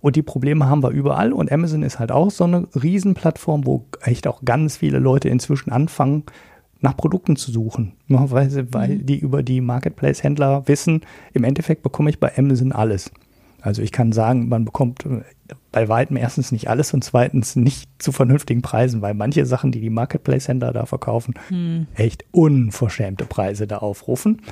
Und 0.00 0.16
die 0.16 0.22
Probleme 0.22 0.68
haben 0.68 0.82
wir 0.82 0.90
überall. 0.90 1.32
Und 1.32 1.52
Amazon 1.52 1.84
ist 1.84 2.00
halt 2.00 2.10
auch 2.10 2.30
so 2.30 2.44
eine 2.44 2.66
Riesenplattform, 2.74 3.64
wo 3.64 3.86
echt 4.02 4.26
auch 4.26 4.44
ganz 4.44 4.76
viele 4.76 4.98
Leute 4.98 5.28
inzwischen 5.28 5.70
anfangen, 5.70 6.24
nach 6.84 6.96
Produkten 6.96 7.34
zu 7.36 7.50
suchen. 7.50 7.94
Weil, 8.08 8.72
weil 8.72 8.90
mhm. 8.90 9.06
die 9.06 9.18
über 9.18 9.42
die 9.42 9.60
Marketplace-Händler 9.60 10.68
wissen, 10.68 11.00
im 11.32 11.42
Endeffekt 11.42 11.82
bekomme 11.82 12.10
ich 12.10 12.20
bei 12.20 12.36
Amazon 12.36 12.72
alles. 12.72 13.10
Also 13.62 13.80
ich 13.80 13.90
kann 13.90 14.12
sagen, 14.12 14.50
man 14.50 14.66
bekommt 14.66 15.06
äh, 15.06 15.22
bei 15.72 15.88
weitem 15.88 16.18
erstens 16.18 16.52
nicht 16.52 16.68
alles 16.68 16.92
und 16.92 17.02
zweitens 17.02 17.56
nicht 17.56 17.88
zu 17.98 18.12
vernünftigen 18.12 18.60
Preisen, 18.60 19.00
weil 19.00 19.14
manche 19.14 19.46
Sachen, 19.46 19.72
die 19.72 19.80
die 19.80 19.88
Marketplace-Händler 19.88 20.72
da 20.72 20.84
verkaufen, 20.84 21.34
hm. 21.48 21.86
echt 21.94 22.26
unverschämte 22.30 23.24
Preise 23.24 23.66
da 23.66 23.78
aufrufen. 23.78 24.42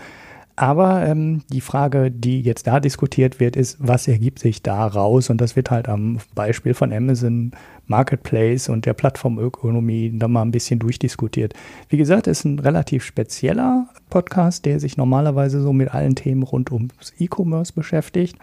Aber 0.62 1.04
ähm, 1.04 1.42
die 1.50 1.60
Frage, 1.60 2.12
die 2.12 2.40
jetzt 2.40 2.68
da 2.68 2.78
diskutiert 2.78 3.40
wird, 3.40 3.56
ist, 3.56 3.78
was 3.80 4.06
ergibt 4.06 4.38
sich 4.38 4.62
da 4.62 4.86
raus? 4.86 5.28
Und 5.28 5.40
das 5.40 5.56
wird 5.56 5.72
halt 5.72 5.88
am 5.88 6.18
Beispiel 6.36 6.72
von 6.72 6.92
Amazon 6.92 7.50
Marketplace 7.88 8.68
und 8.68 8.86
der 8.86 8.94
Plattformökonomie 8.94 10.16
da 10.16 10.28
mal 10.28 10.42
ein 10.42 10.52
bisschen 10.52 10.78
durchdiskutiert. 10.78 11.54
Wie 11.88 11.96
gesagt, 11.96 12.28
ist 12.28 12.44
ein 12.44 12.60
relativ 12.60 13.02
spezieller 13.02 13.88
Podcast, 14.08 14.64
der 14.64 14.78
sich 14.78 14.96
normalerweise 14.96 15.60
so 15.60 15.72
mit 15.72 15.92
allen 15.92 16.14
Themen 16.14 16.44
rund 16.44 16.70
ums 16.70 17.12
E-Commerce 17.18 17.72
beschäftigt. 17.72 18.36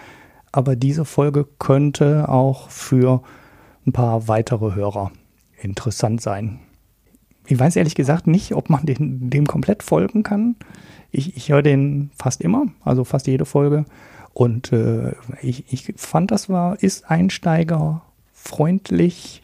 Aber 0.51 0.75
diese 0.75 1.05
Folge 1.05 1.47
könnte 1.57 2.27
auch 2.27 2.69
für 2.69 3.21
ein 3.87 3.93
paar 3.93 4.27
weitere 4.27 4.75
Hörer 4.75 5.13
interessant 5.61 6.19
sein. 6.19 6.59
Ich 7.49 7.59
weiß 7.59 7.75
ehrlich 7.75 7.95
gesagt 7.95 8.27
nicht, 8.27 8.53
ob 8.53 8.69
man 8.69 8.85
den, 8.85 9.31
dem 9.31 9.47
komplett 9.47 9.81
folgen 9.81 10.21
kann. 10.21 10.55
Ich, 11.09 11.35
ich 11.35 11.49
höre 11.49 11.63
den 11.63 12.11
fast 12.15 12.41
immer, 12.41 12.67
also 12.83 13.03
fast 13.03 13.25
jede 13.25 13.45
Folge. 13.45 13.85
Und 14.33 14.71
äh, 14.71 15.13
ich, 15.41 15.73
ich 15.73 15.95
fand, 15.97 16.29
das 16.29 16.47
war, 16.47 16.77
ist 16.83 17.09
einsteigerfreundlich, 17.09 19.41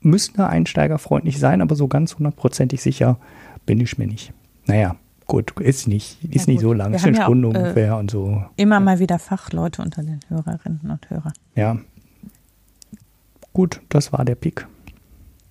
müsste 0.00 0.46
einsteigerfreundlich 0.46 1.38
sein, 1.38 1.62
aber 1.62 1.76
so 1.76 1.88
ganz 1.88 2.16
hundertprozentig 2.16 2.82
sicher 2.82 3.16
bin 3.64 3.80
ich 3.80 3.96
mir 3.96 4.06
nicht. 4.06 4.34
Naja, 4.66 4.96
gut, 5.26 5.58
ist 5.60 5.88
nicht, 5.88 6.22
ist 6.22 6.46
ja, 6.46 6.52
nicht 6.52 6.60
so 6.60 6.74
lang, 6.74 6.92
ist 6.92 7.06
eine 7.06 7.22
Stunde 7.22 7.48
auch, 7.48 7.54
äh, 7.54 7.58
ungefähr 7.58 7.96
und 7.96 8.10
so. 8.10 8.44
Immer 8.56 8.76
ja. 8.76 8.80
mal 8.80 8.98
wieder 8.98 9.18
Fachleute 9.18 9.80
unter 9.80 10.02
den 10.02 10.20
Hörerinnen 10.28 10.90
und 10.90 11.08
Hörern. 11.08 11.32
Ja. 11.54 11.78
Gut, 13.54 13.80
das 13.88 14.12
war 14.12 14.26
der 14.26 14.34
Pick. 14.34 14.66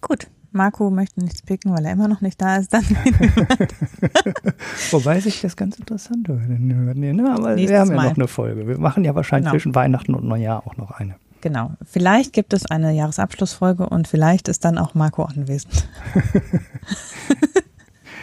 Gut. 0.02 0.28
Marco 0.52 0.90
möchte 0.90 1.22
nichts 1.22 1.42
picken, 1.42 1.76
weil 1.76 1.86
er 1.86 1.94
immer 1.94 2.08
noch 2.08 2.22
nicht 2.22 2.42
da 2.42 2.58
ist, 2.58 2.74
dann. 2.74 2.84
Wobei 4.92 5.20
sich 5.20 5.42
das 5.42 5.56
ganz 5.56 5.78
interessant 5.78 6.28
würde. 6.28 6.48
Ne? 6.48 7.32
Aber 7.32 7.56
Nächstes 7.56 7.70
wir 7.70 7.80
haben 7.80 7.92
ja 7.92 7.96
Mal. 7.96 8.10
noch 8.10 8.18
eine 8.18 8.28
Folge. 8.28 8.68
Wir 8.68 8.80
machen 8.80 9.06
ja 9.06 9.16
wahrscheinlich 9.16 9.46
genau. 9.46 9.54
zwischen 9.54 9.76
Weihnachten 9.76 10.16
und 10.16 10.26
Neujahr 10.26 10.66
auch 10.66 10.78
noch 10.78 10.92
eine. 10.92 11.16
Genau. 11.42 11.72
Vielleicht 11.86 12.34
gibt 12.34 12.54
es 12.54 12.66
eine 12.66 12.92
Jahresabschlussfolge 12.92 13.88
und 13.88 14.08
vielleicht 14.08 14.50
ist 14.50 14.66
dann 14.66 14.78
auch 14.78 14.94
Marco 14.94 15.24
anwesend. 15.24 15.88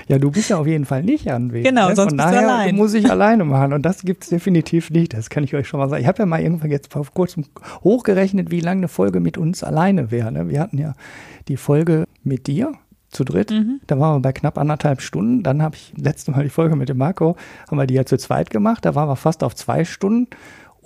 Ja, 0.08 0.18
du 0.18 0.30
bist 0.30 0.50
ja 0.50 0.58
auf 0.58 0.66
jeden 0.66 0.84
Fall 0.84 1.02
nicht 1.02 1.30
anwesend. 1.30 1.68
Genau, 1.68 1.88
ne? 1.88 1.96
sonst 1.96 2.10
Von 2.10 2.18
daher 2.18 2.48
allein. 2.48 2.76
muss 2.76 2.94
ich 2.94 3.10
alleine 3.10 3.44
machen 3.44 3.72
und 3.72 3.82
das 3.82 4.02
gibt 4.02 4.22
es 4.22 4.30
definitiv 4.30 4.90
nicht. 4.90 5.14
Das 5.14 5.30
kann 5.30 5.42
ich 5.42 5.54
euch 5.54 5.66
schon 5.66 5.80
mal 5.80 5.88
sagen. 5.88 6.00
Ich 6.00 6.06
habe 6.08 6.18
ja 6.20 6.26
mal 6.26 6.40
irgendwann 6.40 6.70
jetzt 6.70 6.92
vor 6.92 7.04
kurzem 7.12 7.44
hochgerechnet, 7.82 8.50
wie 8.50 8.60
lange 8.60 8.80
eine 8.80 8.88
Folge 8.88 9.20
mit 9.20 9.36
uns 9.36 9.64
alleine 9.64 10.10
wäre. 10.10 10.30
Ne? 10.30 10.48
Wir 10.48 10.60
hatten 10.60 10.78
ja 10.78 10.94
die 11.48 11.56
Folge 11.56 12.04
mit 12.22 12.46
dir 12.46 12.72
zu 13.10 13.24
dritt. 13.24 13.50
Mhm. 13.50 13.80
Da 13.86 13.98
waren 13.98 14.16
wir 14.16 14.20
bei 14.20 14.32
knapp 14.32 14.58
anderthalb 14.58 15.00
Stunden. 15.00 15.42
Dann 15.42 15.62
habe 15.62 15.74
ich 15.76 15.92
letzte 15.96 16.30
Mal 16.30 16.44
die 16.44 16.50
Folge 16.50 16.76
mit 16.76 16.88
dem 16.88 16.98
Marco, 16.98 17.36
haben 17.68 17.78
wir 17.78 17.86
die 17.86 17.94
ja 17.94 18.04
zu 18.04 18.16
zweit 18.16 18.50
gemacht. 18.50 18.84
Da 18.84 18.94
waren 18.94 19.08
wir 19.08 19.16
fast 19.16 19.42
auf 19.42 19.54
zwei 19.54 19.84
Stunden. 19.84 20.28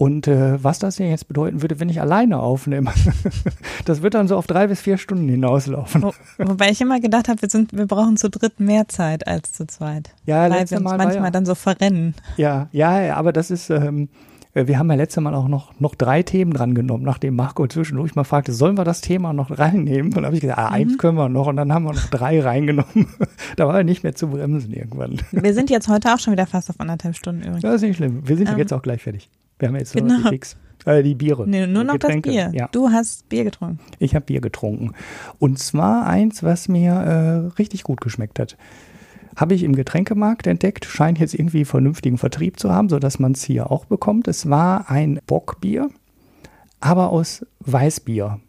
Und 0.01 0.27
äh, 0.29 0.65
was 0.65 0.79
das 0.79 0.97
hier 0.97 1.11
jetzt 1.11 1.29
bedeuten 1.29 1.61
würde, 1.61 1.79
wenn 1.79 1.91
ich 1.91 2.01
alleine 2.01 2.39
aufnehme, 2.41 2.91
das 3.85 4.01
wird 4.01 4.15
dann 4.15 4.29
so 4.29 4.37
auf 4.39 4.47
drei 4.47 4.67
bis 4.67 4.81
vier 4.81 4.97
Stunden 4.97 5.29
hinauslaufen. 5.29 6.03
Wo, 6.03 6.15
wobei 6.39 6.71
ich 6.71 6.81
immer 6.81 7.01
gedacht 7.01 7.29
habe, 7.29 7.43
wir, 7.43 7.51
sind, 7.51 7.77
wir 7.77 7.87
brauchen 7.87 8.17
zu 8.17 8.31
dritt 8.31 8.61
mehr 8.61 8.89
Zeit 8.89 9.27
als 9.27 9.53
zu 9.53 9.67
zweit. 9.67 10.15
Ja, 10.25 10.45
weil 10.49 10.53
wir 10.53 10.61
uns 10.61 10.71
Mal 10.85 10.97
manchmal 10.97 11.25
ja, 11.25 11.31
dann 11.31 11.45
so 11.45 11.55
verrennen. 11.55 12.15
ja, 12.39 12.69
ja, 12.73 13.15
aber 13.15 13.35
das 13.35 13.51
ist, 13.51 13.69
ähm, 13.69 14.09
äh, 14.55 14.67
wir 14.67 14.79
haben 14.79 14.89
ja 14.89 14.97
letztes 14.97 15.23
Mal 15.23 15.35
auch 15.35 15.49
noch, 15.49 15.79
noch 15.81 15.95
drei 15.95 16.23
Themen 16.23 16.55
dran 16.55 16.75
genommen, 16.75 17.05
nachdem 17.05 17.37
Marco 17.37 17.67
zwischendurch 17.67 18.15
mal 18.15 18.25
fragte, 18.25 18.55
sollen 18.55 18.79
wir 18.79 18.85
das 18.85 19.03
Thema 19.03 19.35
noch 19.35 19.59
reinnehmen? 19.59 20.07
Und 20.07 20.17
dann 20.17 20.25
habe 20.25 20.35
ich 20.35 20.41
gesagt, 20.41 20.59
ah, 20.59 20.69
Mhm. 20.69 20.75
eins 20.77 20.97
können 20.97 21.19
wir 21.19 21.29
noch 21.29 21.47
und 21.47 21.57
dann 21.57 21.75
haben 21.75 21.85
wir 21.85 21.93
noch 21.93 22.07
drei 22.09 22.41
reingenommen. 22.41 23.07
da 23.57 23.69
war 23.69 23.77
er 23.77 23.85
nicht 23.85 24.03
mehr 24.03 24.15
zu 24.15 24.29
bremsen 24.29 24.73
irgendwann. 24.73 25.21
Wir 25.31 25.53
sind 25.53 25.69
jetzt 25.69 25.89
heute 25.89 26.15
auch 26.15 26.19
schon 26.19 26.33
wieder 26.33 26.47
fast 26.47 26.71
auf 26.71 26.81
anderthalb 26.81 27.17
Stunden 27.17 27.43
übrigens. 27.43 27.61
Das 27.61 27.75
ist 27.75 27.83
nicht 27.83 27.97
schlimm. 27.99 28.23
Wir 28.27 28.39
sind 28.39 28.49
Ähm, 28.49 28.57
jetzt 28.57 28.73
auch 28.73 28.81
gleich 28.81 29.03
fertig. 29.03 29.29
Wir 29.61 29.69
haben 29.69 29.77
jetzt 29.77 29.95
nur 29.95 30.05
noch 30.05 30.17
genau. 30.17 30.31
die 30.31 30.37
Keks, 30.37 30.57
äh, 30.87 31.03
die 31.03 31.15
Biere. 31.15 31.49
Nee, 31.49 31.67
nur 31.67 31.85
noch 31.85 31.95
Getränke. 31.95 32.31
das 32.31 32.51
Bier. 32.51 32.59
Ja. 32.59 32.69
Du 32.73 32.89
hast 32.89 33.29
Bier 33.29 33.45
getrunken. 33.45 33.79
Ich 33.99 34.15
habe 34.15 34.25
Bier 34.25 34.41
getrunken. 34.41 34.93
Und 35.39 35.59
zwar 35.59 36.07
eins, 36.07 36.43
was 36.43 36.69
mir 36.69 36.93
äh, 36.93 37.57
richtig 37.59 37.85
gut 37.85 38.01
geschmeckt 38.01 38.39
hat. 38.39 38.57
Habe 39.37 39.55
ich 39.55 39.63
im 39.63 39.77
Getränkemarkt 39.77 40.47
entdeckt, 40.47 40.85
scheint 40.87 41.19
jetzt 41.19 41.35
irgendwie 41.35 41.65
vernünftigen 41.65 42.19
Vertrieb 42.19 42.59
zu 42.59 42.73
haben, 42.73 42.89
sodass 42.89 43.19
man 43.19 43.33
es 43.33 43.45
hier 43.45 43.71
auch 43.71 43.85
bekommt. 43.85 44.27
Es 44.27 44.51
war 44.51 44.91
ein 44.91 45.21
Bockbier, 45.27 45.89
aber 46.81 47.11
aus 47.11 47.47
Weißbier. 47.61 48.41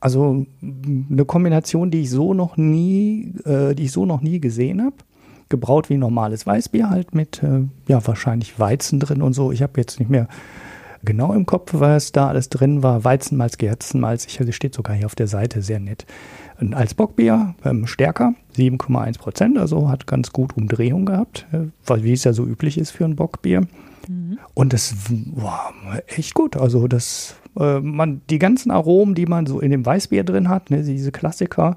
Also 0.00 0.46
eine 0.62 1.24
Kombination, 1.24 1.90
die 1.90 2.02
ich 2.02 2.10
so 2.10 2.34
noch 2.34 2.56
nie, 2.56 3.34
äh, 3.44 3.74
die 3.74 3.84
ich 3.84 3.92
so 3.92 4.06
noch 4.06 4.20
nie 4.20 4.40
gesehen 4.40 4.82
habe. 4.82 4.96
Gebraut 5.50 5.90
wie 5.90 5.98
normales 5.98 6.46
Weißbier, 6.46 6.88
halt 6.88 7.14
mit 7.14 7.42
äh, 7.42 7.62
ja 7.86 8.06
wahrscheinlich 8.06 8.58
Weizen 8.58 8.98
drin 9.00 9.20
und 9.20 9.34
so. 9.34 9.52
Ich 9.52 9.62
habe 9.62 9.72
jetzt 9.76 9.98
nicht 10.00 10.08
mehr 10.10 10.26
genau 11.04 11.32
im 11.32 11.44
Kopf, 11.46 11.72
was 11.74 12.12
da 12.12 12.28
alles 12.28 12.48
drin 12.48 12.82
war. 12.82 13.04
Weizenmalz, 13.04 13.58
Gerstenmalz, 13.58 14.26
ich, 14.26 14.40
also 14.40 14.52
steht 14.52 14.74
sogar 14.74 14.96
hier 14.96 15.06
auf 15.06 15.14
der 15.14 15.26
Seite, 15.28 15.60
sehr 15.62 15.80
nett. 15.80 16.06
Und 16.60 16.74
als 16.74 16.92
Bockbier 16.94 17.54
ähm, 17.64 17.86
stärker, 17.86 18.34
7,1 18.56 19.18
Prozent, 19.18 19.58
also 19.58 19.88
hat 19.88 20.06
ganz 20.06 20.30
gut 20.32 20.56
Umdrehung 20.56 21.06
gehabt, 21.06 21.46
äh, 21.52 21.60
weil- 21.86 22.04
wie 22.04 22.12
es 22.12 22.24
ja 22.24 22.32
so 22.32 22.44
üblich 22.46 22.76
ist 22.78 22.90
für 22.90 23.04
ein 23.04 23.16
Bockbier. 23.16 23.66
Und 24.54 24.72
das 24.72 24.94
war 25.36 25.72
echt 26.06 26.34
gut. 26.34 26.56
Also 26.56 26.88
das, 26.88 27.36
äh, 27.58 27.80
man, 27.80 28.22
die 28.28 28.38
ganzen 28.38 28.70
Aromen, 28.70 29.14
die 29.14 29.26
man 29.26 29.46
so 29.46 29.60
in 29.60 29.70
dem 29.70 29.86
Weißbier 29.86 30.24
drin 30.24 30.48
hat, 30.48 30.70
ne, 30.70 30.82
diese 30.82 31.12
Klassiker, 31.12 31.76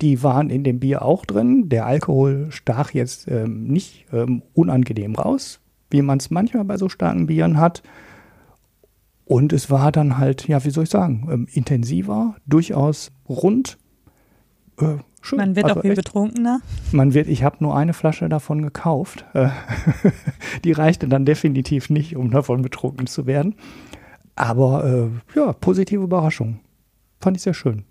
die 0.00 0.22
waren 0.22 0.50
in 0.50 0.64
dem 0.64 0.80
Bier 0.80 1.02
auch 1.02 1.24
drin. 1.24 1.68
Der 1.68 1.86
Alkohol 1.86 2.46
stach 2.50 2.90
jetzt 2.92 3.28
ähm, 3.28 3.64
nicht 3.64 4.06
ähm, 4.12 4.42
unangenehm 4.54 5.14
raus, 5.14 5.60
wie 5.90 6.02
man 6.02 6.18
es 6.18 6.30
manchmal 6.30 6.64
bei 6.64 6.76
so 6.76 6.88
starken 6.88 7.26
Bieren 7.26 7.58
hat. 7.58 7.82
Und 9.24 9.52
es 9.52 9.70
war 9.70 9.90
dann 9.90 10.18
halt, 10.18 10.46
ja, 10.48 10.64
wie 10.64 10.70
soll 10.70 10.84
ich 10.84 10.90
sagen, 10.90 11.26
ähm, 11.30 11.48
intensiver, 11.52 12.36
durchaus 12.46 13.10
rund. 13.28 13.76
Äh, 14.78 14.96
schön. 15.20 15.38
Man 15.38 15.56
wird 15.56 15.64
Also 15.66 15.78
auch 15.78 15.82
viel 15.82 15.92
echt, 15.92 16.04
betrunkener. 16.04 16.60
man 16.92 17.12
wird, 17.14 17.26
ich 17.26 17.42
habe 17.42 17.56
nur 17.60 17.76
eine 17.76 17.92
Flasche 17.92 18.28
davon 18.28 18.62
gekauft. 18.62 19.24
Äh, 19.34 19.48
Die 20.64 20.72
reichte 20.72 21.08
dann 21.08 21.24
definitiv 21.24 21.90
nicht, 21.90 22.14
um 22.16 22.30
davon 22.30 22.62
betrunken 22.62 23.06
zu 23.08 23.26
werden. 23.26 23.56
Aber 24.36 24.84
äh, 25.34 25.38
ja, 25.38 25.52
positive 25.54 26.04
Überraschung. 26.04 26.60
Fand 27.20 27.36
ich 27.36 27.42
sehr 27.42 27.54
schön. 27.54 27.84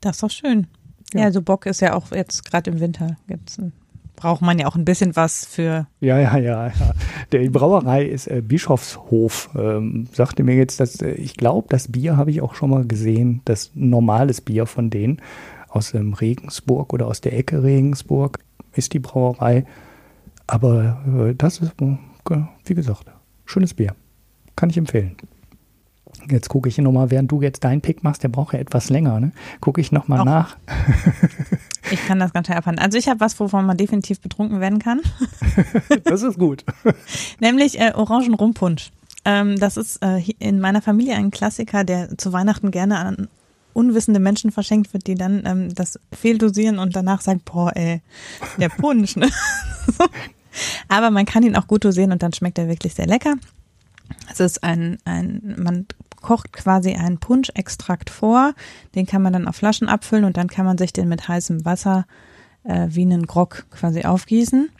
Das 0.00 0.16
ist 0.16 0.22
doch 0.22 0.30
schön. 0.30 0.66
Ja. 1.14 1.20
Ja, 1.20 1.26
also 1.26 1.42
Bock 1.42 1.66
ist 1.66 1.80
ja 1.80 1.94
auch 1.94 2.12
jetzt 2.12 2.44
gerade 2.44 2.70
im 2.70 2.80
Winter. 2.80 3.16
Jetzt 3.28 3.60
braucht 4.18 4.42
man 4.42 4.58
ja 4.58 4.66
auch 4.66 4.74
ein 4.74 4.84
bisschen 4.84 5.14
was 5.16 5.46
für. 5.46 5.86
Ja, 6.00 6.18
ja, 6.18 6.36
ja, 6.38 6.66
ja. 6.66 6.72
Die 7.32 7.48
Brauerei 7.48 8.04
ist 8.04 8.26
äh, 8.26 8.42
Bischofshof. 8.42 9.50
Ähm, 9.56 10.08
sagte 10.12 10.42
mir 10.42 10.56
jetzt, 10.56 10.80
dass 10.80 11.00
äh, 11.00 11.12
ich 11.12 11.36
glaube, 11.36 11.68
das 11.70 11.92
Bier 11.92 12.16
habe 12.16 12.30
ich 12.30 12.42
auch 12.42 12.54
schon 12.54 12.70
mal 12.70 12.84
gesehen. 12.84 13.42
Das 13.44 13.70
normales 13.74 14.40
Bier 14.40 14.66
von 14.66 14.90
denen 14.90 15.22
aus 15.68 15.94
ähm, 15.94 16.14
Regensburg 16.14 16.92
oder 16.92 17.06
aus 17.06 17.20
der 17.20 17.36
Ecke 17.38 17.62
Regensburg 17.62 18.40
ist 18.72 18.92
die 18.92 18.98
Brauerei. 18.98 19.64
Aber 20.46 21.02
äh, 21.06 21.34
das 21.34 21.60
ist, 21.60 21.80
äh, 21.80 21.96
wie 22.64 22.74
gesagt, 22.74 23.04
schönes 23.44 23.74
Bier. 23.74 23.94
Kann 24.56 24.70
ich 24.70 24.76
empfehlen. 24.78 25.16
Jetzt 26.30 26.48
gucke 26.48 26.68
ich 26.68 26.74
hier 26.74 26.84
nochmal, 26.84 27.10
während 27.10 27.30
du 27.30 27.42
jetzt 27.42 27.64
deinen 27.64 27.80
Pick 27.80 28.02
machst, 28.02 28.22
der 28.22 28.28
braucht 28.28 28.54
ja 28.54 28.60
etwas 28.60 28.90
länger, 28.90 29.20
ne? 29.20 29.32
Gucke 29.60 29.80
ich 29.80 29.92
nochmal 29.92 30.24
nach. 30.24 30.56
Ich 31.90 32.06
kann 32.06 32.18
das 32.18 32.34
ganz 32.34 32.46
schnell 32.46 32.58
abhandeln. 32.58 32.84
Also 32.84 32.98
ich 32.98 33.08
habe 33.08 33.20
was, 33.20 33.38
wovon 33.40 33.64
man 33.64 33.78
definitiv 33.78 34.20
betrunken 34.20 34.60
werden 34.60 34.78
kann. 34.78 35.00
Das 36.04 36.22
ist 36.22 36.38
gut. 36.38 36.64
Nämlich 37.40 37.80
äh, 37.80 37.92
Orangenrumpunsch. 37.94 38.90
Ähm, 39.24 39.58
das 39.58 39.76
ist 39.76 40.02
äh, 40.02 40.20
in 40.38 40.60
meiner 40.60 40.82
Familie 40.82 41.14
ein 41.14 41.30
Klassiker, 41.30 41.84
der 41.84 42.16
zu 42.18 42.32
Weihnachten 42.32 42.70
gerne 42.70 42.98
an 42.98 43.28
unwissende 43.72 44.20
Menschen 44.20 44.50
verschenkt 44.50 44.92
wird, 44.92 45.06
die 45.06 45.14
dann 45.14 45.42
ähm, 45.46 45.74
das 45.74 45.98
fehldosieren 46.12 46.78
und 46.78 46.96
danach 46.96 47.20
sagen, 47.20 47.40
boah, 47.44 47.72
ey, 47.74 48.02
der 48.58 48.68
Punsch, 48.68 49.16
ne? 49.16 49.30
Aber 50.88 51.10
man 51.10 51.26
kann 51.26 51.42
ihn 51.42 51.56
auch 51.56 51.66
gut 51.66 51.84
dosieren 51.84 52.12
und 52.12 52.22
dann 52.22 52.32
schmeckt 52.32 52.58
er 52.58 52.68
wirklich 52.68 52.94
sehr 52.94 53.06
lecker. 53.06 53.36
Es 54.30 54.40
ist 54.40 54.62
ein, 54.62 54.98
ein, 55.04 55.56
man 55.58 55.86
kocht 56.20 56.52
quasi 56.52 56.94
einen 56.94 57.18
Punschextrakt 57.18 58.10
vor, 58.10 58.54
den 58.94 59.06
kann 59.06 59.22
man 59.22 59.32
dann 59.32 59.48
auf 59.48 59.56
Flaschen 59.56 59.88
abfüllen 59.88 60.24
und 60.24 60.36
dann 60.36 60.48
kann 60.48 60.66
man 60.66 60.78
sich 60.78 60.92
den 60.92 61.08
mit 61.08 61.28
heißem 61.28 61.64
Wasser 61.64 62.06
äh, 62.64 62.88
wie 62.90 63.02
einen 63.02 63.26
Grog 63.26 63.66
quasi 63.70 64.04
aufgießen. 64.04 64.70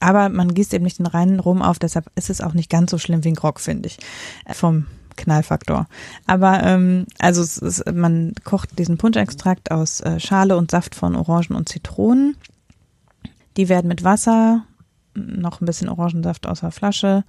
Aber 0.00 0.28
man 0.28 0.54
gießt 0.54 0.74
eben 0.74 0.84
nicht 0.84 1.00
den 1.00 1.06
reinen 1.06 1.40
Rum 1.40 1.60
auf, 1.60 1.78
deshalb 1.78 2.10
ist 2.14 2.30
es 2.30 2.40
auch 2.40 2.54
nicht 2.54 2.70
ganz 2.70 2.90
so 2.90 2.98
schlimm 2.98 3.24
wie 3.24 3.28
ein 3.28 3.34
Grog, 3.34 3.60
finde 3.60 3.88
ich, 3.88 3.98
äh, 4.44 4.54
vom 4.54 4.86
Knallfaktor. 5.16 5.86
Aber 6.26 6.62
ähm, 6.62 7.06
also 7.18 7.42
es 7.42 7.58
ist, 7.58 7.92
man 7.92 8.34
kocht 8.44 8.78
diesen 8.78 8.98
Punschextrakt 8.98 9.72
aus 9.72 10.00
äh, 10.00 10.20
Schale 10.20 10.56
und 10.56 10.70
Saft 10.70 10.94
von 10.94 11.16
Orangen 11.16 11.56
und 11.56 11.68
Zitronen. 11.68 12.36
Die 13.56 13.68
werden 13.68 13.88
mit 13.88 14.04
Wasser, 14.04 14.64
noch 15.14 15.60
ein 15.60 15.66
bisschen 15.66 15.88
Orangensaft 15.88 16.46
aus 16.46 16.60
der 16.60 16.70
Flasche 16.70 17.24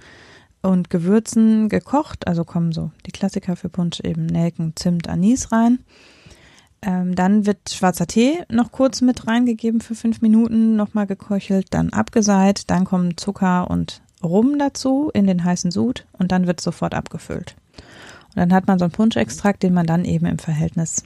und 0.61 0.89
Gewürzen 0.89 1.69
gekocht. 1.69 2.27
Also 2.27 2.43
kommen 2.43 2.71
so 2.71 2.91
die 3.05 3.11
Klassiker 3.11 3.55
für 3.55 3.69
Punsch 3.69 3.99
eben 4.01 4.25
Nelken, 4.25 4.73
Zimt, 4.75 5.07
Anis 5.07 5.51
rein. 5.51 5.79
Ähm, 6.81 7.15
dann 7.15 7.45
wird 7.45 7.69
schwarzer 7.69 8.07
Tee 8.07 8.43
noch 8.49 8.71
kurz 8.71 9.01
mit 9.01 9.27
reingegeben 9.27 9.81
für 9.81 9.95
fünf 9.95 10.21
Minuten, 10.21 10.75
nochmal 10.77 11.07
geköchelt, 11.07 11.67
dann 11.71 11.91
abgeseit, 11.91 12.69
dann 12.69 12.85
kommen 12.85 13.17
Zucker 13.17 13.69
und 13.69 14.01
Rum 14.23 14.57
dazu 14.57 15.09
in 15.13 15.27
den 15.27 15.43
heißen 15.43 15.71
Sud 15.71 16.05
und 16.13 16.31
dann 16.31 16.47
wird 16.47 16.61
sofort 16.61 16.93
abgefüllt. 16.93 17.55
Und 18.29 18.37
dann 18.37 18.53
hat 18.53 18.67
man 18.67 18.79
so 18.79 18.85
einen 18.85 18.93
Punschextrakt, 18.93 19.63
den 19.63 19.73
man 19.73 19.87
dann 19.87 20.05
eben 20.05 20.25
im 20.25 20.39
Verhältnis 20.39 21.03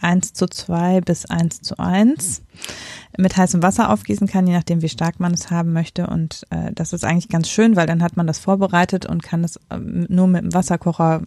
1 0.00 0.32
zu 0.32 0.46
2 0.46 1.00
bis 1.00 1.26
1 1.26 1.62
zu 1.62 1.78
1 1.78 2.42
mit 3.18 3.36
heißem 3.36 3.62
Wasser 3.62 3.90
aufgießen 3.90 4.26
kann, 4.26 4.46
je 4.46 4.54
nachdem, 4.54 4.82
wie 4.82 4.88
stark 4.88 5.20
man 5.20 5.34
es 5.34 5.50
haben 5.50 5.72
möchte. 5.72 6.06
Und 6.06 6.46
äh, 6.50 6.72
das 6.72 6.92
ist 6.92 7.04
eigentlich 7.04 7.28
ganz 7.28 7.48
schön, 7.48 7.76
weil 7.76 7.86
dann 7.86 8.02
hat 8.02 8.16
man 8.16 8.26
das 8.26 8.38
vorbereitet 8.38 9.06
und 9.06 9.22
kann 9.22 9.44
es 9.44 9.58
ähm, 9.70 10.06
nur 10.08 10.26
mit 10.26 10.42
dem 10.42 10.54
Wasserkocher 10.54 11.22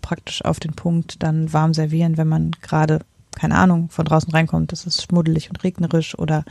praktisch 0.00 0.44
auf 0.44 0.60
den 0.60 0.72
Punkt 0.72 1.22
dann 1.22 1.52
warm 1.52 1.74
servieren, 1.74 2.16
wenn 2.16 2.28
man 2.28 2.52
gerade, 2.62 3.00
keine 3.34 3.56
Ahnung, 3.56 3.88
von 3.90 4.04
draußen 4.04 4.30
reinkommt, 4.30 4.72
es 4.72 4.86
ist 4.86 5.02
schmuddelig 5.02 5.48
und 5.50 5.62
regnerisch 5.64 6.18
oder 6.18 6.44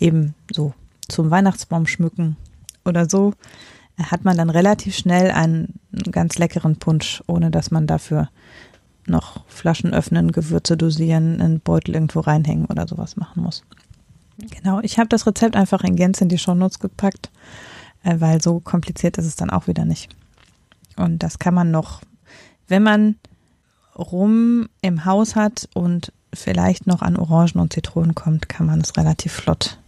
eben 0.00 0.34
so 0.52 0.72
zum 1.06 1.30
Weihnachtsbaum 1.30 1.86
schmücken 1.86 2.36
oder 2.84 3.08
so, 3.08 3.34
hat 3.98 4.24
man 4.24 4.36
dann 4.36 4.50
relativ 4.50 4.96
schnell 4.96 5.30
einen 5.30 5.74
ganz 6.10 6.38
leckeren 6.38 6.76
Punsch, 6.76 7.22
ohne 7.26 7.50
dass 7.50 7.70
man 7.70 7.86
dafür 7.86 8.28
noch 9.08 9.44
Flaschen 9.48 9.92
öffnen, 9.92 10.32
Gewürze 10.32 10.76
dosieren, 10.76 11.40
einen 11.40 11.60
Beutel 11.60 11.94
irgendwo 11.94 12.20
reinhängen 12.20 12.66
oder 12.66 12.86
sowas 12.86 13.16
machen 13.16 13.42
muss. 13.42 13.64
Genau, 14.38 14.80
ich 14.82 14.98
habe 14.98 15.08
das 15.08 15.26
Rezept 15.26 15.56
einfach 15.56 15.82
in 15.82 15.96
Gänze 15.96 16.22
in 16.24 16.28
die 16.28 16.38
Shownotes 16.38 16.78
gepackt, 16.78 17.30
äh, 18.04 18.16
weil 18.20 18.40
so 18.40 18.60
kompliziert 18.60 19.18
ist 19.18 19.26
es 19.26 19.36
dann 19.36 19.50
auch 19.50 19.66
wieder 19.66 19.84
nicht. 19.84 20.14
Und 20.96 21.22
das 21.22 21.38
kann 21.38 21.54
man 21.54 21.70
noch, 21.70 22.00
wenn 22.68 22.82
man 22.82 23.16
Rum 23.96 24.68
im 24.80 25.04
Haus 25.04 25.34
hat 25.34 25.68
und 25.74 26.12
vielleicht 26.32 26.86
noch 26.86 27.02
an 27.02 27.16
Orangen 27.16 27.58
und 27.60 27.72
Zitronen 27.72 28.14
kommt, 28.14 28.48
kann 28.48 28.66
man 28.66 28.80
es 28.80 28.96
relativ 28.96 29.32
flott 29.32 29.78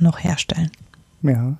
noch 0.00 0.18
herstellen. 0.22 0.70
Ja. 1.22 1.56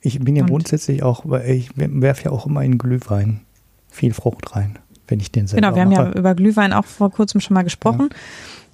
Ich 0.00 0.18
bin 0.20 0.34
ja 0.36 0.42
Und- 0.44 0.50
grundsätzlich 0.50 1.02
auch, 1.02 1.22
weil 1.26 1.48
ich 1.50 1.70
werfe 1.76 2.24
ja 2.24 2.30
auch 2.32 2.46
immer 2.46 2.62
in 2.64 2.78
Glühwein 2.78 3.40
viel 3.88 4.14
Frucht 4.14 4.56
rein, 4.56 4.78
wenn 5.12 5.20
ich 5.20 5.30
den 5.30 5.46
selber 5.46 5.60
Genau, 5.60 5.76
wir 5.76 5.82
haben 5.82 5.90
mache. 5.90 6.12
ja 6.14 6.18
über 6.18 6.34
Glühwein 6.34 6.72
auch 6.72 6.84
vor 6.86 7.10
kurzem 7.10 7.40
schon 7.40 7.54
mal 7.54 7.62
gesprochen. 7.62 8.08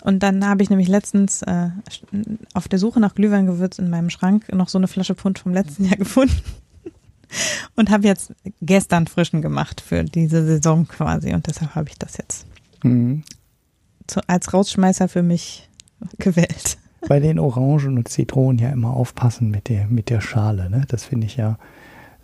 Und 0.02 0.22
dann 0.22 0.46
habe 0.46 0.62
ich 0.62 0.70
nämlich 0.70 0.86
letztens 0.88 1.42
äh, 1.42 1.68
auf 2.54 2.68
der 2.68 2.78
Suche 2.78 3.00
nach 3.00 3.14
Glühweingewürz 3.16 3.78
in 3.80 3.90
meinem 3.90 4.10
Schrank 4.10 4.50
noch 4.54 4.68
so 4.68 4.78
eine 4.78 4.86
Flasche 4.86 5.14
Punsch 5.14 5.40
vom 5.42 5.52
letzten 5.52 5.84
Jahr 5.84 5.96
gefunden. 5.96 6.34
Und 7.76 7.90
habe 7.90 8.06
jetzt 8.06 8.32
gestern 8.62 9.06
frischen 9.06 9.42
gemacht 9.42 9.80
für 9.82 10.04
diese 10.04 10.46
Saison 10.46 10.86
quasi. 10.88 11.34
Und 11.34 11.46
deshalb 11.46 11.74
habe 11.74 11.88
ich 11.90 11.98
das 11.98 12.16
jetzt 12.16 12.46
Mhm. 12.84 13.24
zu, 14.06 14.20
als 14.28 14.54
Rausschmeißer 14.54 15.08
für 15.08 15.24
mich 15.24 15.68
gewählt. 16.18 16.78
Bei 17.08 17.18
den 17.18 17.38
Orangen 17.40 17.98
und 17.98 18.06
Zitronen 18.08 18.58
ja 18.60 18.70
immer 18.70 18.94
aufpassen 18.96 19.50
mit 19.50 19.68
der, 19.68 19.88
mit 19.88 20.10
der 20.10 20.20
Schale. 20.20 20.70
Ne? 20.70 20.84
Das 20.88 21.04
finde 21.04 21.26
ich 21.26 21.36
ja 21.36 21.58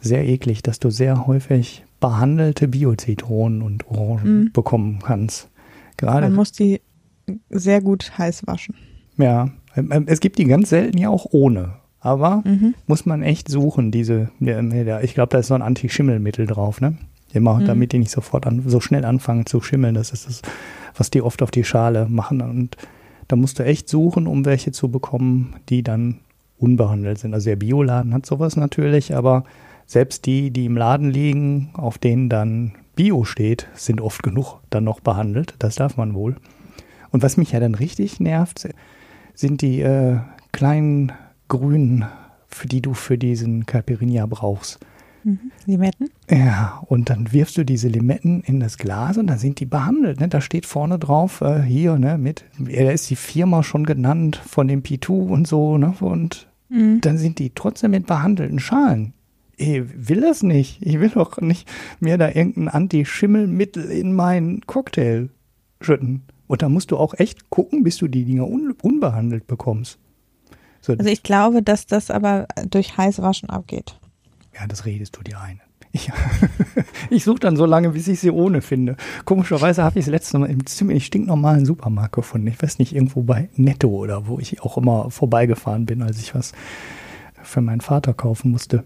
sehr 0.00 0.24
eklig, 0.26 0.62
dass 0.62 0.78
du 0.78 0.90
sehr 0.90 1.26
häufig 1.26 1.84
behandelte 2.08 2.68
Bio-Zitronen 2.68 3.62
und 3.62 3.88
Orangen 3.88 4.40
Mhm. 4.44 4.52
bekommen 4.52 4.98
kannst. 5.02 5.48
Gerade 5.96 6.26
Man 6.26 6.34
muss 6.34 6.52
die 6.52 6.82
sehr 7.48 7.80
gut 7.80 8.12
heiß 8.18 8.46
waschen. 8.46 8.74
Ja, 9.16 9.48
ähm, 9.74 9.90
ähm, 9.90 10.04
es 10.06 10.20
gibt 10.20 10.36
die 10.38 10.44
ganz 10.44 10.68
selten 10.68 10.98
ja 10.98 11.08
auch 11.08 11.26
ohne. 11.30 11.76
Aber 12.00 12.42
Mhm. 12.44 12.74
muss 12.86 13.06
man 13.06 13.22
echt 13.22 13.48
suchen, 13.48 13.90
diese, 13.90 14.28
ich 14.38 15.14
glaube, 15.14 15.30
da 15.30 15.38
ist 15.38 15.46
so 15.46 15.54
ein 15.54 15.62
Anti-Schimmel-Mittel 15.62 16.46
drauf, 16.46 16.82
ne? 16.82 16.98
Immer, 17.32 17.60
Mhm. 17.60 17.64
damit 17.64 17.92
die 17.92 17.98
nicht 18.00 18.10
sofort 18.10 18.46
an, 18.46 18.62
so 18.66 18.80
schnell 18.80 19.06
anfangen 19.06 19.46
zu 19.46 19.62
schimmeln. 19.62 19.94
Das 19.94 20.10
ist 20.12 20.28
das, 20.28 20.42
was 20.94 21.08
die 21.10 21.22
oft 21.22 21.40
auf 21.42 21.50
die 21.50 21.64
Schale 21.64 22.06
machen. 22.10 22.42
Und 22.42 22.76
da 23.28 23.36
musst 23.36 23.58
du 23.58 23.64
echt 23.64 23.88
suchen, 23.88 24.26
um 24.26 24.44
welche 24.44 24.72
zu 24.72 24.90
bekommen, 24.90 25.54
die 25.70 25.82
dann 25.82 26.18
unbehandelt 26.58 27.18
sind. 27.18 27.32
Also 27.32 27.48
der 27.48 27.56
Bioladen 27.56 28.12
hat 28.12 28.26
sowas 28.26 28.56
natürlich, 28.56 29.14
aber 29.16 29.44
selbst 29.86 30.26
die, 30.26 30.50
die 30.50 30.66
im 30.66 30.76
Laden 30.76 31.10
liegen, 31.10 31.70
auf 31.74 31.98
denen 31.98 32.28
dann 32.28 32.72
Bio 32.96 33.24
steht, 33.24 33.68
sind 33.74 34.00
oft 34.00 34.22
genug 34.22 34.60
dann 34.70 34.84
noch 34.84 35.00
behandelt. 35.00 35.54
Das 35.58 35.76
darf 35.76 35.96
man 35.96 36.14
wohl. 36.14 36.36
Und 37.10 37.22
was 37.22 37.36
mich 37.36 37.52
ja 37.52 37.60
dann 37.60 37.74
richtig 37.74 38.20
nervt, 38.20 38.68
sind 39.34 39.62
die 39.62 39.80
äh, 39.80 40.18
kleinen 40.52 41.12
grünen, 41.48 42.04
für 42.48 42.66
die 42.68 42.80
du 42.82 42.94
für 42.94 43.18
diesen 43.18 43.66
Caipirinha 43.66 44.26
brauchst. 44.26 44.78
Mhm. 45.24 45.50
Limetten? 45.66 46.10
Ja, 46.30 46.82
und 46.86 47.10
dann 47.10 47.32
wirfst 47.32 47.56
du 47.56 47.64
diese 47.64 47.88
Limetten 47.88 48.42
in 48.42 48.60
das 48.60 48.78
Glas 48.78 49.16
und 49.16 49.26
dann 49.26 49.38
sind 49.38 49.58
die 49.58 49.66
behandelt. 49.66 50.20
Ne? 50.20 50.28
Da 50.28 50.40
steht 50.40 50.66
vorne 50.66 50.98
drauf, 50.98 51.40
äh, 51.40 51.62
hier, 51.62 51.98
ne, 51.98 52.18
mit, 52.18 52.44
da 52.58 52.90
ist 52.90 53.08
die 53.10 53.16
Firma 53.16 53.62
schon 53.62 53.86
genannt 53.86 54.40
von 54.46 54.68
dem 54.68 54.82
P2 54.82 55.10
und 55.10 55.48
so, 55.48 55.78
ne? 55.78 55.94
Und 56.00 56.48
Mhm. 56.68 57.00
dann 57.02 57.18
sind 57.18 57.38
die 57.38 57.50
trotzdem 57.54 57.92
mit 57.92 58.06
behandelten 58.06 58.58
Schalen. 58.58 59.12
Ich 59.56 60.08
will 60.08 60.20
das 60.20 60.42
nicht. 60.42 60.82
Ich 60.82 61.00
will 61.00 61.10
doch 61.10 61.40
nicht 61.40 61.68
mir 62.00 62.18
da 62.18 62.28
irgendein 62.28 62.68
Anti-Schimmelmittel 62.68 63.90
in 63.90 64.14
meinen 64.14 64.62
Cocktail 64.66 65.28
schütten. 65.80 66.22
Und 66.46 66.62
da 66.62 66.68
musst 66.68 66.90
du 66.90 66.96
auch 66.96 67.14
echt 67.14 67.50
gucken, 67.50 67.84
bis 67.84 67.96
du 67.98 68.08
die 68.08 68.24
Dinger 68.24 68.46
un 68.48 68.74
unbehandelt 68.82 69.46
bekommst. 69.46 69.98
So, 70.80 70.92
Also 70.92 71.08
ich 71.10 71.22
glaube, 71.22 71.62
dass 71.62 71.86
das 71.86 72.10
aber 72.10 72.46
durch 72.68 72.96
heißwaschen 72.96 73.48
abgeht. 73.50 73.98
ja, 74.54 74.66
das 74.66 74.84
redest 74.84 75.16
du 75.16 75.22
dir 75.22 75.40
ein. 75.40 75.60
Ich, 75.92 76.10
ich 77.10 77.24
suche 77.24 77.38
dann 77.38 77.56
so 77.56 77.64
lange, 77.66 77.90
bis 77.90 78.08
ich 78.08 78.18
sie 78.20 78.30
ohne 78.30 78.60
finde. 78.62 78.96
Komischerweise 79.24 79.82
habe 79.84 79.98
ich 79.98 80.06
es 80.06 80.10
letzte 80.10 80.38
Mal 80.38 80.50
im 80.50 80.66
ziemlich 80.66 81.06
stinknormalen 81.06 81.64
Supermarkt 81.64 82.14
gefunden. 82.14 82.48
Ich 82.48 82.60
weiß 82.60 82.78
nicht, 82.78 82.94
irgendwo 82.94 83.22
bei 83.22 83.48
Netto 83.54 83.88
oder 83.88 84.26
wo 84.26 84.38
ich 84.38 84.60
auch 84.62 84.76
immer 84.76 85.10
vorbeigefahren 85.10 85.86
bin, 85.86 86.02
als 86.02 86.18
ich 86.18 86.34
was 86.34 86.52
für 87.42 87.60
meinen 87.60 87.80
Vater 87.80 88.12
kaufen 88.12 88.50
musste. 88.50 88.84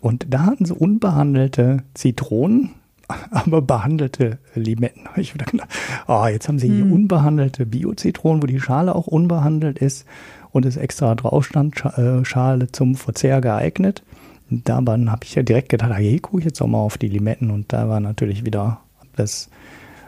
Und 0.00 0.26
da 0.28 0.46
hatten 0.46 0.64
sie 0.64 0.74
unbehandelte 0.74 1.82
Zitronen, 1.94 2.70
aber 3.30 3.62
behandelte 3.62 4.38
Limetten. 4.54 5.02
Ich 5.16 5.34
wieder 5.34 5.46
gedacht, 5.46 5.68
oh, 6.06 6.26
jetzt 6.26 6.48
haben 6.48 6.58
sie 6.58 6.68
hier 6.68 6.84
Hm. 6.84 6.92
unbehandelte 6.92 7.66
Bio-Zitronen, 7.66 8.42
wo 8.42 8.46
die 8.46 8.60
Schale 8.60 8.94
auch 8.94 9.06
unbehandelt 9.06 9.78
ist 9.78 10.06
und 10.50 10.66
es 10.66 10.76
extra 10.76 11.14
drauf 11.14 11.46
stand, 11.46 11.84
äh, 11.84 12.24
Schale 12.24 12.70
zum 12.72 12.94
Verzehr 12.94 13.40
geeignet. 13.40 14.02
Da 14.50 14.76
habe 14.76 15.24
ich 15.24 15.34
ja 15.34 15.42
direkt 15.42 15.68
gedacht, 15.68 15.90
ah, 15.92 15.96
hier 15.96 16.20
gucke 16.20 16.38
ich 16.38 16.44
jetzt 16.46 16.62
auch 16.62 16.66
mal 16.66 16.78
auf 16.78 16.96
die 16.96 17.08
Limetten 17.08 17.50
und 17.50 17.72
da 17.72 17.88
war 17.88 18.00
natürlich 18.00 18.46
wieder 18.46 18.80
das 19.14 19.50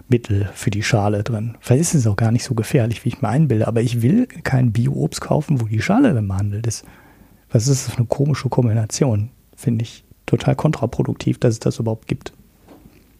Mittel 0.08 0.48
für 0.54 0.70
die 0.70 0.82
Schale 0.82 1.22
drin. 1.22 1.56
Vielleicht 1.60 1.82
ist 1.82 1.94
es 1.94 2.06
auch 2.06 2.16
gar 2.16 2.32
nicht 2.32 2.44
so 2.44 2.54
gefährlich, 2.54 3.04
wie 3.04 3.10
ich 3.10 3.22
mir 3.22 3.28
einbilde, 3.28 3.68
aber 3.68 3.82
ich 3.82 4.02
will 4.02 4.26
kein 4.26 4.72
Bio-Obst 4.72 5.20
kaufen, 5.20 5.60
wo 5.60 5.66
die 5.66 5.82
Schale 5.82 6.14
dann 6.14 6.28
behandelt 6.28 6.66
ist. 6.66 6.84
Was 7.50 7.68
ist 7.68 7.86
das 7.86 7.94
für 7.94 7.98
eine 7.98 8.06
komische 8.06 8.48
Kombination? 8.48 9.30
Finde 9.60 9.82
ich 9.84 10.04
total 10.26 10.54
kontraproduktiv, 10.56 11.38
dass 11.38 11.52
es 11.54 11.60
das 11.60 11.78
überhaupt 11.78 12.06
gibt. 12.08 12.32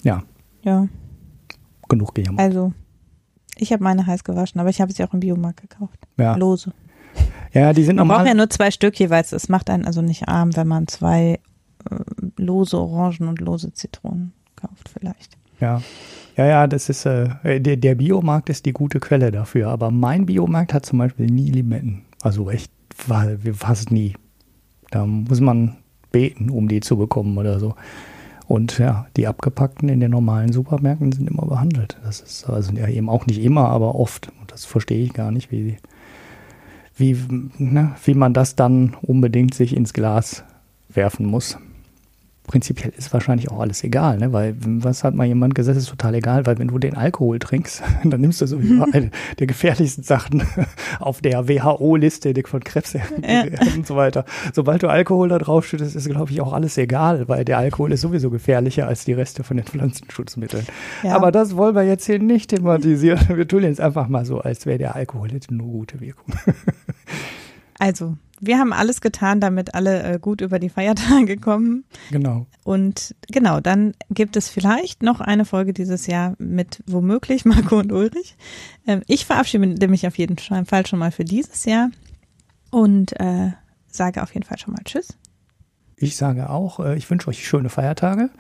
Ja, 0.03 0.23
Ja, 0.63 0.89
genug 1.89 2.15
gejammert. 2.15 2.41
also 2.41 2.73
ich 3.57 3.73
habe 3.75 3.85
meine 3.85 4.07
heiß 4.07 4.25
gewaschen, 4.25 4.59
aber 4.61 4.71
ich 4.71 4.81
habe 4.81 4.91
sie 4.93 5.05
auch 5.05 5.13
im 5.13 5.21
Biomarkt 5.21 5.61
gekauft. 5.61 5.99
Ja, 6.17 6.35
Lose. 6.37 6.73
ja 7.53 7.73
die 7.75 7.83
sind 7.85 7.97
Man 7.97 8.09
braucht 8.09 8.19
normal. 8.21 8.29
ja 8.29 8.35
nur 8.35 8.49
zwei 8.49 8.71
Stück 8.71 8.99
jeweils. 8.99 9.33
Es 9.33 9.49
macht 9.51 9.69
einen 9.69 9.85
also 9.85 10.01
nicht 10.01 10.29
arm, 10.29 10.57
wenn 10.57 10.67
man 10.67 10.87
zwei 10.89 11.41
äh, 11.91 11.97
lose 12.39 12.79
Orangen 12.79 13.29
und 13.29 13.41
lose 13.41 13.73
Zitronen 13.75 14.33
kauft 14.57 14.89
vielleicht. 14.89 15.37
Ja, 15.61 15.83
ja, 16.39 16.47
ja, 16.47 16.67
das 16.67 16.89
ist, 16.89 17.05
äh, 17.05 17.61
der, 17.61 17.77
der 17.77 17.95
Biomarkt 17.97 18.49
ist 18.49 18.65
die 18.65 18.73
gute 18.73 18.99
Quelle 18.99 19.31
dafür, 19.31 19.69
aber 19.69 19.91
mein 19.91 20.25
Biomarkt 20.25 20.73
hat 20.73 20.87
zum 20.87 20.99
Beispiel 21.01 21.27
nie 21.27 21.51
Limetten. 21.51 22.03
Also 22.23 22.49
echt 22.49 22.73
fa- 22.95 23.37
fast 23.53 23.91
nie. 23.91 24.15
Da 24.91 25.05
muss 25.05 25.41
man 25.41 25.77
beten, 26.11 26.51
um 26.51 26.69
die 26.69 26.81
zu 26.81 26.97
bekommen 26.97 27.37
oder 27.39 27.59
so. 27.59 27.75
Und 28.47 28.79
ja, 28.79 29.07
die 29.17 29.29
abgepackten 29.29 29.89
in 29.89 30.01
den 30.01 30.11
normalen 30.11 30.53
Supermärkten 30.53 31.13
sind 31.13 31.31
immer 31.31 31.47
behandelt. 31.47 31.97
Das 32.05 32.21
ist 32.21 32.49
also 32.49 32.73
ja 32.73 32.89
eben 32.89 33.09
auch 33.09 33.27
nicht 33.27 33.43
immer, 33.43 33.69
aber 33.69 33.95
oft. 33.95 34.33
Und 34.41 34.51
das 34.51 34.65
verstehe 34.65 35.05
ich 35.05 35.13
gar 35.13 35.31
nicht, 35.31 35.53
wie, 35.53 35.77
wie, 36.97 37.17
ne, 37.59 37.95
wie 38.05 38.15
man 38.15 38.35
das 38.35 38.57
dann 38.57 38.97
unbedingt 39.03 39.55
sich 39.55 39.77
ins 39.77 39.93
Glas 39.93 40.43
werfen 40.89 41.27
muss 41.27 41.59
prinzipiell 42.51 42.93
ist 42.97 43.13
wahrscheinlich 43.13 43.49
auch 43.49 43.61
alles 43.61 43.85
egal, 43.85 44.19
ne? 44.19 44.33
Weil 44.33 44.57
was 44.59 45.05
hat 45.05 45.15
mal 45.15 45.25
jemand 45.25 45.55
gesagt, 45.55 45.79
ist 45.79 45.89
total 45.89 46.17
egal, 46.17 46.47
weil 46.47 46.59
wenn 46.59 46.67
du 46.67 46.81
den 46.81 46.97
Alkohol 46.97 47.39
trinkst, 47.39 47.81
dann 48.05 48.21
nimmst 48.21 48.41
du 48.41 48.47
sowieso 48.47 48.85
eine 48.91 49.13
der 49.39 49.47
gefährlichsten 49.47 50.03
Sachen 50.03 50.43
auf 50.99 51.21
der 51.21 51.49
WHO-Liste 51.49 52.35
von 52.45 52.65
Krebs 52.65 52.95
Ja. 52.95 53.03
und 53.77 53.87
so 53.87 53.95
weiter. 53.95 54.25
Sobald 54.53 54.83
du 54.83 54.89
Alkohol 54.89 55.29
da 55.29 55.39
drauf 55.39 55.65
schüttest, 55.65 55.95
ist 55.95 56.09
glaube 56.09 56.33
ich 56.33 56.41
auch 56.41 56.53
alles 56.53 56.77
egal, 56.77 57.29
weil 57.29 57.45
der 57.45 57.59
Alkohol 57.59 57.93
ist 57.93 58.01
sowieso 58.01 58.31
gefährlicher 58.31 58.89
als 58.89 59.05
die 59.05 59.13
Reste 59.13 59.45
von 59.45 59.57
den 59.57 59.67
Pflanzenschutzmitteln. 59.67 60.67
Ja. 61.05 61.15
Aber 61.15 61.31
das 61.31 61.57
wollen 61.57 61.77
wir 61.77 61.85
jetzt 61.85 62.07
hier 62.07 62.19
nicht 62.19 62.51
thematisieren. 62.51 63.21
Wir 63.29 63.47
tun 63.47 63.63
jetzt 63.63 63.81
einfach 63.81 64.09
mal 64.09 64.25
so, 64.25 64.41
als 64.41 64.67
wäre 64.67 64.79
der 64.79 64.97
Alkohol 64.97 65.31
hätte 65.31 65.55
nur 65.55 65.69
gute 65.69 66.01
Wirkung. 66.01 66.35
Also, 67.79 68.17
wir 68.41 68.59
haben 68.59 68.73
alles 68.73 69.01
getan, 69.01 69.41
damit 69.41 69.75
alle 69.75 70.03
äh, 70.03 70.19
gut 70.19 70.41
über 70.41 70.59
die 70.59 70.69
Feiertage 70.69 71.37
kommen. 71.37 71.85
Genau. 72.11 72.47
Und 72.65 73.15
genau, 73.31 73.61
dann 73.61 73.95
gibt 74.11 74.37
es 74.37 74.49
vielleicht 74.49 75.03
noch 75.03 75.21
eine 75.21 75.45
Folge 75.45 75.73
dieses 75.73 76.07
Jahr 76.07 76.35
mit 76.39 76.83
womöglich 76.87 77.45
Marco 77.45 77.79
und 77.79 77.93
Ulrich. 77.93 78.37
Ähm, 78.87 79.03
ich 79.07 79.27
verabschiede 79.27 79.89
mich 79.89 80.07
auf 80.07 80.19
jeden 80.19 80.39
Fall 80.39 80.87
schon 80.87 80.99
mal 80.99 81.13
für 81.13 81.25
dieses 81.25 81.65
Jahr 81.65 81.91
und 82.71 83.19
äh, 83.21 83.51
sage 83.89 84.23
auf 84.23 84.33
jeden 84.35 84.47
Fall 84.47 84.59
schon 84.59 84.73
mal 84.75 84.83
Tschüss. 84.85 85.17
Ich 85.97 86.17
sage 86.17 86.49
auch, 86.49 86.81
äh, 86.81 86.97
ich 86.97 87.11
wünsche 87.11 87.29
euch 87.29 87.47
schöne 87.47 87.69
Feiertage 87.69 88.31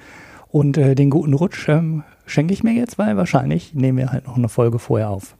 und 0.48 0.78
äh, 0.78 0.94
den 0.94 1.10
guten 1.10 1.34
Rutsch 1.34 1.68
ähm, 1.68 2.04
schenke 2.26 2.54
ich 2.54 2.62
mir 2.62 2.72
jetzt, 2.72 2.98
weil 2.98 3.16
wahrscheinlich 3.16 3.74
nehmen 3.74 3.98
wir 3.98 4.12
halt 4.12 4.26
noch 4.26 4.36
eine 4.36 4.48
Folge 4.48 4.78
vorher 4.78 5.10
auf. 5.10 5.36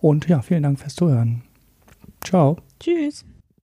Und 0.00 0.28
ja, 0.28 0.42
vielen 0.42 0.62
Dank 0.62 0.80
fürs 0.80 0.94
Zuhören. 0.94 1.42
Ciao. 2.24 2.56
Tschüss. 2.80 3.24